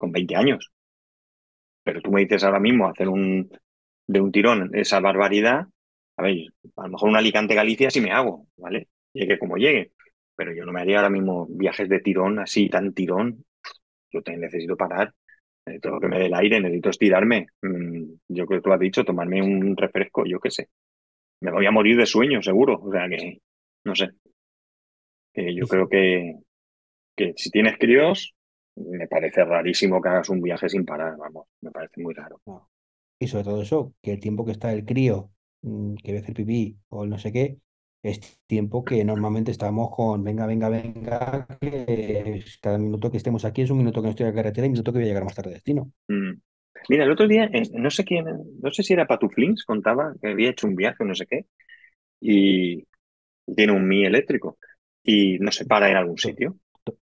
con 0.01 0.11
20 0.11 0.34
años. 0.34 0.72
Pero 1.84 2.01
tú 2.01 2.11
me 2.11 2.22
dices 2.22 2.42
ahora 2.42 2.59
mismo 2.59 2.88
hacer 2.88 3.09
un 3.09 3.51
de 4.07 4.20
un 4.20 4.32
tirón 4.32 4.70
esa 4.74 4.98
barbaridad, 4.98 5.66
a 6.16 6.22
ver, 6.22 6.36
a 6.76 6.82
lo 6.82 6.88
mejor 6.88 7.11
un 7.11 7.16
Alicante-Galicia 7.16 7.90
sí 7.90 8.01
me 8.01 8.11
hago, 8.11 8.46
¿vale? 8.57 8.88
Llegue 9.12 9.38
como 9.38 9.57
llegue. 9.57 9.92
Pero 10.34 10.53
yo 10.53 10.64
no 10.64 10.72
me 10.72 10.80
haría 10.80 10.96
ahora 10.96 11.11
mismo 11.11 11.46
viajes 11.48 11.88
de 11.88 12.01
tirón 12.01 12.40
así, 12.40 12.68
tan 12.68 12.92
tirón. 12.92 13.44
Yo 14.11 14.22
te 14.22 14.36
necesito 14.36 14.76
parar, 14.76 15.14
necesito 15.64 16.01
que 16.01 16.09
me 16.09 16.18
dé 16.18 16.26
el 16.26 16.34
aire, 16.34 16.61
necesito 16.61 16.90
estirarme. 16.90 17.46
Mm, 17.62 18.05
yo 18.28 18.46
creo 18.46 18.61
que 18.61 18.64
tú 18.64 18.72
has 18.72 18.80
dicho, 18.80 19.05
tomarme 19.05 19.42
un 19.42 19.76
refresco, 19.76 20.24
yo 20.26 20.40
qué 20.40 20.51
sé. 20.51 20.68
Me 21.40 21.53
voy 21.53 21.66
a 21.66 21.70
morir 21.70 21.96
de 21.96 22.07
sueño, 22.07 22.42
seguro. 22.42 22.80
O 22.82 22.90
sea 22.90 23.09
que, 23.09 23.40
no 23.84 23.94
sé. 23.94 24.11
Yo 25.34 25.66
creo 25.66 25.88
que, 25.88 26.34
que 27.16 27.32
si 27.36 27.51
tienes 27.51 27.78
críos, 27.78 28.34
me 28.77 29.07
parece 29.09 29.45
rarísimo 29.45 30.01
que 30.01 30.09
hagas 30.09 30.29
un 30.29 30.41
viaje 30.41 30.68
sin 30.68 30.85
parar, 30.85 31.16
vamos, 31.16 31.47
me 31.61 31.71
parece 31.71 32.03
muy 32.03 32.14
raro. 32.14 32.41
Y 33.18 33.27
sobre 33.27 33.45
todo 33.45 33.62
eso, 33.62 33.95
que 34.03 34.12
el 34.12 34.21
tiempo 34.21 34.45
que 34.45 34.53
está 34.53 34.73
el 34.73 34.85
crío, 34.85 35.31
mm, 35.62 35.95
que 35.97 36.12
ve 36.12 36.18
hacer 36.18 36.35
pipí 36.35 36.79
o 36.89 37.05
el 37.05 37.11
no 37.11 37.18
sé 37.18 37.33
qué, 37.33 37.59
es 38.03 38.41
tiempo 38.47 38.85
que 38.85 39.05
normalmente 39.05 39.51
estamos 39.51 39.91
con 39.95 40.25
venga, 40.25 40.47
venga, 40.47 40.68
venga, 40.71 41.47
que 41.61 42.43
cada 42.62 42.79
minuto 42.79 43.11
que 43.11 43.18
estemos 43.18 43.45
aquí 43.45 43.62
es 43.62 43.71
un 43.71 43.79
minuto 43.79 44.01
que 44.01 44.07
no 44.07 44.11
estoy 44.11 44.25
en 44.27 44.35
la 44.35 44.43
carretera 44.43 44.66
y 44.66 44.68
un 44.68 44.73
minuto 44.73 44.93
que 44.93 44.99
voy 44.99 45.05
a 45.05 45.09
llegar 45.09 45.25
más 45.25 45.35
tarde 45.35 45.51
a 45.51 45.55
destino. 45.55 45.93
Mm. 46.09 46.33
Mira, 46.89 47.05
el 47.05 47.11
otro 47.11 47.29
día, 47.29 47.45
eh, 47.53 47.62
no 47.75 47.91
sé 47.91 48.05
quién, 48.05 48.25
no 48.62 48.71
sé 48.73 48.83
si 48.83 48.95
era 48.95 49.07
Patuflins, 49.07 49.64
contaba 49.64 50.14
que 50.21 50.29
había 50.29 50.51
hecho 50.51 50.66
un 50.66 50.77
viaje 50.77 51.03
o 51.03 51.07
no 51.07 51.14
sé 51.14 51.27
qué, 51.27 51.45
y 52.21 52.87
tiene 53.55 53.73
un 53.73 53.87
Mi 53.87 54.05
eléctrico 54.05 54.59
y 55.03 55.39
no 55.39 55.51
se 55.51 55.66
para 55.66 55.91
en 55.91 55.97
algún 55.97 56.18
sitio. 56.18 56.57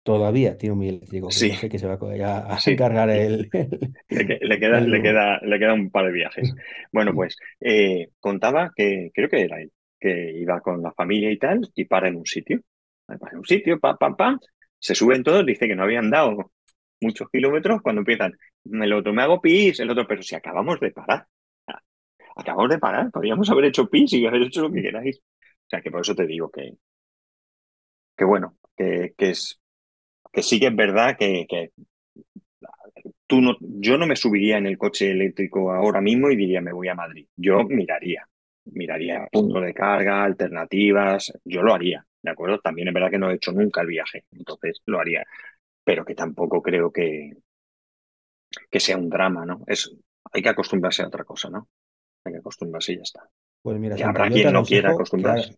Todavía 0.03 0.57
tiene 0.57 0.74
un 0.74 0.80
Mi 0.80 0.89
eléctrico, 0.89 1.34
que 1.34 1.51
Sí. 1.51 1.51
que 1.69 1.80
se 1.80 1.88
va 1.88 1.93
a, 1.95 2.55
a 2.55 2.59
Sí. 2.59 2.76
cargar 2.76 3.09
el, 3.09 3.49
Le, 4.09 4.26
que- 4.28 4.39
le 4.41 4.59
queda, 4.59 4.80
el- 4.80 4.91
le, 4.91 5.01
queda, 5.01 5.39
le 5.41 5.59
queda 5.59 5.74
un 5.74 5.89
par 5.89 6.05
de 6.05 6.11
viajes. 6.11 6.53
Bueno, 6.91 7.13
pues 7.13 7.38
eh, 7.61 8.09
contaba 8.19 8.72
que, 8.76 9.09
creo 9.13 9.30
que 9.30 9.41
era 9.43 9.61
él, 9.61 9.72
que 9.99 10.32
iba 10.38 10.59
con 10.61 10.82
la 10.82 10.91
familia 10.93 11.32
y 11.32 11.38
tal, 11.38 11.61
y 11.76 11.86
para 11.86 12.09
en 12.09 12.17
un 12.17 12.26
sitio. 12.26 12.61
Para 13.05 13.32
en 13.32 13.39
un 13.39 13.45
sitio, 13.45 13.80
pam, 13.80 13.97
pam, 13.97 14.15
pam, 14.17 14.39
se 14.80 14.95
suben 14.95 15.24
todos, 15.24 15.45
dice 15.45 15.67
que 15.67 15.76
no 15.76 15.84
habían 15.84 16.09
dado 16.09 16.51
muchos 17.01 17.30
kilómetros 17.30 17.82
cuando 17.82 18.01
empiezan. 18.01 18.34
El 18.65 18.93
otro, 18.93 19.13
me 19.13 19.22
hago 19.24 19.41
pis, 19.41 19.80
el 19.80 19.89
otro, 19.89 20.05
pero 20.07 20.22
si 20.24 20.36
acabamos 20.36 20.80
de 20.80 20.91
parar. 20.91 21.28
Acabamos 22.36 22.69
de 22.72 22.78
parar, 22.80 23.09
podríamos 23.11 23.49
haber 23.49 23.65
hecho 23.65 23.89
pis 23.89 24.11
y 24.13 24.26
haber 24.26 24.41
hecho 24.43 24.61
lo 24.63 24.72
que 24.72 24.82
queráis. 24.82 25.17
O 25.19 25.69
sea, 25.69 25.82
que 25.82 25.91
por 25.91 26.01
eso 26.01 26.13
te 26.15 26.26
digo 26.28 26.51
que, 26.51 26.74
que 28.17 28.26
bueno, 28.26 28.57
que, 28.78 29.13
que 29.17 29.32
es 29.32 29.61
que 30.32 30.43
sí 30.43 30.59
que 30.59 30.67
es 30.67 30.75
verdad 30.75 31.17
que, 31.17 31.45
que 31.47 31.71
tú 33.27 33.41
no, 33.41 33.55
yo 33.59 33.97
no 33.97 34.05
me 34.07 34.15
subiría 34.15 34.57
en 34.57 34.65
el 34.65 34.77
coche 34.77 35.11
eléctrico 35.11 35.71
ahora 35.71 36.01
mismo 36.01 36.29
y 36.29 36.36
diría 36.36 36.61
me 36.61 36.73
voy 36.73 36.88
a 36.89 36.95
Madrid. 36.95 37.27
Yo 37.36 37.63
miraría, 37.63 38.27
miraría 38.65 39.27
puntos 39.32 39.63
de 39.63 39.73
carga, 39.73 40.23
alternativas, 40.23 41.32
yo 41.45 41.61
lo 41.61 41.73
haría, 41.73 42.05
¿de 42.21 42.32
acuerdo? 42.32 42.59
También 42.59 42.89
es 42.89 42.93
verdad 42.93 43.09
que 43.09 43.19
no 43.19 43.32
he 43.32 43.36
hecho 43.36 43.51
nunca 43.51 43.82
el 43.82 43.88
viaje, 43.88 44.25
entonces 44.32 44.82
lo 44.86 44.99
haría, 44.99 45.25
pero 45.84 46.03
que 46.05 46.15
tampoco 46.15 46.61
creo 46.61 46.91
que, 46.91 47.32
que 48.69 48.79
sea 48.79 48.97
un 48.97 49.09
drama, 49.09 49.45
¿no? 49.45 49.63
Es, 49.67 49.95
hay 50.32 50.41
que 50.41 50.49
acostumbrarse 50.49 51.03
a 51.03 51.07
otra 51.07 51.23
cosa, 51.23 51.49
¿no? 51.49 51.67
Hay 52.25 52.34
que 52.34 52.39
acostumbrarse 52.39 52.93
y 52.93 52.97
ya 52.97 53.03
está. 53.03 53.29
Pues 53.61 53.79
mira, 53.79 53.95
Que 53.95 54.03
habrá 54.03 54.29
quien 54.29 54.51
no 54.51 54.63
quiera 54.63 54.89
que, 54.89 54.95
acostumbrarse. 54.95 55.55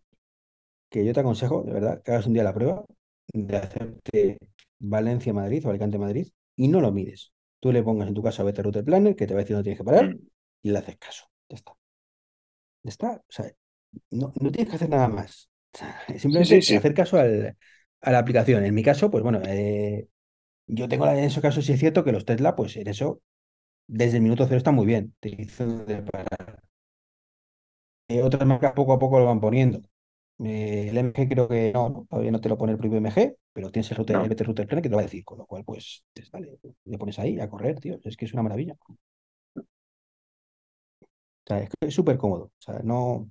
que 0.90 1.04
yo 1.04 1.12
te 1.12 1.20
aconsejo, 1.20 1.62
de 1.62 1.72
verdad, 1.72 2.02
que 2.02 2.12
hagas 2.12 2.26
un 2.26 2.34
día 2.34 2.44
la 2.44 2.54
prueba 2.54 2.84
de 3.32 3.56
hacerte 3.56 4.38
Valencia-Madrid 4.80 5.66
o 5.66 5.70
Alicante-Madrid 5.70 6.28
y 6.56 6.68
no 6.68 6.80
lo 6.80 6.92
mires. 6.92 7.32
Tú 7.60 7.72
le 7.72 7.82
pongas 7.82 8.08
en 8.08 8.14
tu 8.14 8.22
casa 8.22 8.42
Vete 8.44 8.62
Router 8.62 8.84
Planner, 8.84 9.16
que 9.16 9.26
te 9.26 9.34
va 9.34 9.40
a 9.40 9.42
decir 9.44 9.56
dónde 9.56 9.64
tienes 9.64 9.78
que 9.80 9.84
parar, 9.84 10.04
Mm, 10.04 10.26
y 10.62 10.70
le 10.70 10.78
haces 10.78 10.96
caso. 10.98 11.26
Ya 11.48 11.56
está. 11.56 11.72
Ya 12.82 12.90
está. 12.90 13.10
O 13.16 13.32
sea, 13.32 13.50
no, 14.10 14.32
no 14.40 14.52
tienes 14.52 14.70
que 14.70 14.76
hacer 14.76 14.88
nada 14.90 15.08
más. 15.08 15.50
Simplemente 16.18 16.62
sí. 16.62 16.76
hacer 16.76 16.94
caso 16.94 17.18
al- 17.18 17.56
a 18.02 18.12
la 18.12 18.18
aplicación. 18.18 18.64
En 18.64 18.74
mi 18.74 18.82
caso, 18.82 19.10
pues 19.10 19.22
bueno, 19.24 19.42
eh, 19.46 20.08
yo 20.66 20.88
tengo 20.88 21.06
la, 21.06 21.18
en 21.18 21.24
esos 21.26 21.42
casos 21.42 21.64
sí 21.66 21.72
es 21.72 21.80
cierto 21.80 22.04
que 22.04 22.12
los 22.12 22.24
Tesla, 22.26 22.56
pues 22.56 22.76
en 22.76 22.88
eso, 22.88 23.22
desde 23.88 24.18
el 24.18 24.24
minuto 24.24 24.46
cero 24.46 24.58
están 24.58 24.74
muy 24.76 24.86
bien. 24.86 25.14
Te 25.20 25.30
dicen 25.30 25.68
dónde 25.70 26.02
parar. 26.02 26.62
Eh, 28.08 28.22
otras 28.22 28.46
marcas 28.46 28.72
poco 28.72 28.92
a 28.94 28.98
poco 28.98 29.18
lo 29.18 29.26
van 29.26 29.40
poniendo. 29.42 29.80
Eh, 30.40 30.88
el 30.90 30.98
MG 30.98 31.28
creo 31.28 31.48
que 31.48 31.72
no, 31.72 31.88
no, 31.90 32.06
todavía 32.10 32.32
no 32.32 32.40
te 32.40 32.48
lo 32.48 32.58
pone 32.58 32.72
el 32.72 32.78
propio 32.78 32.98
MG, 32.98 33.36
pero 33.52 33.70
tienes 33.70 33.90
el, 33.92 33.96
router, 33.98 34.16
No. 34.16 34.22
el 34.22 34.28
BT 34.28 34.44
Router 34.44 34.66
que 34.68 34.82
te 34.82 34.88
lo 34.90 34.96
va 34.96 35.02
a 35.02 35.04
decir, 35.04 35.24
con 35.24 35.38
lo 35.38 35.46
cual, 35.46 35.64
pues, 35.64 36.04
pues, 36.14 36.30
vale, 36.30 36.58
le 36.84 36.98
pones 36.98 37.18
ahí 37.18 37.38
a 37.40 37.48
correr, 37.48 37.78
tío. 37.80 37.98
Es 38.04 38.16
que 38.16 38.24
es 38.24 38.32
una 38.34 38.42
maravilla. 38.42 38.76
O 38.80 38.96
sea, 41.46 41.58
es 41.60 41.68
que 41.70 41.86
es 41.88 41.94
súper 41.94 42.16
cómodo. 42.18 42.44
O 42.46 42.52
sea, 42.62 42.80
no. 42.82 43.30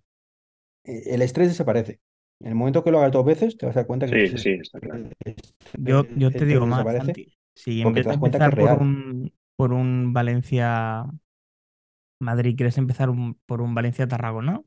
eh, 0.86 1.04
El 1.08 1.22
estrés 1.22 1.50
desaparece. 1.50 2.02
En 2.42 2.50
el 2.50 2.56
momento 2.56 2.84
que 2.84 2.92
lo 2.92 3.00
hagas 3.00 3.12
dos 3.14 3.26
veces, 3.26 3.58
te 3.58 3.66
vas 3.66 3.76
a 3.78 3.82
dar 3.82 3.88
cuenta 3.88 4.08
que 4.08 4.14
Sí, 4.28 4.38
sí, 4.38 4.50
está 4.62 4.80
claro. 4.80 5.10
Yo, 5.74 6.08
yo 6.16 6.32
te 6.36 6.46
digo 6.46 6.66
más. 6.68 6.84
Santi. 6.96 7.34
Si 7.56 7.82
en 7.82 7.94
vez 7.94 8.04
te 8.04 8.10
de 8.10 8.10
das 8.10 8.20
cuenta 8.20 8.42
que 8.42 8.52
empezar 8.52 8.56
por 8.56 8.70
real. 8.70 8.82
un, 8.82 9.34
por 9.56 9.74
un 9.74 10.14
Valencia-Madrid, 10.14 11.20
¿quieres 12.56 12.78
empezar 12.78 13.10
un- 13.10 13.36
por 13.46 13.62
un 13.62 13.76
Valencia-Tarragona? 13.76 14.62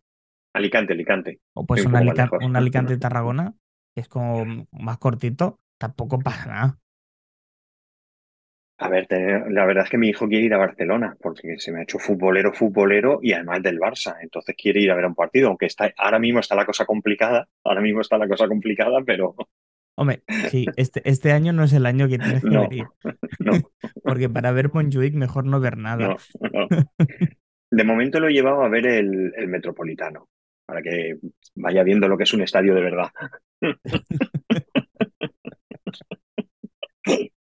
Alicante, 0.56 0.92
Alicante. 0.92 1.40
O 1.54 1.66
pues 1.66 1.84
un 1.84 1.92
un, 1.92 1.96
Alica- 1.96 2.30
un 2.38 2.56
Alicante-Tarragona, 2.56 3.54
que 3.94 4.00
es 4.00 4.08
como 4.08 4.66
más 4.72 4.98
cortito, 4.98 5.60
tampoco 5.78 6.18
pasa 6.20 6.46
nada. 6.46 6.78
A 8.78 8.88
ver, 8.88 9.06
la 9.50 9.64
verdad 9.66 9.84
es 9.84 9.90
que 9.90 9.98
mi 9.98 10.08
hijo 10.08 10.28
quiere 10.28 10.44
ir 10.46 10.54
a 10.54 10.58
Barcelona 10.58 11.16
porque 11.20 11.58
se 11.58 11.72
me 11.72 11.80
ha 11.80 11.82
hecho 11.82 11.98
futbolero, 11.98 12.52
futbolero 12.52 13.20
y 13.22 13.32
además 13.32 13.62
del 13.62 13.78
Barça. 13.78 14.16
Entonces 14.20 14.54
quiere 14.56 14.80
ir 14.80 14.90
a 14.90 14.94
ver 14.94 15.06
un 15.06 15.14
partido, 15.14 15.48
aunque 15.48 15.66
está, 15.66 15.92
ahora 15.96 16.18
mismo 16.18 16.40
está 16.40 16.54
la 16.54 16.66
cosa 16.66 16.84
complicada. 16.84 17.48
Ahora 17.64 17.80
mismo 17.80 18.02
está 18.02 18.18
la 18.18 18.28
cosa 18.28 18.48
complicada, 18.48 19.02
pero 19.04 19.34
Hombre, 19.98 20.24
sí, 20.42 20.72
este, 20.76 21.08
este 21.08 21.32
año 21.32 21.52
no 21.52 21.64
es 21.64 21.72
el 21.72 21.86
año 21.86 22.08
que 22.08 22.18
tienes 22.18 22.44
que 22.44 22.48
no, 22.48 22.68
venir, 22.68 22.92
no, 23.38 23.52
porque 24.04 24.28
para 24.28 24.52
ver 24.52 24.72
Montjuic 24.72 25.14
mejor 25.14 25.46
no 25.46 25.58
ver 25.60 25.78
nada. 25.78 26.14
no. 26.40 26.70
De 27.70 27.84
momento 27.84 28.18
lo 28.18 28.26
he 28.28 28.32
llevado 28.32 28.62
a 28.62 28.68
ver 28.68 28.86
el, 28.88 29.32
el 29.36 29.46
Metropolitano, 29.46 30.28
para 30.66 30.82
que 30.82 31.18
vaya 31.54 31.82
viendo 31.84 32.08
lo 32.08 32.16
que 32.18 32.24
es 32.24 32.34
un 32.34 32.42
estadio 32.42 32.74
de 32.74 32.80
verdad. 32.82 33.10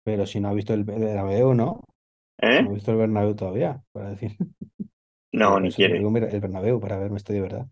Pero 0.03 0.25
si 0.25 0.39
no 0.39 0.49
ha 0.49 0.53
visto 0.53 0.73
el 0.73 0.83
Bernabéu, 0.83 1.53
¿no? 1.53 1.83
¿Eh? 2.41 2.61
no 2.63 2.69
ha 2.71 2.73
visto 2.73 2.91
el 2.91 2.97
Bernabéu 2.97 3.35
todavía, 3.35 3.81
para 3.91 4.11
decir. 4.11 4.31
No, 5.31 5.51
Por 5.53 5.61
ni 5.61 5.69
te 5.69 5.75
quiere. 5.75 5.97
digo, 5.97 6.11
mira, 6.11 6.27
el 6.29 6.39
Bernabéu 6.39 6.79
para 6.79 6.97
ver 6.97 7.11
un 7.11 7.17
estadio 7.17 7.43
de 7.43 7.49
verdad. 7.49 7.67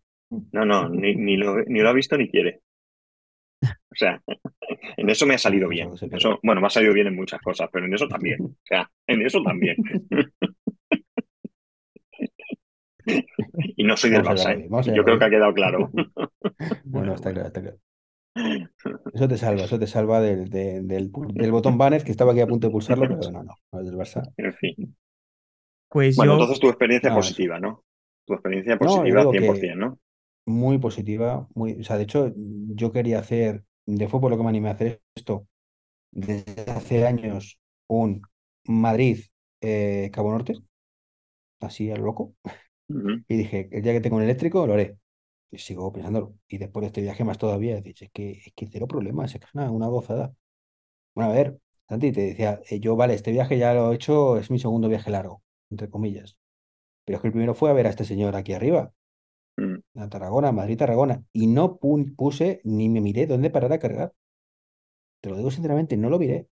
No, 0.52 0.66
no, 0.66 0.90
ni, 0.90 1.16
ni 1.16 1.38
lo, 1.38 1.64
ni 1.64 1.80
lo 1.82 1.90
ha 1.90 1.94
visto 1.94 2.18
ni 2.18 2.30
quiere. 2.30 2.62
O 3.64 3.96
sea, 3.96 4.22
en 4.98 5.10
eso 5.10 5.26
me 5.26 5.36
ha 5.36 5.38
salido 5.38 5.70
bien. 5.70 5.92
eso, 6.12 6.40
bueno, 6.44 6.62
me 6.62 6.68
ha 6.68 6.70
salido 6.72 6.94
bien 6.94 7.08
en 7.08 7.16
muchas 7.16 7.42
cosas, 7.42 7.70
pero 7.72 7.86
en 7.86 7.94
eso 7.94 8.08
también. 8.08 8.42
O 8.42 8.56
sea, 8.64 8.90
en 9.08 9.22
eso 9.22 9.42
también. 9.44 9.76
Y 13.78 13.84
no 13.84 13.98
soy 13.98 14.10
del 14.12 14.24
Barça, 14.24 14.54
¿eh? 14.54 14.72
Yo 14.86 15.04
creo 15.04 15.18
que 15.20 15.26
ha 15.26 15.30
quedado 15.30 15.54
claro. 15.54 15.92
No, 15.94 16.04
Bueno, 16.84 17.08
no, 17.08 17.16
está 17.16 17.32
claro, 17.34 17.48
está 17.48 17.62
claro. 17.62 17.80
Eso 19.16 19.28
te 19.30 19.38
salva, 19.38 19.66
eso 19.66 19.80
te 19.80 19.88
salva 19.88 20.20
del, 20.22 20.50
de- 20.50 20.82
del, 20.82 21.12
del 21.16 21.52
botón 21.52 21.78
banner 21.78 22.04
que 22.04 22.12
estaba 22.12 22.32
aquí 22.32 22.42
a 22.42 22.48
punto 22.48 22.68
de 22.68 22.72
pulsarlo, 22.72 23.08
pero 23.08 23.32
no, 23.32 23.44
no, 23.44 23.56
no 23.72 23.80
es 23.80 23.86
del 23.86 23.96
Barça. 23.98 24.34
En 24.38 24.54
fin. 24.54 24.96
Pues 25.90 26.18
Bueno, 26.18 26.34
yo, 26.34 26.34
entonces 26.34 26.60
tu 26.60 26.70
experiencia 26.70 27.12
No, 27.12 27.28
eso. 27.30 27.44
positiva, 27.44 27.60
¿no? 27.60 27.86
Tu 28.26 28.34
experiencia 28.34 28.78
No, 28.80 29.04
positiva 29.04 29.06
digo 29.06 29.28
100%, 29.28 29.76
que 29.76 29.80
¿no? 29.82 30.00
muy 30.46 30.78
positiva, 30.80 31.48
muy, 31.56 31.74
o 31.82 31.84
sea, 31.84 31.98
de 31.98 32.04
hecho, 32.04 32.34
yo 32.36 32.92
quería 32.92 33.20
hacer, 33.20 33.66
de 33.86 34.08
fútbol 34.10 34.32
lo 34.32 34.38
que 34.38 34.44
me 34.44 34.50
animé 34.50 34.70
a 34.70 34.74
hacer 34.74 35.02
esto, 35.16 35.48
desde 36.12 36.72
hace 36.72 37.08
años, 37.08 37.60
un 37.88 38.22
Madrid 38.66 39.22
eh, 39.62 40.12
Cabo 40.14 40.32
Norte, 40.32 40.64
así 41.62 41.90
a 41.92 41.96
lo 41.98 42.04
y 43.28 43.38
dije, 43.38 43.70
el 43.72 43.82
día 43.84 43.94
que 43.94 44.02
tengo 44.02 44.18
un 44.18 44.24
eléctrico 44.24 44.66
lo 44.68 44.74
haré. 44.74 44.98
Y 45.52 45.58
sigo 45.60 45.92
pensándolo. 45.94 46.36
Y 46.48 46.58
después 46.58 46.82
de 46.82 46.88
este 46.88 47.02
viaje 47.02 47.24
más 47.24 47.38
todavía, 47.38 47.80
dices, 47.82 48.04
es 48.04 48.12
que, 48.12 48.32
es 48.32 48.54
que 48.56 48.68
cero 48.68 48.88
problemas, 48.88 49.34
es 49.34 49.40
que 49.40 49.46
es 49.46 49.54
una, 49.56 49.72
una 49.72 49.88
gozada. 49.88 50.34
Bueno, 51.16 51.32
a 51.32 51.34
ver, 51.34 51.60
Santi, 51.90 52.12
te 52.12 52.22
decía, 52.22 52.62
eh, 52.70 52.80
yo, 52.80 52.96
vale, 52.96 53.14
este 53.16 53.32
viaje 53.32 53.58
ya 53.58 53.74
lo 53.74 53.92
he 53.92 53.96
hecho, 53.96 54.38
es 54.38 54.50
mi 54.52 54.60
segundo 54.60 54.90
viaje 54.90 55.12
largo, 55.12 55.44
entre 55.70 55.90
comillas. 55.90 56.38
Pero 57.06 57.18
es 57.18 57.22
que 57.22 57.28
el 57.28 57.34
primero 57.34 57.54
fue 57.56 57.70
a 57.70 57.74
ver 57.74 57.88
a 57.88 57.90
este 57.92 58.06
señor 58.06 58.36
aquí 58.36 58.54
arriba, 58.54 58.94
Mm. 59.58 59.76
a 60.00 60.10
Tarragona, 60.10 60.52
Madrid-Tarragona, 60.52 61.24
y 61.32 61.48
no 61.48 61.80
pu- 61.80 62.16
puse 62.16 62.62
ni 62.64 62.90
me 62.90 63.02
miré 63.02 63.28
dónde 63.28 63.52
parar 63.52 63.72
a 63.74 63.80
cargar. 63.80 64.14
Te 65.22 65.30
lo 65.30 65.38
digo 65.38 65.52
sinceramente, 65.52 65.98
no 65.98 66.10
lo 66.10 66.20
miré. 66.20 66.48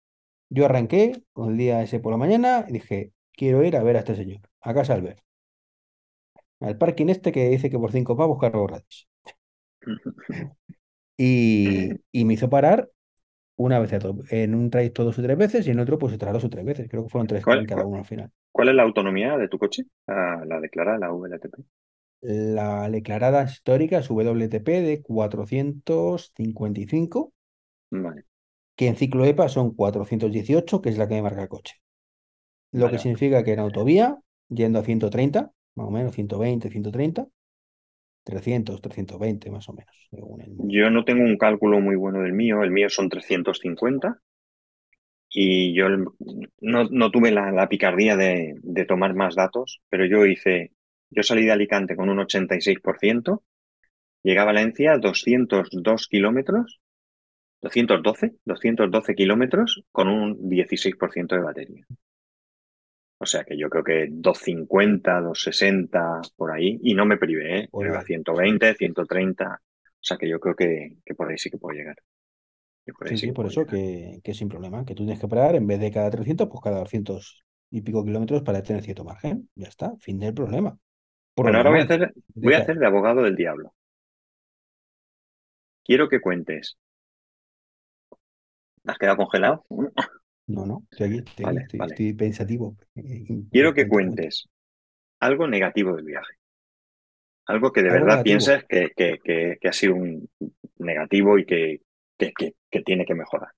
Yo 0.51 0.65
arranqué 0.67 1.23
con 1.33 1.51
el 1.53 1.59
día 1.59 1.83
ese 1.83 2.01
por 2.01 2.13
la 2.13 2.19
mañana 2.19 2.67
y 2.69 2.73
dije, 2.73 3.13
quiero 3.33 3.65
ir 3.65 3.77
a 3.77 3.83
ver 3.83 3.97
a 3.97 4.01
este 4.01 4.17
señor, 4.17 4.41
a 4.61 4.75
casa 4.75 4.95
Albert, 4.95 5.21
al 6.61 6.79
parking 6.79 7.09
este 7.09 7.33
que 7.33 7.49
dice 7.51 7.71
que 7.71 7.79
por 7.79 7.93
cinco 7.93 8.17
pavos 8.17 8.39
cargo 8.41 8.67
gratis. 8.67 9.09
Y, 11.17 12.01
y 12.13 12.25
me 12.25 12.35
hizo 12.35 12.49
parar 12.51 12.91
una 13.57 13.79
vez 13.81 13.93
a 13.95 14.01
to- 14.01 14.19
en 14.31 14.55
un 14.57 14.71
trayecto 14.71 15.05
dos 15.05 15.19
o 15.19 15.23
tres 15.23 15.39
veces 15.39 15.67
y 15.67 15.71
en 15.73 15.81
otro 15.81 15.99
pues 15.99 16.15
otras 16.15 16.33
dos 16.35 16.45
o 16.45 16.51
tres 16.51 16.65
veces. 16.67 16.89
Creo 16.91 17.05
que 17.05 17.11
fueron 17.11 17.29
tres 17.29 17.45
¿Cuál, 17.45 17.67
cada 17.67 17.87
uno 17.87 17.99
al 17.99 18.07
final. 18.07 18.33
cuál 18.53 18.69
es 18.71 18.75
la 18.77 18.83
autonomía 18.85 19.37
de 19.39 19.49
tu 19.49 19.59
coche? 19.59 19.85
Ah, 20.07 20.43
la 20.47 20.61
declarada, 20.61 20.99
la 20.99 21.13
VLTP. 21.13 21.59
La 22.21 22.89
declarada 22.89 23.43
histórica 23.43 23.99
es 23.99 24.09
WTP 24.09 24.81
de 24.83 25.03
455, 25.03 27.33
Vale, 27.91 28.25
que 28.77 28.87
en 28.89 28.97
ciclo 28.97 29.25
EPA 29.27 29.49
son 29.49 29.75
418, 29.75 30.81
que 30.83 30.89
es 30.91 30.99
la 30.99 31.09
que 31.09 31.15
me 31.17 31.23
marca 31.23 31.43
el 31.43 31.49
coche. 31.49 31.75
Lo 32.73 32.87
vale, 32.87 32.91
que 32.91 32.99
significa 32.99 33.45
que 33.45 33.53
en 33.55 33.61
autovía, 33.61 34.19
yendo 34.49 34.79
a 34.81 34.85
130, 34.85 35.53
más 35.79 35.89
o 35.89 35.91
menos 35.93 36.15
120, 36.15 36.71
130, 36.71 37.27
300, 38.25 38.81
320 38.83 39.51
más 39.51 39.69
o 39.69 39.75
menos. 39.75 39.97
Yo 40.59 40.91
no 40.91 41.05
tengo 41.05 41.25
un 41.25 41.39
cálculo 41.39 41.81
muy 41.81 41.97
bueno 41.97 42.21
del 42.23 42.33
mío, 42.35 42.63
el 42.63 42.71
mío 42.71 42.89
son 42.91 43.09
350 43.09 44.21
y 45.31 45.75
yo 45.75 45.89
no, 46.61 46.85
no 46.91 47.11
tuve 47.11 47.31
la, 47.31 47.51
la 47.53 47.69
picardía 47.69 48.17
de, 48.17 48.55
de 48.63 48.85
tomar 48.85 49.15
más 49.15 49.35
datos, 49.35 49.81
pero 49.89 50.07
yo 50.07 50.25
hice, 50.27 50.73
yo 51.11 51.23
salí 51.23 51.45
de 51.45 51.53
Alicante 51.53 51.97
con 51.97 52.09
un 52.09 52.19
86%, 52.19 53.45
llegué 54.23 54.41
a 54.41 54.45
Valencia 54.45 54.99
202 54.99 56.09
kilómetros, 56.09 56.81
212, 57.63 58.35
212 58.45 59.15
kilómetros 59.17 59.83
con 59.93 60.09
un 60.09 60.49
16% 60.49 61.37
de 61.37 61.43
batería. 61.43 61.87
O 63.19 63.27
sea 63.27 63.45
que 63.45 63.59
yo 63.59 63.69
creo 63.69 63.85
que 63.85 64.09
250, 64.11 65.21
260 65.21 66.21
por 66.37 66.53
ahí, 66.53 66.79
y 66.83 66.95
no 66.95 67.07
me 67.07 67.17
privé, 67.19 67.61
¿eh? 67.61 67.69
Por 67.71 67.87
iba 67.87 67.99
a 67.99 68.03
ahí. 68.03 68.05
120, 68.05 68.75
130, 68.75 69.55
o 69.55 69.59
sea 70.01 70.17
que 70.17 70.29
yo 70.29 70.41
creo 70.41 70.55
que, 70.55 70.99
que 71.05 71.15
por 71.15 71.29
ahí 71.31 71.39
sí 71.39 71.51
que 71.51 71.59
puedo 71.59 71.77
llegar. 71.77 71.97
Que 72.87 72.93
por 72.93 73.09
ahí 73.09 73.17
Sí, 73.17 73.19
sí 73.19 73.33
por 73.33 73.47
eso 73.47 73.67
que, 73.67 74.21
que 74.23 74.35
sin 74.35 74.49
problema, 74.49 74.85
que 74.85 74.95
tú 74.95 75.05
tienes 75.05 75.21
que 75.21 75.29
parar 75.29 75.55
en 75.57 75.67
vez 75.67 75.81
de 75.81 75.91
cada 75.91 76.11
300, 76.11 76.49
pues 76.49 76.61
cada 76.63 76.79
200 76.81 77.45
y 77.71 77.83
pico 77.83 78.05
kilómetros 78.05 78.43
para 78.43 78.63
tener 78.63 78.83
cierto 78.83 79.05
margen. 79.05 79.49
Ya 79.55 79.69
está, 79.69 79.97
fin 79.99 80.19
del 80.19 80.35
problema. 80.35 80.79
Bueno, 81.37 81.59
ahora 81.59 81.71
voy 81.71 81.81
a 81.81 81.85
hacer, 81.85 82.13
voy 82.35 82.55
a 82.55 82.59
hacer 82.59 82.79
de 82.79 82.87
abogado 82.87 83.23
del 83.23 83.37
diablo. 83.37 83.73
Quiero 85.85 86.09
que 86.09 86.21
cuentes. 86.21 86.77
¿Has 88.87 88.99
quedado 88.99 89.19
congelado? 89.19 89.65
No, 90.49 90.67
no, 90.67 90.83
estoy 90.91 91.07
aquí, 91.09 91.19
estoy, 91.19 91.33
aquí, 91.33 91.45
Vale, 91.45 91.61
estoy, 91.61 91.79
vale. 91.79 91.93
estoy 91.93 92.13
pensativo. 92.15 92.77
Eh, 92.97 93.25
Quiero 93.51 93.75
que 93.75 93.87
cuentes 93.87 94.49
algo 95.21 95.47
negativo 95.47 95.95
del 95.95 96.05
viaje. 96.05 96.35
Algo 97.47 97.73
que 97.73 97.83
de 97.83 97.91
Algo 97.91 98.07
verdad 98.07 98.23
pienses 98.23 98.65
que, 98.65 98.91
que, 98.97 99.19
que, 99.23 99.59
que 99.61 99.69
ha 99.69 99.73
sido 99.73 99.95
un 99.95 100.29
negativo 100.79 101.39
y 101.39 101.45
que, 101.45 101.81
que, 102.19 102.83
tiene 102.83 103.05
que 103.05 103.15
mejorar. 103.15 103.51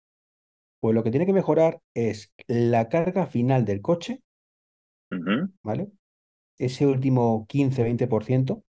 Pues 0.81 0.95
lo 0.95 1.03
que 1.03 1.11
tiene 1.11 1.27
que 1.27 1.33
mejorar 1.33 1.81
es 1.95 2.33
la 2.47 2.89
carga 2.89 3.27
final 3.27 3.65
del 3.65 3.83
coche, 3.83 4.23
¿vale? 5.63 5.89
Ese 6.59 6.87
último 6.87 7.47
15-20% 7.49 8.63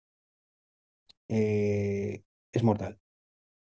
eh, 1.28 2.24
es 2.51 2.63
mortal. 2.63 2.97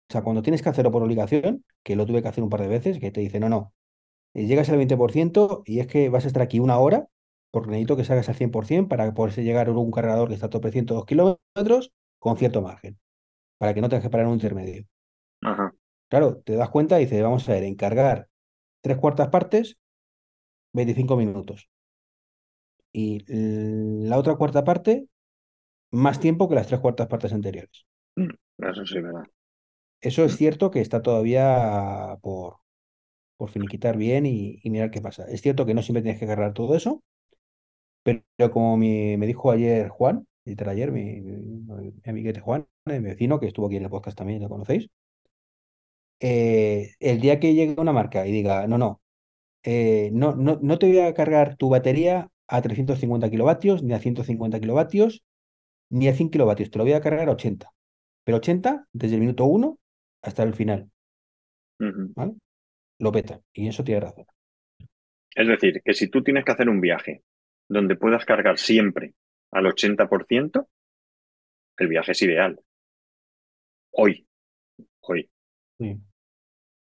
O 0.08 0.12
sea, 0.12 0.22
cuando 0.22 0.42
tienes 0.42 0.62
que 0.62 0.68
hacerlo 0.68 0.90
por 0.90 1.02
obligación, 1.02 1.64
que 1.82 1.96
lo 1.96 2.06
tuve 2.06 2.22
que 2.22 2.28
hacer 2.28 2.44
un 2.44 2.50
par 2.50 2.60
de 2.60 2.68
veces, 2.68 2.98
que 2.98 3.10
te 3.10 3.20
dice, 3.20 3.40
no, 3.40 3.48
no, 3.48 3.72
eh, 4.34 4.46
llegas 4.46 4.68
al 4.68 4.76
20% 4.76 5.62
y 5.66 5.80
es 5.80 5.86
que 5.86 6.08
vas 6.08 6.24
a 6.24 6.28
estar 6.28 6.42
aquí 6.42 6.58
una 6.60 6.78
hora 6.78 7.08
porque 7.50 7.70
necesito 7.70 7.96
que 7.96 8.04
salgas 8.04 8.28
al 8.28 8.34
100% 8.34 8.88
para 8.88 9.14
poderse 9.14 9.44
llegar 9.44 9.68
a 9.68 9.72
un 9.72 9.92
cargador 9.92 10.28
que 10.28 10.34
está 10.34 10.46
a 10.46 10.50
tope 10.50 10.72
102 10.72 11.06
kilómetros 11.06 11.92
con 12.18 12.36
cierto 12.36 12.62
margen, 12.62 12.98
para 13.58 13.74
que 13.74 13.80
no 13.80 13.88
tengas 13.88 14.02
que 14.02 14.10
parar 14.10 14.26
en 14.26 14.30
un 14.32 14.36
intermedio. 14.36 14.84
Ajá. 15.42 15.72
Claro, 16.08 16.38
te 16.44 16.56
das 16.56 16.70
cuenta 16.70 17.00
y 17.00 17.04
dices, 17.04 17.22
vamos 17.22 17.48
a 17.48 17.52
ver, 17.52 17.62
en 17.64 17.76
cargar 17.76 18.28
tres 18.80 18.98
cuartas 18.98 19.28
partes, 19.28 19.78
25 20.72 21.16
minutos. 21.16 21.68
Y 22.92 23.24
la 23.28 24.18
otra 24.18 24.36
cuarta 24.36 24.64
parte, 24.64 25.06
más 25.92 26.20
tiempo 26.20 26.48
que 26.48 26.54
las 26.54 26.66
tres 26.66 26.80
cuartas 26.80 27.08
partes 27.08 27.32
anteriores. 27.32 27.86
Mm, 28.16 28.30
Eso 28.58 28.86
sí, 28.86 29.00
verdad. 29.00 29.24
Eso 30.00 30.24
es 30.24 30.36
cierto 30.36 30.70
que 30.70 30.80
está 30.80 31.02
todavía 31.02 32.18
por, 32.20 32.58
por 33.36 33.50
finiquitar 33.50 33.96
bien 33.96 34.26
y, 34.26 34.60
y 34.62 34.70
mirar 34.70 34.90
qué 34.90 35.00
pasa. 35.00 35.26
Es 35.30 35.42
cierto 35.42 35.66
que 35.66 35.74
no 35.74 35.82
siempre 35.82 36.02
tienes 36.02 36.20
que 36.20 36.26
cargar 36.26 36.54
todo 36.54 36.76
eso, 36.76 37.02
pero, 38.02 38.22
pero 38.36 38.50
como 38.50 38.76
mi- 38.76 39.16
me 39.16 39.26
dijo 39.26 39.50
ayer 39.50 39.88
Juan, 39.88 40.26
literal 40.44 40.74
ayer, 40.76 40.92
mi, 40.92 41.20
mi, 41.20 41.36
mi 41.92 41.92
amiguete 42.06 42.40
Juan, 42.40 42.66
mi 42.86 42.98
vecino, 43.00 43.40
que 43.40 43.46
estuvo 43.46 43.66
aquí 43.66 43.76
en 43.76 43.84
el 43.84 43.90
podcast 43.90 44.16
también, 44.18 44.42
lo 44.42 44.48
conocéis, 44.48 44.88
eh, 46.20 46.92
el 47.00 47.20
día 47.20 47.40
que 47.40 47.54
llegue 47.54 47.74
una 47.80 47.92
marca 47.92 48.26
y 48.26 48.32
diga, 48.32 48.66
no, 48.66 48.78
no, 48.78 49.00
eh, 49.64 50.10
no, 50.12 50.34
no, 50.36 50.58
no 50.62 50.78
te 50.80 50.86
voy 50.88 51.00
a 51.00 51.14
cargar 51.14 51.56
tu 51.56 51.70
batería 51.70 52.30
a 52.48 52.62
350 52.62 53.30
kilovatios, 53.30 53.82
ni 53.82 53.94
a 53.94 54.00
150 54.00 54.60
kilovatios, 54.60 55.24
ni 55.90 56.08
a 56.08 56.14
100 56.14 56.30
kilovatios, 56.30 56.70
te 56.70 56.78
lo 56.78 56.84
voy 56.84 56.94
a 56.94 57.00
cargar 57.02 57.28
a 57.28 57.32
80. 57.32 57.70
Pero 58.24 58.38
80 58.38 58.88
desde 58.92 59.16
el 59.16 59.22
minuto 59.22 59.44
1 59.46 59.78
hasta 60.22 60.42
el 60.44 60.54
final. 60.54 60.90
¿vale? 62.14 62.34
Lo 62.98 63.12
peta. 63.12 63.40
Y 63.52 63.68
eso 63.68 63.82
tiene 63.84 64.00
razón. 64.00 64.26
Es 65.34 65.48
decir, 65.48 65.82
que 65.84 65.94
si 65.94 66.08
tú 66.08 66.22
tienes 66.22 66.44
que 66.44 66.52
hacer 66.52 66.68
un 66.68 66.80
viaje 66.80 67.22
donde 67.68 67.96
puedas 67.96 68.24
cargar 68.24 68.58
siempre 68.58 69.14
al 69.50 69.66
80%, 69.66 70.68
el 71.78 71.88
viaje 71.88 72.12
es 72.12 72.22
ideal. 72.22 72.60
Hoy, 73.92 74.26
hoy. 75.00 75.30
Sí. 75.78 76.00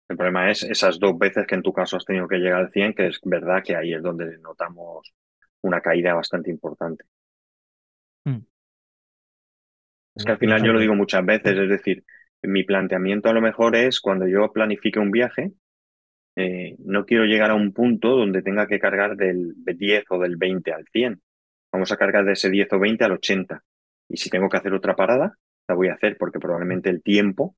El 0.10 0.16
problema 0.16 0.50
es 0.50 0.64
esas 0.64 1.00
dos 1.00 1.18
veces 1.18 1.46
que 1.46 1.56
en 1.56 1.62
tu 1.62 1.74
caso 1.74 1.98
has 1.98 2.06
tenido 2.06 2.28
que 2.28 2.38
llegar 2.38 2.62
al 2.62 2.72
100, 2.72 2.94
que 2.94 3.08
es 3.08 3.20
verdad 3.24 3.62
que 3.64 3.76
ahí 3.76 3.94
es 3.94 4.02
donde 4.02 4.38
notamos 4.38 5.14
una 5.62 5.82
caída 5.82 6.14
bastante 6.14 6.50
importante. 6.50 7.04
Mm. 8.26 8.40
Es 10.16 10.26
que 10.26 10.32
al 10.32 10.38
final 10.38 10.64
yo 10.64 10.72
lo 10.72 10.80
digo 10.80 10.96
muchas 10.96 11.26
veces, 11.26 11.58
es 11.58 11.70
decir, 11.70 12.04
mi 12.42 12.64
planteamiento 12.64 13.30
a 13.30 13.34
lo 13.34 13.42
mejor 13.42 13.76
es 13.76 14.00
cuando 14.00 14.28
yo 14.28 14.52
planifique 14.52 15.00
un 15.00 15.12
viaje, 15.12 15.52
eh, 16.40 16.76
no 16.78 17.04
quiero 17.04 17.26
llegar 17.26 17.50
a 17.50 17.56
un 17.56 17.74
punto 17.74 18.10
donde 18.10 18.44
tenga 18.44 18.68
que 18.68 18.80
cargar 18.80 19.18
del 19.18 19.56
10 19.58 20.06
o 20.12 20.20
del 20.20 20.38
20 20.38 20.72
al 20.72 20.86
100. 20.94 21.20
Vamos 21.72 21.92
a 21.92 21.98
cargar 21.98 22.26
de 22.26 22.34
ese 22.34 22.52
10 22.52 22.74
o 22.74 22.80
20 22.80 23.04
al 23.04 23.14
80. 23.14 23.64
Y 24.08 24.18
si 24.18 24.30
tengo 24.30 24.48
que 24.48 24.58
hacer 24.58 24.72
otra 24.72 24.96
parada, 24.96 25.36
la 25.68 25.74
voy 25.74 25.88
a 25.88 25.96
hacer 25.96 26.16
porque 26.16 26.38
probablemente 26.40 26.92
el 26.92 27.02
tiempo 27.02 27.56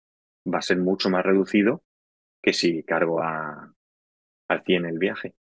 va 0.48 0.60
a 0.60 0.62
ser 0.62 0.78
mucho 0.78 1.10
más 1.10 1.26
reducido 1.26 1.84
que 2.42 2.54
si 2.54 2.84
cargo 2.84 3.22
a, 3.22 3.70
al 4.48 4.64
100 4.64 4.86
el 4.86 4.98
viaje. 4.98 5.34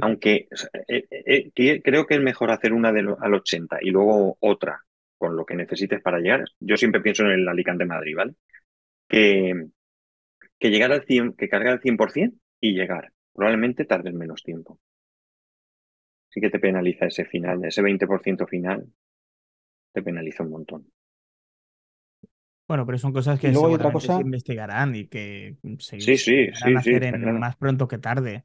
Aunque 0.00 0.48
eh, 0.88 1.06
eh, 1.54 1.82
creo 1.82 2.06
que 2.06 2.16
es 2.16 2.20
mejor 2.20 2.50
hacer 2.50 2.72
una 2.72 2.90
de 2.90 3.06
al 3.20 3.34
80 3.34 3.78
y 3.82 3.90
luego 3.90 4.36
otra 4.40 4.82
con 5.16 5.36
lo 5.36 5.46
que 5.46 5.54
necesites 5.54 6.02
para 6.02 6.18
llegar. 6.18 6.44
Yo 6.58 6.76
siempre 6.76 7.00
pienso 7.02 7.22
en 7.22 7.30
el 7.30 7.48
Alicante-Madrid, 7.48 8.16
¿vale? 8.16 8.34
Que, 9.08 9.68
que 10.58 10.70
llegar 10.70 10.92
al 10.92 11.04
100, 11.06 11.32
que 11.34 11.48
cargar 11.48 11.74
al 11.74 11.80
100% 11.80 12.38
y 12.60 12.72
llegar. 12.72 13.12
Probablemente 13.34 13.84
tardes 13.86 14.14
menos 14.14 14.42
tiempo. 14.42 14.78
Sí 16.32 16.40
que 16.40 16.50
te 16.50 16.60
penaliza 16.60 17.06
ese 17.06 17.24
final, 17.24 17.64
ese 17.64 17.82
20% 17.82 18.46
final, 18.46 18.86
te 19.92 20.00
penaliza 20.00 20.44
un 20.44 20.50
montón. 20.50 20.92
Bueno, 22.68 22.84
pero 22.84 22.98
son 22.98 23.12
cosas 23.12 23.38
que 23.38 23.52
luego 23.52 23.70
otra 23.70 23.92
cosa. 23.92 24.14
se 24.14 24.20
investigarán 24.22 24.94
y 24.96 25.06
que 25.06 25.56
se, 25.78 25.96
Sí, 25.98 26.16
sí, 26.16 26.50
sí, 26.54 26.70
hacer 26.74 27.04
está 27.04 27.18
en 27.18 27.18
claro. 27.18 27.38
más 27.38 27.56
pronto 27.56 27.86
que 27.88 27.98
tarde. 27.98 28.44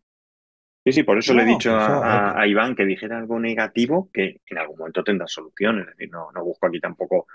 Sí, 0.84 0.92
sí, 0.94 1.04
por 1.04 1.18
eso 1.20 1.34
le 1.34 1.44
he 1.44 1.46
dicho 1.46 1.72
a, 1.76 1.98
eso, 2.00 2.32
a- 2.34 2.42
a 2.42 2.48
Iván 2.48 2.76
que 2.76 2.86
dijera 2.86 3.18
algo 3.20 3.40
negativo 3.40 4.10
que 4.12 4.42
en 4.48 4.58
algún 4.58 4.78
momento 4.80 5.04
tendrá 5.04 5.28
solución. 5.28 5.80
Es 5.82 5.88
decir, 5.88 6.10
no, 6.12 6.32
no 6.32 6.44
busco 6.44 6.66
aquí 6.68 6.80
tampoco 6.80 7.28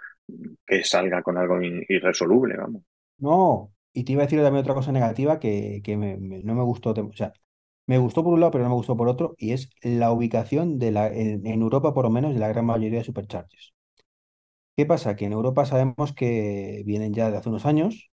que 0.66 0.82
salga 0.84 1.22
con 1.22 1.38
algo 1.38 1.60
in- 1.62 1.84
irresoluble, 1.88 2.56
vamos. 2.56 2.82
No, 3.18 3.72
y 3.96 4.04
te 4.04 4.12
iba 4.12 4.22
a 4.22 4.26
decir 4.26 4.40
también 4.42 4.62
otra 4.62 4.74
cosa 4.74 4.92
negativa 4.92 5.40
que, 5.40 5.80
que 5.84 5.96
no 5.96 6.54
me 6.54 6.62
gustó, 6.64 6.90
o 6.92 7.12
sea, 7.14 7.32
me 7.86 7.98
gustó 7.98 8.24
por 8.24 8.34
un 8.34 8.40
lado, 8.40 8.52
pero 8.52 8.64
no 8.64 8.70
me 8.70 8.76
gustó 8.76 8.96
por 8.96 9.08
otro, 9.08 9.34
y 9.38 9.52
es 9.52 9.70
la 9.82 10.12
ubicación 10.12 10.78
de 10.78 10.92
la, 10.92 11.08
en, 11.08 11.46
en 11.46 11.62
Europa, 11.62 11.94
por 11.94 12.04
lo 12.04 12.10
menos, 12.10 12.34
de 12.34 12.40
la 12.40 12.48
gran 12.48 12.66
mayoría 12.66 12.98
de 13.00 13.04
superchargers. 13.04 13.74
¿Qué 14.76 14.86
pasa? 14.86 15.16
Que 15.16 15.24
en 15.26 15.32
Europa 15.32 15.64
sabemos 15.66 16.12
que 16.14 16.82
vienen 16.86 17.12
ya 17.14 17.30
de 17.30 17.36
hace 17.38 17.48
unos 17.48 17.66
años, 17.66 18.10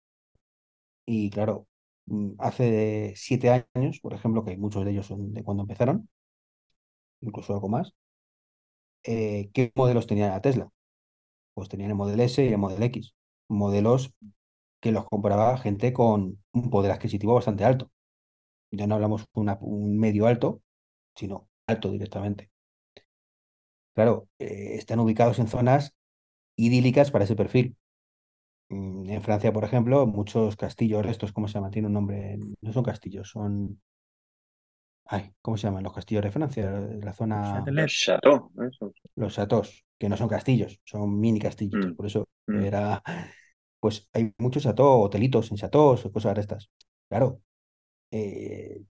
y 1.06 1.30
claro, 1.30 1.68
mm, 2.06 2.32
hace 2.40 3.14
siete 3.16 3.50
años, 3.76 4.00
por 4.02 4.14
ejemplo, 4.14 4.44
que 4.46 4.58
muchos 4.58 4.86
de 4.86 4.92
ellos 4.92 5.08
son 5.08 5.34
de 5.34 5.44
cuando 5.44 5.64
empezaron, 5.64 6.10
incluso 7.22 7.54
algo 7.54 7.70
más, 7.70 7.94
eh, 9.04 9.50
¿qué 9.54 9.72
modelos 9.76 10.08
tenía 10.08 10.30
la 10.30 10.42
Tesla? 10.42 10.70
Pues 11.54 11.70
tenían 11.70 11.92
el 11.92 11.98
Model 11.98 12.20
S 12.22 12.44
y 12.46 12.50
el 12.50 12.58
Model 12.58 12.84
X, 12.84 13.16
modelos 13.50 14.14
que 14.82 14.92
los 14.92 15.06
compraba 15.06 15.58
gente 15.58 15.94
con 15.94 16.42
un 16.54 16.70
poder 16.70 16.92
adquisitivo 16.92 17.34
bastante 17.36 17.66
alto. 17.66 17.92
Ya 18.72 18.88
no 18.88 18.96
hablamos 18.96 19.26
una- 19.34 19.58
un 19.62 20.00
medio 20.00 20.28
alto, 20.28 20.62
sino 21.16 21.50
alto 21.68 21.92
directamente. 21.92 22.52
Claro, 23.94 24.28
eh, 24.40 24.76
están 24.76 25.00
ubicados 25.00 25.40
en 25.40 25.48
zonas 25.48 25.94
idílicas 26.58 27.12
para 27.12 27.26
ese 27.26 27.36
perfil. 27.38 27.78
mm, 28.70 29.10
en 29.10 29.22
Francia, 29.24 29.54
por 29.54 29.64
ejemplo, 29.66 30.08
muchos 30.08 30.56
castillos, 30.58 31.06
estos, 31.08 31.34
¿cómo 31.34 31.48
se 31.48 31.56
llama? 31.56 31.72
Tiene 31.72 31.88
un 31.88 31.94
nombre, 31.94 32.38
no 32.62 32.74
son 32.74 32.84
castillos, 32.84 33.30
son... 33.30 33.82
Ay, 35.06 35.34
¿cómo 35.42 35.58
se 35.58 35.64
llaman 35.68 35.84
los 35.84 35.94
castillos 35.94 36.24
de 36.24 36.32
Francia? 36.32 36.72
La 37.02 37.14
zona... 37.14 37.74
Los 37.76 37.92
chateaux. 37.94 38.50
Los 39.16 39.34
chateaux, 39.36 39.70
que 40.00 40.10
no 40.10 40.18
son 40.18 40.30
castillos, 40.30 40.80
son 40.86 41.20
mini 41.20 41.40
castillitos, 41.40 41.92
Mm, 41.92 41.96
por 41.96 42.06
eso 42.06 42.28
mm. 42.48 42.64
era... 42.64 43.02
Pues 43.80 44.10
hay 44.14 44.34
muchos 44.38 44.64
chateaux, 44.64 45.06
hotelitos 45.06 45.52
en 45.52 45.58
chateaux, 45.58 46.02
cosas 46.14 46.36
de 46.36 46.42
estas. 46.42 46.70
Claro, 47.10 47.42
eh, 48.12 48.84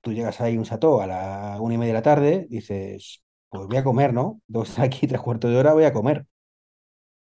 tú 0.00 0.12
llegas 0.12 0.40
ahí 0.40 0.56
un 0.58 0.64
chateau 0.64 1.00
a 1.00 1.06
la 1.06 1.58
una 1.60 1.74
y 1.74 1.78
media 1.78 1.92
de 1.94 1.98
la 1.98 2.02
tarde, 2.02 2.46
dices, 2.50 3.22
pues 3.48 3.66
voy 3.66 3.76
a 3.76 3.84
comer, 3.84 4.12
¿no? 4.12 4.40
Estar 4.64 4.84
aquí 4.84 5.06
tres 5.06 5.20
cuartos 5.20 5.50
de 5.50 5.56
hora, 5.58 5.72
voy 5.74 5.84
a 5.84 5.92
comer. 5.92 6.26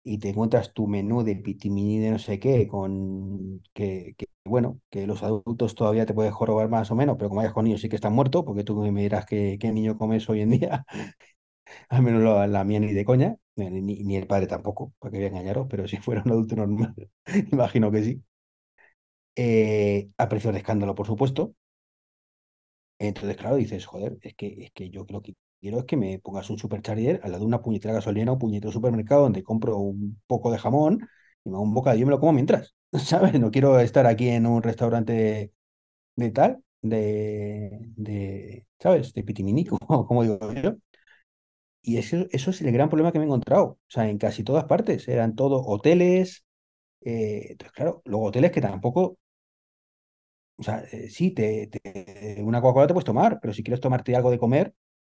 Y 0.04 0.18
te 0.18 0.30
encuentras 0.30 0.72
tu 0.72 0.86
menú 0.86 1.22
de 1.22 1.36
pitimini 1.36 1.98
de 1.98 2.11
no 2.11 2.18
sé 2.18 2.38
qué, 2.40 2.66
con 2.66 3.62
que, 3.74 4.14
bueno, 4.44 4.80
que 4.90 5.06
los 5.06 5.22
adultos 5.22 5.74
todavía 5.74 6.06
te 6.06 6.14
puedes 6.14 6.32
jorobar 6.32 6.68
más 6.70 6.90
o 6.90 6.94
menos, 6.94 7.16
pero 7.18 7.28
como 7.28 7.40
vayas 7.40 7.52
con 7.52 7.64
niños 7.64 7.82
sí 7.82 7.88
que 7.90 7.96
están 7.96 8.14
muertos, 8.14 8.44
porque 8.46 8.64
tú 8.64 8.76
me 8.90 9.02
dirás 9.02 9.26
que, 9.26 9.59
qué 9.61 9.70
niño 9.72 9.98
comes 9.98 10.26
hoy 10.30 10.40
en 10.40 10.50
día, 10.50 10.86
al 11.89 12.03
menos 12.03 12.49
la, 12.49 12.64
mía 12.64 12.81
ni 12.81 12.93
de 12.93 13.05
coña, 13.05 13.37
ni, 13.57 13.71
ni- 13.83 14.16
el 14.16 14.27
padre 14.27 14.47
tampoco, 14.47 14.93
para 14.99 15.12
que 15.12 15.19
voy 15.19 15.25
a 15.27 15.29
engañaros, 15.29 15.66
pero 15.71 15.87
si 15.89 15.97
fuera 15.99 16.23
un 16.25 16.33
adulto 16.33 16.57
normal, 16.57 16.95
imagino 17.53 17.91
que 17.91 18.05
sí. 18.05 18.23
Eh, 19.37 20.11
a 20.19 20.29
precios 20.29 20.53
de 20.53 20.59
escándalo, 20.61 20.95
por 20.95 21.07
supuesto. 21.07 21.55
Entonces, 22.99 23.37
claro, 23.37 23.57
dices, 23.57 23.87
joder, 23.87 24.19
es 24.23 24.35
que, 24.35 24.47
es 24.64 24.71
que 24.73 24.91
yo 24.91 25.07
lo 25.09 25.23
que 25.23 25.35
quiero 25.61 25.79
es 25.81 25.85
que 25.85 25.97
me 25.97 26.19
pongas 26.19 26.51
un 26.51 26.59
supercharger 26.59 27.21
al 27.23 27.31
lado 27.33 27.43
de 27.45 27.47
una 27.47 27.62
puñetera 27.62 27.95
gasolina 27.95 28.33
o 28.33 28.39
puñetero 28.39 28.73
supermercado 28.73 29.23
donde 29.23 29.43
compro 29.45 29.77
un 29.79 30.21
poco 30.27 30.51
de 30.51 30.59
jamón 30.59 31.09
y 31.45 31.51
me 31.51 31.57
hago 31.57 31.62
un 31.64 31.75
bocadillo 31.75 32.03
y 32.03 32.07
me 32.07 32.11
lo 32.12 32.21
como 32.21 32.33
mientras, 32.33 32.75
¿sabes? 32.93 33.39
No 33.39 33.51
quiero 33.51 33.79
estar 33.81 34.07
aquí 34.07 34.29
en 34.29 34.47
un 34.47 34.62
restaurante 34.62 35.53
de, 36.16 36.31
tal, 36.33 36.62
de, 36.83 37.71
de, 37.97 38.66
¿sabes? 38.81 39.12
De 39.14 39.25
pitimini, 39.25 39.64
como, 39.66 40.07
como 40.07 40.23
digo 40.25 40.53
yo. 40.55 40.77
Y 41.83 41.99
eso, 41.99 42.26
eso 42.31 42.51
es 42.51 42.61
el 42.62 42.72
gran 42.72 42.89
problema 42.89 43.12
que 43.12 43.18
me 43.18 43.24
he 43.24 43.29
encontrado. 43.29 43.64
O 43.66 43.79
sea, 43.89 44.09
en 44.09 44.18
casi 44.18 44.45
todas 44.45 44.64
partes. 44.64 45.09
Eran 45.09 45.35
todos 45.37 45.62
hoteles. 45.66 46.45
eh, 47.03 47.49
entonces, 47.53 47.72
claro, 47.74 48.03
luego 48.07 48.26
hoteles 48.26 48.53
que 48.53 48.61
tampoco 48.62 49.18
o 50.57 50.62
sea, 50.62 50.81
eh, 50.93 51.09
sí, 51.11 51.31
te, 51.33 51.70
una 52.43 52.61
Coca-Cola 52.61 52.87
te 52.89 52.95
puedes 52.95 53.05
tomar, 53.05 53.39
pero 53.41 53.55
si 53.55 53.62
quieres 53.62 53.81
tomarte 53.81 54.16
algo 54.16 54.31
de 54.31 54.39
comer, 54.39 54.74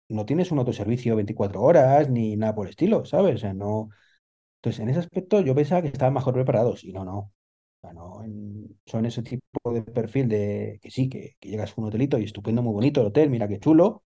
no 0.09 0.26
tienes 0.26 0.51
un 0.51 0.59
autoservicio 0.59 1.16
24 1.16 1.61
horas 1.61 2.09
ni 2.09 2.36
nada 2.38 2.55
por 2.55 2.66
el 2.68 2.72
estilo, 2.72 3.03
¿sabes? 3.05 3.36
O 3.36 3.38
sea, 3.39 3.53
no. 3.53 3.89
Entonces, 4.57 4.82
en 4.82 4.89
ese 4.89 4.99
aspecto 4.99 5.41
yo 5.41 5.55
pensaba 5.55 5.82
que 5.82 5.89
estaban 5.89 6.14
mejor 6.16 6.34
preparados 6.34 6.84
y 6.86 6.93
no, 6.93 7.05
no. 7.05 7.18
O 7.20 7.34
sea, 7.82 7.93
no, 7.93 8.24
en- 8.24 8.80
son 8.86 9.05
ese 9.07 9.24
tipo 9.24 9.74
de 9.74 9.84
perfil 9.84 10.30
de 10.30 10.80
que 10.82 10.91
sí, 10.91 11.09
que, 11.09 11.36
que 11.39 11.49
llegas 11.49 11.72
a 11.78 11.82
un 11.82 11.88
hotelito 11.88 12.20
y 12.20 12.26
estupendo, 12.26 12.61
muy 12.64 12.74
bonito 12.74 13.01
el 13.01 13.07
hotel, 13.07 13.30
mira 13.30 13.47
qué 13.47 13.59
chulo, 13.59 14.03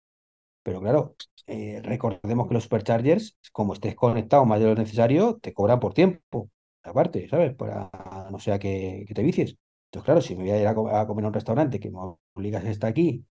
pero 0.67 0.81
claro, 0.81 1.17
eh, 1.47 1.81
recordemos 1.85 2.49
que 2.49 2.55
los 2.55 2.65
superchargers, 2.65 3.39
como 3.53 3.75
estés 3.75 3.95
conectado 3.95 4.45
más 4.47 4.61
de 4.61 4.67
lo 4.67 4.75
necesario, 4.75 5.39
te 5.41 5.55
cobran 5.55 5.81
por 5.81 5.95
tiempo, 5.95 6.51
aparte, 6.83 7.29
¿sabes? 7.29 7.55
Para 7.55 7.91
no 8.33 8.39
sea 8.41 8.59
que, 8.59 9.07
te 9.15 9.23
vicies. 9.23 9.57
Entonces, 9.87 10.05
claro, 10.07 10.21
si 10.23 10.35
me 10.37 10.43
voy 10.45 10.53
a 10.53 10.61
ir 10.61 10.67
a, 10.67 10.75
co- 10.75 10.91
a 10.91 11.07
comer 11.07 11.25
a 11.27 11.29
un 11.29 11.35
restaurante 11.35 11.79
que 11.81 11.91
me 11.91 11.99
obligas 12.35 12.65
a 12.65 12.71
estar 12.71 12.91
aquí, 12.91 13.25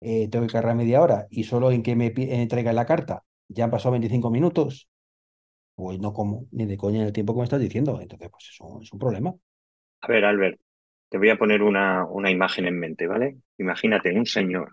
eh, 0.00 0.28
tengo 0.30 0.46
que 0.46 0.52
cargar 0.52 0.76
media 0.76 1.02
hora 1.02 1.26
y 1.30 1.44
solo 1.44 1.72
en 1.72 1.82
que 1.82 1.96
me 1.96 2.12
eh, 2.16 2.46
traigan 2.48 2.76
la 2.76 2.86
carta 2.86 3.24
ya 3.48 3.64
han 3.64 3.70
pasado 3.72 3.92
25 3.92 4.30
minutos, 4.30 4.88
pues 5.76 5.98
no 6.00 6.12
como 6.14 6.46
ni 6.52 6.66
de 6.66 6.76
coña 6.78 7.00
en 7.00 7.06
el 7.08 7.12
tiempo 7.14 7.34
que 7.34 7.38
me 7.40 7.44
estás 7.44 7.60
diciendo. 7.60 8.00
Entonces, 8.00 8.30
pues 8.30 8.48
eso 8.50 8.80
es 8.82 8.92
un 8.92 8.98
problema. 9.00 9.34
A 10.02 10.06
ver, 10.08 10.24
Albert, 10.24 10.60
te 11.08 11.18
voy 11.18 11.30
a 11.30 11.36
poner 11.38 11.62
una, 11.62 12.04
una 12.06 12.30
imagen 12.30 12.66
en 12.66 12.78
mente, 12.78 13.06
¿vale? 13.06 13.38
Imagínate 13.58 14.12
un 14.16 14.26
señor 14.26 14.72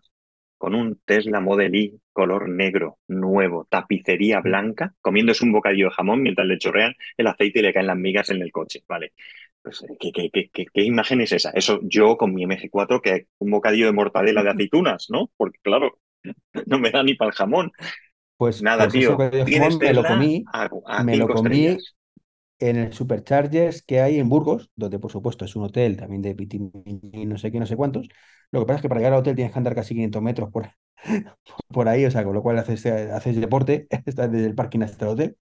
con 0.62 0.76
un 0.76 1.02
Tesla 1.06 1.42
Model 1.42 1.76
Y 1.76 2.00
color 2.14 2.48
negro, 2.50 3.00
nuevo, 3.08 3.66
tapicería 3.70 4.42
blanca, 4.42 4.94
comiéndose 5.02 5.44
un 5.46 5.52
bocadillo 5.54 5.86
de 5.88 5.92
jamón 5.96 6.22
mientras 6.22 6.48
le 6.48 6.60
chorrean 6.60 6.94
el 7.18 7.28
aceite 7.28 7.60
y 7.60 7.62
le 7.64 7.74
caen 7.74 7.88
las 7.88 7.98
migas 7.98 8.30
en 8.30 8.42
el 8.44 8.52
coche, 8.52 8.84
¿vale? 8.88 9.14
Pues, 9.64 9.84
eh, 9.84 9.98
¿qué, 10.00 10.12
qué, 10.12 10.30
qué, 10.54 10.66
qué- 10.74 10.84
imagen 10.84 11.22
es 11.22 11.32
esa? 11.32 11.52
Eso 11.52 11.80
yo 11.84 12.18
con 12.18 12.34
mi 12.36 12.44
MG4, 12.44 13.02
que 13.02 13.28
un 13.40 13.52
bocadillo 13.52 13.88
de 13.88 13.94
mortadela 13.94 14.44
de 14.44 14.52
aceitunas, 14.52 15.08
¿no? 15.10 15.32
Porque 15.38 15.60
claro, 15.64 16.00
no 16.68 16.80
me 16.80 16.92
da 16.92 17.04
ni 17.04 17.16
para 17.16 17.30
el 17.30 17.36
jamón. 17.36 17.72
Pues, 18.38 18.62
Nada, 18.62 18.92
pues 18.92 18.92
tío, 18.92 19.26
jamón 19.50 19.82
me 19.84 19.94
lo 19.94 20.06
comí, 20.06 20.44
a, 20.54 20.70
a 20.86 21.04
me 21.04 21.18
lo 21.18 21.30
comí. 21.30 21.78
En 22.62 22.78
el 22.78 22.94
Superchargers 22.94 23.84
que 23.84 24.02
hay 24.02 24.20
en 24.20 24.30
Burgos, 24.30 24.72
donde 24.78 25.00
por 25.00 25.12
supuesto 25.12 25.46
es 25.46 25.56
un 25.58 25.66
hotel 25.66 25.98
también 25.98 26.22
de 26.24 26.36
pitimini, 26.36 27.26
no 27.28 27.38
sé 27.40 27.52
qué, 27.52 27.60
no 27.60 27.68
sé 27.68 27.76
cuántos. 27.78 28.08
Lo 28.52 28.62
que 28.62 28.68
pasa 28.68 28.78
es 28.78 28.82
que 28.84 28.90
para 28.90 29.00
llegar 29.02 29.14
al 29.14 29.20
hotel 29.22 29.36
tienes 29.36 29.54
que 29.54 29.60
andar 29.60 29.76
casi 29.76 29.96
500 29.96 30.22
metros 30.24 30.52
por, 30.52 30.70
por 31.70 31.90
ahí, 31.90 32.06
o 32.06 32.12
sea, 32.12 32.24
con 32.26 32.34
lo 32.36 32.44
cual 32.44 32.60
haces, 32.60 32.86
haces 32.88 33.36
deporte, 33.38 33.88
estás 34.06 34.32
desde 34.32 34.48
el 34.48 34.56
parking 34.56 34.82
hasta 34.84 35.06
el 35.06 35.12
hotel. 35.12 35.38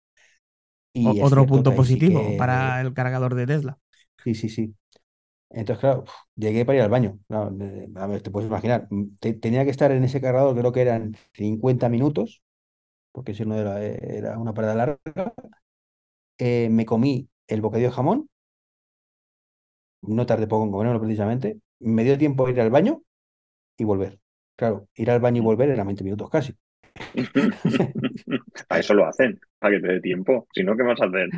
O- 1.02 1.14
Y 1.14 1.20
es 1.20 1.36
otro 1.36 1.46
punto 1.46 1.74
sí 1.84 2.02
positivo 2.02 2.34
que, 2.36 2.36
para 2.36 2.80
el 2.80 2.94
cargador 2.94 3.34
de 3.34 3.46
Tesla. 3.46 3.78
sí, 4.24 4.34
sí, 4.34 4.48
sí. 4.48 4.74
Entonces, 5.50 5.80
claro, 5.80 6.02
uf, 6.04 6.10
llegué 6.36 6.64
para 6.66 6.78
ir 6.78 6.82
al 6.84 6.90
baño. 6.90 7.20
Claro, 7.28 7.56
a 7.96 8.08
ver, 8.08 8.22
te 8.22 8.30
puedes 8.30 8.48
imaginar, 8.50 8.88
mm, 8.90 9.16
te- 9.20 9.34
tenía 9.34 9.64
que 9.64 9.70
estar 9.70 9.92
en 9.92 10.04
ese 10.04 10.20
cargador, 10.20 10.56
creo 10.58 10.72
que 10.72 10.82
eran 10.82 11.16
50 11.34 11.88
minutos, 11.90 12.42
porque 13.12 13.34
si 13.34 13.44
no 13.46 13.56
era, 13.56 13.82
era 13.84 14.38
una 14.38 14.54
parada 14.54 14.76
larga. 14.76 15.00
Eh, 16.40 16.68
me 16.70 16.86
comí 16.86 17.28
el 17.46 17.60
bocadillo 17.60 17.90
de 17.90 17.94
jamón 17.94 18.28
no 20.02 20.26
tardé 20.26 20.46
poco 20.46 20.64
en 20.64 20.72
comerlo 20.72 21.00
precisamente. 21.00 21.58
Me 21.80 22.04
dio 22.04 22.18
tiempo 22.18 22.46
a 22.46 22.50
ir 22.50 22.60
al 22.60 22.70
baño 22.70 23.02
y 23.76 23.84
volver. 23.84 24.18
Claro, 24.56 24.88
ir 24.94 25.10
al 25.10 25.20
baño 25.20 25.42
y 25.42 25.44
volver 25.44 25.70
eran 25.70 25.86
20 25.86 26.04
minutos 26.04 26.30
casi. 26.30 26.54
Para 28.68 28.80
eso 28.80 28.94
lo 28.94 29.06
hacen, 29.06 29.40
para 29.58 29.76
que 29.76 29.82
te 29.82 29.92
dé 29.94 30.00
tiempo. 30.00 30.46
Si 30.52 30.62
no, 30.62 30.76
¿qué 30.76 30.82
vas 30.82 31.00
a 31.00 31.06
hacer? 31.06 31.28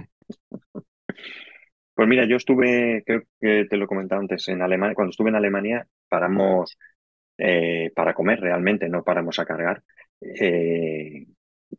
Pues 1.94 2.08
mira, 2.08 2.26
yo 2.26 2.36
estuve, 2.36 3.02
creo 3.04 3.22
que 3.40 3.66
te 3.68 3.76
lo 3.76 3.84
he 3.84 3.88
comentado 3.88 4.20
antes, 4.20 4.48
en 4.48 4.62
Alemania. 4.62 4.94
Cuando 4.94 5.10
estuve 5.10 5.28
en 5.28 5.36
Alemania, 5.36 5.86
paramos 6.08 6.78
eh, 7.38 7.92
para 7.94 8.14
comer 8.14 8.40
realmente, 8.40 8.88
no 8.88 9.04
paramos 9.04 9.38
a 9.38 9.44
cargar, 9.44 9.82
eh, 10.20 11.26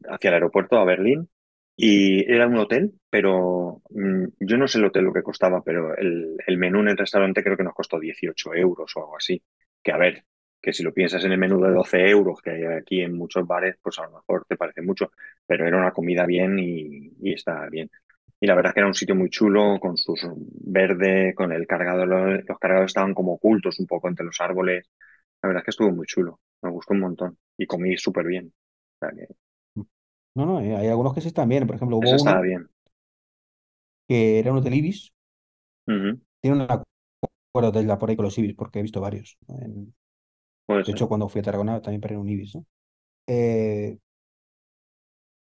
hacia 0.07 0.27
el 0.29 0.33
aeropuerto 0.35 0.77
a 0.77 0.85
Berlín. 0.85 1.29
Y 1.75 2.31
era 2.31 2.47
un 2.47 2.57
hotel, 2.57 2.93
pero 3.09 3.81
mm, 3.89 4.25
yo 4.39 4.57
no 4.57 4.67
sé 4.67 4.77
el 4.77 4.85
hotel 4.85 5.05
lo 5.05 5.13
que 5.13 5.23
costaba, 5.23 5.63
pero 5.63 5.95
el, 5.97 6.37
menú 6.57 6.81
en 6.81 6.89
el 6.89 6.97
restaurante 6.97 7.43
creo 7.43 7.57
que 7.57 7.63
nos 7.63 7.73
costó 7.73 7.99
18 7.99 8.53
euros 8.55 8.91
o 8.95 8.99
algo 8.99 9.17
así. 9.17 9.41
Que 9.81 9.91
a 9.91 9.97
ver, 9.97 10.23
que 10.61 10.73
si 10.73 10.83
lo 10.83 10.93
piensas 10.93 11.23
en 11.25 11.31
el 11.31 11.39
menú 11.39 11.59
de 11.61 11.71
12 11.71 12.09
euros 12.09 12.41
que 12.41 12.51
hay 12.51 12.63
aquí 12.65 13.01
en 13.01 13.17
muchos 13.17 13.45
bares, 13.47 13.77
pues 13.81 13.97
a 13.99 14.03
lo 14.03 14.11
mejor 14.11 14.45
te 14.47 14.55
parece 14.57 14.81
mucho, 14.81 15.11
pero 15.47 15.67
era 15.67 15.77
una 15.77 15.91
comida 15.91 16.25
bien 16.25 16.59
y, 16.59 17.11
está 17.33 17.67
bien. 17.69 17.89
Y 18.39 18.47
la 18.47 18.55
verdad 18.55 18.73
que 18.73 18.81
era 18.81 18.87
un 18.87 18.93
sitio 18.93 19.15
muy 19.15 19.29
chulo, 19.29 19.79
con 19.79 19.97
sus 19.97 20.21
verde, 20.65 21.33
con 21.35 21.51
el 21.53 21.65
cargador, 21.67 22.07
los, 22.07 22.59
cargadores 22.59 22.91
estaban 22.91 23.13
como 23.13 23.33
ocultos 23.33 23.79
un 23.79 23.87
poco 23.87 24.09
entre 24.09 24.25
los 24.25 24.39
árboles. 24.41 24.89
La 25.41 25.47
verdad 25.49 25.61
es 25.61 25.65
que 25.65 25.71
estuvo 25.71 25.91
muy 25.91 26.05
chulo, 26.07 26.39
me 26.61 26.69
gustó 26.71 26.93
un 26.93 27.01
montón 27.01 27.37
y 27.57 27.65
comí 27.65 27.97
súper 27.97 28.25
bien. 28.27 28.53
No, 30.35 30.45
no, 30.45 30.59
eh, 30.61 30.75
hay 30.75 30.87
algunos 30.87 31.13
que 31.13 31.21
sí 31.21 31.27
están 31.29 31.49
bien. 31.49 31.65
Por 31.67 31.75
ejemplo, 31.75 31.97
hubo 31.97 32.11
eso 32.11 32.15
estaba 32.15 32.41
uno 32.41 32.41
bien. 32.41 32.69
que 34.07 34.39
era 34.39 34.51
un 34.51 34.57
hotel 34.59 34.73
Ibis. 34.75 35.13
Tiene 36.41 36.57
un 36.57 36.61
acuerdo 37.29 37.71
de 37.73 37.83
la 37.83 37.99
por 37.99 38.09
ahí 38.09 38.15
con 38.15 38.25
los 38.25 38.37
Ibis, 38.37 38.55
porque 38.55 38.79
he 38.79 38.81
visto 38.83 39.01
varios. 39.01 39.37
¿no? 39.47 39.59
En- 39.61 39.95
puede 40.65 40.83
de 40.85 40.91
ser. 40.91 40.93
hecho, 40.93 41.07
cuando 41.07 41.29
fui 41.29 41.39
a 41.41 41.43
Tarragona 41.43 41.81
también 41.81 42.15
a 42.15 42.19
un 42.19 42.29
Ibis, 42.29 42.55
¿no? 42.55 42.65
Eh, 43.27 43.97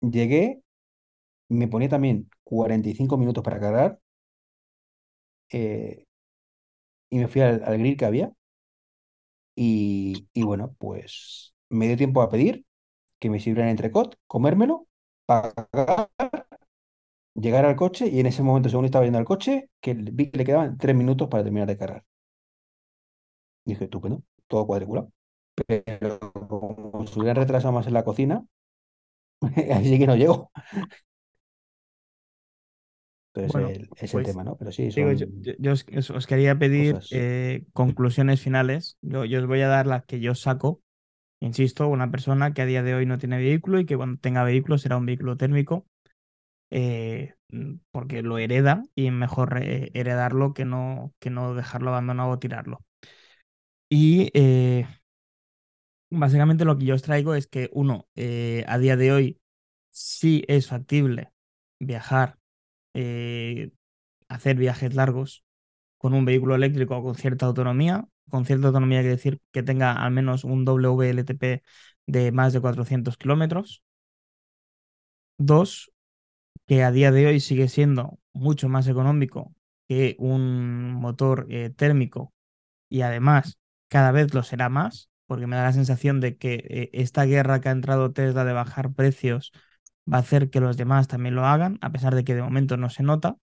llegué, 0.03 0.62
me 1.51 1.68
ponía 1.68 1.89
también 1.91 2.30
45 2.45 3.18
minutos 3.18 3.45
para 3.45 3.61
cargar 3.61 4.01
eh, 5.51 6.07
y 7.11 7.18
me 7.18 7.28
fui 7.28 7.41
al, 7.43 7.62
al 7.64 7.78
grill 7.78 7.97
que 7.97 8.05
había. 8.05 8.32
Y, 9.57 10.28
y 10.32 10.43
bueno, 10.43 10.74
pues 10.78 11.55
me 11.68 11.87
dio 11.89 11.97
tiempo 11.97 12.22
a 12.22 12.30
pedir 12.30 12.64
que 13.24 13.30
me 13.30 13.40
sirvieran 13.40 13.70
entrecot, 13.70 14.16
comérmelo, 14.28 14.86
pagar, 15.26 16.10
llegar 17.36 17.64
al 17.64 17.76
coche 17.76 18.08
y 18.08 18.18
en 18.20 18.26
ese 18.26 18.42
momento, 18.42 18.68
según 18.68 18.86
estaba 18.86 19.04
yendo 19.04 19.18
al 19.20 19.24
coche, 19.24 19.70
que 19.80 19.94
vi 19.94 20.30
que 20.32 20.38
le 20.38 20.44
quedaban 20.44 20.76
tres 20.78 20.96
minutos 20.96 21.28
para 21.28 21.44
terminar 21.44 21.68
de 21.68 21.76
cargar. 21.78 22.04
Dije, 23.64 23.84
estupendo, 23.84 24.22
todo 24.48 24.66
cuadriculado. 24.66 25.10
Pero 25.66 26.18
como 26.48 27.06
se 27.08 27.18
hubieran 27.20 27.36
retrasado 27.38 27.72
más 27.74 27.86
en 27.88 27.94
la 27.94 28.04
cocina, 28.04 28.44
ahí 29.74 29.84
sí 29.88 29.98
que 29.98 30.06
no 30.06 30.16
llego. 30.16 30.50
Pero 33.32 33.46
Bueno, 33.46 33.68
es 33.70 33.78
el, 33.78 33.90
es 33.96 34.14
el 34.14 34.22
pues 34.22 34.24
tema, 34.24 34.44
¿no? 34.44 34.56
Pero 34.56 34.72
sí, 34.72 34.90
digo, 34.94 35.12
yo, 35.12 35.26
son 35.26 35.42
yo- 35.42 35.54
yo 35.58 35.72
os, 35.72 36.26
quería 36.28 36.58
pedir 36.58 37.04
eh, 37.10 37.66
conclusiones 37.74 38.40
finales. 38.42 38.98
Yo, 39.02 39.24
yo 39.26 39.40
os 39.40 39.46
voy 39.48 39.62
a 39.62 39.68
dar 39.68 39.86
las 39.88 40.04
que 40.06 40.20
yo 40.20 40.34
saco. 40.36 40.82
Insisto, 41.41 41.89
una 41.89 42.11
persona 42.11 42.55
que 42.55 42.62
a 42.62 42.66
día 42.66 42.82
de 42.82 42.95
hoy 42.95 43.07
no 43.07 43.18
tiene 43.18 43.37
vehículo 43.39 43.78
y 43.80 43.87
que 43.87 43.97
cuando 43.97 44.18
tenga 44.20 44.45
vehículo 44.45 44.78
será 44.78 44.97
un 44.97 45.07
vehículo 45.07 45.37
térmico. 45.37 45.87
eh, 46.70 47.35
porque 47.93 48.22
lo 48.22 48.39
hereda 48.39 48.82
y 48.97 49.07
es 49.09 49.12
mejor 49.12 49.59
eh, 49.62 49.91
heredarlo 49.95 50.55
que 50.55 50.64
no, 50.66 51.14
que 51.20 51.30
no 51.30 51.55
dejarlo 51.55 51.91
abandonado 51.91 52.30
o 52.30 52.39
tirarlo. 52.41 52.85
Y 53.89 54.30
eh, 54.35 54.87
básicamente 56.11 56.64
lo 56.64 56.78
que 56.78 56.87
yo 56.87 56.95
os 56.95 57.03
traigo 57.03 57.35
es 57.35 57.47
que, 57.47 57.70
uno, 57.72 58.07
a 58.66 58.78
día 58.78 58.97
de 58.97 59.12
hoy 59.12 59.41
sí 59.91 60.45
es 60.49 60.68
factible 60.68 61.32
viajar, 61.80 62.39
hacer 64.28 64.57
viajes 64.57 64.95
largos 64.95 65.45
con 65.99 66.14
un 66.14 66.24
vehículo 66.26 66.55
eléctrico 66.57 67.03
con 67.03 67.14
cierta 67.16 67.47
autonomía. 67.47 68.09
Con 68.30 68.44
cierta 68.46 68.68
autonomía 68.68 69.00
quiere 69.00 69.16
decir 69.16 69.40
que 69.52 69.62
tenga 69.62 69.92
al 69.92 70.10
menos 70.12 70.44
un 70.44 70.64
WLTP 70.64 71.62
de 72.06 72.32
más 72.32 72.52
de 72.52 72.60
400 72.60 73.16
kilómetros. 73.16 73.82
Dos, 75.38 75.90
que 76.66 76.84
a 76.84 76.92
día 76.92 77.12
de 77.12 77.26
hoy 77.26 77.40
sigue 77.40 77.68
siendo 77.68 78.18
mucho 78.32 78.68
más 78.68 78.88
económico 78.88 79.54
que 79.88 80.16
un 80.18 80.92
motor 80.94 81.46
eh, 81.50 81.70
térmico 81.70 82.34
y 82.90 83.02
además 83.02 83.58
cada 83.88 84.12
vez 84.12 84.34
lo 84.34 84.42
será 84.42 84.68
más, 84.70 85.10
porque 85.26 85.46
me 85.46 85.56
da 85.56 85.64
la 85.64 85.72
sensación 85.72 86.20
de 86.20 86.36
que 86.38 86.54
eh, 86.70 86.90
esta 86.94 87.24
guerra 87.24 87.60
que 87.60 87.68
ha 87.70 87.72
entrado 87.72 88.12
Tesla 88.12 88.44
de 88.44 88.52
bajar 88.54 88.94
precios 88.94 89.52
va 90.12 90.18
a 90.18 90.20
hacer 90.20 90.50
que 90.50 90.60
los 90.60 90.76
demás 90.76 91.08
también 91.08 91.34
lo 91.36 91.46
hagan, 91.46 91.78
a 91.82 91.92
pesar 91.92 92.14
de 92.14 92.24
que 92.24 92.34
de 92.34 92.42
momento 92.42 92.76
no 92.76 92.90
se 92.90 93.02
nota. 93.02 93.36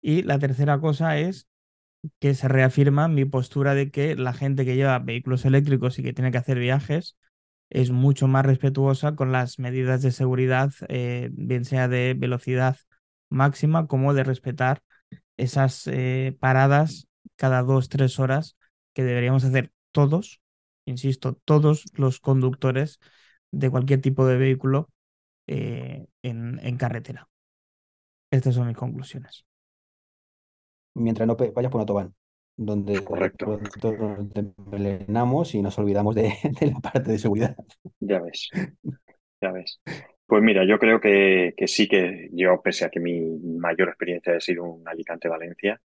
Y 0.00 0.22
la 0.22 0.38
tercera 0.38 0.78
cosa 0.80 1.18
es 1.18 1.48
que 2.20 2.34
se 2.34 2.48
reafirma 2.48 3.08
mi 3.08 3.24
postura 3.24 3.74
de 3.74 3.90
que 3.90 4.16
la 4.16 4.32
gente 4.32 4.64
que 4.64 4.76
lleva 4.76 4.98
vehículos 4.98 5.44
eléctricos 5.44 5.98
y 5.98 6.02
que 6.02 6.12
tiene 6.12 6.30
que 6.32 6.38
hacer 6.38 6.58
viajes 6.58 7.16
es 7.70 7.90
mucho 7.90 8.28
más 8.28 8.46
respetuosa 8.46 9.16
con 9.16 9.32
las 9.32 9.58
medidas 9.58 10.02
de 10.02 10.12
seguridad, 10.12 10.72
eh, 10.88 11.30
bien 11.32 11.64
sea 11.64 11.88
de 11.88 12.14
velocidad 12.16 12.76
máxima 13.30 13.86
como 13.86 14.14
de 14.14 14.24
respetar 14.24 14.82
esas 15.36 15.86
eh, 15.86 16.36
paradas 16.40 17.08
cada 17.36 17.62
dos, 17.62 17.88
tres 17.88 18.18
horas 18.18 18.56
que 18.92 19.02
deberíamos 19.04 19.44
hacer 19.44 19.72
todos, 19.92 20.40
insisto, 20.84 21.34
todos 21.44 21.84
los 21.94 22.20
conductores 22.20 23.00
de 23.50 23.70
cualquier 23.70 24.00
tipo 24.00 24.26
de 24.26 24.36
vehículo 24.36 24.90
eh, 25.46 26.06
en, 26.22 26.60
en 26.62 26.76
carretera. 26.76 27.28
Estas 28.30 28.54
son 28.54 28.66
mis 28.68 28.76
conclusiones. 28.76 29.46
Mientras 30.94 31.26
no 31.26 31.36
vayas 31.36 31.70
por 31.70 31.80
autobahn 31.80 32.14
donde 32.56 33.02
Correcto. 33.02 33.60
nos 33.82 34.36
envenenamos 34.36 35.54
y 35.54 35.62
nos 35.62 35.78
olvidamos 35.78 36.14
de, 36.14 36.32
la 36.60 36.80
parte 36.80 37.12
de 37.12 37.18
seguridad. 37.18 37.56
Ya 38.00 38.20
ves, 38.20 38.48
ya 39.40 39.52
ves. 39.52 39.80
Pues 40.26 40.42
mira, 40.42 40.64
yo 40.66 40.78
creo 40.78 41.00
que, 41.00 41.54
que, 41.56 41.68
sí 41.68 41.86
que 41.88 42.28
yo, 42.32 42.60
pese 42.62 42.84
a 42.84 42.90
que 42.90 43.00
mi 43.00 43.20
mayor 43.20 43.88
experiencia 43.88 44.36
ha 44.36 44.40
sido 44.40 44.64
un 44.64 44.88
Alicante-Valencia, 44.88 45.80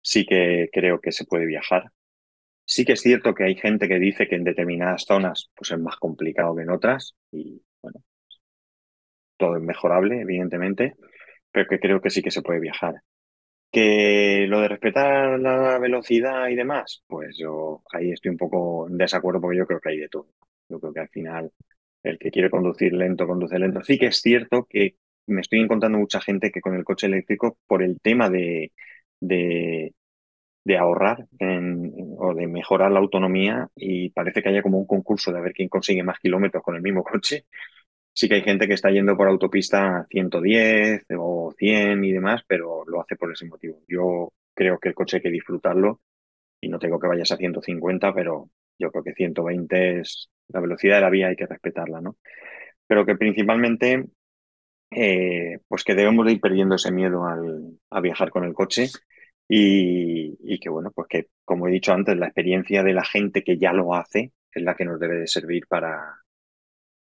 sí 0.00 0.24
que 0.24 0.68
creo 0.72 1.00
que 1.00 1.12
se 1.12 1.24
puede 1.24 1.46
viajar. 1.46 1.90
Sí 2.64 2.84
que 2.84 2.92
es 2.92 3.00
cierto 3.00 3.34
que 3.34 3.44
hay 3.44 3.56
gente 3.56 3.88
que 3.88 3.98
dice 3.98 4.28
que 4.28 4.36
en 4.36 4.44
determinadas 4.44 5.04
zonas 5.04 5.50
pues 5.54 5.72
es 5.72 5.78
más 5.78 5.96
complicado 5.96 6.54
que 6.54 6.62
en 6.62 6.70
otras 6.70 7.16
y 7.32 7.60
bueno, 7.82 8.00
todo 9.36 9.56
es 9.56 9.62
mejorable, 9.62 10.20
evidentemente, 10.20 10.94
pero 11.50 11.68
que 11.68 11.80
creo 11.80 12.00
que 12.00 12.10
sí 12.10 12.22
que 12.22 12.30
se 12.30 12.42
puede 12.42 12.60
viajar. 12.60 13.02
Que 13.72 14.46
lo 14.48 14.60
de 14.60 14.68
respetar 14.68 15.40
la 15.40 15.78
velocidad 15.78 16.48
y 16.48 16.54
demás, 16.56 17.02
pues 17.06 17.36
yo 17.38 17.82
ahí 17.92 18.12
estoy 18.12 18.30
un 18.30 18.36
poco 18.36 18.86
en 18.88 18.98
desacuerdo 18.98 19.40
porque 19.40 19.58
yo 19.58 19.66
creo 19.66 19.80
que 19.80 19.88
hay 19.90 19.98
de 19.98 20.08
todo. 20.08 20.28
Yo 20.68 20.78
creo 20.80 20.92
que 20.92 21.00
al 21.00 21.08
final 21.08 21.52
el 22.02 22.18
que 22.18 22.30
quiere 22.30 22.50
conducir 22.50 22.92
lento, 22.92 23.26
conduce 23.26 23.58
lento. 23.58 23.82
Sí 23.82 23.98
que 23.98 24.06
es 24.08 24.20
cierto 24.20 24.66
que 24.68 24.96
me 25.26 25.40
estoy 25.40 25.60
encontrando 25.60 25.98
mucha 25.98 26.20
gente 26.20 26.50
que 26.50 26.60
con 26.60 26.74
el 26.74 26.84
coche 26.84 27.06
eléctrico, 27.06 27.58
por 27.66 27.82
el 27.82 28.00
tema 28.00 28.28
de, 28.30 28.72
de, 29.20 29.94
ahorrar 30.78 31.26
o 32.18 32.34
de 32.34 32.46
mejorar 32.46 32.90
la 32.92 33.00
autonomía, 33.00 33.68
y 33.76 34.10
parece 34.10 34.42
que 34.42 34.48
haya 34.50 34.62
como 34.62 34.78
un 34.78 34.86
concurso 34.86 35.32
de 35.32 35.40
ver 35.40 35.52
quién 35.52 35.68
consigue 35.68 36.02
más 36.02 36.18
kilómetros 36.18 36.62
con 36.62 36.76
el 36.76 36.82
mismo 36.82 37.02
coche, 37.04 37.46
Sí 38.14 38.28
que 38.28 38.34
hay 38.36 38.42
gente 38.42 38.68
que 38.68 38.74
está 38.74 38.90
yendo 38.90 39.16
por 39.16 39.28
autopista 39.28 39.98
a 39.98 40.06
110 40.06 41.04
o 41.18 41.54
100 41.56 42.04
y 42.04 42.12
demás, 42.12 42.42
pero 42.46 42.84
lo 42.86 43.00
hace 43.00 43.16
por 43.16 43.32
ese 43.32 43.46
motivo. 43.46 43.80
Yo 43.88 44.32
creo 44.54 44.78
que 44.78 44.88
el 44.90 44.94
coche 44.94 45.16
hay 45.16 45.22
que 45.22 45.30
disfrutarlo 45.30 46.00
y 46.60 46.68
no 46.68 46.78
tengo 46.78 47.00
que 47.00 47.08
vayas 47.08 47.32
a 47.32 47.36
150, 47.36 48.14
pero 48.14 48.50
yo 48.78 48.90
creo 48.90 49.04
que 49.04 49.14
120 49.14 50.00
es 50.00 50.30
la 50.48 50.60
velocidad 50.60 50.96
de 50.96 51.00
la 51.02 51.10
vía, 51.10 51.28
hay 51.28 51.36
que 51.36 51.46
respetarla, 51.46 52.00
¿no? 52.00 52.16
Pero 52.86 53.06
que 53.06 53.16
principalmente, 53.16 54.06
eh, 54.90 55.58
pues 55.68 55.84
que 55.84 55.94
debemos 55.94 56.26
de 56.26 56.32
ir 56.32 56.40
perdiendo 56.40 56.76
ese 56.76 56.92
miedo 56.92 57.26
al, 57.26 57.78
viajar 58.02 58.30
con 58.30 58.44
el 58.44 58.54
coche 58.54 58.88
y, 59.48 60.36
y 60.42 60.58
que, 60.60 60.68
bueno, 60.68 60.90
pues 60.94 61.08
que, 61.08 61.26
como 61.44 61.68
he 61.68 61.72
dicho 61.72 61.92
antes, 61.92 62.16
la 62.16 62.26
experiencia 62.26 62.82
de 62.82 62.94
la 62.94 63.04
gente 63.04 63.42
que 63.42 63.58
ya 63.58 63.72
lo 63.72 63.94
hace 63.94 64.32
es 64.52 64.62
la 64.62 64.76
que 64.76 64.84
nos 64.84 65.00
debe 65.00 65.16
de 65.16 65.26
servir 65.26 65.66
para, 65.68 66.21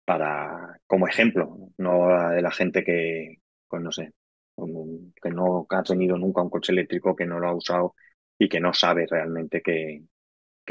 para, 0.07 0.79
como 0.87 1.05
ejemplo, 1.05 1.69
no 1.77 2.29
de 2.29 2.41
la 2.41 2.51
gente 2.51 2.81
que, 2.81 3.41
pues 3.67 3.81
no 3.83 3.91
sé, 3.91 4.13
que 4.55 5.29
no 5.29 5.67
ha 5.69 5.83
tenido 5.83 6.17
nunca 6.17 6.41
un 6.41 6.49
coche 6.49 6.71
eléctrico, 6.71 7.13
que 7.13 7.25
no 7.25 7.41
lo 7.41 7.49
ha 7.49 7.53
usado 7.53 7.93
y 8.39 8.47
que 8.47 8.61
no 8.61 8.71
sabe 8.71 9.05
realmente 9.05 9.61
qué, 9.61 10.05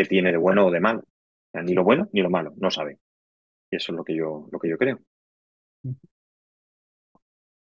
tiene 0.09 0.32
de 0.32 0.39
bueno 0.39 0.66
o 0.66 0.70
de 0.70 0.80
malo. 0.80 1.05
ni 1.53 1.74
lo 1.74 1.84
bueno 1.84 2.09
ni 2.14 2.22
lo 2.22 2.30
malo, 2.30 2.55
no 2.57 2.70
sabe. 2.70 2.99
Y 3.70 3.76
eso 3.76 3.93
es 3.93 3.97
lo 3.99 4.05
que 4.05 4.16
yo, 4.16 4.49
lo 4.51 4.59
que 4.59 4.70
yo 4.70 4.78
creo. 4.78 5.01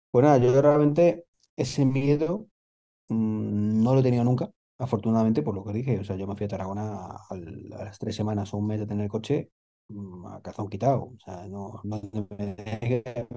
Pues 0.10 0.26
nada, 0.26 0.40
yo 0.40 0.60
realmente 0.60 1.26
ese 1.56 1.86
miedo 1.86 2.48
mm, 3.10 3.84
no 3.84 3.94
lo 3.94 4.00
he 4.00 4.04
tenido 4.04 4.24
nunca, 4.24 4.50
afortunadamente, 4.80 5.44
por 5.44 5.54
lo 5.54 5.64
que 5.64 5.74
dije. 5.74 6.00
O 6.00 6.04
sea, 6.04 6.16
yo 6.16 6.26
me 6.26 6.36
fui 6.36 6.46
a 6.46 6.50
Tarragona 6.50 7.18
a, 7.30 7.36
las 7.36 8.00
tres 8.00 8.16
semanas 8.16 8.52
o 8.52 8.58
un 8.58 8.66
mes 8.66 8.80
de 8.80 8.88
tener 8.88 9.04
el 9.04 9.12
coche 9.12 9.52
a 10.28 10.42
cazón 10.42 10.70
quitado. 10.70 11.04
O 11.04 11.18
sea, 11.24 11.48
no, 11.48 11.82
no 11.84 12.02
me 12.30 12.56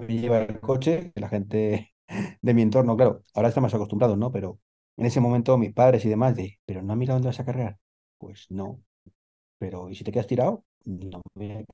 lleva 0.09 0.39
el 0.43 0.61
coche, 0.61 1.13
la 1.15 1.29
gente 1.29 1.95
de 2.43 2.55
mi 2.55 2.63
entorno, 2.63 2.97
claro, 2.97 3.23
ahora 3.35 3.49
estamos 3.49 3.75
acostumbrados, 3.75 4.19
¿no? 4.19 4.31
Pero 4.33 4.61
en 4.97 5.07
ese 5.07 5.21
momento 5.21 5.59
mis 5.59 5.73
padres 5.73 6.05
y 6.05 6.09
demás, 6.09 6.37
de, 6.37 6.59
pero 6.65 6.83
no 6.83 6.97
mira 6.97 7.15
dónde 7.15 7.29
vas 7.29 7.41
a 7.41 7.45
cargar. 7.45 7.79
Pues 8.19 8.47
no. 8.51 8.81
Pero, 9.59 9.91
¿y 9.91 9.95
si 9.95 10.05
te 10.05 10.13
quedas 10.13 10.27
tirado? 10.27 10.65
No 10.85 11.23
me 11.35 11.65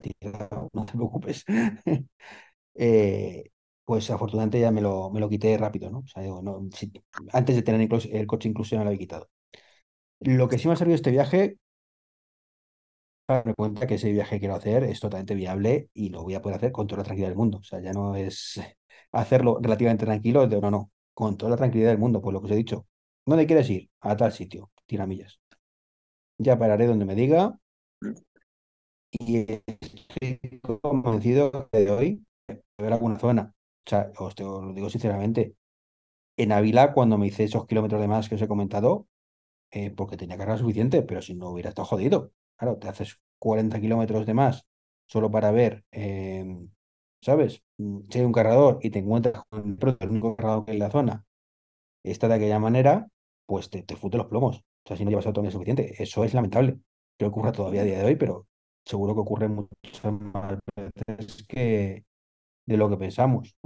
tirado, 0.00 0.68
no 0.72 0.86
te 0.86 0.92
preocupes. 0.92 1.44
Eh, 2.74 3.50
pues 3.84 4.10
afortunadamente 4.10 4.60
ya 4.60 4.70
me 4.70 4.80
lo, 4.80 5.10
me 5.10 5.20
lo 5.20 5.28
quité 5.28 5.58
rápido, 5.58 5.90
¿no? 5.90 6.04
Antes 7.32 7.56
de 7.56 7.62
tener 7.62 7.80
el 8.12 8.26
coche 8.26 8.48
incluso 8.48 8.76
me 8.76 8.84
lo 8.84 8.88
había 8.90 8.98
quitado. 8.98 9.28
Lo 10.20 10.48
que 10.48 10.58
sí 10.58 10.68
me 10.68 10.74
ha 10.74 10.76
servido 10.76 10.96
este 10.96 11.10
viaje 11.10 11.58
darme 13.36 13.54
cuenta 13.54 13.86
que 13.86 13.94
ese 13.94 14.12
viaje 14.12 14.36
que 14.36 14.40
quiero 14.40 14.54
hacer 14.56 14.84
es 14.84 15.00
totalmente 15.00 15.34
viable 15.34 15.90
y 15.94 16.10
lo 16.10 16.22
voy 16.22 16.34
a 16.34 16.42
poder 16.42 16.56
hacer 16.58 16.72
con 16.72 16.86
toda 16.86 16.98
la 16.98 17.04
tranquilidad 17.04 17.30
del 17.30 17.38
mundo. 17.38 17.58
O 17.58 17.62
sea, 17.64 17.80
ya 17.80 17.92
no 17.92 18.16
es 18.16 18.60
hacerlo 19.12 19.58
relativamente 19.60 20.06
tranquilo, 20.06 20.46
de 20.46 20.60
no, 20.60 20.70
no, 20.70 20.90
con 21.14 21.36
toda 21.36 21.50
la 21.50 21.56
tranquilidad 21.56 21.90
del 21.90 21.98
mundo, 21.98 22.20
por 22.20 22.32
lo 22.32 22.40
que 22.40 22.46
os 22.46 22.52
he 22.52 22.56
dicho. 22.56 22.86
¿Dónde 23.26 23.46
quieres 23.46 23.68
ir? 23.70 23.90
A 24.00 24.16
tal 24.16 24.32
sitio, 24.32 24.70
tiramillas. 24.86 25.40
Ya 26.38 26.58
pararé 26.58 26.86
donde 26.86 27.04
me 27.04 27.14
diga 27.14 27.58
y 29.12 29.38
estoy 29.66 30.60
convencido 30.82 31.68
de 31.72 31.90
hoy 31.90 32.26
de 32.48 32.62
ver 32.78 32.92
alguna 32.92 33.18
zona. 33.18 33.54
O 33.86 33.90
sea, 33.90 34.12
os, 34.18 34.38
lo 34.38 34.72
digo 34.72 34.88
sinceramente, 34.90 35.54
en 36.36 36.52
Ávila, 36.52 36.92
cuando 36.92 37.18
me 37.18 37.26
hice 37.28 37.44
esos 37.44 37.66
kilómetros 37.66 38.00
de 38.00 38.08
más 38.08 38.28
que 38.28 38.36
os 38.36 38.42
he 38.42 38.48
comentado, 38.48 39.08
eh, 39.70 39.90
porque 39.90 40.16
tenía 40.16 40.38
carga 40.38 40.58
suficiente, 40.58 41.02
pero 41.02 41.22
si 41.22 41.34
no 41.34 41.50
hubiera 41.50 41.70
estado 41.70 41.86
jodido. 41.86 42.32
Claro, 42.60 42.78
te 42.78 42.88
haces 42.88 43.18
40 43.38 43.80
kilómetros 43.80 44.26
de 44.26 44.34
más 44.34 44.66
solo 45.06 45.30
para 45.30 45.50
ver, 45.50 45.84
em, 45.92 46.68
¿sabes? 47.22 47.62
Mm, 47.78 48.00
si 48.10 48.18
hay 48.18 48.24
un 48.26 48.32
cargador 48.32 48.78
y 48.82 48.90
te 48.90 48.98
encuentras 49.00 49.42
con 49.48 49.78
el 50.00 50.08
único 50.10 50.36
cargador 50.36 50.64
que 50.66 50.72
hay 50.72 50.76
en 50.76 50.82
la 50.84 50.90
zona 50.90 51.24
está 52.04 52.28
de 52.28 52.34
aquella 52.36 52.58
manera, 52.60 53.08
pues 53.46 53.70
te, 53.70 53.82
te 53.82 53.96
fute 53.96 54.18
los 54.18 54.26
plomos. 54.28 54.58
O 54.58 54.88
sea, 54.88 54.96
si 54.96 55.04
no 55.04 55.10
llevas 55.10 55.26
autonomía 55.26 55.52
suficiente. 55.52 56.02
Eso 56.02 56.24
es 56.24 56.34
lamentable. 56.34 56.78
Que 57.18 57.26
ocurra 57.26 57.52
todavía 57.52 57.82
a 57.82 57.84
día 57.84 57.98
de 57.98 58.06
hoy, 58.06 58.16
pero 58.16 58.46
seguro 58.84 59.14
que 59.14 59.20
ocurre 59.20 59.48
muchas 59.48 60.12
más 60.12 60.58
veces 60.76 61.44
que 61.48 62.04
de 62.66 62.76
lo 62.78 62.90
que 62.90 62.96
pensamos. 62.98 63.56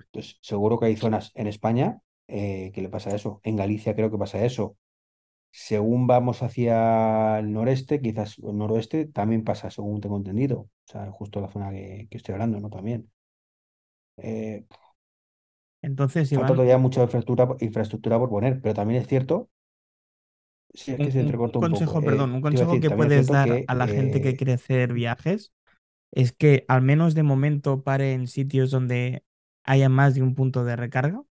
Entonces, 0.00 0.38
seguro 0.42 0.78
que 0.78 0.86
hay 0.86 0.96
zonas 0.96 1.32
en 1.34 1.46
España 1.46 2.00
eh, 2.28 2.72
que 2.74 2.82
le 2.82 2.88
pasa 2.88 3.14
eso. 3.14 3.40
En 3.44 3.56
Galicia 3.56 3.94
creo 3.94 4.10
que 4.10 4.18
pasa 4.18 4.44
eso. 4.44 4.76
Según 5.50 6.06
vamos 6.06 6.42
hacia 6.42 7.38
el 7.38 7.52
noreste, 7.52 8.00
quizás 8.00 8.38
el 8.38 8.56
noroeste, 8.56 9.06
también 9.06 9.44
pasa, 9.44 9.70
según 9.70 10.00
tengo 10.00 10.16
entendido. 10.16 10.60
O 10.60 10.70
sea, 10.84 11.10
justo 11.10 11.40
la 11.40 11.48
zona 11.48 11.70
que, 11.70 12.06
estoy 12.10 12.34
hablando, 12.34 12.60
¿no? 12.60 12.70
También. 12.70 13.10
Eh, 14.18 14.64
Entonces, 15.82 16.30
falta 16.30 16.48
todavía 16.48 16.78
mucha 16.78 17.02
infraestructura, 17.02 17.56
infraestructura 17.60 18.18
por 18.18 18.28
poner, 18.28 18.60
pero 18.60 18.74
también 18.74 19.02
es 19.02 19.08
cierto. 19.08 19.48
Sí, 20.74 20.92
es 20.92 20.98
que 20.98 21.10
se 21.10 21.20
entrecortó 21.20 21.60
un, 21.60 21.70
consejo, 21.70 22.02
perdón, 22.02 22.32
un 22.34 22.40
consejo 22.42 22.78
que 22.78 22.90
puedes 22.90 23.26
dar 23.26 23.64
a 23.66 23.74
la 23.74 23.86
gente 23.86 24.20
que 24.20 24.30
eh, 24.30 24.36
quiere 24.36 24.52
hacer 24.52 24.92
viajes 24.92 25.52
es 26.12 26.32
que 26.32 26.64
al 26.68 26.82
menos 26.82 27.14
de 27.14 27.22
momento 27.22 27.82
pare 27.82 28.12
en 28.12 28.26
sitios 28.26 28.70
donde 28.70 29.24
haya 29.64 29.88
más 29.88 30.14
de 30.14 30.22
un 30.22 30.34
punto 30.34 30.64
de 30.64 30.76
recarga. 30.76 31.22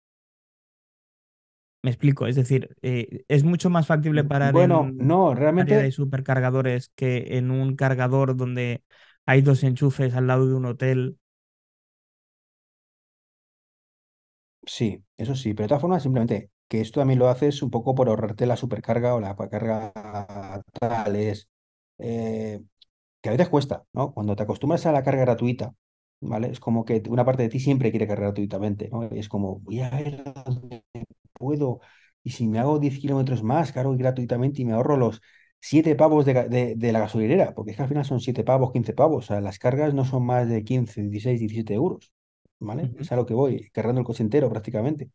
Me 1.87 1.91
explico, 1.93 2.27
es 2.27 2.35
decir, 2.37 2.77
eh, 2.83 3.25
es 3.29 3.45
mucho 3.45 3.71
más 3.71 3.87
factible 3.87 4.25
parar 4.25 4.57
Bueno, 4.57 4.95
en 4.99 4.99
no, 4.99 5.35
área 5.57 5.79
de 5.81 5.93
realmente 5.93 5.93
supercargadores 5.93 6.91
que 6.97 7.39
en 7.39 7.51
un 7.53 7.77
cargador 7.77 8.37
donde 8.37 8.83
hay 9.25 9.43
dos 9.43 9.63
enchufes 9.65 10.15
al 10.15 10.27
lado 10.27 10.49
de 10.49 10.55
un 10.55 10.67
hotel. 10.67 11.19
sí, 14.67 15.03
eso 15.17 15.35
sí, 15.35 15.55
pero 15.55 15.65
de 15.65 15.69
todas 15.69 15.81
formas, 15.83 16.03
simplemente 16.03 16.51
que 16.69 16.81
esto 16.81 17.01
también 17.01 17.19
lo 17.19 17.29
haces 17.29 17.63
un 17.63 17.71
poco 17.71 17.95
por 17.95 18.09
ahorrarte 18.09 18.47
la 18.47 18.57
supercarga 18.57 19.15
o 19.15 19.21
la 19.21 19.37
carga 19.37 19.93
tal, 20.81 21.17
es 21.17 21.49
eh, 21.99 22.61
que 23.23 23.29
a 23.31 23.33
veces 23.33 23.49
cuesta, 23.49 23.85
¿no? 23.93 24.13
Cuando 24.15 24.37
te 24.37 24.45
acostumbras 24.45 24.87
a 24.87 24.93
la 24.93 25.03
carga 25.05 25.23
gratuita, 25.23 25.75
¿vale? 26.21 26.51
Es 26.51 26.61
como 26.61 26.85
que 26.85 27.03
una 27.09 27.25
parte 27.25 27.45
de 27.45 27.49
ti 27.51 27.61
siempre 27.61 27.91
quiere 27.91 28.07
cargar 28.09 28.27
gratuitamente, 28.29 28.89
¿no? 28.91 29.05
Es 29.05 29.29
como, 29.29 29.61
voy 29.61 29.81
a 29.83 29.91
ver 29.91 30.25
dónde 30.47 30.85
puedo, 31.47 31.81
y 32.23 32.31
si 32.31 32.47
me 32.49 32.59
hago 32.59 32.79
10 32.79 32.99
kilómetros 32.99 33.43
más, 33.43 33.73
cargo 33.73 33.97
gratuitamente 33.97 34.63
y 34.63 34.65
me 34.65 34.73
ahorro 34.75 34.97
los 34.97 35.21
7 35.61 35.95
pavos 35.97 36.25
de, 36.27 36.35
ga- 36.35 36.49
de- 36.49 36.75
de 36.77 36.93
la 36.93 37.01
gasolinera, 37.01 37.55
porque 37.55 37.71
es 37.73 37.77
que 37.77 37.83
al 37.85 37.89
final 37.89 38.05
son 38.05 38.21
7 38.21 38.45
pavos, 38.45 38.73
15 38.73 38.93
pavos, 38.95 39.25
o 39.25 39.29
sea, 39.29 39.41
las 39.41 39.59
cargas 39.59 39.95
no 39.95 40.05
son 40.05 40.25
más 40.27 40.49
de 40.49 40.65
15, 40.65 41.03
16, 41.03 41.39
17 41.41 41.75
euros, 41.75 42.13
¿vale? 42.61 42.93
Es 42.99 43.13
a 43.13 43.17
lo 43.17 43.27
que 43.27 43.35
voy, 43.35 43.71
cargando 43.73 44.01
el 44.01 44.07
coche 44.07 44.23
entero 44.25 44.49
prácticamente. 44.51 45.11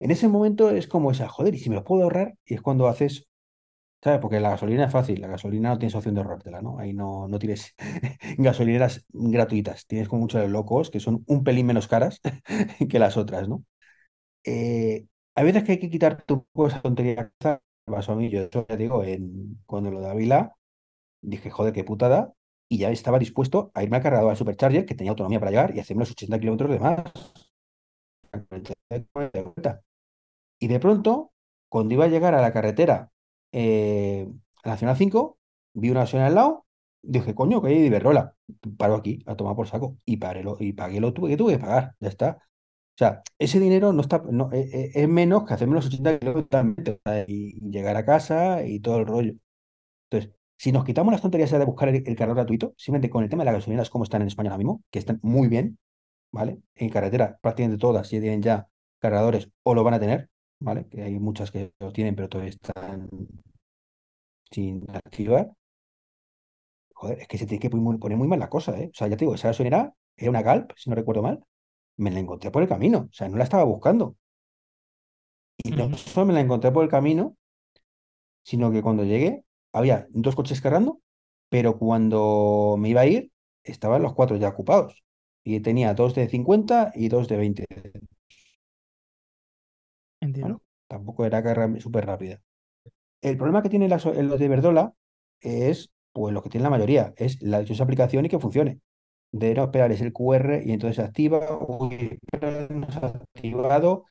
En 0.00 0.10
ese 0.10 0.28
momento 0.28 0.70
es 0.70 0.88
como 0.88 1.10
esa, 1.10 1.28
joder, 1.28 1.54
y 1.54 1.58
si 1.58 1.70
me 1.70 1.76
lo 1.76 1.84
puedo 1.84 2.02
ahorrar, 2.04 2.34
y 2.44 2.54
es 2.54 2.62
cuando 2.62 2.88
haces 2.88 3.28
¿Sabes? 4.04 4.20
Porque 4.20 4.40
la 4.40 4.50
gasolina 4.50 4.86
es 4.86 4.92
fácil, 4.92 5.20
la 5.20 5.28
gasolina 5.28 5.70
no 5.70 5.78
tienes 5.78 5.94
opción 5.96 6.14
de 6.14 6.22
ahorrártela, 6.22 6.62
¿no? 6.62 6.78
Ahí 6.78 6.94
no, 6.94 7.28
no 7.28 7.38
tienes 7.38 7.74
gasolineras 8.38 9.04
gratuitas, 9.10 9.86
tienes 9.86 10.08
como 10.08 10.22
muchos 10.22 10.40
de 10.42 10.48
locos 10.48 10.90
que 10.90 11.00
son 11.00 11.24
un 11.26 11.44
pelín 11.44 11.66
menos 11.66 11.88
caras 11.88 12.20
que 12.90 12.98
las 13.00 13.16
otras, 13.16 13.48
¿no? 13.48 13.64
Eh, 14.44 15.06
hay 15.34 15.44
veces 15.44 15.64
que 15.64 15.72
hay 15.72 15.78
que 15.78 15.90
quitarte 15.90 16.32
un 16.32 16.44
poco 16.52 16.68
esa 16.68 16.82
tontería 16.82 17.32
que 17.38 17.58
pasó 17.86 18.12
a 18.12 18.16
mí, 18.16 18.28
yo 18.30 18.42
eso 18.42 18.66
ya 18.68 18.76
digo, 18.76 19.04
en, 19.04 19.60
cuando 19.66 19.90
lo 19.90 20.00
de 20.00 20.10
Ávila, 20.10 20.56
dije, 21.22 21.50
joder, 21.50 21.72
qué 21.72 21.84
putada, 21.84 22.34
y 22.68 22.78
ya 22.78 22.90
estaba 22.90 23.18
dispuesto 23.18 23.70
a 23.74 23.82
irme 23.82 23.96
al 23.96 24.02
cargador 24.02 24.30
al 24.30 24.36
Supercharger, 24.36 24.86
que 24.86 24.94
tenía 24.94 25.10
autonomía 25.10 25.40
para 25.40 25.50
llegar, 25.50 25.76
y 25.76 25.80
hacerme 25.80 26.00
los 26.00 26.10
80 26.12 26.38
kilómetros 26.38 26.70
de 26.70 26.78
más. 26.78 27.02
Y 30.58 30.68
de 30.68 30.80
pronto, 30.80 31.32
cuando 31.68 31.94
iba 31.94 32.04
a 32.04 32.08
llegar 32.08 32.34
a 32.34 32.40
la 32.40 32.52
carretera 32.52 33.10
eh, 33.52 34.28
Nacional 34.64 34.96
5, 34.96 35.38
vi 35.74 35.90
una 35.90 36.06
zona 36.06 36.26
al 36.26 36.34
lado, 36.34 36.66
dije, 37.02 37.34
coño, 37.34 37.60
que 37.60 37.68
hay 37.68 37.80
de 37.80 37.86
Iberrola. 37.86 38.36
Paro 38.78 38.94
aquí, 38.96 39.22
a 39.26 39.36
tomar 39.36 39.56
por 39.56 39.68
saco. 39.68 39.96
Y, 40.04 40.18
paré 40.18 40.44
y 40.60 40.72
pagué 40.72 41.00
lo 41.00 41.12
tuve, 41.12 41.30
que 41.30 41.36
tuve 41.36 41.54
que 41.54 41.58
pagar, 41.58 41.96
ya 42.00 42.08
está. 42.08 42.38
O 42.94 42.98
sea, 42.98 43.22
ese 43.38 43.58
dinero 43.58 43.92
no 43.92 44.02
está, 44.02 44.22
eh, 44.52 44.70
eh, 44.72 44.90
es 44.94 45.08
menos 45.08 45.44
que 45.44 45.54
hacerme 45.54 45.74
los 45.74 45.86
80 45.86 46.18
kilómetros 46.18 46.98
y, 47.26 47.58
llegar 47.70 47.96
a 47.96 48.04
casa 48.04 48.64
y 48.64 48.80
todo 48.80 48.98
el 48.98 49.06
rollo. 49.06 49.34
Entonces, 50.10 50.34
si 50.58 50.72
nos 50.72 50.84
quitamos 50.84 51.12
las 51.12 51.22
tonterías 51.22 51.50
de 51.50 51.64
buscar 51.64 51.88
el, 51.88 52.04
cargador 52.04 52.36
gratuito, 52.36 52.74
simplemente 52.76 53.10
con 53.10 53.24
el 53.24 53.30
tema 53.30 53.42
de 53.42 53.46
las 53.46 53.54
gasolineras, 53.56 53.90
como 53.90 54.04
están 54.04 54.22
en 54.22 54.28
España 54.28 54.50
ahora 54.50 54.58
mismo, 54.58 54.84
que 54.90 54.98
están 54.98 55.20
muy 55.22 55.48
bien, 55.48 55.78
¿vale? 56.32 56.60
En 56.76 56.90
carretera, 56.90 57.38
prácticamente 57.42 57.80
todas 57.80 58.10
ya 58.10 58.20
tienen 58.20 58.42
ya 58.42 58.68
cargadores 59.00 59.50
o 59.64 59.74
lo 59.74 59.84
van 59.84 59.94
a 59.94 60.00
tener, 60.00 60.30
¿vale? 60.60 60.86
Que 60.88 61.02
hay 61.02 61.18
muchas 61.18 61.50
que 61.50 61.72
lo 61.80 61.92
tienen, 61.92 62.14
pero 62.16 62.28
todavía 62.28 62.50
están 62.50 63.08
sin 64.50 64.84
activar. 64.90 65.52
Joder, 66.94 67.18
es 67.20 67.28
que 67.28 67.38
se 67.38 67.46
tiene 67.46 67.60
que 67.60 67.70
poner 67.70 67.84
muy, 67.84 67.98
poner 67.98 68.16
muy 68.18 68.28
mal 68.28 68.38
la 68.38 68.48
cosa, 68.48 68.78
¿eh? 68.78 68.88
O 68.92 68.94
sea, 68.94 69.08
ya 69.08 69.16
te 69.16 69.24
digo, 69.24 69.34
esa 69.34 69.48
gasolinera 69.48 69.92
era 70.16 70.30
una 70.30 70.42
Galp, 70.42 70.72
si 70.76 70.88
no 70.90 70.96
recuerdo 70.96 71.22
mal, 71.22 71.42
me 71.96 72.10
la 72.10 72.20
encontré 72.20 72.50
por 72.50 72.62
el 72.62 72.68
camino, 72.68 73.08
o 73.10 73.12
sea, 73.12 73.28
no 73.28 73.36
la 73.36 73.44
estaba 73.44 73.64
buscando. 73.64 74.16
Y 75.64 75.70
no 75.70 75.96
solo 75.96 76.26
me 76.26 76.32
la 76.32 76.40
encontré 76.40 76.70
por 76.72 76.84
el 76.84 76.90
camino, 76.90 77.36
sino 78.42 78.70
que 78.72 78.82
cuando 78.82 79.04
llegué 79.04 79.44
había 79.72 80.06
dos 80.10 80.34
coches 80.34 80.60
cargando, 80.60 81.00
pero 81.48 81.78
cuando 81.78 82.76
me 82.78 82.90
iba 82.90 83.02
a 83.02 83.06
ir, 83.06 83.30
estaban 83.64 84.02
los 84.02 84.14
cuatro 84.14 84.36
ya 84.36 84.48
ocupados. 84.48 85.02
Y 85.44 85.60
tenía 85.60 85.94
dos 85.94 86.14
de 86.14 86.28
50 86.28 86.92
y 86.94 87.08
dos 87.08 87.28
de 87.28 87.36
20. 87.36 87.64
¿vale? 87.68 87.92
Entiendo. 90.20 90.62
Tampoco 90.88 91.24
era 91.24 91.42
carga 91.42 91.68
súper 91.80 92.06
rápida. 92.06 92.40
El 93.22 93.36
problema 93.36 93.62
que 93.62 93.68
tiene 93.68 93.88
los 93.88 94.04
de 94.38 94.48
Verdola 94.48 94.94
es, 95.40 95.90
pues 96.12 96.34
lo 96.34 96.42
que 96.42 96.50
tiene 96.50 96.64
la 96.64 96.70
mayoría, 96.70 97.14
es 97.16 97.40
la 97.42 97.58
aplicación 97.80 98.24
y 98.24 98.28
que 98.28 98.38
funcione. 98.38 98.80
De 99.32 99.54
no 99.54 99.64
esperar, 99.64 99.90
es 99.92 100.00
el 100.02 100.12
QR 100.12 100.62
y 100.64 100.72
entonces 100.72 100.96
se 100.96 101.02
activa, 101.02 101.58
uy, 101.66 102.18
no 102.70 102.90
se 102.90 102.98
ha 102.98 103.06
activado, 103.06 104.06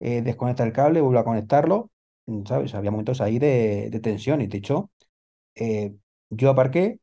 eh, 0.00 0.22
desconecta 0.22 0.64
el 0.64 0.72
cable, 0.72 1.00
vuelve 1.00 1.20
a 1.20 1.24
conectarlo, 1.24 1.90
¿sabes? 2.46 2.74
Había 2.74 2.90
momentos 2.90 3.20
ahí 3.20 3.38
de, 3.38 3.90
tensión 4.02 4.40
y 4.40 4.48
de 4.48 4.58
hecho, 4.58 4.90
eh, 5.54 5.94
yo 6.30 6.50
aparqué 6.50 7.00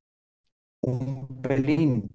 un 0.81 1.41
pelín 1.41 2.09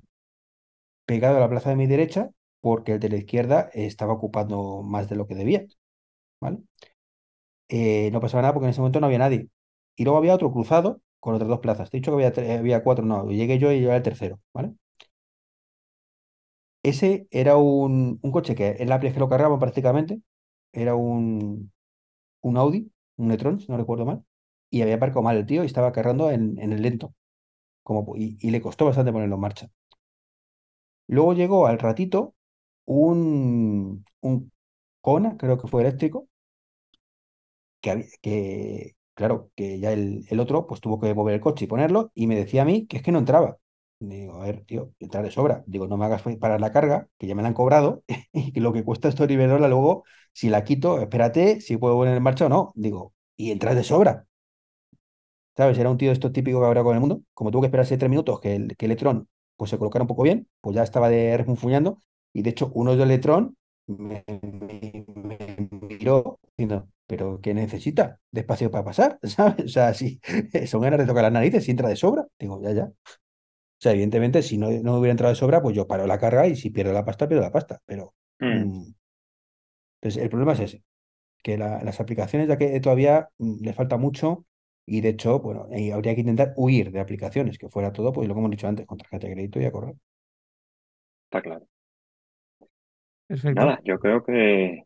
pegado 1.07 1.39
a 1.39 1.41
la 1.41 1.49
plaza 1.49 1.71
de 1.71 1.77
mi 1.77 1.87
derecha 1.87 2.31
porque 2.61 2.93
el 2.93 3.01
de 3.01 3.09
la 3.09 3.17
izquierda 3.17 3.71
estaba 3.73 4.13
ocupando 4.13 4.83
más 4.83 5.09
de 5.09 5.17
lo 5.17 5.27
que 5.27 5.35
debía, 5.35 5.67
¿vale? 6.41 6.59
Eh, 7.69 8.11
no 8.13 8.21
pasaba 8.21 8.43
nada 8.43 8.55
porque 8.55 8.67
en 8.67 8.71
ese 8.71 8.81
momento 8.81 9.01
no 9.01 9.07
había 9.07 9.19
nadie. 9.19 9.49
Y 9.97 10.05
luego 10.05 10.19
había 10.19 10.35
otro 10.35 10.53
cruzado 10.53 11.01
con 11.21 11.35
otras 11.35 11.49
dos 11.49 11.61
plazas. 11.61 11.91
Te 11.91 11.99
he 11.99 12.01
dicho 12.01 12.17
que 12.17 12.27
había, 12.27 12.59
había 12.59 12.83
cuatro, 12.85 13.05
no, 13.05 13.29
llegué 13.31 13.59
yo 13.59 13.73
y 13.73 13.81
yo 13.83 13.93
el 13.93 14.03
tercero, 14.03 14.41
¿vale? 14.55 14.73
Ese 16.89 17.29
era 17.31 17.57
un, 17.57 18.19
un 18.23 18.33
coche 18.33 18.55
que 18.55 18.77
en 18.81 18.89
la 18.89 19.01
que 19.01 19.11
lo 19.21 19.29
cargaban 19.29 19.59
prácticamente, 19.59 20.23
era 20.73 20.95
un, 20.95 21.73
un 22.43 22.57
Audi, 22.59 22.93
un 23.19 23.33
e-tron, 23.33 23.61
si 23.61 23.69
no 23.71 23.79
recuerdo 23.79 24.07
mal, 24.07 24.25
y 24.71 24.83
había 24.83 24.97
aparcado 24.97 25.23
mal 25.23 25.37
el 25.39 25.47
tío 25.47 25.63
y 25.65 25.67
estaba 25.67 25.93
cargando 25.93 26.31
en, 26.31 26.59
en 26.61 26.73
el 26.73 26.83
lento, 26.83 27.15
como, 27.85 28.17
y, 28.17 28.39
y 28.41 28.51
le 28.53 28.63
costó 28.63 28.87
bastante 28.87 29.13
ponerlo 29.13 29.37
en 29.37 29.43
marcha. 29.43 29.71
Luego 31.09 31.35
llegó 31.35 31.67
al 31.67 31.79
ratito 31.79 32.35
un, 32.87 34.05
un 34.21 34.53
Kona, 35.03 35.37
creo 35.39 35.59
que 35.59 35.69
fue 35.69 35.83
eléctrico, 35.83 36.29
que, 37.81 38.09
que 38.23 38.97
claro, 39.15 39.51
que 39.57 39.79
ya 39.81 39.93
el, 39.93 40.25
el 40.29 40.41
otro 40.41 40.67
pues 40.67 40.81
tuvo 40.81 41.01
que 41.01 41.15
mover 41.15 41.35
el 41.35 41.41
coche 41.41 41.65
y 41.65 41.69
ponerlo 41.69 42.11
y 42.15 42.27
me 42.27 42.37
decía 42.37 42.63
a 42.63 42.65
mí 42.65 42.87
que 42.87 42.99
es 42.99 43.03
que 43.03 43.13
no 43.13 43.19
entraba. 43.19 43.59
Digo, 44.01 44.41
a 44.41 44.45
ver, 44.47 44.65
tío, 44.65 44.95
entrar 45.01 45.25
de 45.25 45.31
sobra. 45.33 45.65
Digo, 45.67 45.89
no 45.89 45.97
me 45.97 46.05
hagas 46.05 46.23
parar 46.39 46.61
la 46.61 46.71
carga, 46.73 47.09
que 47.19 47.27
ya 47.27 47.35
me 47.35 47.43
la 47.43 47.49
han 47.49 47.55
cobrado 47.55 48.05
y 48.33 48.53
que 48.53 48.61
lo 48.61 48.73
que 48.73 48.85
cuesta 48.85 49.09
esto 49.09 49.27
de 49.27 49.69
luego, 49.69 50.05
si 50.33 50.49
la 50.51 50.63
quito, 50.65 51.01
espérate, 51.01 51.61
si 51.61 51.77
puedo 51.77 51.97
poner 51.97 52.17
en 52.17 52.23
marcha 52.23 52.47
o 52.47 52.49
no. 52.49 52.73
Digo, 52.77 53.13
y 53.37 53.51
entras 53.51 53.75
de 53.75 53.83
sobra. 53.85 54.27
¿Sabes? 55.57 55.79
Era 55.79 55.91
un 55.91 55.99
tío 55.99 56.09
de 56.11 56.13
estos 56.15 56.33
típicos 56.33 56.61
que 56.61 56.67
habrá 56.67 56.83
con 56.85 56.95
el 56.95 57.01
mundo. 57.01 57.23
Como 57.35 57.51
tuvo 57.51 57.63
que 57.63 57.67
esperarse 57.67 57.99
tres 57.99 58.11
minutos 58.11 58.41
que 58.41 58.55
el, 58.55 58.77
que 58.77 58.87
el 58.87 58.93
Electron 58.93 59.29
pues, 59.57 59.71
se 59.71 59.79
colocara 59.79 60.03
un 60.05 60.09
poco 60.09 60.23
bien, 60.23 60.49
pues 60.61 60.77
ya 60.77 60.83
estaba 60.83 61.09
de 61.09 61.37
refunfuñando. 61.37 62.01
Y 62.33 62.43
de 62.43 62.51
hecho, 62.51 62.71
uno 62.75 62.93
del 62.93 63.03
Electron 63.11 63.57
me, 63.87 64.25
me- 64.29 65.05
me 65.15 65.69
miró 65.89 66.39
diciendo, 66.57 66.89
¿pero 67.07 67.41
qué 67.41 67.55
necesita? 67.55 68.21
Despacio 68.31 68.71
para 68.71 68.85
pasar, 68.85 69.19
¿sabes? 69.25 69.65
O 69.65 69.69
sea, 69.69 69.95
sí, 69.95 70.21
son 70.67 70.83
ganas 70.83 71.01
de 71.01 71.07
tocar 71.07 71.25
las 71.25 71.33
narices 71.33 71.65
si 71.65 71.73
entra 71.73 71.89
de 71.89 71.97
sobra. 71.97 72.27
Digo, 72.39 72.61
ya, 72.63 72.73
ya. 72.73 72.93
O 73.79 73.83
sea, 73.83 73.93
evidentemente, 73.93 74.43
si 74.43 74.59
no, 74.59 74.71
no 74.71 74.99
hubiera 74.99 75.13
entrado 75.13 75.33
de 75.33 75.39
sobra, 75.39 75.63
pues 75.63 75.77
yo 75.77 75.87
paro 75.87 76.07
la 76.07 76.19
carga 76.19 76.47
y 76.47 76.57
si 76.57 76.71
pierdo 76.71 76.93
la 76.93 77.05
pasta, 77.05 77.29
pierdo 77.29 77.45
la 77.45 77.53
pasta. 77.53 77.81
Pero, 77.87 78.15
Mm, 78.43 78.73
mm, 78.73 78.87
entonces, 80.01 80.23
el 80.23 80.29
problema 80.31 80.53
es 80.55 80.61
ese 80.61 80.85
que 81.43 81.59
la- 81.59 81.83
las 81.85 82.01
aplicaciones 82.01 82.49
ya 82.49 82.59
que 82.59 82.81
todavía 82.81 83.31
mm, 83.39 83.65
le 83.65 83.73
falta 83.75 83.97
mucho 83.99 84.47
y 84.87 85.01
de 85.03 85.11
hecho, 85.11 85.41
bueno, 85.41 85.69
y 85.73 85.91
habría 85.93 86.15
que 86.15 86.23
intentar 86.23 86.55
huir 86.57 86.93
de 86.93 87.01
aplicaciones, 87.01 87.59
que 87.59 87.69
fuera 87.71 87.93
todo, 87.93 88.13
pues 88.13 88.29
lo 88.29 88.35
que 88.35 88.41
hemos 88.41 88.51
dicho 88.53 88.69
antes, 88.69 88.87
con 88.87 88.99
tarjeta 88.99 89.27
de 89.29 89.35
crédito 89.35 89.61
y 89.61 89.67
a 89.67 89.73
correr. 89.73 89.97
está 91.27 91.43
claro. 91.43 91.67
Perfecto. 93.27 93.67
Nada, 93.67 93.81
yo 93.85 93.99
creo 93.99 94.25
que, 94.25 94.85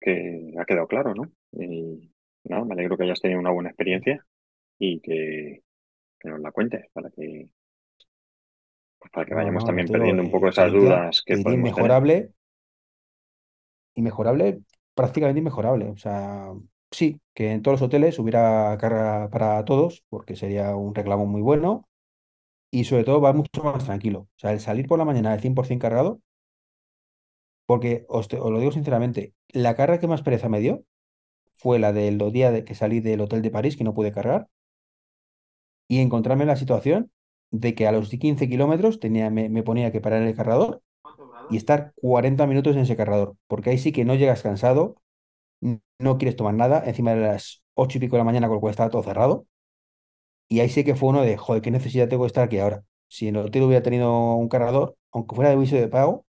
que 0.00 0.54
ha 0.58 0.64
quedado 0.66 0.88
claro, 0.88 1.14
¿no? 1.14 1.32
Y 1.52 2.12
nada, 2.44 2.64
me 2.64 2.74
alegro 2.74 2.96
que 2.98 3.04
hayas 3.04 3.20
tenido 3.20 3.40
una 3.40 3.50
buena 3.52 3.70
experiencia 3.70 4.26
y 4.78 5.00
que, 5.00 5.62
que 6.20 6.28
nos 6.30 6.40
la 6.40 6.52
cuentes 6.52 6.86
para 6.92 7.10
que, 7.10 7.50
pues 9.10 9.10
para 9.12 9.26
que 9.26 9.34
vayamos 9.34 9.64
no, 9.64 9.64
también 9.64 9.90
perdiendo 9.90 10.22
un 10.22 10.30
poco 10.30 10.48
eh, 10.56 10.70
esas 10.70 10.72
dudas 10.72 11.22
que 11.26 11.38
podemos 11.38 11.72
tener. 11.72 11.98
inmejorable, 11.98 12.32
inmejorable, 13.94 14.62
prácticamente 14.94 15.40
inmejorable. 15.40 15.86
O 15.90 15.96
sea, 15.96 16.52
sí, 16.90 17.20
que 17.34 17.52
en 17.52 17.62
todos 17.62 17.80
los 17.80 17.86
hoteles 17.88 18.18
hubiera 18.18 18.76
carga 18.80 19.28
para 19.30 19.64
todos, 19.64 20.04
porque 20.08 20.36
sería 20.36 20.76
un 20.76 20.94
reclamo 20.94 21.26
muy 21.26 21.42
bueno 21.42 21.88
y 22.70 22.84
sobre 22.84 23.04
todo 23.04 23.20
va 23.20 23.32
mucho 23.32 23.64
más 23.64 23.84
tranquilo. 23.86 24.20
O 24.22 24.38
sea, 24.38 24.52
el 24.52 24.60
salir 24.60 24.86
por 24.88 24.98
la 24.98 25.04
mañana 25.06 25.32
al 25.32 25.40
100% 25.40 25.82
cargado, 25.84 26.20
porque 27.66 27.92
os, 28.08 28.28
te- 28.28 28.38
os 28.40 28.50
lo 28.52 28.58
digo 28.60 28.72
sinceramente, 28.72 29.34
la 29.48 29.74
carga 29.76 30.00
que 30.00 30.06
más 30.08 30.22
pereza 30.22 30.48
me 30.48 30.60
dio 30.60 30.84
fue 31.56 31.78
la 31.80 31.92
del 31.92 32.18
día 32.32 32.50
de 32.52 32.64
que 32.64 32.74
salí 32.76 33.00
del 33.00 33.22
hotel 33.22 33.42
de 33.42 33.50
París, 33.52 33.76
que 33.78 33.84
no 33.84 33.94
pude 33.94 34.12
cargar, 34.12 34.48
y 35.88 35.98
encontrarme 36.00 36.44
en 36.44 36.48
la 36.48 36.56
situación 36.56 37.10
de 37.60 37.74
que 37.74 37.86
a 37.86 37.92
los 37.92 38.10
15 38.10 38.48
kilómetros 38.48 39.00
tenía, 39.00 39.30
me, 39.30 39.62
ponía 39.62 39.92
que 39.92 40.00
parar 40.00 40.22
el 40.22 40.34
cargador 40.34 40.82
y 41.50 41.56
estar 41.56 41.92
40 41.96 42.46
minutos 42.46 42.76
en 42.76 42.82
ese 42.82 42.96
cargador, 42.96 43.36
porque 43.46 43.70
ahí 43.70 43.78
sí 43.78 43.92
que 43.92 44.04
no 44.04 44.14
llegas 44.14 44.42
cansado, 44.42 44.96
no 45.98 46.18
quieres 46.18 46.36
tomar 46.36 46.54
nada, 46.54 46.82
encima 46.86 47.14
de 47.14 47.20
las 47.22 47.62
8 47.74 47.98
y 47.98 48.00
pico 48.02 48.16
de 48.16 48.20
la 48.20 48.24
mañana 48.24 48.48
con 48.48 48.56
lo 48.56 48.60
cual 48.60 48.72
estaba 48.72 48.90
todo 48.90 49.02
cerrado, 49.02 49.46
y 50.48 50.60
ahí 50.60 50.68
sí 50.68 50.84
que 50.84 50.94
fue 50.94 51.08
uno 51.10 51.22
de, 51.22 51.36
joder, 51.36 51.62
qué 51.62 51.70
necesidad 51.70 52.08
tengo 52.08 52.24
de 52.24 52.28
estar 52.28 52.44
aquí 52.44 52.58
ahora. 52.58 52.84
Si 53.08 53.28
en 53.28 53.36
el 53.36 53.46
hotel 53.46 53.62
hubiera 53.62 53.82
tenido 53.82 54.34
un 54.34 54.48
cargador, 54.48 54.96
aunque 55.12 55.34
fuera 55.34 55.50
de 55.50 55.56
aviso 55.56 55.76
de 55.76 55.88
pago, 55.88 56.26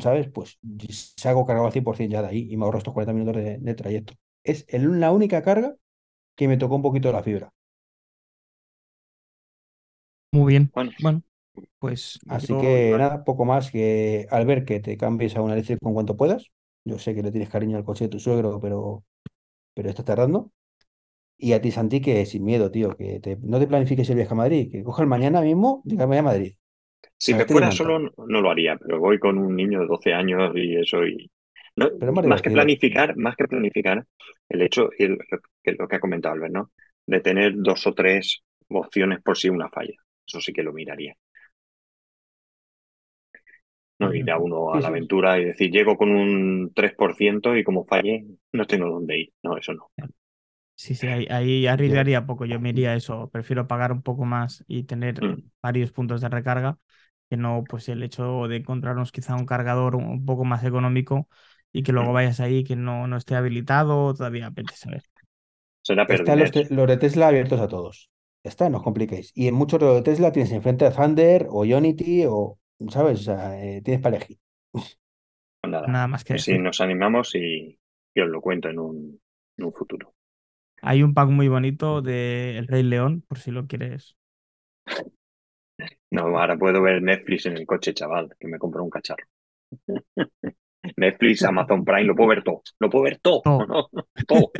¿sabes? 0.00 0.28
Pues 0.28 0.58
se 1.16 1.28
hago 1.28 1.46
cargado 1.46 1.66
al 1.66 1.72
100% 1.72 2.12
ya 2.12 2.22
de 2.22 2.28
ahí 2.28 2.48
y 2.50 2.56
me 2.56 2.64
ahorro 2.64 2.78
estos 2.78 2.94
40 2.94 3.12
minutos 3.12 3.42
de, 3.42 3.74
trayecto. 3.74 4.14
Es 4.44 4.66
la 4.72 5.12
única 5.12 5.42
carga 5.42 5.76
que 6.36 6.48
me 6.48 6.56
tocó 6.56 6.76
un 6.76 6.82
poquito 6.82 7.12
la 7.12 7.22
fibra. 7.22 7.52
Muy 10.32 10.52
bien. 10.52 10.72
Bueno, 10.74 10.92
Bueno, 10.98 11.22
pues 11.78 12.20
Así 12.28 12.48
yo 12.48 12.60
que 12.60 12.86
igual- 12.86 13.00
nada, 13.00 13.24
poco 13.24 13.44
más 13.44 13.70
que 13.70 14.26
al 14.30 14.46
ver 14.46 14.64
que 14.64 14.80
te 14.80 14.96
cambies 14.96 15.36
a 15.36 15.42
una 15.42 15.54
eléctrica 15.54 15.80
en 15.86 15.94
cuanto 15.94 16.16
puedas. 16.16 16.50
Yo 16.84 16.98
sé 16.98 17.14
que 17.14 17.22
le 17.22 17.30
tienes 17.30 17.50
cariño 17.50 17.76
al 17.76 17.84
coche 17.84 18.04
de 18.04 18.10
tu 18.10 18.18
suegro, 18.20 18.60
pero, 18.60 19.04
pero 19.74 19.90
está 19.90 20.04
tardando. 20.04 20.52
Y 21.38 21.54
a 21.54 21.62
ti, 21.62 21.72
Santi, 21.72 22.00
que 22.02 22.26
sin 22.26 22.44
miedo, 22.44 22.70
tío, 22.70 22.96
que 22.96 23.20
te- 23.20 23.38
no 23.42 23.58
te 23.60 23.66
planifiques 23.68 24.08
el 24.10 24.16
viaje 24.16 24.32
a 24.32 24.36
Madrid, 24.36 24.70
que 24.72 24.84
coja 24.84 25.02
el 25.02 25.08
mañana 25.08 25.40
mismo, 25.42 25.82
dígame 25.84 26.18
a 26.18 26.22
Madrid. 26.24 26.54
si 27.16 27.34
me 27.34 27.46
fuera 27.46 27.70
solo 27.70 27.98
no, 27.98 28.10
no 28.26 28.40
lo 28.40 28.50
haría, 28.50 28.76
pero 28.76 28.98
voy 29.00 29.18
con 29.18 29.38
un 29.38 29.54
niño 29.56 29.80
de 29.80 29.86
12 29.86 30.12
años 30.12 30.52
y 30.56 30.76
eso 30.76 31.04
y 31.06 31.30
no, 31.76 31.88
Pero 31.98 32.12
más 32.12 32.24
más 32.24 32.42
que 32.42 32.50
divertido. 32.50 32.54
planificar, 32.54 33.16
más 33.16 33.36
que 33.36 33.48
planificar, 33.48 34.04
el 34.48 34.62
hecho 34.62 34.90
y 34.98 35.04
el- 35.04 35.18
que 35.62 35.72
lo 35.72 35.88
que 35.88 35.96
ha 35.96 36.00
comentado 36.00 36.34
Albert, 36.34 36.52
¿no? 36.54 36.70
De 37.06 37.20
tener 37.20 37.52
dos 37.56 37.86
o 37.86 37.94
tres 37.94 38.42
opciones 38.68 39.20
por 39.22 39.38
si 39.38 39.48
una 39.48 39.68
falla. 39.70 39.94
Eso 40.26 40.40
sí 40.40 40.52
que 40.52 40.62
lo 40.64 40.72
miraría. 40.72 41.16
No 44.02 44.08
ir 44.14 44.30
a 44.30 44.36
uno 44.38 44.74
a 44.74 44.80
la 44.80 44.88
aventura 44.88 45.38
y 45.38 45.46
decir, 45.46 45.70
llego 45.70 45.96
con 45.96 46.10
un 46.10 46.72
3% 46.74 47.56
y 47.56 47.64
como 47.64 47.86
falle, 47.86 48.26
no 48.52 48.66
tengo 48.66 48.86
dónde 48.90 49.18
ir. 49.18 49.32
No, 49.42 49.56
eso 49.56 49.72
no. 49.72 49.90
Sí, 50.74 50.94
sí, 50.96 51.08
ahí, 51.08 51.26
ahí 51.30 51.66
arriesgaría 51.66 52.26
poco. 52.26 52.44
Yo 52.44 52.58
me 52.58 52.70
iría 52.70 52.90
a 52.92 52.96
eso. 52.96 53.30
Prefiero 53.30 53.68
pagar 53.68 53.92
un 53.92 54.02
poco 54.02 54.24
más 54.24 54.64
y 54.66 54.84
tener 54.84 55.22
Mm. 55.22 55.42
varios 55.62 55.92
puntos 55.92 56.20
de 56.20 56.28
recarga 56.28 56.78
que 57.30 57.36
no, 57.36 57.66
pues 57.68 57.88
el 57.88 58.02
hecho 58.02 58.48
de 58.48 58.56
encontrarnos 58.56 59.12
quizá 59.12 59.36
un 59.36 59.46
cargador 59.46 59.94
un, 59.96 60.24
poco 60.26 60.44
más 60.44 60.64
económico 60.64 61.28
y 61.72 61.82
que 61.82 61.92
luego 61.92 62.12
Mm. 62.12 62.12
vayas 62.12 62.40
ahí 62.40 62.64
que 62.64 62.76
no, 62.76 63.06
no 63.06 63.16
esté 63.16 63.34
habilitado, 63.36 64.12
todavía 64.14 64.50
vete 64.50 64.74
a 64.74 64.76
saber. 64.76 65.02
Será 65.82 66.06
Están 66.08 66.38
los, 66.40 66.52
te- 66.52 66.68
los 66.70 66.86
de 66.88 66.98
Tesla 66.98 67.28
abiertos 67.28 67.60
a 67.60 67.68
todos. 67.68 68.11
Ya 68.44 68.50
está, 68.50 68.68
no 68.68 68.78
os 68.78 68.82
compliquéis. 68.84 69.32
Y 69.34 69.48
en 69.48 69.54
muchos 69.54 69.78
de 69.80 69.86
los 69.86 69.96
de 69.96 70.02
Tesla 70.02 70.32
tienes 70.32 70.52
enfrente 70.52 70.84
a 70.86 70.92
Thunder 70.92 71.46
o 71.50 71.64
Ionity 71.64 72.24
o, 72.26 72.58
¿sabes? 72.88 73.20
O 73.20 73.22
sea, 73.22 73.62
eh, 73.62 73.82
tienes 73.82 74.02
para 74.02 74.16
elegir. 74.16 74.38
Pues 75.60 75.70
nada, 75.70 75.88
Nada 75.88 76.08
más 76.08 76.24
que 76.24 76.34
pues 76.34 76.44
sí, 76.44 76.58
nos 76.58 76.80
animamos 76.80 77.34
y, 77.34 77.78
y 78.14 78.20
os 78.20 78.28
lo 78.28 78.40
cuento 78.40 78.68
en 78.68 78.78
un, 78.78 79.20
en 79.56 79.64
un 79.64 79.72
futuro. 79.72 80.14
Hay 80.82 81.02
un 81.02 81.14
pack 81.14 81.28
muy 81.30 81.48
bonito 81.48 82.02
de 82.02 82.58
El 82.58 82.66
Rey 82.68 82.82
León, 82.82 83.24
por 83.28 83.38
si 83.38 83.50
lo 83.50 83.66
quieres. 83.66 84.16
No, 86.10 86.38
ahora 86.38 86.56
puedo 86.56 86.82
ver 86.82 87.02
Netflix 87.02 87.46
en 87.46 87.56
el 87.56 87.66
coche, 87.66 87.94
chaval, 87.94 88.34
que 88.38 88.48
me 88.48 88.58
compro 88.58 88.84
un 88.84 88.90
cacharro. 88.90 89.24
Netflix, 90.96 91.42
Amazon 91.44 91.84
Prime, 91.84 92.04
lo 92.04 92.14
puedo 92.16 92.28
ver 92.30 92.42
todo. 92.42 92.62
Lo 92.80 92.90
puedo 92.90 93.04
ver 93.04 93.18
todo. 93.18 93.42
Todo. 93.42 93.66
¿no? 93.66 93.88
Todo. 94.26 94.52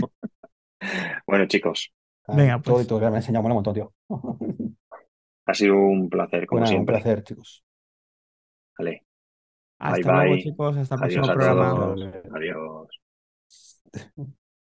Bueno, 1.27 1.47
chicos, 1.47 1.93
Venga, 2.31 2.61
todo 2.63 2.77
pues. 2.77 2.85
y 2.85 2.87
todo, 2.87 3.01
que 3.01 3.07
me 3.11 3.15
ha 3.17 3.19
enseñado 3.19 3.47
un 3.47 3.53
montón, 3.53 3.75
tío. 3.75 3.93
ha 5.47 5.55
sido 5.55 5.77
un 5.77 6.11
placer, 6.11 6.47
como 6.49 6.63
Bueno, 6.63 6.71
un 6.77 6.85
siempre. 6.85 6.87
placer, 6.87 7.23
chicos. 7.25 7.65
Vale. 8.79 9.05
Hasta 9.79 10.13
bye, 10.13 10.15
luego, 10.15 10.37
bye. 10.37 10.43
chicos. 10.43 10.77
Hasta 10.77 10.95
el 10.97 11.01
próximo 11.01 11.31
programa. 11.33 11.95
Adiós. 12.35 12.89